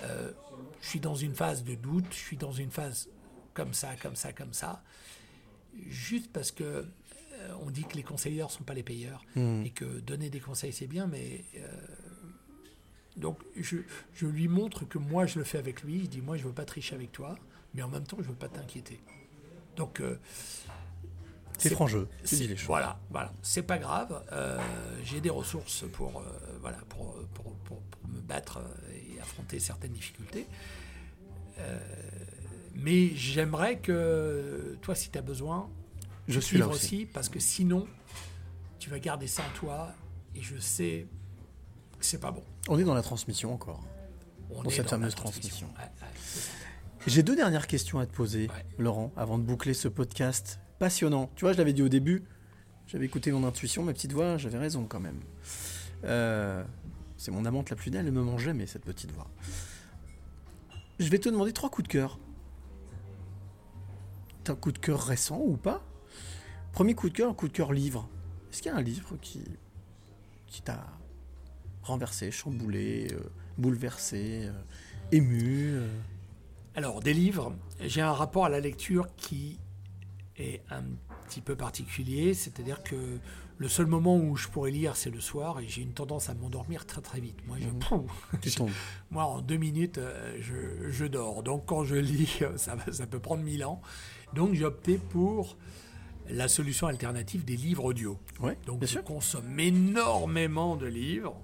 Euh, 0.04 0.32
je 0.80 0.88
suis 0.88 1.00
dans 1.00 1.14
une 1.14 1.34
phase 1.34 1.62
de 1.64 1.74
doute, 1.74 2.06
je 2.10 2.16
suis 2.18 2.36
dans 2.38 2.52
une 2.52 2.70
phase 2.70 3.08
comme 3.54 3.74
ça, 3.74 3.94
comme 4.02 4.16
ça, 4.16 4.32
comme 4.32 4.52
ça. 4.52 4.82
Juste 5.88 6.30
parce 6.32 6.50
que 6.52 6.64
euh, 6.64 6.84
on 7.62 7.70
dit 7.70 7.84
que 7.84 7.96
les 7.96 8.02
conseilleurs 8.02 8.50
sont 8.50 8.62
pas 8.64 8.74
les 8.74 8.82
payeurs 8.82 9.24
Mhm. 9.36 9.64
et 9.64 9.70
que 9.70 9.84
donner 10.00 10.28
des 10.30 10.40
conseils 10.40 10.72
c'est 10.72 10.86
bien, 10.86 11.06
mais 11.06 11.44
euh, 11.56 11.66
donc 13.16 13.38
je, 13.56 13.78
je 14.14 14.26
lui 14.26 14.48
montre 14.48 14.84
que 14.84 14.98
moi 14.98 15.26
je 15.26 15.38
le 15.38 15.44
fais 15.44 15.58
avec 15.58 15.82
lui. 15.82 16.00
Je 16.02 16.06
dis 16.06 16.20
moi 16.20 16.36
je 16.36 16.44
veux 16.44 16.52
pas 16.52 16.64
tricher 16.64 16.94
avec 16.94 17.10
toi, 17.12 17.36
mais 17.74 17.82
en 17.82 17.88
même 17.88 18.04
temps 18.04 18.18
je 18.20 18.28
veux 18.28 18.34
pas 18.34 18.48
t'inquiéter. 18.48 19.00
Donc 19.76 20.00
euh, 20.00 20.18
C'est 21.58 21.70
franc 21.70 21.86
jeu, 21.86 22.06
tu 22.20 22.26
c'est- 22.28 22.36
dis 22.36 22.48
les 22.48 22.56
choses. 22.56 22.66
Voilà, 22.66 23.00
voilà, 23.10 23.32
c'est 23.42 23.62
pas 23.62 23.78
grave. 23.78 24.22
euh, 24.32 24.58
J'ai 25.04 25.20
des 25.22 25.30
ressources 25.30 25.84
pour 25.92 26.20
euh, 26.20 26.24
voilà 26.60 26.78
pour, 26.90 27.14
pour, 27.34 27.54
pour- 27.64 27.80
pour 27.80 28.08
me 28.10 28.20
battre 28.20 28.60
et 28.94 29.18
affronter 29.20 29.58
certaines 29.58 29.92
difficultés. 29.92 30.46
Mais 32.74 33.08
j'aimerais 33.14 33.78
que 33.78 34.76
toi, 34.82 34.94
si 34.94 35.10
tu 35.10 35.18
as 35.18 35.22
besoin, 35.22 35.68
Je 36.28 36.40
suis 36.40 36.58
là 36.58 36.64
suives 36.66 36.74
aussi. 36.74 37.06
parce 37.06 37.28
que 37.28 37.38
sinon, 37.38 37.86
tu 38.78 38.90
vas 38.90 38.98
garder 38.98 39.26
ça 39.26 39.42
en 39.42 39.56
toi 39.58 39.92
et 40.34 40.40
je 40.42 40.56
sais 40.58 41.06
que 41.98 42.04
c'est 42.04 42.20
pas 42.20 42.30
bon. 42.30 42.42
On 42.68 42.78
est 42.78 42.84
dans 42.84 42.94
la 42.94 43.02
transmission 43.02 43.52
encore. 43.52 43.82
On 44.50 44.62
dans 44.62 44.70
cette 44.70 44.84
dans 44.84 44.90
fameuse 44.90 45.14
transmission. 45.14 45.66
transmission. 45.68 46.02
Ouais, 46.02 46.06
ouais, 46.06 46.14
c'est 46.24 46.40
ça. 46.40 46.48
J'ai 47.06 47.22
deux 47.22 47.34
dernières 47.36 47.66
questions 47.66 47.98
à 47.98 48.06
te 48.06 48.12
poser, 48.14 48.48
Laurent, 48.78 49.12
avant 49.16 49.36
de 49.38 49.42
boucler 49.42 49.74
ce 49.74 49.88
podcast 49.88 50.60
passionnant. 50.78 51.30
Tu 51.36 51.44
vois, 51.44 51.52
je 51.52 51.58
l'avais 51.58 51.72
dit 51.72 51.82
au 51.82 51.88
début, 51.88 52.22
j'avais 52.86 53.06
écouté 53.06 53.32
mon 53.32 53.44
intuition, 53.46 53.82
ma 53.82 53.92
petite 53.92 54.12
voix, 54.12 54.36
j'avais 54.38 54.58
raison 54.58 54.84
quand 54.88 55.00
même. 55.00 55.20
Euh, 56.04 56.62
c'est 57.16 57.30
mon 57.32 57.44
amante 57.44 57.70
la 57.70 57.76
plus 57.76 57.90
belle, 57.90 58.06
elle 58.06 58.12
me 58.12 58.22
mange 58.22 58.44
jamais 58.44 58.66
cette 58.66 58.84
petite 58.84 59.10
voix. 59.12 59.28
Je 61.00 61.08
vais 61.08 61.18
te 61.18 61.28
demander 61.28 61.52
trois 61.52 61.70
coups 61.70 61.88
de 61.88 61.92
cœur. 61.92 62.18
Un 64.50 64.54
coup 64.54 64.72
de 64.72 64.78
cœur 64.78 65.00
récent 65.02 65.40
ou 65.40 65.56
pas? 65.56 65.82
Premier 66.72 66.94
coup 66.94 67.08
de 67.08 67.14
cœur, 67.14 67.34
coup 67.36 67.48
de 67.48 67.52
cœur 67.52 67.72
livre. 67.72 68.08
Est-ce 68.50 68.62
qu'il 68.62 68.70
y 68.72 68.74
a 68.74 68.78
un 68.78 68.82
livre 68.82 69.16
qui, 69.20 69.42
qui 70.46 70.62
t'a 70.62 70.86
renversé, 71.82 72.30
chamboulé, 72.30 73.08
euh, 73.12 73.20
bouleversé, 73.58 74.44
euh, 74.46 74.52
ému 75.10 75.72
euh? 75.72 75.88
Alors, 76.74 77.00
des 77.00 77.12
livres, 77.12 77.54
j'ai 77.80 78.00
un 78.00 78.12
rapport 78.12 78.46
à 78.46 78.48
la 78.48 78.60
lecture 78.60 79.06
qui 79.16 79.58
est 80.38 80.62
un 80.70 80.82
petit 81.28 81.42
peu 81.42 81.54
particulier, 81.56 82.32
c'est-à-dire 82.34 82.82
que 82.82 82.96
le 83.58 83.68
seul 83.68 83.86
moment 83.86 84.16
où 84.16 84.36
je 84.36 84.48
pourrais 84.48 84.70
lire, 84.70 84.96
c'est 84.96 85.10
le 85.10 85.20
soir, 85.20 85.60
et 85.60 85.68
j'ai 85.68 85.82
une 85.82 85.92
tendance 85.92 86.30
à 86.30 86.34
m'endormir 86.34 86.86
très 86.86 87.02
très 87.02 87.20
vite. 87.20 87.36
Moi, 87.46 87.58
je. 87.60 87.68
Pouf, 87.68 88.28
Tu 88.40 88.48
je- 88.50 88.56
tombes. 88.56 88.70
moi, 89.10 89.24
en 89.24 89.40
deux 89.42 89.58
minutes, 89.58 90.00
je, 90.40 90.90
je 90.90 91.04
dors. 91.04 91.42
Donc, 91.42 91.66
quand 91.66 91.84
je 91.84 91.96
lis, 91.96 92.40
ça, 92.56 92.76
ça 92.90 93.06
peut 93.06 93.20
prendre 93.20 93.42
mille 93.42 93.64
ans. 93.64 93.82
Donc, 94.34 94.54
j'ai 94.54 94.64
opté 94.64 94.98
pour 94.98 95.56
la 96.28 96.48
solution 96.48 96.86
alternative 96.86 97.44
des 97.44 97.56
livres 97.56 97.84
audio. 97.84 98.18
Ouais, 98.40 98.56
Donc, 98.66 98.80
je 98.82 98.86
sûr. 98.86 99.04
consomme 99.04 99.58
énormément 99.58 100.76
de 100.76 100.86
livres. 100.86 101.36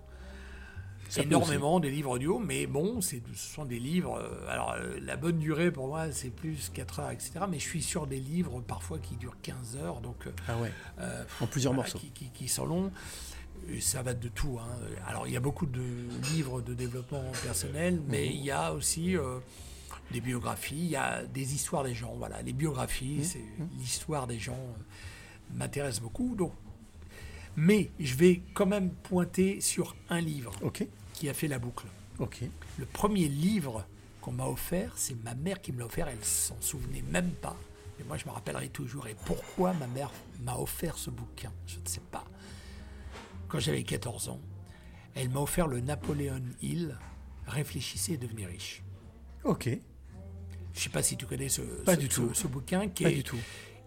Ça 1.11 1.23
énormément 1.23 1.81
de 1.81 1.89
livres 1.89 2.11
audio, 2.11 2.39
mais 2.39 2.67
bon, 2.67 3.01
ce 3.01 3.17
sont 3.35 3.65
des 3.65 3.79
livres. 3.79 4.19
euh, 4.21 4.47
alors, 4.51 4.73
euh, 4.73 4.99
la 5.01 5.17
bonne 5.17 5.39
durée 5.39 5.71
pour 5.71 5.87
moi, 5.87 6.13
c'est 6.13 6.29
plus 6.29 6.69
4 6.75 7.01
heures, 7.01 7.11
etc. 7.11 7.33
Mais 7.49 7.59
je 7.59 7.65
suis 7.67 7.83
sur 7.83 8.07
des 8.07 8.21
livres 8.21 8.61
parfois 8.61 8.99
qui 8.99 9.17
durent 9.17 9.41
15 9.43 9.79
heures, 9.83 10.01
donc. 10.03 10.27
euh, 10.27 10.31
Ah 10.49 10.59
ouais. 10.59 10.71
En 11.41 11.47
plusieurs 11.47 11.73
voilà, 11.73 11.89
morceaux. 11.89 11.99
Qui, 11.99 12.11
qui- 12.11 12.31
qui 12.35 12.47
sont 12.49 12.67
longs. 12.67 12.91
Et 13.71 13.81
ça 13.81 14.03
va 14.03 14.13
de 14.13 14.29
tout. 14.29 14.59
hein. 14.61 14.69
Alors, 15.07 15.27
il 15.27 15.33
y 15.33 15.37
a 15.37 15.41
beaucoup 15.41 15.65
de 15.67 15.81
livres 16.35 16.61
de 16.61 16.75
développement 16.75 17.25
personnel, 17.43 18.03
mais 18.07 18.27
Mhm. 18.27 18.33
il 18.33 18.45
y 18.45 18.51
a 18.51 18.75
aussi 18.75 19.17
des 20.11 20.21
biographies, 20.21 20.77
il 20.77 20.91
y 20.91 20.97
a 20.97 21.25
des 21.25 21.55
histoires 21.55 21.85
des 21.85 21.95
gens. 21.95 22.15
Voilà, 22.17 22.41
les 22.43 22.53
biographies, 22.53 23.17
Mhm. 23.19 23.25
c'est 23.25 23.45
l'histoire 23.79 24.27
des 24.27 24.39
gens 24.39 24.55
euh, 24.55 25.55
m'intéresse 25.55 26.01
beaucoup. 26.01 26.35
Donc, 26.35 26.53
mais 27.57 27.91
je 27.99 28.15
vais 28.15 28.43
quand 28.55 28.67
même 28.67 28.91
pointer 28.91 29.61
sur 29.61 29.97
un 30.09 30.21
livre 30.21 30.53
qui 31.13 31.29
a 31.29 31.35
fait 31.35 31.49
la 31.49 31.59
boucle. 31.59 31.87
Ok. 32.19 32.43
Le 32.79 32.87
premier 32.87 33.29
livre 33.29 33.85
qu'on 34.21 34.33
m'a 34.33 34.47
offert, 34.47 34.93
c'est 34.97 35.17
ma 35.25 35.35
mère 35.35 35.61
qui 35.61 35.73
me 35.73 35.79
l'a 35.81 35.87
offert. 35.87 36.09
Elle 36.09 36.25
s'en 36.25 36.57
souvenait 36.61 37.03
même 37.03 37.31
pas. 37.33 37.57
Et 38.01 38.05
moi, 38.05 38.17
je 38.17 38.25
me 38.27 38.31
rappellerai 38.31 38.69
toujours. 38.69 39.09
Et 39.09 39.17
pourquoi 39.27 39.73
ma 39.75 39.87
mère 39.89 40.11
m'a 40.43 40.57
offert 40.57 40.97
ce 40.99 41.11
bouquin 41.11 41.53
Je 41.67 41.79
ne 41.81 41.87
sais 41.87 42.01
pas. 42.13 42.25
Quand 43.49 43.59
j'avais 43.59 43.83
14 43.83 44.29
ans, 44.29 44.41
elle 45.15 45.31
m'a 45.31 45.41
offert 45.41 45.67
le 45.67 45.81
Napoléon 45.81 46.43
Hill. 46.63 46.97
Réfléchissez 47.47 48.13
et 48.13 48.17
devenez 48.19 48.47
riche. 48.47 48.83
Ok. 49.43 49.69
Je 50.75 50.79
ne 50.81 50.83
sais 50.85 50.91
pas 50.91 51.03
si 51.03 51.17
tu 51.17 51.27
connais 51.27 51.49
ce, 51.49 51.61
Pas 51.63 51.95
ce- 51.95 52.01
du 52.01 52.07
ce- 52.07 52.15
tout. 52.15 52.31
ce 52.35 52.47
bouquin 52.47 52.89
qui 52.89 53.05
Pas 53.05 53.11
est- 53.11 53.15
du 53.15 53.23
tout. 53.25 53.39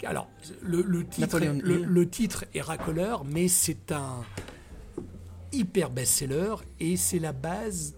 Alors, 0.06 0.28
le, 0.62 0.82
le 0.82 1.06
titre, 1.06 1.20
Napoléon 1.22 1.60
le, 1.62 1.80
Hill. 1.82 1.86
le 1.86 2.10
titre 2.10 2.46
est 2.56 2.62
racoleur, 2.62 3.24
mais 3.24 3.48
c'est 3.48 3.92
un 3.92 4.24
hyper 5.52 5.90
best-seller 5.92 6.56
et 6.80 6.98
c'est 6.98 7.20
la 7.20 7.34
base 7.34 7.94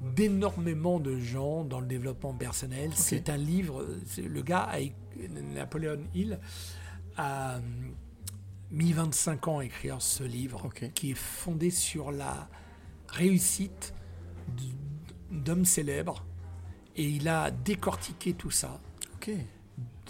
d'énormément 0.00 0.98
de 0.98 1.18
gens 1.18 1.62
dans 1.64 1.80
le 1.80 1.86
développement 1.86 2.32
personnel. 2.32 2.90
C'est 2.94 3.28
un 3.28 3.36
livre, 3.36 3.86
le 4.18 4.42
gars, 4.42 4.68
a, 4.72 4.78
Napoléon 5.54 6.00
Hill, 6.14 6.40
a 7.16 7.56
hum, 7.58 7.94
mis 8.70 8.92
25 8.94 9.46
ans 9.48 9.58
à 9.58 9.64
écrire 9.66 10.00
ce 10.00 10.24
livre 10.24 10.70
qui 10.94 11.10
est 11.10 11.14
fondé 11.18 11.70
sur 11.70 12.10
la 12.10 12.48
réussite 13.08 13.92
d'hommes 15.30 15.66
célèbres 15.66 16.24
et 16.96 17.04
il 17.04 17.28
a 17.28 17.50
décortiqué 17.50 18.34
tout 18.34 18.50
ça. 18.50 18.80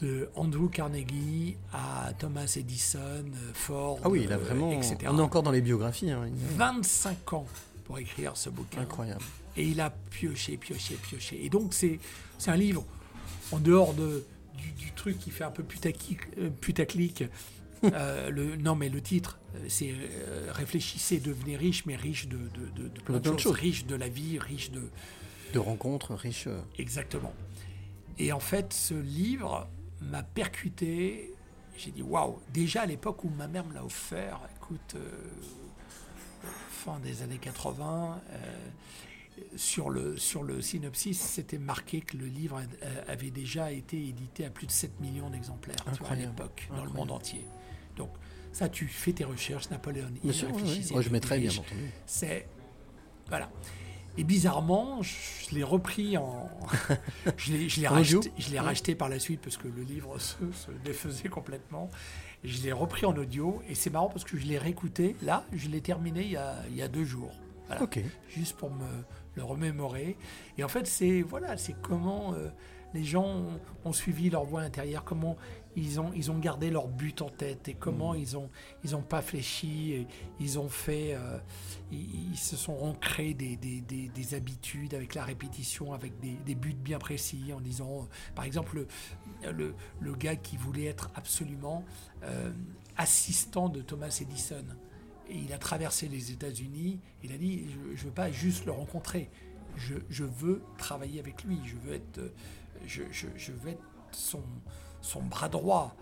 De 0.01 0.31
Andrew 0.35 0.69
Carnegie 0.69 1.57
à 1.73 2.13
Thomas 2.19 2.53
Edison, 2.57 3.25
Ford, 3.55 4.01
Ah 4.03 4.09
oui, 4.09 4.23
il 4.25 4.33
a 4.33 4.37
euh, 4.37 4.39
vraiment. 4.39 4.73
etc. 4.73 4.97
On 5.09 5.19
est 5.19 5.23
encore 5.23 5.43
dans 5.45 5.51
les 5.53 5.61
biographies. 5.61 6.11
hein. 6.11 6.25
Il- 6.27 6.57
25 6.57 7.33
ans 7.35 7.47
pour 7.85 7.99
écrire 7.99 8.37
ce 8.37 8.49
bouquin. 8.51 8.81
Incroyable. 8.81 9.23
Et 9.57 9.65
il 9.69 9.81
a 9.81 9.91
pioché, 9.91 10.57
pioché, 10.57 10.95
pioché. 10.95 11.45
Et 11.45 11.51
donc, 11.51 11.75
c'est 11.75 12.01
c'est 12.39 12.51
un 12.51 12.57
livre, 12.57 12.85
en 13.53 13.59
dehors 13.61 13.93
de, 13.95 14.25
du, 14.57 14.73
du 14.73 14.93
truc 14.93 15.19
qui 15.19 15.31
fait 15.31 15.45
un 15.45 15.51
peu 15.53 15.63
putaclic. 15.63 16.21
euh, 16.39 16.49
putaclic 16.51 17.25
euh, 17.85 18.31
le, 18.31 18.57
non, 18.57 18.75
mais 18.75 18.89
le 18.89 19.01
titre, 19.03 19.39
euh, 19.55 19.59
c'est 19.69 19.93
euh, 19.93 20.49
Réfléchissez, 20.53 21.21
devenez 21.21 21.57
riche, 21.57 21.85
mais 21.87 21.95
riche 21.97 22.27
de, 22.29 22.39
de, 22.39 22.83
de- 22.83 22.89
de 22.89 23.01
plein 23.03 23.15
de 23.17 23.21
plein 23.21 23.33
de 23.35 23.39
choses. 23.39 23.53
choses. 23.53 23.61
Riche 23.61 23.87
de 23.87 23.95
la 23.95 24.09
vie, 24.09 24.39
riche 24.41 24.71
de. 24.73 24.83
De 25.53 25.59
rencontres 25.59 26.15
riches. 26.15 26.49
Exactement. 26.79 27.33
Et 28.19 28.33
en 28.33 28.41
fait, 28.41 28.73
ce 28.73 28.95
livre 28.95 29.69
m'a 30.01 30.23
percuté. 30.23 31.33
J'ai 31.77 31.91
dit 31.91 32.03
waouh. 32.03 32.39
Déjà 32.53 32.83
à 32.83 32.87
l'époque 32.87 33.25
où 33.25 33.29
ma 33.29 33.49
mère 33.49 33.65
me 33.65 33.75
l'a 33.75 33.85
offert, 33.85 34.41
écoute, 34.57 34.95
euh, 34.97 35.09
fin 36.71 36.99
des 37.01 37.23
années 37.23 37.39
80, 37.39 38.21
euh, 38.31 38.39
sur, 39.57 39.91
le, 39.91 40.17
sur 40.17 40.43
le 40.43 40.61
synopsis, 40.61 41.19
c'était 41.19 41.59
marqué 41.59 42.01
que 42.01 42.17
le 42.17 42.27
livre 42.27 42.61
euh, 42.83 43.03
avait 43.09 43.31
déjà 43.31 43.73
été 43.73 43.97
édité 44.09 44.45
à 44.45 44.51
plus 44.51 44.67
de 44.67 44.73
7 44.73 45.01
millions 45.01 45.31
d'exemplaires 45.31 45.77
vois, 45.99 46.11
à 46.11 46.15
l'époque, 46.15 46.69
dans 46.75 46.85
le 46.85 46.91
monde 46.91 47.11
entier. 47.11 47.47
Donc, 47.97 48.11
ça, 48.53 48.69
tu 48.69 48.87
fais 48.87 49.13
tes 49.13 49.25
recherches, 49.25 49.71
Napoléon 49.71 50.09
Bien 50.23 50.33
sûr, 50.33 50.49
oui. 50.55 50.87
Moi, 50.91 51.01
je 51.01 51.09
mettrais, 51.09 51.39
bien 51.39 51.51
entendu. 51.51 51.91
C'est. 52.07 52.47
Voilà. 53.29 53.51
Et 54.19 54.25
bizarrement, 54.25 55.01
je 55.03 55.55
l'ai 55.55 55.63
repris 55.63 56.17
en. 56.19 56.51
je 57.39 57.53
l'ai, 57.53 57.69
je 57.69 57.81
l'ai 57.81 57.89
racheté, 57.89 58.33
je 58.39 58.49
l'ai 58.51 58.55
Ouais. 58.55 58.61
racheté 58.61 58.95
par 58.95 59.09
la 59.09 59.19
suite 59.19 59.41
parce 59.41 59.57
que 59.57 59.69
le 59.69 59.83
livre 59.83 60.19
se, 60.19 60.37
se 60.53 60.71
défaisait 60.85 61.29
complètement. 61.29 61.91
Et 62.45 62.49
je 62.49 62.63
l'ai 62.63 62.73
repris 62.73 63.07
en 63.07 63.17
audio 63.17 63.63
et 63.69 63.75
c'est 63.75 63.89
marrant 63.91 64.09
parce 64.09 64.25
que 64.25 64.37
je 64.37 64.45
l'ai 64.47 64.59
réécouté. 64.59 65.17
Là, 65.23 65.45
je 65.53 65.69
l'ai 65.69 65.81
terminé 65.81 66.23
il 66.23 66.33
y 66.33 66.37
a, 66.37 66.57
il 66.69 66.77
y 66.77 66.83
a 66.83 66.89
deux 66.89 67.05
jours. 67.05 67.33
Voilà. 67.69 67.83
Juste 68.29 68.57
pour 68.57 68.71
me 68.71 68.85
le 69.35 69.45
remémorer. 69.45 70.17
Et 70.59 70.65
en 70.65 70.69
fait, 70.69 70.87
c'est 70.87 71.23
voilà, 71.23 71.57
c'est 71.57 71.75
comment 71.81 72.35
euh, 72.35 72.49
les 72.93 73.05
gens 73.05 73.25
ont, 73.25 73.61
ont 73.87 73.93
suivi 73.95 74.29
leur 74.29 74.45
voie 74.45 74.61
intérieure, 74.61 75.05
comment 75.05 75.37
ils 75.77 76.01
ont, 76.01 76.13
ils 76.15 76.31
ont 76.31 76.39
gardé 76.39 76.71
leur 76.71 76.89
but 76.89 77.23
en 77.23 77.31
tête 77.31 77.69
et 77.69 77.75
comment 77.75 78.15
ils 78.15 78.37
ont 78.37 78.51
ils 78.85 78.95
ont 78.95 79.03
pas 79.03 79.23
fléchi, 79.23 79.93
et 79.93 80.07
ils 80.41 80.59
ont 80.59 80.69
fait, 80.69 81.15
euh, 81.15 81.39
ils, 81.91 82.33
ils 82.33 82.37
se 82.39 82.57
sont 82.57 82.75
ancrés 82.75 83.33
des, 83.35 83.57
des, 83.57 83.81
des- 83.81 84.09
des 84.09 84.35
habitudes 84.35 84.93
avec 84.95 85.15
la 85.15 85.25
répétition, 85.25 85.93
avec 85.95 86.13
des, 86.21 86.55
buts 86.55 86.75
bien 86.75 86.99
précis, 86.99 87.53
en 87.55 87.61
disant, 87.61 88.03
euh, 88.03 88.05
par 88.35 88.45
exemple, 88.45 88.77
le, 89.43 89.51
le, 89.53 89.75
le 90.01 90.15
gars 90.15 90.37
qui 90.37 90.57
voulait 90.57 90.85
être 90.85 91.11
absolument 91.15 91.85
euh, 92.25 92.51
assistant 92.97 93.69
de 93.69 93.81
Thomas 93.81 94.17
Edison. 94.21 94.65
Et 95.31 95.37
il 95.39 95.53
a 95.53 95.59
traversé 95.59 96.09
les 96.09 96.33
États-Unis. 96.33 96.99
Il 97.23 97.33
a 97.33 97.39
dit 97.39 97.65
Je 97.95 98.03
ne 98.03 98.07
veux 98.09 98.11
pas 98.15 98.31
juste 98.31 98.67
le 98.67 98.73
rencontrer. 98.73 99.31
Je, 99.77 99.95
je 100.11 100.25
veux 100.25 100.63
travailler 100.77 101.21
avec 101.21 101.45
lui. 101.45 101.59
Je 101.65 101.77
veux 101.77 101.95
être, 101.95 102.21
je, 102.87 103.03
je- 103.11 103.29
je 103.37 103.53
veux 103.53 103.71
être 103.71 103.83
son, 104.11 104.43
son 105.03 105.23
bras 105.23 105.49
droit. 105.51 105.95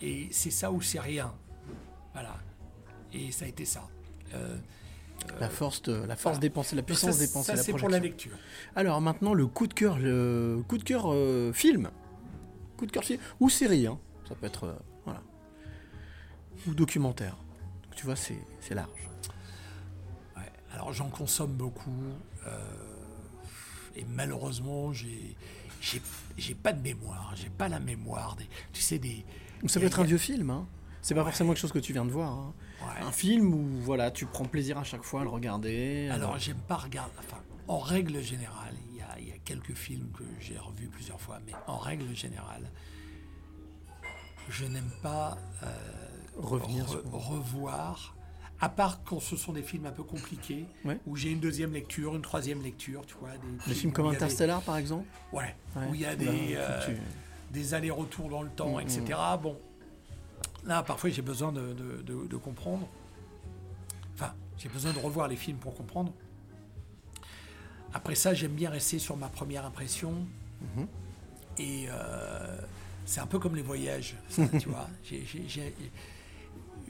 Et 0.00 0.28
c'est 0.30 0.50
ça 0.50 0.70
ou 0.70 0.80
c'est 0.80 1.00
rien. 1.00 1.34
Voilà. 2.12 2.36
Et 3.12 3.32
ça 3.32 3.44
a 3.44 3.48
été 3.48 3.64
ça. 3.64 3.88
Euh, 4.34 4.56
La 5.40 5.48
force, 5.48 5.82
de- 5.82 5.92
la 5.92 6.16
force 6.16 6.34
voilà. 6.36 6.38
dépensée, 6.38 6.76
la 6.76 6.82
puissance 6.82 7.14
ça, 7.16 7.26
dépensée, 7.26 7.46
ça, 7.46 7.54
la 7.56 7.62
c'est 7.62 7.72
pour 7.72 7.88
la 7.88 7.98
lecture. 7.98 8.36
Alors 8.74 9.00
maintenant, 9.00 9.34
le 9.34 9.46
coup 9.46 9.66
de 9.66 9.74
cœur, 9.74 9.98
le 9.98 10.62
coup 10.68 10.78
de 10.78 10.82
cœur 10.84 11.04
euh, 11.12 11.52
film. 11.52 11.90
Coup 12.76 12.86
de 12.86 12.90
cœur 12.92 13.04
film. 13.04 13.20
Ou 13.40 13.48
série, 13.48 13.86
hein. 13.86 13.98
Ça 14.28 14.34
peut 14.34 14.46
être. 14.46 14.64
euh, 14.64 14.74
voilà. 15.04 15.22
Ou 16.66 16.74
documentaire. 16.74 17.36
Donc, 17.84 17.94
tu 17.94 18.04
vois, 18.06 18.16
c'est 18.16 18.38
c'est 18.60 18.74
large. 18.74 19.08
Ouais, 20.36 20.50
alors 20.72 20.92
j'en 20.92 21.08
consomme 21.10 21.52
beaucoup. 21.52 21.94
euh, 22.46 22.58
et 23.94 24.04
malheureusement, 24.04 24.92
j'ai. 24.92 25.36
J'ai 25.80 26.00
j'ai 26.36 26.54
pas 26.54 26.72
de 26.72 26.80
mémoire, 26.82 27.32
j'ai 27.36 27.50
pas 27.50 27.68
la 27.68 27.80
mémoire 27.80 28.36
des, 28.36 28.48
tu 28.72 28.80
sais 28.82 28.98
des. 28.98 29.24
Ça 29.66 29.78
peut 29.80 29.86
être 29.86 30.00
un 30.00 30.04
vieux 30.04 30.18
film, 30.18 30.50
hein. 30.50 30.66
C'est 31.02 31.14
pas 31.14 31.24
forcément 31.24 31.50
quelque 31.50 31.60
chose 31.60 31.72
que 31.72 31.78
tu 31.80 31.92
viens 31.92 32.04
de 32.04 32.10
voir. 32.12 32.30
hein. 32.30 32.54
Un 33.00 33.10
film 33.12 33.52
où 33.54 33.66
voilà, 33.82 34.10
tu 34.10 34.24
prends 34.26 34.44
plaisir 34.44 34.78
à 34.78 34.84
chaque 34.84 35.02
fois 35.02 35.20
à 35.20 35.24
le 35.24 35.30
regarder. 35.30 36.08
euh, 36.10 36.14
Alors, 36.14 36.38
j'aime 36.38 36.60
pas 36.68 36.76
regarder. 36.76 37.12
Enfin, 37.18 37.38
en 37.68 37.78
règle 37.78 38.20
générale, 38.22 38.74
il 38.90 38.98
y 38.98 39.00
a, 39.02 39.18
il 39.18 39.28
y 39.28 39.32
a 39.32 39.38
quelques 39.44 39.74
films 39.74 40.10
que 40.16 40.24
j'ai 40.40 40.58
revus 40.58 40.88
plusieurs 40.88 41.20
fois, 41.20 41.38
mais 41.46 41.52
en 41.66 41.78
règle 41.78 42.14
générale, 42.14 42.70
je 44.48 44.64
n'aime 44.64 44.90
pas 45.02 45.38
euh, 45.62 45.66
Revenir 46.36 46.86
re- 46.86 47.02
revoir. 47.12 48.16
À 48.62 48.68
part 48.68 49.02
quand 49.04 49.18
ce 49.18 49.36
sont 49.36 49.52
des 49.52 49.62
films 49.62 49.86
un 49.86 49.90
peu 49.90 50.04
compliqués, 50.04 50.64
Ouais. 50.84 50.96
où 51.06 51.16
j'ai 51.16 51.30
une 51.32 51.40
deuxième 51.40 51.72
lecture, 51.72 52.14
une 52.14 52.22
troisième 52.22 52.62
lecture, 52.62 53.04
tu 53.04 53.14
vois. 53.20 53.30
Des, 53.30 53.66
Des 53.66 53.74
films 53.74 53.92
comme 53.92 54.08
des- 54.08 54.14
Interstellar, 54.14 54.62
par 54.62 54.76
exemple 54.76 55.04
Ouais, 55.32 55.54
Ouais. 55.74 55.82
où 55.90 55.94
il 55.96 56.00
y 56.00 56.06
a 56.06 56.14
des, 56.14 56.26
que 56.26 56.30
euh, 56.54 56.86
tu- 56.86 56.96
des 57.52 57.74
allers-retours 57.74 58.28
dans 58.28 58.42
le 58.42 58.48
temps, 58.50 58.76
Mm, 58.76 58.80
etc. 58.82 59.18
Bon, 59.42 59.58
là, 60.64 60.84
parfois, 60.84 61.10
j'ai 61.10 61.22
besoin 61.22 61.50
de, 61.50 61.72
de- 61.72 62.02
de- 62.02 62.26
de 62.28 62.36
comprendre. 62.36 62.86
Enfin, 64.14 64.32
j'ai 64.58 64.68
besoin 64.68 64.92
de 64.92 64.98
revoir 65.00 65.26
les 65.26 65.36
films 65.36 65.58
pour 65.58 65.74
comprendre. 65.74 66.12
Après 67.92 68.14
ça, 68.14 68.32
j'aime 68.32 68.52
bien 68.54 68.70
rester 68.70 69.00
sur 69.00 69.16
ma 69.16 69.26
première 69.28 69.66
impression. 69.66 70.12
Mhm. 70.76 70.86
Et 71.58 71.86
euh, 71.90 72.58
c'est 73.06 73.20
un 73.20 73.26
peu 73.26 73.40
comme 73.40 73.56
les 73.56 73.62
voyages, 73.62 74.14
ça, 74.28 74.46
tu 74.46 74.68
vois. 74.68 74.88
J'ai- 75.02 75.74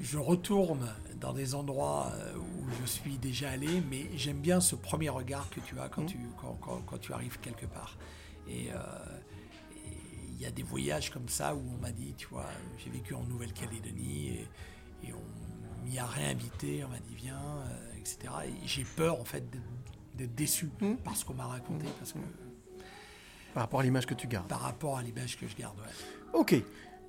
je 0.00 0.18
retourne 0.18 0.88
dans 1.20 1.32
des 1.32 1.54
endroits 1.54 2.10
euh, 2.14 2.36
où 2.36 2.66
je 2.80 2.86
suis 2.86 3.18
déjà 3.18 3.50
allé, 3.50 3.82
mais 3.90 4.06
j'aime 4.16 4.38
bien 4.40 4.60
ce 4.60 4.74
premier 4.74 5.08
regard 5.08 5.48
que 5.50 5.60
tu 5.60 5.78
as 5.78 5.88
quand, 5.88 6.06
tu, 6.06 6.18
quand, 6.40 6.58
quand- 6.60 6.80
quand 6.86 6.98
tu 6.98 7.12
arrives 7.12 7.38
quelque 7.40 7.66
part. 7.66 7.96
Et 8.48 8.72
euh, 8.72 8.76
et 9.76 9.96
il 10.34 10.40
y 10.40 10.46
a 10.46 10.50
des 10.50 10.62
voyages 10.64 11.10
comme 11.10 11.28
ça 11.28 11.54
où 11.54 11.62
on 11.76 11.80
m'a 11.80 11.92
dit, 11.92 12.14
tu 12.16 12.26
vois, 12.28 12.46
j'ai 12.78 12.90
vécu 12.90 13.14
en 13.14 13.22
Nouvelle-Calédonie 13.24 14.28
et, 14.28 14.48
et 15.08 15.12
on 15.12 15.84
m'y 15.86 15.98
a 15.98 16.06
réinvité, 16.06 16.82
on 16.84 16.88
m'a 16.88 16.98
dit 16.98 17.14
viens, 17.14 17.36
euh, 17.38 17.92
etc. 17.98 18.18
Et 18.48 18.66
j'ai 18.66 18.84
peur 18.84 19.20
en 19.20 19.24
fait 19.24 19.44
d'être- 20.16 20.34
déçu 20.34 20.68
par 21.04 21.16
ce 21.16 21.24
qu'on 21.24 21.34
m'a 21.34 21.46
raconté, 21.46 21.86
parce 21.98 22.12
que 22.12 22.18
Par 23.54 23.62
rapport 23.64 23.80
à 23.80 23.82
l'image 23.82 24.06
que 24.06 24.14
tu 24.14 24.26
gardes. 24.26 24.48
par 24.48 24.60
rapport 24.60 24.98
à 24.98 25.02
l'image 25.02 25.36
que 25.38 25.46
je 25.48 25.56
garde. 25.56 25.76
ouais. 25.78 26.38
Ok. 26.40 26.54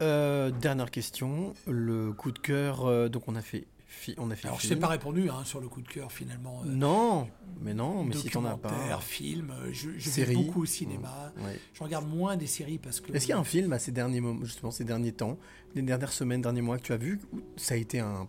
Euh, 0.03 0.51
dernière 0.51 0.91
question. 0.91 1.53
Le 1.67 2.11
coup 2.13 2.31
de 2.31 2.39
cœur. 2.39 2.85
euh, 2.85 3.09
donc 3.09 3.27
on 3.27 3.35
a 3.35 3.41
fait. 3.41 3.65
fi- 3.87 4.15
on 4.17 4.29
a 4.31 4.35
fait 4.35 4.47
Alors 4.47 4.59
je 4.59 4.67
film. 4.67 4.75
t'ai 4.75 4.81
pas 4.81 4.87
répondu 4.89 5.29
hein, 5.29 5.43
sur 5.45 5.59
le 5.61 5.67
coup 5.69 5.81
de 5.81 5.87
cœur 5.87 6.11
finalement. 6.11 6.61
euh, 6.65 6.69
Non, 6.69 7.29
mais 7.61 7.73
non, 7.73 8.03
mais 8.03 8.15
si 8.15 8.29
t'en 8.29 8.43
as 8.45 8.57
pas. 8.57 8.99
film, 8.99 9.53
je, 9.71 9.91
je 9.97 10.05
vais 10.05 10.11
Série. 10.11 10.35
beaucoup 10.35 10.63
au 10.63 10.65
cinéma. 10.65 11.31
Mmh, 11.37 11.45
ouais. 11.45 11.59
Je 11.73 11.83
regarde 11.83 12.07
moins 12.07 12.35
des 12.35 12.47
séries 12.47 12.79
parce 12.79 12.99
que. 12.99 13.11
Est-ce 13.13 13.25
qu'il 13.25 13.33
y 13.33 13.37
a 13.37 13.39
un 13.39 13.43
film 13.43 13.71
à 13.73 13.79
ces 13.79 13.91
derniers 13.91 14.19
moments, 14.21 14.43
justement 14.43 14.71
ces 14.71 14.83
derniers 14.83 15.13
temps, 15.13 15.37
les 15.75 15.81
dernières 15.81 16.11
semaines, 16.13 16.41
derniers 16.41 16.61
mois 16.61 16.77
que 16.77 16.83
tu 16.83 16.93
as 16.93 16.97
vu, 16.97 17.19
où 17.31 17.39
ça 17.55 17.75
a 17.75 17.77
été 17.77 17.99
un, 17.99 18.27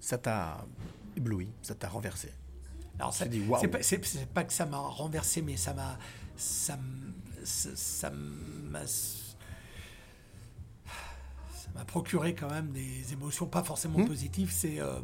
ça 0.00 0.16
t'a 0.18 0.64
ébloui, 1.16 1.48
ça 1.62 1.74
t'a 1.74 1.88
renversé? 1.88 2.28
Alors 3.00 3.12
ça, 3.14 3.26
Tu 3.26 3.40
waouh. 3.48 3.60
c'est 3.60 3.68
pas, 3.68 3.82
c'est- 3.82 4.04
c'est 4.04 4.26
pas 4.28 4.44
que 4.44 4.52
ça 4.52 4.66
m'a 4.66 4.78
renversé, 4.78 5.40
mais 5.42 5.56
ça 5.56 5.72
m'a, 5.74 5.98
ça, 6.36 6.76
m'a, 8.10 8.80
m'a 11.78 11.84
procuré 11.84 12.34
quand 12.34 12.50
même 12.50 12.70
des 12.72 13.12
émotions 13.12 13.46
pas 13.46 13.62
forcément 13.62 13.98
Hmm. 14.00 14.06
positives. 14.08 14.50
C'est, 14.52 14.80
euh, 14.80 14.94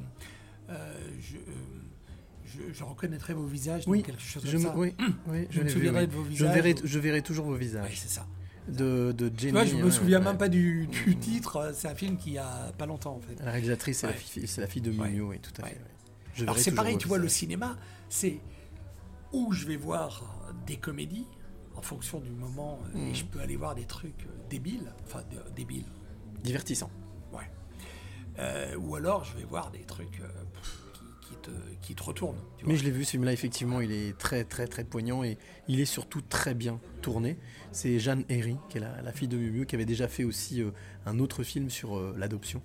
euh, 0.71 0.95
je, 1.21 1.37
euh, 1.37 1.41
je, 2.45 2.73
je 2.73 2.85
reconnaîtrai 2.85 3.33
vos 3.33 3.47
visages, 3.47 3.85
Oui, 3.87 4.03
quelque 4.03 4.21
chose 4.21 4.43
je 4.45 4.53
comme 4.53 4.61
me- 4.61 4.67
ça. 4.67 4.77
oui, 4.77 4.95
oui, 5.29 5.47
je 5.51 5.61
me 5.63 5.69
souviendrai 5.69 6.03
oui. 6.03 6.07
de 6.09 6.13
vos 6.13 6.25
Je 6.25 6.29
visages. 6.31 6.55
verrai, 6.55 6.75
je 6.83 6.99
verrai 6.99 7.23
toujours 7.23 7.47
vos 7.47 7.55
visages. 7.55 7.89
Oui, 7.91 7.97
c'est 7.97 8.09
ça. 8.11 8.27
De, 8.67 9.13
de 9.17 9.27
Jenny. 9.27 9.39
Tu 9.39 9.51
vois, 9.53 9.65
je 9.67 9.77
me 9.77 9.91
souviens 9.91 10.19
ouais. 10.19 10.25
même 10.25 10.39
pas 10.39 10.49
du, 10.49 10.87
du 10.87 11.17
titre. 11.17 11.73
C'est 11.75 11.87
un 11.89 11.95
film 11.95 12.17
qui 12.17 12.39
a 12.39 12.73
pas 12.79 12.87
longtemps 12.87 13.15
en 13.17 13.21
fait. 13.21 13.37
La 13.45 13.53
réalisatrice, 13.53 13.99
c'est 13.99 14.07
la 14.07 14.13
Ouais. 14.15 14.19
fille, 14.19 14.47
c'est 14.49 14.61
la 14.63 14.67
fille 14.67 14.83
de 14.83 14.91
Mignon, 14.91 15.29
oui, 15.29 15.39
tout 15.39 15.53
à 15.63 15.67
fait. 15.67 15.81
Je 16.35 16.43
Alors 16.43 16.59
c'est 16.59 16.73
pareil, 16.75 16.97
tu 16.99 17.07
vois, 17.07 17.19
le 17.19 17.29
cinéma, 17.29 17.77
c'est 18.09 18.41
où 19.33 19.53
je 19.53 19.67
vais 19.67 19.77
voir 19.77 20.45
des 20.67 20.77
comédies 20.77 21.27
en 21.77 21.83
fonction 21.83 22.21
du 22.21 22.31
moment, 22.31 22.79
et 22.97 23.15
je 23.15 23.25
peux 23.25 23.41
aller 23.41 23.57
voir 23.57 23.75
des 23.75 23.85
trucs 23.85 24.27
débiles, 24.49 24.91
enfin 25.05 25.23
débiles, 25.55 25.85
Divertissant. 26.45 26.91
ouais. 27.33 27.51
Euh, 28.39 28.77
ou 28.77 28.97
alors 28.97 29.25
je 29.25 29.37
vais 29.37 29.45
voir 29.45 29.71
des 29.71 29.81
trucs 29.81 30.21
euh, 30.21 30.29
qui, 31.23 31.29
qui 31.29 31.37
te, 31.37 31.51
qui 31.81 31.95
te 31.95 32.03
retournent. 32.03 32.39
tu 32.59 32.67
Mais 32.67 32.77
je 32.77 32.85
l'ai 32.85 32.91
vu, 32.91 33.05
ce 33.05 33.13
film-là, 33.13 33.33
effectivement, 33.33 33.81
il 33.81 33.91
est 33.93 34.17
très, 34.19 34.45
très, 34.45 34.67
très 34.67 34.85
poignant 34.85 35.25
et 35.25 35.39
il 35.69 35.81
est 35.81 35.87
surtout 35.87 36.21
très 36.21 36.55
bien 36.55 36.79
tourné. 37.01 37.39
C'est 37.73 37.99
Jeanne 37.99 38.25
Herry, 38.29 38.57
qui 38.69 38.77
est 38.77 38.81
la, 38.81 39.01
la 39.03 39.13
fille 39.13 39.29
de 39.29 39.39
Miu 39.39 39.67
qui 39.67 39.75
avait 39.75 39.87
déjà 39.87 40.07
fait 40.07 40.25
aussi 40.25 40.63
euh, 40.63 40.71
un 41.07 41.19
autre 41.19 41.43
film 41.43 41.71
sur 41.71 41.99
l'adoption. 42.17 42.63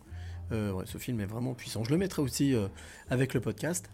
Ouais, 0.52 0.86
ce 0.86 0.98
film 0.98 1.22
est 1.22 1.28
vraiment 1.28 1.54
puissant. 1.54 1.84
Je 1.84 1.92
le 1.92 1.98
mettrai 1.98 2.24
aussi 2.24 2.56
avec 3.12 3.36
le 3.36 3.40
podcast. 3.40 3.88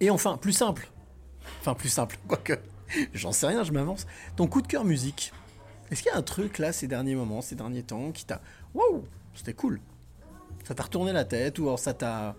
Et 0.00 0.08
enfin, 0.08 0.38
plus 0.38 0.54
simple. 0.54 0.90
Enfin, 1.60 1.74
plus 1.74 1.90
simple, 1.90 2.18
quoique. 2.28 2.54
J'en 3.12 3.32
sais 3.32 3.46
rien, 3.46 3.62
je 3.62 3.72
m'avance. 3.72 4.06
Ton 4.36 4.46
coup 4.46 4.62
de 4.62 4.66
cœur 4.66 4.86
musique. 4.86 5.32
Est-ce 5.90 6.02
qu'il 6.02 6.10
y 6.10 6.14
a 6.14 6.16
un 6.16 6.22
truc 6.22 6.56
là, 6.56 6.72
ces 6.72 6.88
derniers 6.88 7.14
moments, 7.14 7.42
ces 7.42 7.54
derniers 7.54 7.82
temps, 7.82 8.12
qui 8.12 8.24
t'a. 8.24 8.40
Waouh 8.74 9.04
C'était 9.34 9.54
cool. 9.54 9.80
Ça 10.64 10.74
t'a 10.74 10.82
retourné 10.84 11.12
la 11.12 11.24
tête 11.24 11.58
ou 11.58 11.64
alors 11.64 11.78
ça 11.78 11.92
t'a. 11.94 12.34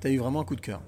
T'as 0.00 0.08
eu 0.10 0.18
vraiment 0.18 0.40
un 0.40 0.44
coup 0.44 0.56
de 0.56 0.60
cœur? 0.60 0.80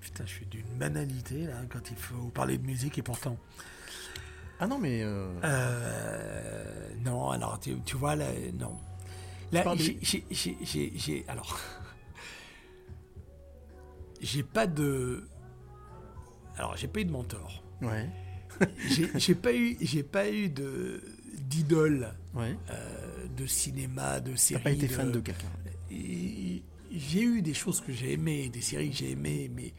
Putain, 0.00 0.24
je 0.26 0.30
suis 0.30 0.46
d'une 0.46 0.66
banalité 0.78 1.46
là 1.46 1.54
quand 1.70 1.90
il 1.90 1.96
faut 1.96 2.28
parler 2.28 2.58
de 2.58 2.66
musique 2.66 2.98
et 2.98 3.02
pourtant. 3.02 3.36
Ah 4.60 4.66
non, 4.66 4.78
mais. 4.78 5.02
euh, 5.02 5.28
Euh, 5.44 6.88
non, 7.04 7.30
alors 7.30 7.60
tu, 7.60 7.78
tu 7.84 7.96
vois, 7.96 8.16
là, 8.16 8.26
non. 8.58 8.76
Là, 9.52 9.62
j'ai- 9.78 11.24
Alors. 11.28 11.58
J'ai 14.20 14.42
pas 14.42 14.66
de. 14.66 15.28
Alors, 16.56 16.76
j'ai 16.76 16.88
pas 16.88 16.98
eu 16.98 17.04
de 17.04 17.12
mentor. 17.12 17.62
Ouais. 17.80 18.10
J'ai 19.16 19.34
pas 19.34 19.52
eu, 19.54 19.76
j'ai 19.80 20.02
pas 20.02 20.28
eu 20.30 20.48
de 20.48 21.02
d'idole 21.38 22.12
Ouais. 22.34 22.56
euh, 22.70 23.26
de 23.36 23.46
cinéma, 23.46 24.20
de 24.20 24.34
série. 24.36 24.62
pas 24.62 24.70
été 24.70 24.88
fan 24.88 25.10
de 25.10 25.20
quelqu'un. 25.20 25.48
J'ai 25.90 27.20
eu 27.22 27.42
des 27.42 27.54
choses 27.54 27.80
que 27.80 27.92
j'ai 27.92 28.12
aimées, 28.12 28.48
des 28.48 28.60
séries 28.60 28.90
que 28.90 28.96
j'ai 28.96 29.10
aimées, 29.12 29.50
mais 29.54 29.72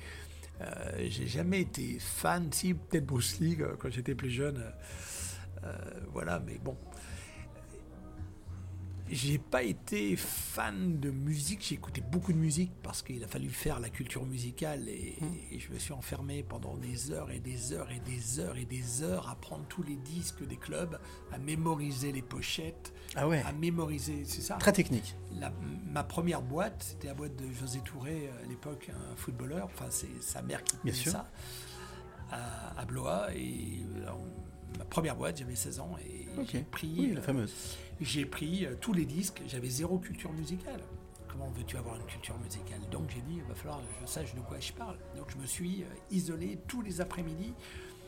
euh, 0.61 1.07
j'ai 1.09 1.27
jamais 1.27 1.61
été 1.61 1.97
fan. 1.99 2.49
Si 2.51 2.73
peut-être 2.73 3.05
Bruce 3.05 3.39
Lee 3.39 3.57
euh, 3.59 3.75
quand 3.79 3.89
j'étais 3.91 4.15
plus 4.15 4.29
jeune, 4.29 4.63
euh, 5.63 5.73
voilà. 6.11 6.41
Mais 6.45 6.59
bon, 6.63 6.75
j'ai 9.11 9.37
pas 9.37 9.63
été 9.63 10.15
fan 10.15 10.99
de 10.99 11.09
musique. 11.09 11.65
J'ai 11.67 11.75
écouté 11.75 12.01
beaucoup 12.01 12.31
de 12.33 12.37
musique 12.37 12.71
parce 12.83 13.01
qu'il 13.01 13.23
a 13.23 13.27
fallu 13.27 13.49
faire 13.49 13.79
la 13.79 13.89
culture 13.89 14.25
musicale 14.25 14.87
et, 14.87 15.17
et 15.51 15.59
je 15.59 15.71
me 15.71 15.79
suis 15.79 15.93
enfermé 15.93 16.43
pendant 16.43 16.77
des 16.77 17.11
heures 17.11 17.31
et 17.31 17.39
des 17.39 17.73
heures 17.73 17.89
et 17.91 17.99
des 17.99 18.39
heures 18.39 18.57
et 18.57 18.65
des 18.65 19.01
heures 19.03 19.27
à 19.29 19.35
prendre 19.35 19.65
tous 19.67 19.83
les 19.83 19.95
disques 19.95 20.45
des 20.47 20.57
clubs, 20.57 20.99
à 21.31 21.37
mémoriser 21.37 22.11
les 22.11 22.21
pochettes, 22.21 22.93
Ah 23.15 23.27
ouais. 23.27 23.41
à 23.45 23.51
mémoriser, 23.51 24.23
c'est 24.25 24.41
ça 24.41 24.55
Très 24.55 24.73
technique. 24.73 25.15
La- 25.39 25.51
ma 25.91 26.03
première 26.03 26.41
boîte, 26.41 26.83
c'était 26.89 27.07
la 27.07 27.13
boîte 27.15 27.35
de 27.35 27.51
José 27.51 27.79
Touré, 27.81 28.27
euh, 28.29 28.43
à 28.43 28.47
l'époque, 28.47 28.89
un 28.93 29.15
footballeur. 29.15 29.65
Enfin, 29.65 29.87
c'est 29.89 30.21
sa 30.21 30.41
mère 30.41 30.63
qui 30.63 30.75
Bien 30.83 30.93
sûr. 30.93 31.11
ça 31.11 31.29
à, 32.31 32.79
à 32.79 32.85
Blois. 32.85 33.27
Et 33.35 33.79
euh, 34.05 34.11
ma 34.77 34.85
première 34.85 35.15
boîte, 35.15 35.37
j'avais 35.39 35.55
16 35.55 35.79
ans 35.79 35.95
et 36.05 36.27
j'ai 36.51 36.61
pris, 36.61 36.93
Oui, 36.97 37.11
la 37.13 37.19
euh, 37.19 37.23
fameuse. 37.23 37.53
J'ai 38.01 38.25
pris 38.25 38.65
euh, 38.65 38.75
tous 38.79 38.93
les 38.93 39.05
disques. 39.05 39.41
J'avais 39.47 39.69
zéro 39.69 39.99
culture 39.99 40.31
musicale. 40.33 40.81
Comment 41.27 41.49
veux-tu 41.51 41.77
avoir 41.77 41.95
une 41.95 42.05
culture 42.05 42.37
musicale? 42.39 42.79
Donc 42.91 43.09
j'ai 43.09 43.21
dit, 43.21 43.35
il 43.37 43.43
va 43.43 43.55
falloir 43.55 43.79
que 43.79 43.85
je 44.01 44.11
sache 44.11 44.33
de 44.35 44.41
quoi 44.41 44.59
je 44.59 44.71
parle. 44.73 44.97
Donc 45.15 45.29
je 45.31 45.37
me 45.37 45.45
suis 45.45 45.83
euh, 45.83 45.87
isolé 46.11 46.57
tous 46.67 46.81
les 46.81 47.01
après-midi. 47.01 47.53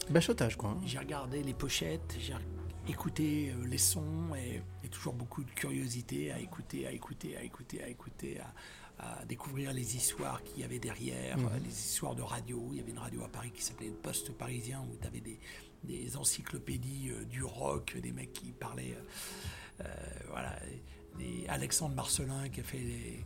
Bachotage, 0.10 0.56
quoi. 0.58 0.72
hein. 0.72 0.82
J'ai 0.86 0.98
regardé 1.00 1.44
les 1.44 1.54
pochettes, 1.54 2.16
j'ai 2.20 2.34
écouté 2.90 3.52
euh, 3.56 3.68
les 3.68 3.78
sons 3.78 4.34
et, 4.36 4.62
et 4.84 4.88
toujours 4.90 5.14
beaucoup 5.14 5.44
de 5.44 5.52
curiosité 5.52 6.32
à 6.32 6.40
écouter, 6.40 6.88
à 6.88 6.92
écouter, 6.92 7.38
à 7.38 7.44
écouter, 7.44 7.84
à 7.84 7.88
écouter, 7.88 8.40
à, 8.98 9.22
à 9.22 9.26
découvrir 9.26 9.72
les 9.72 9.96
histoires 9.96 10.44
qu'il 10.44 10.62
y 10.62 10.64
avait 10.64 10.80
derrière, 10.80 11.38
Mhm. 11.38 11.50
les 11.64 11.70
histoires 11.70 12.16
de 12.16 12.24
radio. 12.24 12.70
Il 12.72 12.78
y 12.78 12.82
avait 12.82 12.92
une 12.92 12.98
radio 13.00 13.24
à 13.24 13.28
Paris 13.30 13.52
qui 13.52 13.62
s'appelait 13.64 13.88
le 13.90 13.94
Poste 13.94 14.32
Parisien 14.34 14.82
où 14.92 14.98
tu 15.00 15.08
avais 15.08 15.22
des, 15.22 15.40
des 15.84 16.18
encyclopédies 16.18 17.12
euh, 17.12 17.24
du 17.26 17.44
rock, 17.44 17.96
des 18.02 18.12
mecs 18.12 18.34
qui 18.34 18.52
parlaient. 18.52 18.96
euh, 18.98 19.04
voilà, 20.30 20.56
des 21.18 21.46
Alexandre 21.50 21.96
Marcelin 21.96 22.50
qui 22.50 22.60
a 22.62 22.64
fait 22.64 22.78
les, 22.78 23.26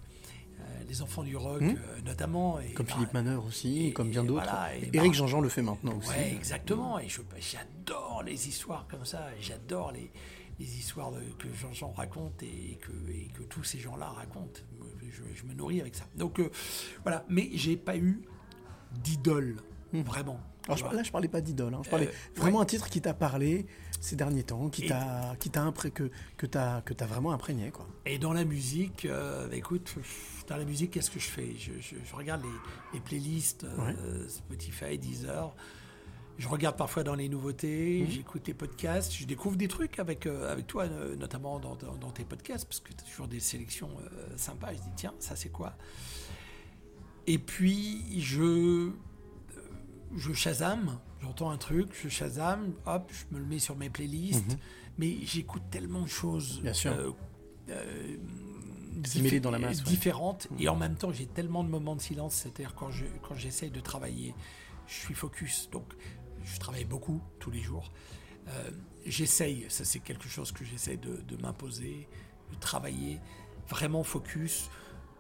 euh, 0.60 0.64
les 0.88 1.02
enfants 1.02 1.24
du 1.24 1.36
rock, 1.36 1.62
Mhm. 1.62 1.78
euh, 1.78 2.02
notamment. 2.06 2.60
Et, 2.60 2.72
Comme 2.74 2.86
bah, 2.86 2.94
Philippe 2.96 3.14
Manœuvre 3.14 3.46
aussi, 3.46 3.94
comme 3.94 4.10
bien 4.10 4.24
d'autres. 4.24 4.44
voilà, 4.44 4.76
et 4.76 4.90
Eric 4.94 5.12
bah- 5.12 5.18
Jean-Jean 5.18 5.42
le 5.42 5.50
fait 5.50 5.62
maintenant 5.62 5.98
aussi. 5.98 6.10
Ouais, 6.10 6.34
exactement. 6.36 7.00
Et 7.00 7.08
je- 7.10 7.22
j'adore 7.40 8.24
les 8.26 8.48
histoires 8.48 8.88
comme 8.90 9.06
ça. 9.06 9.28
J'adore 9.40 9.92
les, 9.92 10.12
les 10.60 10.78
histoires 10.78 11.12
de- 11.12 11.20
que 11.38 11.48
Jean-Jean 11.54 11.92
raconte 11.92 12.42
et 12.44 12.78
que, 12.82 12.92
et 13.12 13.28
que 13.38 13.44
tous 13.44 13.64
ces 13.64 13.80
gens-là 13.80 14.08
racontent. 14.08 14.62
Je, 15.02 15.22
je 15.34 15.44
me 15.46 15.54
nourris 15.54 15.80
avec 15.82 15.96
ça. 15.96 16.06
Donc 16.16 16.40
euh, 16.40 16.50
voilà. 17.04 17.24
Mais 17.30 17.50
j'ai 17.54 17.78
pas 17.78 17.96
eu 17.98 18.22
d'idole, 19.04 19.58
vraiment. 19.94 20.40
Alors, 20.68 20.78
Tu 20.78 20.84
je- 20.90 20.96
là, 20.96 21.04
je 21.04 21.12
parlais 21.12 21.28
pas 21.28 21.42
d'idole. 21.42 21.74
hein. 21.74 21.82
Je 21.84 21.90
parlais 21.90 22.08
Euh, 22.08 22.12
vraiment 22.36 22.58
ouais. 22.58 22.64
un 22.64 22.66
titre 22.66 22.90
qui 22.90 23.00
t'a 23.02 23.14
parlé 23.14 23.66
ces 24.02 24.16
derniers 24.16 24.44
temps, 24.44 24.70
qui 24.70 24.86
t'a, 24.88 25.36
qui 25.40 25.50
t'a 25.50 25.64
impré- 25.66 25.92
que, 25.92 26.10
que 26.38 26.46
t'as, 26.46 26.82
que 26.82 26.94
t'as 26.94 27.06
vraiment 27.06 27.32
imprégné, 27.32 27.72
quoi. 27.72 27.88
Et 28.06 28.18
dans 28.20 28.34
la 28.34 28.46
musique, 28.46 29.06
euh, 29.06 29.48
bah, 29.48 29.56
écoute, 29.56 29.96
dans 30.48 30.58
la 30.58 30.66
musique, 30.66 30.92
qu'est-ce 30.92 31.10
que 31.12 31.20
je 31.20 31.28
fais? 31.28 31.56
Je, 31.58 31.72
je- 31.80 31.96
je 32.04 32.16
regarde 32.16 32.44
les, 32.44 32.50
les 32.94 33.00
playlists 33.00 33.64
euh, 33.64 34.28
Spotify, 34.30 34.98
Deezer. 34.98 35.56
Je 36.38 36.48
regarde 36.50 36.76
parfois 36.76 37.04
dans 37.04 37.16
les 37.16 37.30
nouveautés, 37.30 38.02
Mhm. 38.04 38.12
j'écoute 38.12 38.46
les 38.48 38.54
podcasts, 38.54 39.14
je 39.14 39.26
découvre 39.26 39.56
des 39.56 39.70
trucs 39.70 40.00
avec, 40.00 40.26
euh, 40.26 40.52
avec 40.52 40.68
toi, 40.68 40.86
notamment 41.18 41.60
dans, 41.60 41.76
dans- 41.78 41.96
dans 41.96 42.12
tes 42.12 42.26
podcasts, 42.26 42.66
parce 42.66 42.82
que 42.82 42.90
tu 42.92 43.04
as 43.04 43.08
toujours 43.10 43.28
des 43.30 43.40
sélections 43.40 43.90
sympas. 44.36 44.74
Je 44.74 44.80
dis, 44.80 44.90
tiens, 44.98 45.14
ça 45.20 45.36
c'est 45.38 45.48
quoi? 45.50 45.78
Et 47.28 47.40
puis, 47.40 48.20
je, 48.22 48.92
je 50.16 50.34
Shazam, 50.34 51.00
j'entends 51.22 51.50
un 51.50 51.58
truc, 51.58 51.90
je 52.02 52.10
Shazam, 52.10 52.74
hop, 52.86 53.12
je 53.12 53.36
me 53.36 53.40
le 53.40 53.46
mets 53.46 53.60
sur 53.60 53.76
mes 53.76 53.90
playlists, 53.90 54.48
Mhm. 54.52 54.58
mais 54.98 55.18
j'écoute 55.24 55.64
tellement 55.72 56.02
de 56.04 56.08
choses. 56.10 56.62
Bien 56.62 56.74
sûr. 56.74 56.92
euh, 56.94 57.12
euh, 57.70 58.18
C'est 59.04 59.22
mêlé 59.22 59.40
dans 59.40 59.52
la 59.52 59.60
masse, 59.60 59.80
ouais. 59.80 59.84
différentes 59.84 60.48
et 60.58 60.70
en 60.70 60.76
même 60.76 60.96
temps 60.96 61.12
j'ai 61.12 61.26
tellement 61.28 61.64
de 61.64 61.70
moments 61.70 61.96
de 61.98 62.02
silence 62.02 62.34
c'est-à-dire 62.36 62.74
quand 62.76 62.92
je 62.92 63.04
quand 63.22 63.36
j'essaye 63.36 63.70
de 63.70 63.82
travailler 63.82 64.34
je 64.88 64.94
suis 64.94 65.14
focus 65.14 65.70
donc 65.72 65.84
je 66.44 66.58
travaille 66.60 66.86
beaucoup 66.86 67.22
tous 67.40 67.52
les 67.52 67.60
jours. 67.60 67.92
Euh, 68.48 68.72
j'essaye, 69.06 69.66
ça 69.70 69.84
c'est 69.84 70.00
quelque 70.00 70.30
chose 70.30 70.52
que 70.52 70.64
j'essaie 70.64 70.98
de, 70.98 71.18
de 71.28 71.42
m'imposer, 71.42 72.08
de 72.54 72.56
travailler, 72.60 73.20
vraiment 73.68 74.04
focus. 74.04 74.70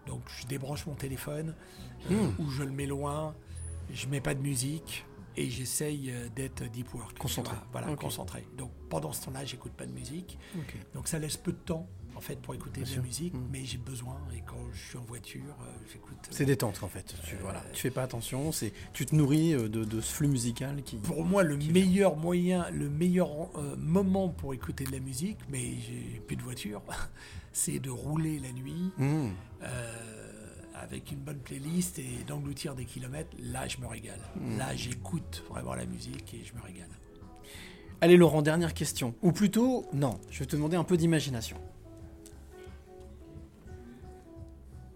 Donc 0.07 0.22
je 0.39 0.45
débranche 0.47 0.85
mon 0.85 0.93
téléphone 0.95 1.55
euh, 2.11 2.27
Hmm. 2.27 2.35
ou 2.39 2.49
je 2.51 2.61
le 2.63 2.69
mets 2.72 2.85
loin, 2.85 3.35
je 3.94 4.07
mets 4.07 4.22
pas 4.22 4.34
de 4.34 4.41
musique 4.41 5.06
et 5.38 5.49
j'essaye 5.49 6.12
euh, 6.12 6.30
d'être 6.36 6.64
deep 6.72 6.94
work. 6.94 7.18
Concentré. 7.18 7.56
Voilà, 7.72 7.94
concentré. 7.95 8.48
Donc 8.57 8.72
pendant 8.90 9.12
ce 9.14 9.26
temps-là, 9.26 9.44
j'écoute 9.45 9.74
pas 9.74 9.86
de 9.86 9.91
musique. 9.91 10.38
Donc 10.94 11.07
ça 11.07 11.20
laisse 11.20 11.38
peu 11.38 11.52
de 11.52 11.57
temps 11.57 11.88
en 12.16 12.22
fait 12.22 12.40
pour 12.41 12.53
écouter 12.56 12.80
Bien 12.80 12.90
de 12.91 12.95
la 12.95 13.02
musique, 13.02 13.34
Hmm. 13.34 13.45
mais 13.52 13.66
j'ai 13.66 13.78
besoin 13.78 14.16
et 14.34 14.40
quand 14.48 14.56
je 14.72 14.80
suis 14.80 14.98
en 14.98 15.02
voiture, 15.03 15.53
euh, 15.64 15.66
j'écoute. 15.91 16.16
C'est 16.30 16.45
détente 16.45 16.82
en 16.82 16.88
fait. 16.88 17.14
Tu, 17.26 17.36
voilà. 17.41 17.62
tu 17.74 17.82
fais 17.82 17.91
pas 17.91 18.03
attention, 18.03 18.53
c'est 18.53 18.72
tu 18.94 19.06
te 19.06 19.14
nourris 19.14 19.53
euh, 19.53 19.68
de, 19.68 19.84
de 19.84 19.99
ce 19.99 20.14
flux 20.14 20.30
musical 20.30 20.82
qui. 20.84 20.95
Pour 20.95 21.26
moi, 21.26 21.44
le 21.44 21.57
meilleur 21.57 22.16
moyen, 22.16 22.70
le 22.72 22.90
meilleur 22.90 23.49
euh, 23.60 23.76
moment 23.76 24.30
pour 24.30 24.53
écouter 24.53 24.86
de 24.86 24.94
la 24.94 24.99
musique, 25.02 25.40
mais 25.49 25.74
j'ai 25.86 26.22
plus 26.26 26.38
de 26.38 26.41
voiture, 26.41 26.82
c'est 27.52 27.80
de 27.80 27.90
rouler 27.90 28.40
la 28.40 28.53
nuit 28.53 28.94
euh, 29.02 30.24
avec 30.81 31.11
une 31.11 31.19
bonne 31.19 31.39
playlist 31.39 31.99
et 31.99 32.23
d'engloutir 32.27 32.76
des 32.76 32.85
kilomètres. 32.85 33.35
Là, 33.39 33.68
je 33.68 33.77
me 33.77 33.88
régale. 33.88 34.19
Mm. 34.35 34.57
Là, 34.57 34.76
j'écoute 34.76 35.43
vraiment 35.49 35.76
la 35.76 35.85
musique 35.85 36.34
et 36.34 36.43
je 36.43 36.53
me 36.53 36.61
régale. 36.61 36.89
Allez 38.02 38.18
Laurent, 38.18 38.41
dernière 38.41 38.73
question. 38.73 39.15
Ou 39.22 39.31
plutôt, 39.31 39.85
non, 39.93 40.19
je 40.30 40.39
vais 40.39 40.45
te 40.45 40.56
demander 40.56 40.76
un 40.76 40.84
peu 40.84 40.97
d'imagination. 40.97 41.57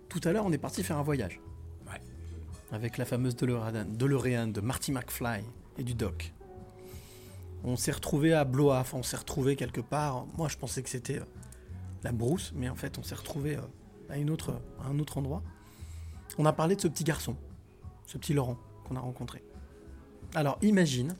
Tout 0.09 0.19
à 0.23 0.31
l'heure, 0.31 0.45
on 0.45 0.51
est 0.51 0.57
parti 0.57 0.83
faire 0.83 0.97
un 0.97 1.03
voyage. 1.03 1.39
Ouais. 1.87 2.01
Avec 2.71 2.97
la 2.97 3.05
fameuse 3.05 3.35
DeLorean, 3.35 3.85
DeLorean 3.85 4.47
de 4.47 4.59
Marty 4.59 4.91
McFly 4.91 5.43
et 5.77 5.83
du 5.83 5.93
Doc. 5.93 6.33
On 7.63 7.75
s'est 7.75 7.91
retrouvé 7.91 8.33
à 8.33 8.45
Blois, 8.45 8.85
on 8.93 9.03
s'est 9.03 9.17
retrouvé 9.17 9.55
quelque 9.55 9.81
part. 9.81 10.25
Moi, 10.37 10.47
je 10.47 10.57
pensais 10.57 10.81
que 10.81 10.89
c'était 10.89 11.19
euh, 11.19 11.25
la 12.03 12.11
brousse, 12.11 12.53
mais 12.55 12.69
en 12.69 12.75
fait, 12.75 12.97
on 12.97 13.03
s'est 13.03 13.15
retrouvé 13.15 13.57
euh, 13.57 13.61
à, 14.09 14.17
une 14.17 14.29
autre, 14.29 14.61
à 14.83 14.87
un 14.87 14.99
autre 14.99 15.17
endroit. 15.17 15.43
On 16.39 16.45
a 16.45 16.53
parlé 16.53 16.77
de 16.77 16.81
ce 16.81 16.87
petit 16.87 17.03
garçon, 17.03 17.35
ce 18.07 18.17
petit 18.17 18.33
Laurent 18.33 18.57
qu'on 18.85 18.95
a 18.95 19.01
rencontré. 19.01 19.43
Alors, 20.33 20.57
imagine 20.61 21.17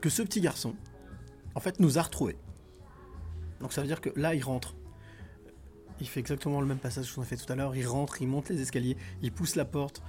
que 0.00 0.08
ce 0.08 0.22
petit 0.22 0.40
garçon, 0.40 0.76
en 1.56 1.60
fait, 1.60 1.80
nous 1.80 1.98
a 1.98 2.02
retrouvés. 2.02 2.36
Donc 3.58 3.72
ça 3.72 3.80
veut 3.80 3.88
dire 3.88 4.00
que 4.00 4.10
là, 4.14 4.32
il 4.32 4.44
rentre. 4.44 4.76
Il 6.00 6.06
fait 6.08 6.20
exactement 6.20 6.60
le 6.60 6.68
même 6.68 6.78
passage 6.78 7.12
qu'on 7.12 7.22
a 7.22 7.24
fait 7.24 7.36
tout 7.36 7.52
à 7.52 7.56
l'heure. 7.56 7.74
Il 7.74 7.86
rentre, 7.86 8.22
il 8.22 8.28
monte 8.28 8.48
les 8.48 8.60
escaliers, 8.60 8.96
il 9.20 9.32
pousse 9.32 9.56
la 9.56 9.64
porte. 9.64 10.02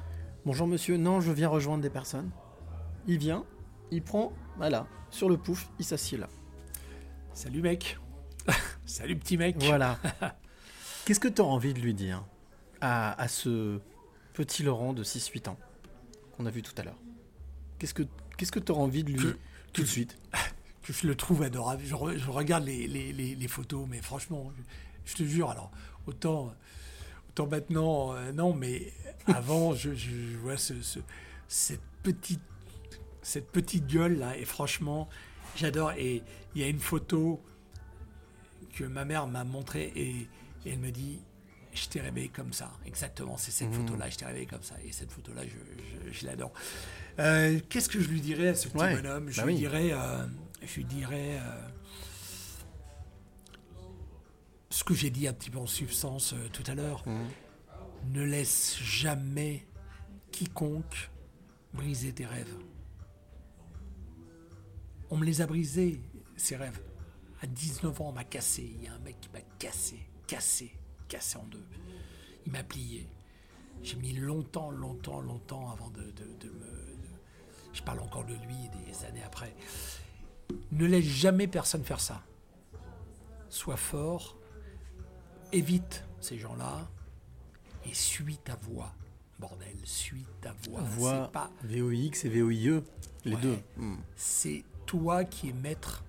Bonjour 0.46 0.68
monsieur, 0.68 0.98
non, 0.98 1.22
je 1.22 1.32
viens 1.32 1.50
rejoindre 1.50 1.82
des 1.82 1.90
personnes. 1.90 2.30
Il 3.08 3.18
vient, 3.18 3.46
il 3.90 4.04
prend, 4.04 4.32
voilà, 4.58 4.86
sur 5.10 5.28
le 5.28 5.38
pouf, 5.38 5.72
il 5.80 5.86
s'assied 5.86 6.20
là. 6.20 6.30
Salut 7.34 7.64
mec. 7.64 7.98
Salut 8.86 9.18
petit 9.18 9.38
mec. 9.38 9.56
Voilà. 9.64 9.98
Qu'est-ce 11.06 11.20
que 11.20 11.28
tu 11.28 11.42
as 11.42 11.46
envie 11.46 11.74
de 11.74 11.80
lui 11.80 11.94
dire 11.94 12.24
à, 12.82 13.20
à 13.22 13.28
ce 13.28 13.80
petit 14.34 14.64
Laurent 14.64 14.94
de 14.94 15.04
6-8 15.04 15.50
ans 15.50 15.58
qu'on 16.36 16.46
a 16.46 16.50
vu 16.52 16.62
tout 16.62 16.74
à 16.78 16.84
l'heure? 16.84 16.98
Qu'est-ce 17.80 17.94
que 17.94 18.04
qu'est-ce 18.38 18.52
que 18.52 18.60
tu 18.60 18.72
as 18.72 18.76
envie 18.76 19.04
de 19.04 19.12
lui 19.12 19.18
Que- 19.20 19.38
tout 19.74 19.82
de 19.82 19.88
suite? 19.88 20.18
que 20.84 20.94
je 20.94 21.08
le 21.08 21.16
trouve 21.16 21.44
adorable. 21.44 21.84
Je, 21.86 21.96
re- 21.96 22.18
je 22.18 22.30
regarde 22.30 22.66
les, 22.66 22.88
les- 22.88 23.14
les- 23.14 23.36
les 23.36 23.48
photos, 23.48 23.86
mais 23.90 24.02
franchement, 24.02 24.52
je, 25.06 25.12
je 25.12 25.16
te 25.18 25.24
jure, 25.24 25.50
alors, 25.50 25.72
autant, 26.08 26.54
autant 27.30 27.48
maintenant, 27.48 28.14
euh, 28.14 28.32
non, 28.34 28.54
mais 28.54 28.92
avant, 29.28 29.74
je, 29.76 29.94
je- 29.94 30.10
je 30.34 30.38
vois 30.38 30.58
ce, 30.58 30.82
ce- 30.82 31.00
cette, 31.48 31.82
petite, 32.02 32.42
cette 33.22 33.50
petite 33.52 33.88
gueule 33.88 34.18
là, 34.20 34.38
et 34.38 34.44
franchement, 34.46 35.08
j'adore. 35.56 35.92
Et 35.94 36.22
il 36.56 36.62
y 36.62 36.64
a 36.64 36.68
une 36.68 36.80
photo 36.80 37.42
que 38.76 38.84
ma 38.86 39.06
mère 39.06 39.28
m'a 39.28 39.44
montrée, 39.46 39.92
et, 39.96 40.28
et 40.66 40.72
elle 40.72 40.80
me 40.80 40.92
dit. 40.92 41.20
Je 41.76 41.88
t'ai 41.88 42.02
rêvé 42.02 42.30
comme 42.30 42.54
ça, 42.54 42.72
exactement. 42.86 43.36
C'est 43.36 43.50
cette 43.50 43.70
Mhm. 43.70 43.88
photo-là, 43.88 44.08
je 44.08 44.18
t'ai 44.18 44.26
rêvé 44.26 44.46
comme 44.46 44.62
ça. 44.62 44.76
Et 44.86 44.92
cette 44.92 45.12
photo-là, 45.12 45.42
je, 45.44 45.50
je- 46.06 46.12
je 46.20 46.26
l'adore. 46.28 46.54
Euh, 47.18 47.60
Qu'est-ce 47.68 47.90
que 47.90 48.00
je 48.00 48.10
lui 48.10 48.22
dirais 48.22 48.50
à 48.50 48.54
ce 48.56 48.68
petit 48.68 48.78
Ouais, 48.78 48.96
bonhomme? 48.96 49.30
Je 49.32 49.38
bah 49.42 49.48
lui 49.48 49.54
oui. 49.54 49.60
dirais, 49.60 49.90
euh, 49.92 50.24
je 50.62 50.76
lui 50.76 50.86
dirais 50.86 51.40
euh, 51.42 51.68
ce 54.70 54.84
que 54.84 54.94
j'ai 54.94 55.10
dit 55.10 55.28
un 55.28 55.34
petit 55.34 55.50
peu 55.50 55.58
en 55.60 55.66
substance 55.68 56.34
euh, 56.34 56.48
tout 56.52 56.64
à 56.68 56.76
l'heure. 56.76 57.04
Ne 58.12 58.24
laisse 58.24 58.78
jamais 58.80 59.66
quiconque 60.32 61.10
briser 61.74 62.14
tes 62.14 62.26
rêves. 62.26 62.54
On 65.10 65.18
me 65.18 65.26
les 65.26 65.42
a 65.42 65.48
brisés, 65.48 66.02
ces 66.38 66.56
rêves. 66.56 66.80
À 67.42 67.48
19 67.48 68.00
ans, 68.02 68.10
on 68.10 68.14
m'a 68.14 68.24
cassé. 68.24 68.62
Il 68.78 68.84
y 68.84 68.88
a 68.88 68.94
un 68.94 69.00
mec 69.00 69.20
qui 69.22 69.30
m'a 69.34 69.42
cassé, 69.60 69.98
cassé, 70.34 70.76
cassé 71.08 71.38
en 71.38 71.44
deux. 71.44 71.64
Il 72.48 72.52
m'a 72.52 72.64
plié. 72.64 73.08
J'ai 73.84 73.96
mis 73.98 74.14
longtemps, 74.14 74.72
longtemps, 74.72 75.22
longtemps 75.22 75.70
avant 75.72 75.90
de, 75.90 76.02
de- 76.02 76.34
de 76.40 76.50
me. 76.50 76.66
de- 76.66 77.14
Je 77.72 77.84
parle 77.84 78.00
encore 78.00 78.26
de 78.26 78.34
lui 78.34 78.70
des 78.88 79.06
années 79.06 79.22
après. 79.24 79.56
Ne 80.72 80.86
laisse 80.88 81.06
jamais 81.06 81.48
personne 81.48 81.84
faire 81.84 82.00
ça. 82.00 82.24
Sois 83.50 83.78
fort, 83.78 84.36
évite 85.52 86.04
ces 86.20 86.40
gens-là 86.40 86.90
et 87.86 87.94
suis 87.94 88.38
ta 88.38 88.56
voix. 88.56 88.92
Bordel, 89.40 89.76
suis 89.84 90.26
ta 90.42 90.54
voix. 90.64 90.82
Voix 90.82 91.32
pas 91.32 91.52
VOX 91.64 92.26
et 92.26 92.30
VOIE, 92.30 92.82
les 93.26 93.36
Ouais. 93.36 93.42
deux. 93.42 93.58
Hmm. 93.78 93.98
c'est 94.16 94.64
toi 94.88 95.26
qui 95.26 95.50
es 95.50 95.54
maître 95.54 96.04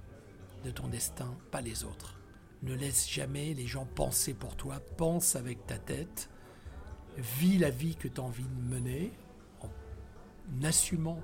de 0.64 0.70
ton 0.70 0.88
destin, 0.88 1.36
pas 1.50 1.60
les 1.60 1.84
autres. 1.84 2.18
Ne 2.64 2.74
laisse 2.74 3.08
jamais 3.10 3.54
les 3.54 3.66
gens 3.66 3.84
penser 3.84 4.34
pour 4.34 4.56
toi. 4.56 4.80
Pense 4.96 5.36
avec 5.36 5.66
ta 5.66 5.78
tête. 5.78 6.28
Vis 7.16 7.58
la 7.58 7.70
vie 7.70 7.94
que 7.94 8.08
tu 8.08 8.20
as 8.20 8.24
envie 8.24 8.42
de 8.44 8.74
mener 8.74 9.12
en 9.60 9.68
assumant 10.64 11.20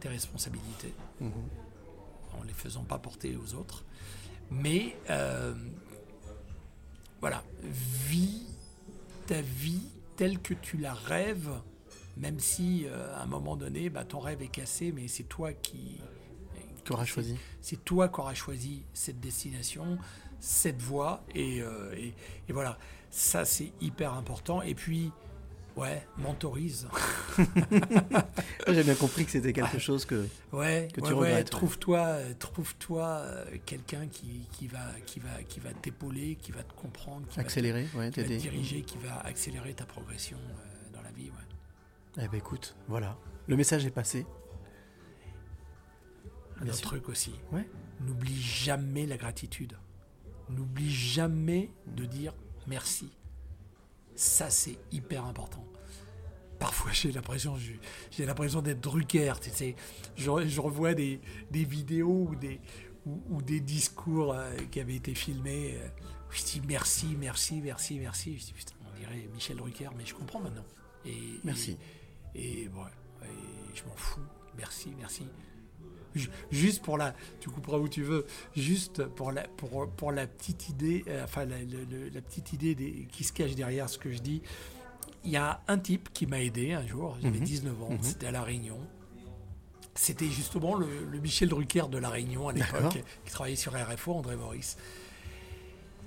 tes 0.00 0.08
responsabilités, 0.08 0.92
Mhm. 1.20 1.32
en 2.38 2.42
les 2.42 2.52
faisant 2.52 2.82
pas 2.84 2.98
porter 2.98 3.36
aux 3.36 3.54
autres. 3.54 3.84
Mais 4.50 4.96
euh, 5.10 5.54
voilà, 7.20 7.42
vis 7.62 8.46
ta 9.26 9.40
vie 9.40 9.88
telle 10.16 10.40
que 10.40 10.54
tu 10.54 10.76
la 10.76 10.92
rêves, 10.94 11.50
même 12.16 12.40
si 12.40 12.84
euh, 12.86 13.14
à 13.16 13.22
un 13.22 13.26
moment 13.26 13.56
donné, 13.56 13.90
bah, 13.90 14.04
ton 14.04 14.18
rêve 14.20 14.42
est 14.42 14.48
cassé, 14.48 14.90
mais 14.92 15.06
c'est 15.08 15.24
toi 15.24 15.52
qui 15.52 16.00
Qui 16.84 16.92
aura 16.92 17.04
choisi. 17.06 17.36
C'est 17.60 17.84
toi 17.84 18.08
qui 18.08 18.20
auras 18.20 18.34
choisi 18.34 18.82
cette 18.92 19.20
destination, 19.20 19.98
cette 20.40 20.80
voie, 20.82 21.22
et, 21.34 21.62
euh, 21.62 21.94
et- 21.96 22.14
et 22.48 22.52
voilà, 22.52 22.78
ça 23.10 23.44
c'est 23.44 23.72
hyper 23.80 24.12
important. 24.14 24.60
Et 24.62 24.74
puis, 24.74 25.10
ouais, 25.76 26.06
mentorise. 26.18 26.86
J'ai 28.68 28.82
bien 28.82 28.94
compris 28.94 29.24
que 29.24 29.30
c'était 29.30 29.52
quelque 29.70 29.78
chose 29.78 30.04
que, 30.04 30.26
Ouais, 30.52 30.88
que 30.92 31.00
tu 31.00 31.06
ouais, 31.08 31.12
regrettes. 31.12 31.36
ouais. 31.36 31.44
trouve-toi, 31.44 32.16
trouve-toi 32.38 33.04
euh, 33.06 33.44
quelqu'un 33.66 34.06
qui, 34.06 34.46
qui 34.52 34.66
va, 34.68 34.84
qui 35.06 35.20
va, 35.20 35.42
qui 35.48 35.60
va 35.60 35.72
t'épauler, 35.72 36.36
qui 36.40 36.52
va 36.52 36.62
te 36.62 36.72
comprendre, 36.74 37.26
qui 37.28 37.40
Accélérer, 37.40 37.84
va 37.84 37.88
te, 37.90 37.96
ouais, 37.98 38.10
qui 38.10 38.20
va 38.20 38.26
te 38.26 38.32
diriger, 38.34 38.82
qui 38.82 38.98
va 38.98 39.20
accélérer 39.20 39.74
ta 39.74 39.86
progression 39.86 40.36
euh, 40.38 40.94
dans 40.96 41.02
la 41.02 41.10
vie. 41.12 41.30
Ouais. 41.30 42.22
Eh 42.24 42.28
ben 42.28 42.36
écoute, 42.38 42.76
voilà. 42.88 43.16
Le 43.46 43.56
message 43.56 43.84
est 43.86 43.90
passé. 43.90 44.26
Un 46.60 46.68
autre 46.68 46.80
truc 46.82 47.08
aussi. 47.08 47.32
Ouais. 47.52 47.66
N'oublie 48.00 48.40
jamais 48.40 49.06
la 49.06 49.16
gratitude. 49.16 49.76
N'oublie 50.50 50.90
jamais 50.92 51.70
de 51.86 52.04
dire 52.04 52.34
merci. 52.66 53.10
Ça, 54.14 54.50
c'est 54.50 54.78
hyper 54.92 55.24
important. 55.24 55.64
Parfois, 56.58 56.92
j'ai 56.92 57.10
l'impression, 57.12 57.56
j'ai- 58.10 58.24
l'impression 58.26 58.62
d'être 58.62 58.80
Drucker. 58.80 59.34
Tu 59.40 59.50
sais, 59.50 59.74
je, 60.16 60.30
re- 60.30 60.46
je 60.46 60.60
revois 60.60 60.94
des, 60.94 61.20
des 61.50 61.64
vidéos 61.64 62.28
ou 62.30 62.36
des, 62.36 62.60
ou, 63.06 63.20
ou 63.30 63.42
des 63.42 63.60
discours 63.60 64.32
euh, 64.34 64.54
qui 64.70 64.80
avaient 64.80 64.94
été 64.94 65.14
filmés. 65.14 65.76
euh, 65.80 65.88
je 66.30 66.42
dis 66.44 66.62
merci, 66.66 67.16
merci, 67.18 67.60
merci, 67.60 67.98
merci. 67.98 68.38
Je 68.38 68.44
dis 68.46 68.52
putain, 68.52 68.74
on 68.88 68.98
dirait 68.98 69.28
Michel 69.34 69.56
Drucker, 69.56 69.90
mais 69.96 70.06
je 70.06 70.14
comprends 70.14 70.40
maintenant. 70.40 70.64
Et, 71.04 71.40
Merci. 71.42 71.76
Et, 72.34 72.62
et 72.62 72.68
ouais, 72.68 72.90
et 73.24 73.76
je 73.76 73.84
m'en 73.84 73.96
fous. 73.96 74.20
Merci, 74.56 74.92
merci. 74.98 75.26
Ju- 76.14 76.30
Juste 76.52 76.82
pour 76.82 76.96
la, 76.98 77.14
tu 77.40 77.48
couperas 77.50 77.78
où 77.78 77.88
tu 77.88 78.02
veux. 78.02 78.26
Juste 78.56 79.04
pour 79.06 79.32
la, 79.32 79.42
pour, 79.48 79.88
pour 79.90 80.12
la 80.12 80.26
petite 80.26 80.68
idée, 80.68 81.04
euh, 81.08 81.24
enfin 81.24 81.44
la, 81.44 81.56
petite 82.20 82.52
idée 82.52 82.74
des- 82.74 83.06
qui 83.10 83.24
se 83.24 83.32
cache 83.32 83.54
derrière 83.54 83.88
ce 83.88 83.98
que 83.98 84.12
je 84.12 84.18
dis. 84.18 84.42
Il 85.24 85.30
y 85.30 85.36
a 85.36 85.62
un 85.68 85.78
type 85.78 86.10
qui 86.12 86.26
m'a 86.26 86.40
aidé 86.42 86.72
un 86.72 86.86
jour. 86.86 87.16
J'avais 87.22 87.38
Mhm. 87.38 87.44
19 87.44 87.82
ans. 87.82 87.90
Mhm. 87.90 87.98
C'était 88.02 88.26
à 88.26 88.30
la 88.30 88.42
Réunion. 88.42 88.78
C'était 89.96 90.28
justement 90.28 90.74
le, 90.76 90.86
le 91.10 91.20
Michel 91.20 91.48
Drucker 91.48 91.84
de 91.88 91.98
la 91.98 92.08
Réunion 92.10 92.48
à 92.48 92.52
l'époque, 92.52 93.02
qui 93.24 93.30
travaillait 93.32 93.56
sur 93.56 93.72
RFO, 93.72 94.12
André 94.12 94.36
Maurice. 94.36 94.76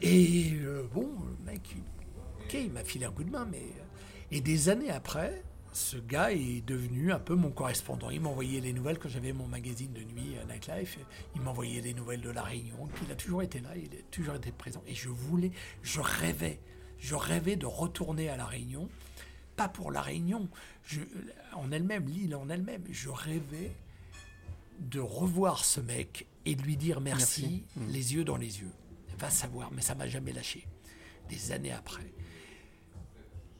Et 0.01 0.51
euh, 0.61 0.83
bon, 0.93 1.09
le 1.45 1.51
mec, 1.51 1.61
il, 1.75 1.81
ok, 2.45 2.53
il 2.65 2.71
m'a 2.71 2.83
filé 2.83 3.05
un 3.05 3.11
coup 3.11 3.23
de 3.23 3.29
main, 3.31 3.47
mais 3.49 3.63
et 4.29 4.41
des 4.41 4.69
années 4.69 4.91
après, 4.91 5.41
ce 5.77 5.97
gars 5.97 6.31
est 6.31 6.61
devenu 6.65 7.11
un 7.13 7.19
peu 7.19 7.35
mon 7.35 7.51
correspondant. 7.51 8.09
Il 8.09 8.21
m'envoyait 8.21 8.59
les 8.59 8.73
nouvelles 8.73 8.97
quand 8.97 9.09
j'avais 9.09 9.31
mon 9.31 9.47
magazine 9.47 9.93
de 9.93 10.01
nuit 10.01 10.35
euh, 10.35 10.51
Nightlife. 10.51 10.97
Il 11.35 11.41
m'envoyait 11.41 11.81
les 11.81 11.93
nouvelles 11.93 12.21
de 12.21 12.31
la 12.31 12.41
Réunion. 12.41 12.89
Il 13.05 13.11
a 13.11 13.15
toujours 13.15 13.43
été 13.43 13.59
là, 13.59 13.69
il 13.75 13.85
a 13.93 14.01
toujours 14.09 14.35
été 14.35 14.51
présent. 14.51 14.81
Et 14.87 14.95
je 14.95 15.09
voulais, 15.09 15.51
je 15.83 16.01
rêvais, 16.01 16.59
je 16.97 17.13
rêvais 17.13 17.55
de 17.57 17.67
retourner 17.67 18.27
à 18.27 18.37
la 18.37 18.45
Réunion. 18.45 18.89
Pas 19.55 19.69
pour 19.69 19.91
la 19.91 20.01
Réunion, 20.01 20.49
je, 20.83 21.01
en 21.53 21.71
elle-même, 21.71 22.07
l'île 22.07 22.35
en 22.35 22.49
elle-même. 22.49 22.83
Je 22.89 23.09
rêvais 23.09 23.71
de 24.79 24.99
revoir 24.99 25.63
ce 25.63 25.79
mec 25.79 26.25
et 26.45 26.55
de 26.55 26.63
lui 26.63 26.75
dire 26.75 27.01
merci, 27.01 27.41
Merci. 27.41 27.63
Mm. 27.75 27.91
les 27.93 28.13
yeux 28.15 28.23
dans 28.23 28.37
les 28.37 28.61
yeux. 28.61 28.71
Va 29.19 29.29
savoir, 29.29 29.71
mais 29.71 29.81
ça 29.83 29.93
m'a 29.93 30.07
jamais 30.07 30.33
lâché. 30.33 30.67
Des 31.29 31.51
années 31.51 31.71
après. 31.71 32.11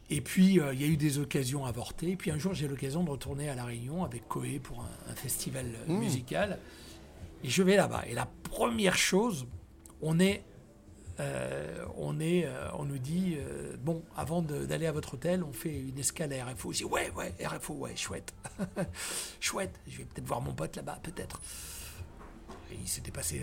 Et 0.10 0.22
puis, 0.22 0.60
euh, 0.60 0.74
il 0.74 0.82
y 0.82 0.86
a 0.86 0.88
eu 0.88 0.98
des 0.98 1.18
occasions 1.20 1.66
avortées. 1.66 2.12
Et 2.12 2.16
puis 2.16 2.32
un 2.32 2.38
jour, 2.38 2.54
j'ai 2.54 2.68
l'occasion 2.68 3.04
de 3.04 3.10
retourner 3.10 3.50
à 3.50 3.56
La 3.56 3.66
Réunion 3.66 4.04
avec 4.06 4.28
Coé 4.28 4.60
pour 4.60 4.80
un, 4.82 5.12
un 5.12 5.16
festival 5.16 5.66
euh, 5.66 5.94
Mmh. 5.94 5.98
musical. 6.00 6.60
Et 7.44 7.50
je 7.50 7.62
vais 7.64 7.76
là-bas. 7.76 8.04
Et 8.08 8.14
la 8.14 8.26
première 8.44 8.96
chose, 8.98 9.48
on 10.02 10.20
est, 10.20 10.44
euh, 11.20 11.86
on 11.98 12.20
est, 12.20 12.46
euh, 12.46 12.70
on 12.78 12.86
nous 12.86 12.98
dit, 12.98 13.38
bon, 13.84 14.02
avant 14.16 14.42
d'aller 14.42 14.86
à 14.88 14.92
votre 14.92 15.16
hôtel, 15.16 15.44
on 15.44 15.52
fait 15.54 15.78
une 15.78 16.00
escale 16.00 16.32
à 16.34 16.46
RFO. 16.46 16.72
Je 16.72 16.78
dis, 16.80 16.84
ouais, 16.86 17.12
ouais, 17.16 17.34
RFO, 17.46 17.74
ouais, 17.74 17.96
chouette. 17.96 18.34
chouette. 19.40 19.80
Je 19.88 19.98
vais 20.00 20.06
peut-être 20.06 20.26
voir 20.28 20.42
mon 20.42 20.54
pote 20.54 20.76
là-bas, 20.78 21.00
peut-être. 21.04 21.42
Il 22.72 22.88
s'était 22.88 23.12
passé 23.12 23.42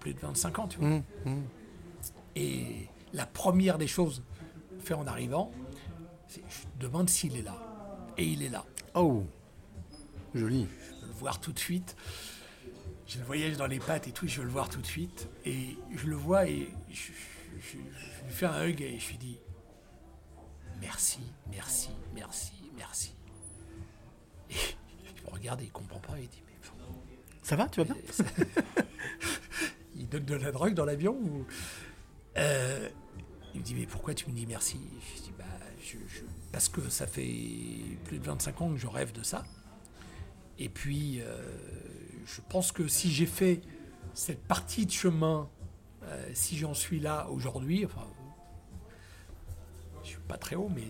plus 0.00 0.12
de 0.14 0.20
25 0.20 0.58
ans, 0.58 0.68
tu 0.68 0.78
vois. 0.78 0.88
Mmh, 0.88 1.02
mmh. 1.24 1.42
Et 2.36 2.88
la 3.12 3.26
première 3.26 3.78
des 3.78 3.86
choses 3.86 4.22
fait 4.80 4.94
en 4.94 5.06
arrivant, 5.06 5.50
je 6.30 6.40
demande 6.80 7.08
s'il 7.08 7.36
est 7.36 7.42
là. 7.42 7.56
Et 8.18 8.24
il 8.24 8.42
est 8.42 8.48
là. 8.48 8.64
Oh, 8.94 9.24
joli. 10.34 10.66
Je 10.90 11.00
veux 11.02 11.06
le 11.08 11.12
voir 11.14 11.40
tout 11.40 11.52
de 11.52 11.58
suite. 11.58 11.96
J'ai 13.06 13.18
le 13.20 13.24
voyage 13.24 13.56
dans 13.56 13.66
les 13.66 13.78
pattes 13.78 14.08
et 14.08 14.12
tout, 14.12 14.26
je 14.26 14.38
veux 14.40 14.46
le 14.46 14.50
voir 14.52 14.68
tout 14.68 14.80
de 14.80 14.86
suite. 14.86 15.28
Et 15.44 15.76
je 15.94 16.06
le 16.08 16.16
vois 16.16 16.48
et 16.48 16.68
je, 16.90 16.94
je- 16.94 17.12
je- 17.60 17.70
je 17.72 18.24
lui 18.24 18.30
fais 18.32 18.46
un 18.46 18.66
hug 18.66 18.80
et 18.82 18.98
je 18.98 19.08
lui 19.10 19.18
dis 19.18 19.38
merci, 20.80 21.20
merci, 21.50 21.90
merci, 22.14 22.52
merci. 22.76 23.14
Et 24.50 24.54
il 25.16 25.24
me 25.24 25.30
regarde 25.30 25.60
et 25.60 25.64
il 25.64 25.72
comprend 25.72 26.00
pas. 26.00 26.18
Il 26.18 26.28
dit 26.28 26.42
mais 26.46 26.52
Ça 27.42 27.54
va, 27.56 27.68
tu 27.68 27.80
vas 27.82 27.84
bien? 27.84 27.96
il 29.94 30.08
donne 30.08 30.24
de 30.24 30.34
la 30.34 30.50
drogue 30.52 30.74
dans 30.74 30.84
l'avion 30.84 31.14
ou... 31.14 31.46
Euh, 32.38 32.88
Il 33.54 33.60
me 33.60 33.64
dit, 33.64 33.74
mais 33.74 33.86
pourquoi 33.86 34.12
tu 34.14 34.26
me 34.28 34.34
dis 34.34 34.46
merci? 34.46 34.78
Je 35.16 35.22
dis, 35.22 35.32
parce 36.52 36.68
que 36.68 36.88
ça 36.88 37.06
fait 37.06 37.28
plus 38.04 38.18
de 38.18 38.24
25 38.24 38.60
ans 38.62 38.70
que 38.70 38.76
je 38.76 38.86
rêve 38.86 39.12
de 39.12 39.22
ça. 39.22 39.44
Et 40.58 40.68
puis, 40.68 41.20
euh, 41.20 41.42
je 42.26 42.40
pense 42.48 42.72
que 42.72 42.88
si 42.88 43.10
j'ai 43.10 43.26
fait 43.26 43.60
cette 44.14 44.42
partie 44.42 44.86
de 44.86 44.90
chemin, 44.92 45.48
euh, 46.04 46.30
si 46.34 46.56
j'en 46.56 46.72
suis 46.74 46.98
là 47.00 47.28
aujourd'hui, 47.30 47.84
enfin, 47.84 48.06
je 50.02 50.08
suis 50.10 50.18
pas 50.28 50.38
très 50.38 50.56
haut, 50.56 50.70
mais 50.74 50.86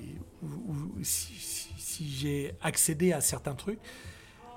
si- 1.02 1.68
si 1.78 2.10
j'ai 2.10 2.55
accédé 2.60 3.12
à 3.12 3.20
certains 3.20 3.55
trucs, 3.55 3.81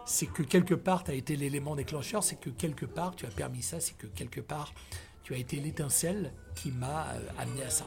c'est 0.05 0.25
que 0.27 0.43
quelque 0.43 0.73
part, 0.75 1.03
tu 1.03 1.11
as 1.11 1.13
été 1.15 1.35
l'élément 1.35 1.75
déclencheur, 1.75 2.23
c'est 2.23 2.35
que 2.39 2.49
quelque 2.49 2.85
part, 2.85 3.15
tu 3.15 3.25
as 3.25 3.29
permis 3.29 3.61
ça, 3.61 3.79
c'est 3.79 3.95
que 3.97 4.07
quelque 4.07 4.41
part, 4.41 4.73
tu 5.23 5.33
as 5.33 5.37
été 5.37 5.57
l'étincelle 5.59 6.33
qui 6.55 6.71
m'a 6.71 7.09
euh, 7.13 7.19
amené 7.37 7.63
à 7.63 7.69
ça. 7.69 7.85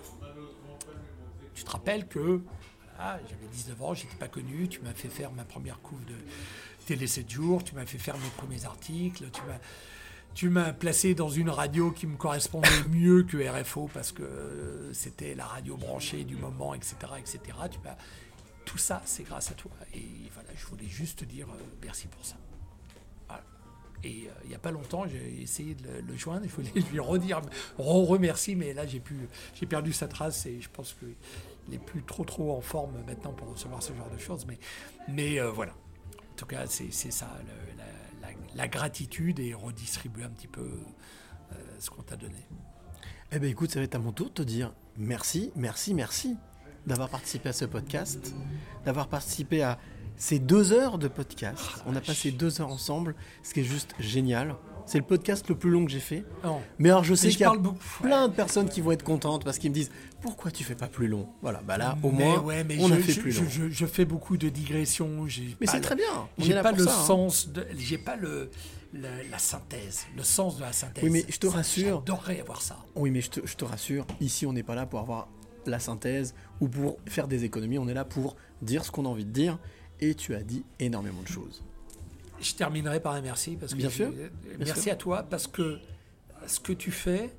Tu 1.54 1.64
te 1.64 1.70
rappelles 1.70 2.06
que 2.06 2.40
voilà, 2.96 3.20
j'avais 3.28 3.46
19 3.52 3.82
ans, 3.82 3.94
j'étais 3.94 4.16
pas 4.16 4.28
connu, 4.28 4.68
tu 4.68 4.80
m'as 4.80 4.92
fait 4.94 5.08
faire 5.08 5.32
ma 5.32 5.44
première 5.44 5.80
couve 5.80 6.04
de 6.04 6.14
Télé 6.86 7.06
7 7.06 7.30
jours, 7.30 7.64
tu 7.64 7.74
m'as 7.74 7.86
fait 7.86 7.98
faire 7.98 8.16
mes 8.18 8.30
premiers 8.36 8.64
articles, 8.64 9.24
tu 9.32 9.42
m'as 9.42 9.58
tu 10.34 10.48
m'as 10.48 10.72
placé 10.72 11.14
dans 11.14 11.28
une 11.28 11.50
radio 11.50 11.90
qui 11.90 12.06
me 12.06 12.16
correspondait 12.16 12.68
mieux 12.90 13.22
que 13.22 13.36
RFO 13.36 13.90
parce 13.92 14.12
que 14.12 14.90
c'était 14.92 15.34
la 15.34 15.44
radio 15.44 15.76
branchée 15.76 16.24
du 16.24 16.36
moment, 16.36 16.74
etc. 16.74 16.94
etc. 17.18 17.40
Tu 17.70 17.78
tout 18.64 18.78
ça, 18.78 19.02
c'est 19.04 19.24
grâce 19.24 19.50
à 19.50 19.54
toi. 19.54 19.72
Et 19.94 20.30
voilà, 20.32 20.48
je 20.56 20.66
voulais 20.66 20.86
juste 20.86 21.20
te 21.20 21.24
dire 21.24 21.48
euh, 21.50 21.62
merci 21.82 22.06
pour 22.06 22.24
ça. 22.24 22.36
Et 24.04 24.26
euh, 24.26 24.32
il 24.44 24.48
n'y 24.48 24.54
a 24.54 24.58
pas 24.58 24.70
longtemps, 24.70 25.06
j'ai 25.06 25.42
essayé 25.42 25.74
de 25.74 25.88
le, 26.06 26.16
joindre. 26.16 26.46
Je 26.48 26.54
voulais 26.54 26.72
lui 26.92 27.00
redire, 27.00 27.40
re 27.78 28.06
remercie, 28.06 28.56
mais 28.56 28.72
là 28.72 28.84
j'ai 28.86 29.00
perdu 29.66 29.92
sa 29.92 30.08
trace 30.08 30.46
et 30.46 30.60
je 30.60 30.68
pense 30.68 30.94
qu'il 30.94 31.14
n'est 31.68 31.78
plus 31.78 32.02
trop 32.02 32.24
trop 32.24 32.56
en 32.56 32.60
forme 32.60 32.94
maintenant 33.06 33.32
pour 33.32 33.50
recevoir 33.50 33.82
ce 33.82 33.92
genre 33.94 34.10
de 34.10 34.18
choses. 34.18 34.46
Mais, 35.08 35.40
euh, 35.40 35.50
voilà. 35.50 35.72
En 35.72 36.34
tout 36.36 36.46
cas, 36.46 36.66
c'est 36.66 36.90
ça, 36.90 37.28
la 38.54 38.68
gratitude 38.68 39.38
et 39.38 39.54
redistribuer 39.54 40.24
un 40.24 40.30
petit 40.30 40.48
peu 40.48 40.68
euh, 41.52 41.54
ce 41.78 41.90
qu'on 41.90 42.02
t'a 42.02 42.16
donné. 42.16 42.46
Eh 43.30 43.38
bien 43.38 43.48
écoute, 43.48 43.70
ça 43.70 43.80
va 43.80 43.84
être 43.84 43.94
à 43.94 43.98
mon 43.98 44.12
tour 44.12 44.28
de 44.28 44.34
te 44.34 44.42
dire 44.42 44.74
merci, 44.96 45.52
merci, 45.56 45.94
merci 45.94 46.36
d'avoir 46.86 47.08
participé 47.08 47.48
à 47.48 47.52
ce 47.52 47.64
podcast, 47.64 48.34
d'avoir 48.84 49.08
participé 49.08 49.62
à 49.62 49.78
ces 50.16 50.38
deux 50.38 50.72
heures 50.72 50.98
de 50.98 51.08
podcast. 51.08 51.60
On 51.86 51.96
a 51.96 52.00
passé 52.00 52.30
deux 52.30 52.60
heures 52.60 52.70
ensemble, 52.70 53.14
ce 53.42 53.54
qui 53.54 53.60
est 53.60 53.64
juste 53.64 53.94
génial. 53.98 54.54
C'est 54.84 54.98
le 54.98 55.04
podcast 55.04 55.48
le 55.48 55.54
plus 55.54 55.70
long 55.70 55.84
que 55.84 55.90
j'ai 55.92 56.00
fait. 56.00 56.24
Mais 56.80 56.90
alors 56.90 57.04
je 57.04 57.14
sais 57.14 57.28
qu'il 57.30 57.40
y 57.40 57.44
a 57.44 57.54
beaucoup, 57.54 57.78
plein 58.02 58.26
de 58.28 58.32
personnes 58.34 58.68
qui 58.68 58.80
vont 58.80 58.90
être 58.90 59.04
contentes 59.04 59.44
parce 59.44 59.58
qu'ils 59.58 59.70
me 59.70 59.74
disent 59.74 59.92
pourquoi 60.20 60.50
tu 60.50 60.64
fais 60.64 60.74
pas 60.74 60.88
plus 60.88 61.06
long? 61.06 61.28
Voilà, 61.40 61.60
bah 61.64 61.78
là 61.78 61.96
au 62.02 62.10
Mais 62.10 62.24
moins 62.24 62.40
ouais, 62.40 62.64
mais 62.64 62.76
on 62.80 62.88
je, 62.88 62.94
a 62.94 62.96
fait 62.96 63.12
je- 63.12 63.20
plus 63.20 63.32
long. 63.32 63.44
je- 63.48 63.70
je 63.70 63.86
fais 63.86 64.04
beaucoup 64.04 64.36
de 64.36 64.48
digressions. 64.48 65.24
Mais 65.60 65.66
pas 65.66 65.72
c'est 65.72 65.80
très 65.80 65.94
bien, 65.94 66.04
est 66.38 66.42
J'ai 66.44 66.54
pas 66.54 66.70
pour 66.70 66.78
le 66.78 66.84
ça, 66.84 66.98
hein. 66.98 67.04
sens, 67.06 67.48
j'ai 67.78 67.96
pas 67.98 68.16
le, 68.16 68.50
la 68.92 69.38
synthèse, 69.38 70.06
le 70.16 70.24
sens 70.24 70.56
de 70.56 70.62
la 70.62 70.72
synthèse. 70.72 71.04
Oui, 71.04 71.10
mais 71.10 71.24
je 71.28 71.38
te 71.38 71.46
Ça, 71.46 71.56
rassure. 71.58 71.98
J'adorerais 72.04 72.40
avoir 72.40 72.60
ça. 72.60 72.76
Oui, 72.96 73.10
mais 73.12 73.20
je 73.20 73.30
te, 73.30 73.46
je 73.46 73.54
te 73.54 73.64
rassure, 73.64 74.04
ici 74.20 74.46
on 74.46 74.52
n'est 74.52 74.62
pas 74.64 74.74
là 74.74 74.84
pour 74.86 74.98
avoir 74.98 75.28
la 75.64 75.78
synthèse 75.78 76.34
ou 76.60 76.66
pour 76.68 76.96
faire 77.06 77.28
des 77.28 77.44
économies, 77.44 77.78
on 77.78 77.86
est 77.86 77.94
là 77.94 78.04
pour 78.04 78.34
dire 78.62 78.84
ce 78.84 78.90
qu'on 78.90 79.04
a 79.06 79.08
envie 79.08 79.24
de 79.24 79.30
dire 79.30 79.58
et 80.02 80.14
tu 80.14 80.34
as 80.34 80.42
dit 80.42 80.64
énormément 80.78 81.22
de 81.22 81.28
choses. 81.28 81.62
Je 82.40 82.52
terminerai 82.54 83.00
par 83.00 83.12
un 83.14 83.20
merci 83.22 83.56
parce 83.56 83.72
que 83.72 83.78
Bien 83.78 83.88
je- 83.88 83.94
sûr, 83.94 84.12
merci 84.58 84.90
à 84.90 84.96
toi 84.96 85.22
parce 85.22 85.46
que 85.46 85.78
ce 86.46 86.58
que 86.60 86.72
tu 86.72 86.90
fais, 86.90 87.30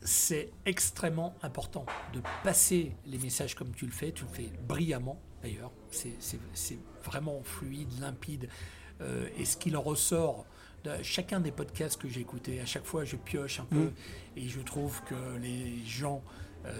c'est 0.00 0.50
extrêmement 0.66 1.34
important 1.42 1.84
de 2.14 2.20
passer 2.42 2.92
les 3.06 3.18
messages 3.18 3.54
comme 3.54 3.70
tu 3.72 3.84
le 3.86 3.92
fais. 3.92 4.12
Tu 4.12 4.24
le 4.24 4.30
fais 4.30 4.50
brillamment 4.66 5.20
d'ailleurs. 5.42 5.70
C'est- 5.90 6.78
vraiment 7.04 7.42
fluide, 7.42 7.88
limpide. 8.00 8.48
Euh, 9.02 9.28
et 9.38 9.44
ce 9.44 9.58
qu'il 9.58 9.76
en 9.76 9.82
ressort 9.82 10.46
de 10.84 10.90
chacun 11.02 11.40
des 11.40 11.50
podcasts 11.52 12.00
que 12.00 12.08
j'ai 12.08 12.20
écoutés, 12.22 12.60
à 12.60 12.66
chaque 12.66 12.84
fois 12.86 13.04
je 13.04 13.16
pioche 13.16 13.60
un 13.60 13.64
peu 13.66 13.76
Mm. 13.86 13.92
et 14.38 14.48
je 14.48 14.60
trouve 14.60 15.02
que 15.04 15.36
les 15.42 15.84
gens. 15.84 16.22
euh, 16.66 16.72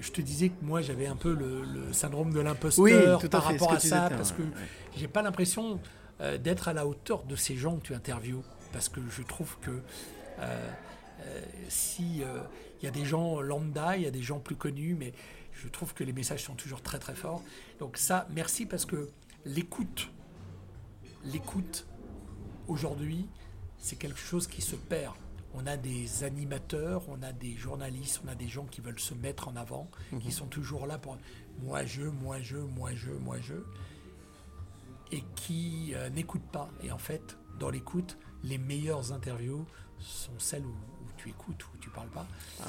je 0.00 0.10
te 0.10 0.20
disais 0.20 0.50
que 0.50 0.64
moi 0.64 0.80
j'avais 0.80 1.06
un 1.06 1.16
peu 1.16 1.34
le, 1.34 1.62
le 1.62 1.92
syndrome 1.92 2.32
de 2.32 2.40
l'imposteur 2.40 2.84
Oui, 2.84 2.92
tout 3.20 3.26
à 3.26 3.40
par 3.40 3.46
fait, 3.46 3.52
rapport 3.52 3.72
à 3.72 3.80
ça 3.80 4.08
parce 4.10 4.32
que 4.32 4.42
ouais. 4.42 4.48
j'ai 4.96 5.08
pas 5.08 5.22
l'impression 5.22 5.80
euh, 6.20 6.38
d'être 6.38 6.68
à 6.68 6.72
la 6.72 6.86
hauteur 6.86 7.24
de 7.24 7.36
ces 7.36 7.56
gens 7.56 7.76
que 7.76 7.86
tu 7.86 7.94
interviews 7.94 8.42
parce 8.72 8.88
que 8.88 9.00
je 9.08 9.22
trouve 9.22 9.56
que 9.60 9.70
euh, 9.70 10.70
euh, 11.20 11.40
si 11.68 12.22
il 12.80 12.84
y 12.84 12.86
a 12.86 12.90
des 12.90 13.04
gens 13.04 13.40
lambda, 13.40 13.96
il 13.96 14.02
y 14.02 14.06
a 14.06 14.10
des 14.10 14.22
gens 14.22 14.38
plus 14.38 14.56
connus, 14.56 14.96
mais 14.98 15.12
je 15.52 15.68
trouve 15.68 15.94
que 15.94 16.04
les 16.04 16.12
messages 16.12 16.44
sont 16.44 16.54
toujours 16.54 16.82
très 16.82 16.98
très 16.98 17.14
forts. 17.14 17.42
Donc 17.80 17.96
ça, 17.96 18.28
merci 18.30 18.66
parce 18.66 18.84
que 18.84 19.08
l'écoute, 19.44 20.10
l'écoute 21.24 21.86
aujourd'hui, 22.68 23.26
c'est 23.78 23.96
quelque 23.96 24.20
chose 24.20 24.46
qui 24.46 24.62
se 24.62 24.76
perd. 24.76 25.14
On 25.60 25.66
a 25.66 25.76
des 25.76 26.22
animateurs, 26.24 27.02
on 27.08 27.20
a 27.22 27.32
des 27.32 27.56
journalistes, 27.56 28.20
on 28.24 28.28
a 28.28 28.34
des 28.34 28.46
gens 28.48 28.64
qui 28.66 28.80
veulent 28.80 29.00
se 29.00 29.14
mettre 29.14 29.48
en 29.48 29.56
avant, 29.56 29.90
qui 30.10 30.16
Mhm. 30.26 30.30
sont 30.30 30.46
toujours 30.46 30.86
là 30.86 30.98
pour 30.98 31.18
moi 31.62 31.84
je, 31.84 32.02
moi 32.02 32.40
je, 32.40 32.56
moi 32.58 32.90
je, 32.94 33.10
moi 33.10 33.36
je, 33.40 33.54
et 35.10 35.22
qui 35.34 35.92
euh, 35.94 36.10
n'écoutent 36.10 36.50
pas. 36.52 36.68
Et 36.82 36.92
en 36.92 36.98
fait, 36.98 37.36
dans 37.58 37.70
l'écoute, 37.70 38.18
les 38.44 38.58
meilleures 38.58 39.12
interviews 39.12 39.66
sont 39.98 40.38
celles 40.38 40.64
où, 40.64 40.68
où 40.70 41.06
tu 41.16 41.28
écoutes, 41.30 41.64
où 41.74 41.76
tu 41.80 41.90
parles 41.90 42.10
pas. 42.10 42.26
Ah, 42.60 42.68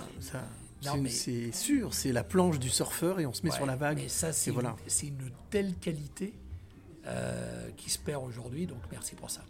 Non, 0.86 1.04
c'est 1.10 1.52
sûr, 1.52 1.94
c'est 1.94 2.12
la 2.12 2.24
planche 2.24 2.58
du 2.58 2.70
surfeur 2.70 3.20
et 3.20 3.26
on 3.28 3.34
se 3.34 3.44
met 3.44 3.52
Ouais, 3.52 3.56
sur 3.58 3.66
la 3.68 3.76
vague. 3.76 3.98
Mais 3.98 4.08
ça, 4.10 4.32
c'est 4.34 4.50
et 4.50 4.54
voilà. 4.54 4.70
une, 4.84 4.90
c'est 4.90 5.08
une 5.08 5.30
telle 5.52 5.76
qualité 5.76 6.34
euh, 7.06 7.70
qui 7.78 7.90
se 7.92 8.00
perd 8.00 8.24
aujourd'hui, 8.24 8.66
donc 8.66 8.80
merci 8.92 9.14
pour 9.16 9.30
ça. 9.30 9.42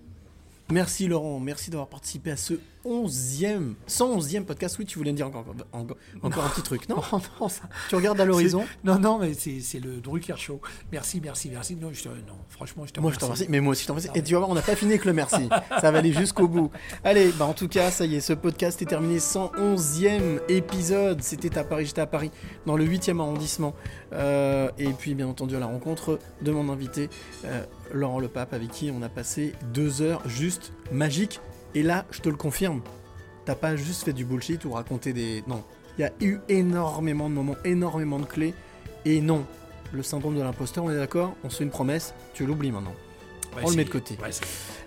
Merci 0.71 1.07
Laurent, 1.07 1.39
merci 1.39 1.71
d'avoir 1.71 1.87
participé 1.89 2.29
à 2.29 2.37
ce 2.37 2.53
11e, 2.85 3.73
111e 3.89 4.43
podcast. 4.45 4.77
Oui, 4.77 4.85
tu 4.85 4.99
voulais 4.99 5.11
me 5.11 5.17
dire 5.17 5.25
encore, 5.27 5.43
encore, 5.73 5.97
encore 6.21 6.45
un 6.45 6.49
petit 6.49 6.61
truc, 6.61 6.87
non, 6.87 6.97
non, 7.41 7.49
ça- 7.49 7.63
Tu 7.89 7.95
regardes 7.95 8.21
à 8.21 8.25
l'horizon? 8.25 8.63
Non, 8.83 8.99
non, 8.99 9.17
mais 9.17 9.33
c'est 9.33 9.79
le 9.79 9.97
Drucker 9.99 10.37
Show. 10.37 10.61
Merci, 10.91 11.19
merci, 11.23 11.49
merci. 11.49 11.75
Non, 11.75 11.89
je 11.91 12.03
te- 12.03 12.07
non 12.09 12.37
franchement, 12.49 12.85
je 12.85 12.93
te 12.93 12.99
Moi 12.99 13.11
je 13.11 13.17
te 13.17 13.25
remercie, 13.25 13.47
mais 13.49 13.59
moi 13.61 13.71
aussi 13.71 13.81
je 13.81 13.87
te 13.87 13.91
remercie. 13.93 14.09
Et 14.13 14.21
tu 14.21 14.33
vas 14.33 14.39
voir, 14.39 14.51
on 14.51 14.53
n'a 14.53 14.61
pas 14.61 14.75
fini 14.75 14.91
avec 14.91 15.05
le 15.05 15.13
merci. 15.13 15.49
Ça 15.81 15.89
va 15.91 15.97
aller 15.97 16.13
jusqu'au 16.13 16.47
bout. 16.47 16.69
Allez, 17.03 17.31
bah 17.31 17.45
en 17.45 17.53
tout 17.53 17.67
cas, 17.67 17.89
ça 17.89 18.05
y 18.05 18.15
est, 18.15 18.21
ce 18.21 18.33
podcast 18.33 18.79
est 18.81 18.85
terminé. 18.85 19.17
111e 19.17 20.39
épisode. 20.49 21.21
C'était 21.23 21.57
à 21.57 21.63
Paris, 21.63 21.87
j'étais 21.87 22.01
à 22.01 22.07
Paris, 22.07 22.29
dans 22.67 22.77
le 22.77 22.85
8e 22.85 23.19
arrondissement. 23.19 23.73
Euh, 24.13 24.69
et 24.77 24.93
puis, 24.93 25.15
bien 25.15 25.27
entendu, 25.27 25.55
à 25.55 25.59
la 25.59 25.65
rencontre 25.67 26.19
de 26.43 26.51
mon 26.51 26.71
invité, 26.71 27.09
euh, 27.45 27.63
Laurent 27.93 28.19
Le 28.19 28.27
Pape, 28.27 28.53
avec 28.53 28.69
qui 28.71 28.91
on 28.95 29.01
a 29.01 29.09
passé 29.09 29.53
deux 29.73 30.01
heures 30.01 30.21
juste 30.27 30.73
magiques. 30.91 31.39
Et 31.75 31.83
là, 31.83 32.05
je 32.11 32.21
te 32.21 32.29
le 32.29 32.35
confirme, 32.35 32.81
t'as 33.45 33.55
pas 33.55 33.75
juste 33.75 34.03
fait 34.03 34.13
du 34.13 34.25
bullshit 34.25 34.65
ou 34.65 34.71
raconté 34.71 35.13
des. 35.13 35.43
Non. 35.47 35.63
Il 35.97 36.01
y 36.01 36.03
a 36.05 36.11
eu 36.21 36.39
énormément 36.47 37.29
de 37.29 37.35
moments, 37.35 37.55
énormément 37.65 38.19
de 38.19 38.25
clés. 38.25 38.53
Et 39.05 39.21
non, 39.21 39.45
le 39.91 40.03
syndrome 40.03 40.35
de 40.37 40.41
l'imposteur, 40.41 40.83
on 40.83 40.91
est 40.91 40.95
d'accord 40.95 41.35
On 41.43 41.49
se 41.49 41.57
fait 41.57 41.63
une 41.63 41.69
promesse, 41.69 42.13
tu 42.33 42.45
l'oublies 42.45 42.71
maintenant. 42.71 42.95
Ouais, 43.55 43.63
on 43.65 43.69
le 43.71 43.75
met 43.75 43.83
de 43.85 43.89
côté. 43.89 44.17
ouais, 44.21 44.29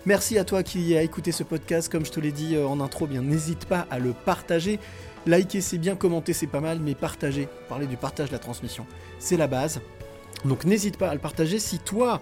Merci 0.05 0.37
à 0.37 0.45
toi 0.45 0.63
qui 0.63 0.95
a 0.95 1.01
écouté 1.01 1.31
ce 1.31 1.43
podcast. 1.43 1.91
Comme 1.91 2.05
je 2.05 2.11
te 2.11 2.19
l'ai 2.19 2.31
dit 2.31 2.55
euh, 2.55 2.67
en 2.67 2.79
intro, 2.79 3.07
bien 3.07 3.21
n'hésite 3.21 3.65
pas 3.65 3.85
à 3.91 3.99
le 3.99 4.13
partager. 4.13 4.79
Liker 5.25 5.61
c'est 5.61 5.77
bien, 5.77 5.95
commenter 5.95 6.33
c'est 6.33 6.47
pas 6.47 6.59
mal, 6.59 6.79
mais 6.79 6.95
partager, 6.95 7.47
parler 7.69 7.87
du 7.87 7.95
partage 7.95 8.29
de 8.29 8.33
la 8.33 8.39
transmission, 8.39 8.85
c'est 9.19 9.37
la 9.37 9.47
base. 9.47 9.79
Donc 10.45 10.65
n'hésite 10.65 10.97
pas 10.97 11.09
à 11.09 11.13
le 11.13 11.19
partager 11.21 11.59
si 11.59 11.79
toi, 11.79 12.21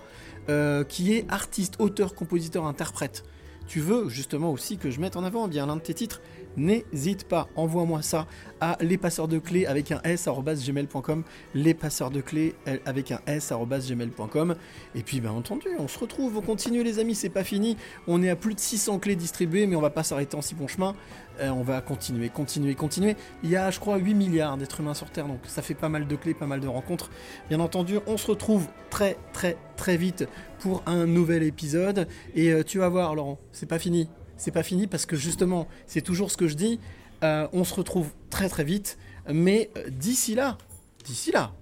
euh, 0.51 0.83
qui 0.83 1.13
es 1.13 1.25
artiste, 1.29 1.75
auteur, 1.79 2.13
compositeur, 2.13 2.65
interprète, 2.65 3.23
tu 3.67 3.79
veux 3.79 4.09
justement 4.09 4.51
aussi 4.51 4.77
que 4.77 4.91
je 4.91 4.99
mette 4.99 5.15
en 5.15 5.23
avant 5.23 5.47
bien 5.47 5.65
l'un 5.65 5.77
de 5.77 5.81
tes 5.81 5.93
titres, 5.93 6.21
n'hésite 6.57 7.25
pas, 7.25 7.47
envoie-moi 7.55 8.01
ça 8.01 8.27
à 8.59 8.77
lespasseurs 8.79 9.27
de 9.27 9.39
clés 9.39 9.65
avec 9.65 9.91
un 9.91 10.01
s 10.03 10.27
gmail.com, 10.27 11.23
lespasseurs 11.55 12.11
de 12.11 12.21
clés 12.21 12.55
euh, 12.67 12.77
avec 12.85 13.11
un 13.11 13.19
s 13.25 13.51
gmail.com. 13.51 14.55
Et 14.95 15.01
puis 15.01 15.19
bien 15.19 15.31
entendu, 15.31 15.67
on 15.79 15.87
se 15.87 15.97
retrouve, 15.99 16.37
on 16.37 16.41
continue 16.41 16.83
les 16.83 16.99
amis, 16.99 17.15
c'est 17.15 17.29
pas 17.29 17.43
fini. 17.43 17.77
On 18.07 18.21
est 18.21 18.29
à 18.29 18.35
plus 18.35 18.53
de 18.53 18.59
600 18.59 18.99
clés 18.99 19.15
distribuées, 19.15 19.67
mais 19.67 19.75
on 19.75 19.81
va 19.81 19.89
pas 19.89 20.03
s'arrêter 20.03 20.37
en 20.37 20.41
si 20.41 20.55
bon 20.55 20.67
chemin. 20.67 20.95
Euh, 21.39 21.49
on 21.49 21.63
va 21.63 21.81
continuer, 21.81 22.29
continuer, 22.29 22.75
continuer. 22.75 23.15
Il 23.43 23.49
y 23.49 23.55
a, 23.55 23.71
je 23.71 23.79
crois, 23.79 23.97
8 23.97 24.13
milliards 24.13 24.57
d'êtres 24.57 24.79
humains 24.81 24.93
sur 24.93 25.09
Terre, 25.09 25.27
donc 25.27 25.39
ça 25.45 25.61
fait 25.61 25.73
pas 25.73 25.89
mal 25.89 26.07
de 26.07 26.15
clés, 26.15 26.33
pas 26.33 26.45
mal 26.45 26.59
de 26.59 26.67
rencontres. 26.67 27.09
Bien 27.49 27.59
entendu, 27.59 27.97
on 28.05 28.17
se 28.17 28.27
retrouve 28.27 28.67
très, 28.89 29.17
très, 29.33 29.57
très 29.75 29.97
vite 29.97 30.27
pour 30.59 30.83
un 30.85 31.05
nouvel 31.07 31.43
épisode. 31.43 32.07
Et 32.35 32.51
euh, 32.51 32.63
tu 32.63 32.79
vas 32.79 32.89
voir, 32.89 33.15
Laurent, 33.15 33.39
c'est 33.51 33.67
pas 33.67 33.79
fini. 33.79 34.09
C'est 34.41 34.49
pas 34.49 34.63
fini 34.63 34.87
parce 34.87 35.05
que 35.05 35.15
justement, 35.15 35.67
c'est 35.85 36.01
toujours 36.01 36.31
ce 36.31 36.37
que 36.37 36.47
je 36.47 36.55
dis. 36.55 36.79
euh, 37.23 37.47
on 37.53 37.63
se 37.63 37.75
retrouve 37.75 38.09
très, 38.31 38.49
très 38.49 38.63
vite. 38.63 38.97
Mais 39.31 39.69
euh, 39.77 39.87
d'ici 39.91 40.33
là, 40.33 40.57
d'ici 41.05 41.31
là, 41.31 41.53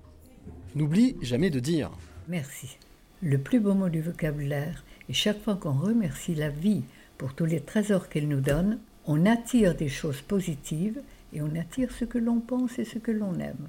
n'oublie 0.76 1.18
jamais 1.22 1.50
de 1.50 1.60
dire. 1.60 1.92
Merci. 2.30 2.78
Le 3.22 3.38
plus 3.38 3.60
beau 3.60 3.74
mot 3.74 3.90
du 3.90 4.02
vocabulaire, 4.02 4.86
et 5.10 5.14
chaque 5.14 5.44
fois 5.44 5.56
qu'on 5.58 5.74
remercie 5.74 6.36
la 6.36 6.48
vie 6.48 6.84
pour 7.18 7.34
tous 7.34 7.44
les 7.44 7.60
trésors 7.60 8.08
qu'elle 8.08 8.30
nous 8.30 8.40
donne, 8.40 8.80
on 9.06 9.26
attire 9.26 9.76
des 9.76 9.90
choses 9.90 10.22
positives 10.22 11.02
et 11.34 11.42
on 11.42 11.54
attire 11.60 11.92
ce 11.92 12.06
que 12.06 12.18
l'on 12.18 12.40
pense 12.40 12.80
et 12.80 12.86
ce 12.86 12.98
que 12.98 13.12
l'on 13.12 13.38
aime. 13.40 13.68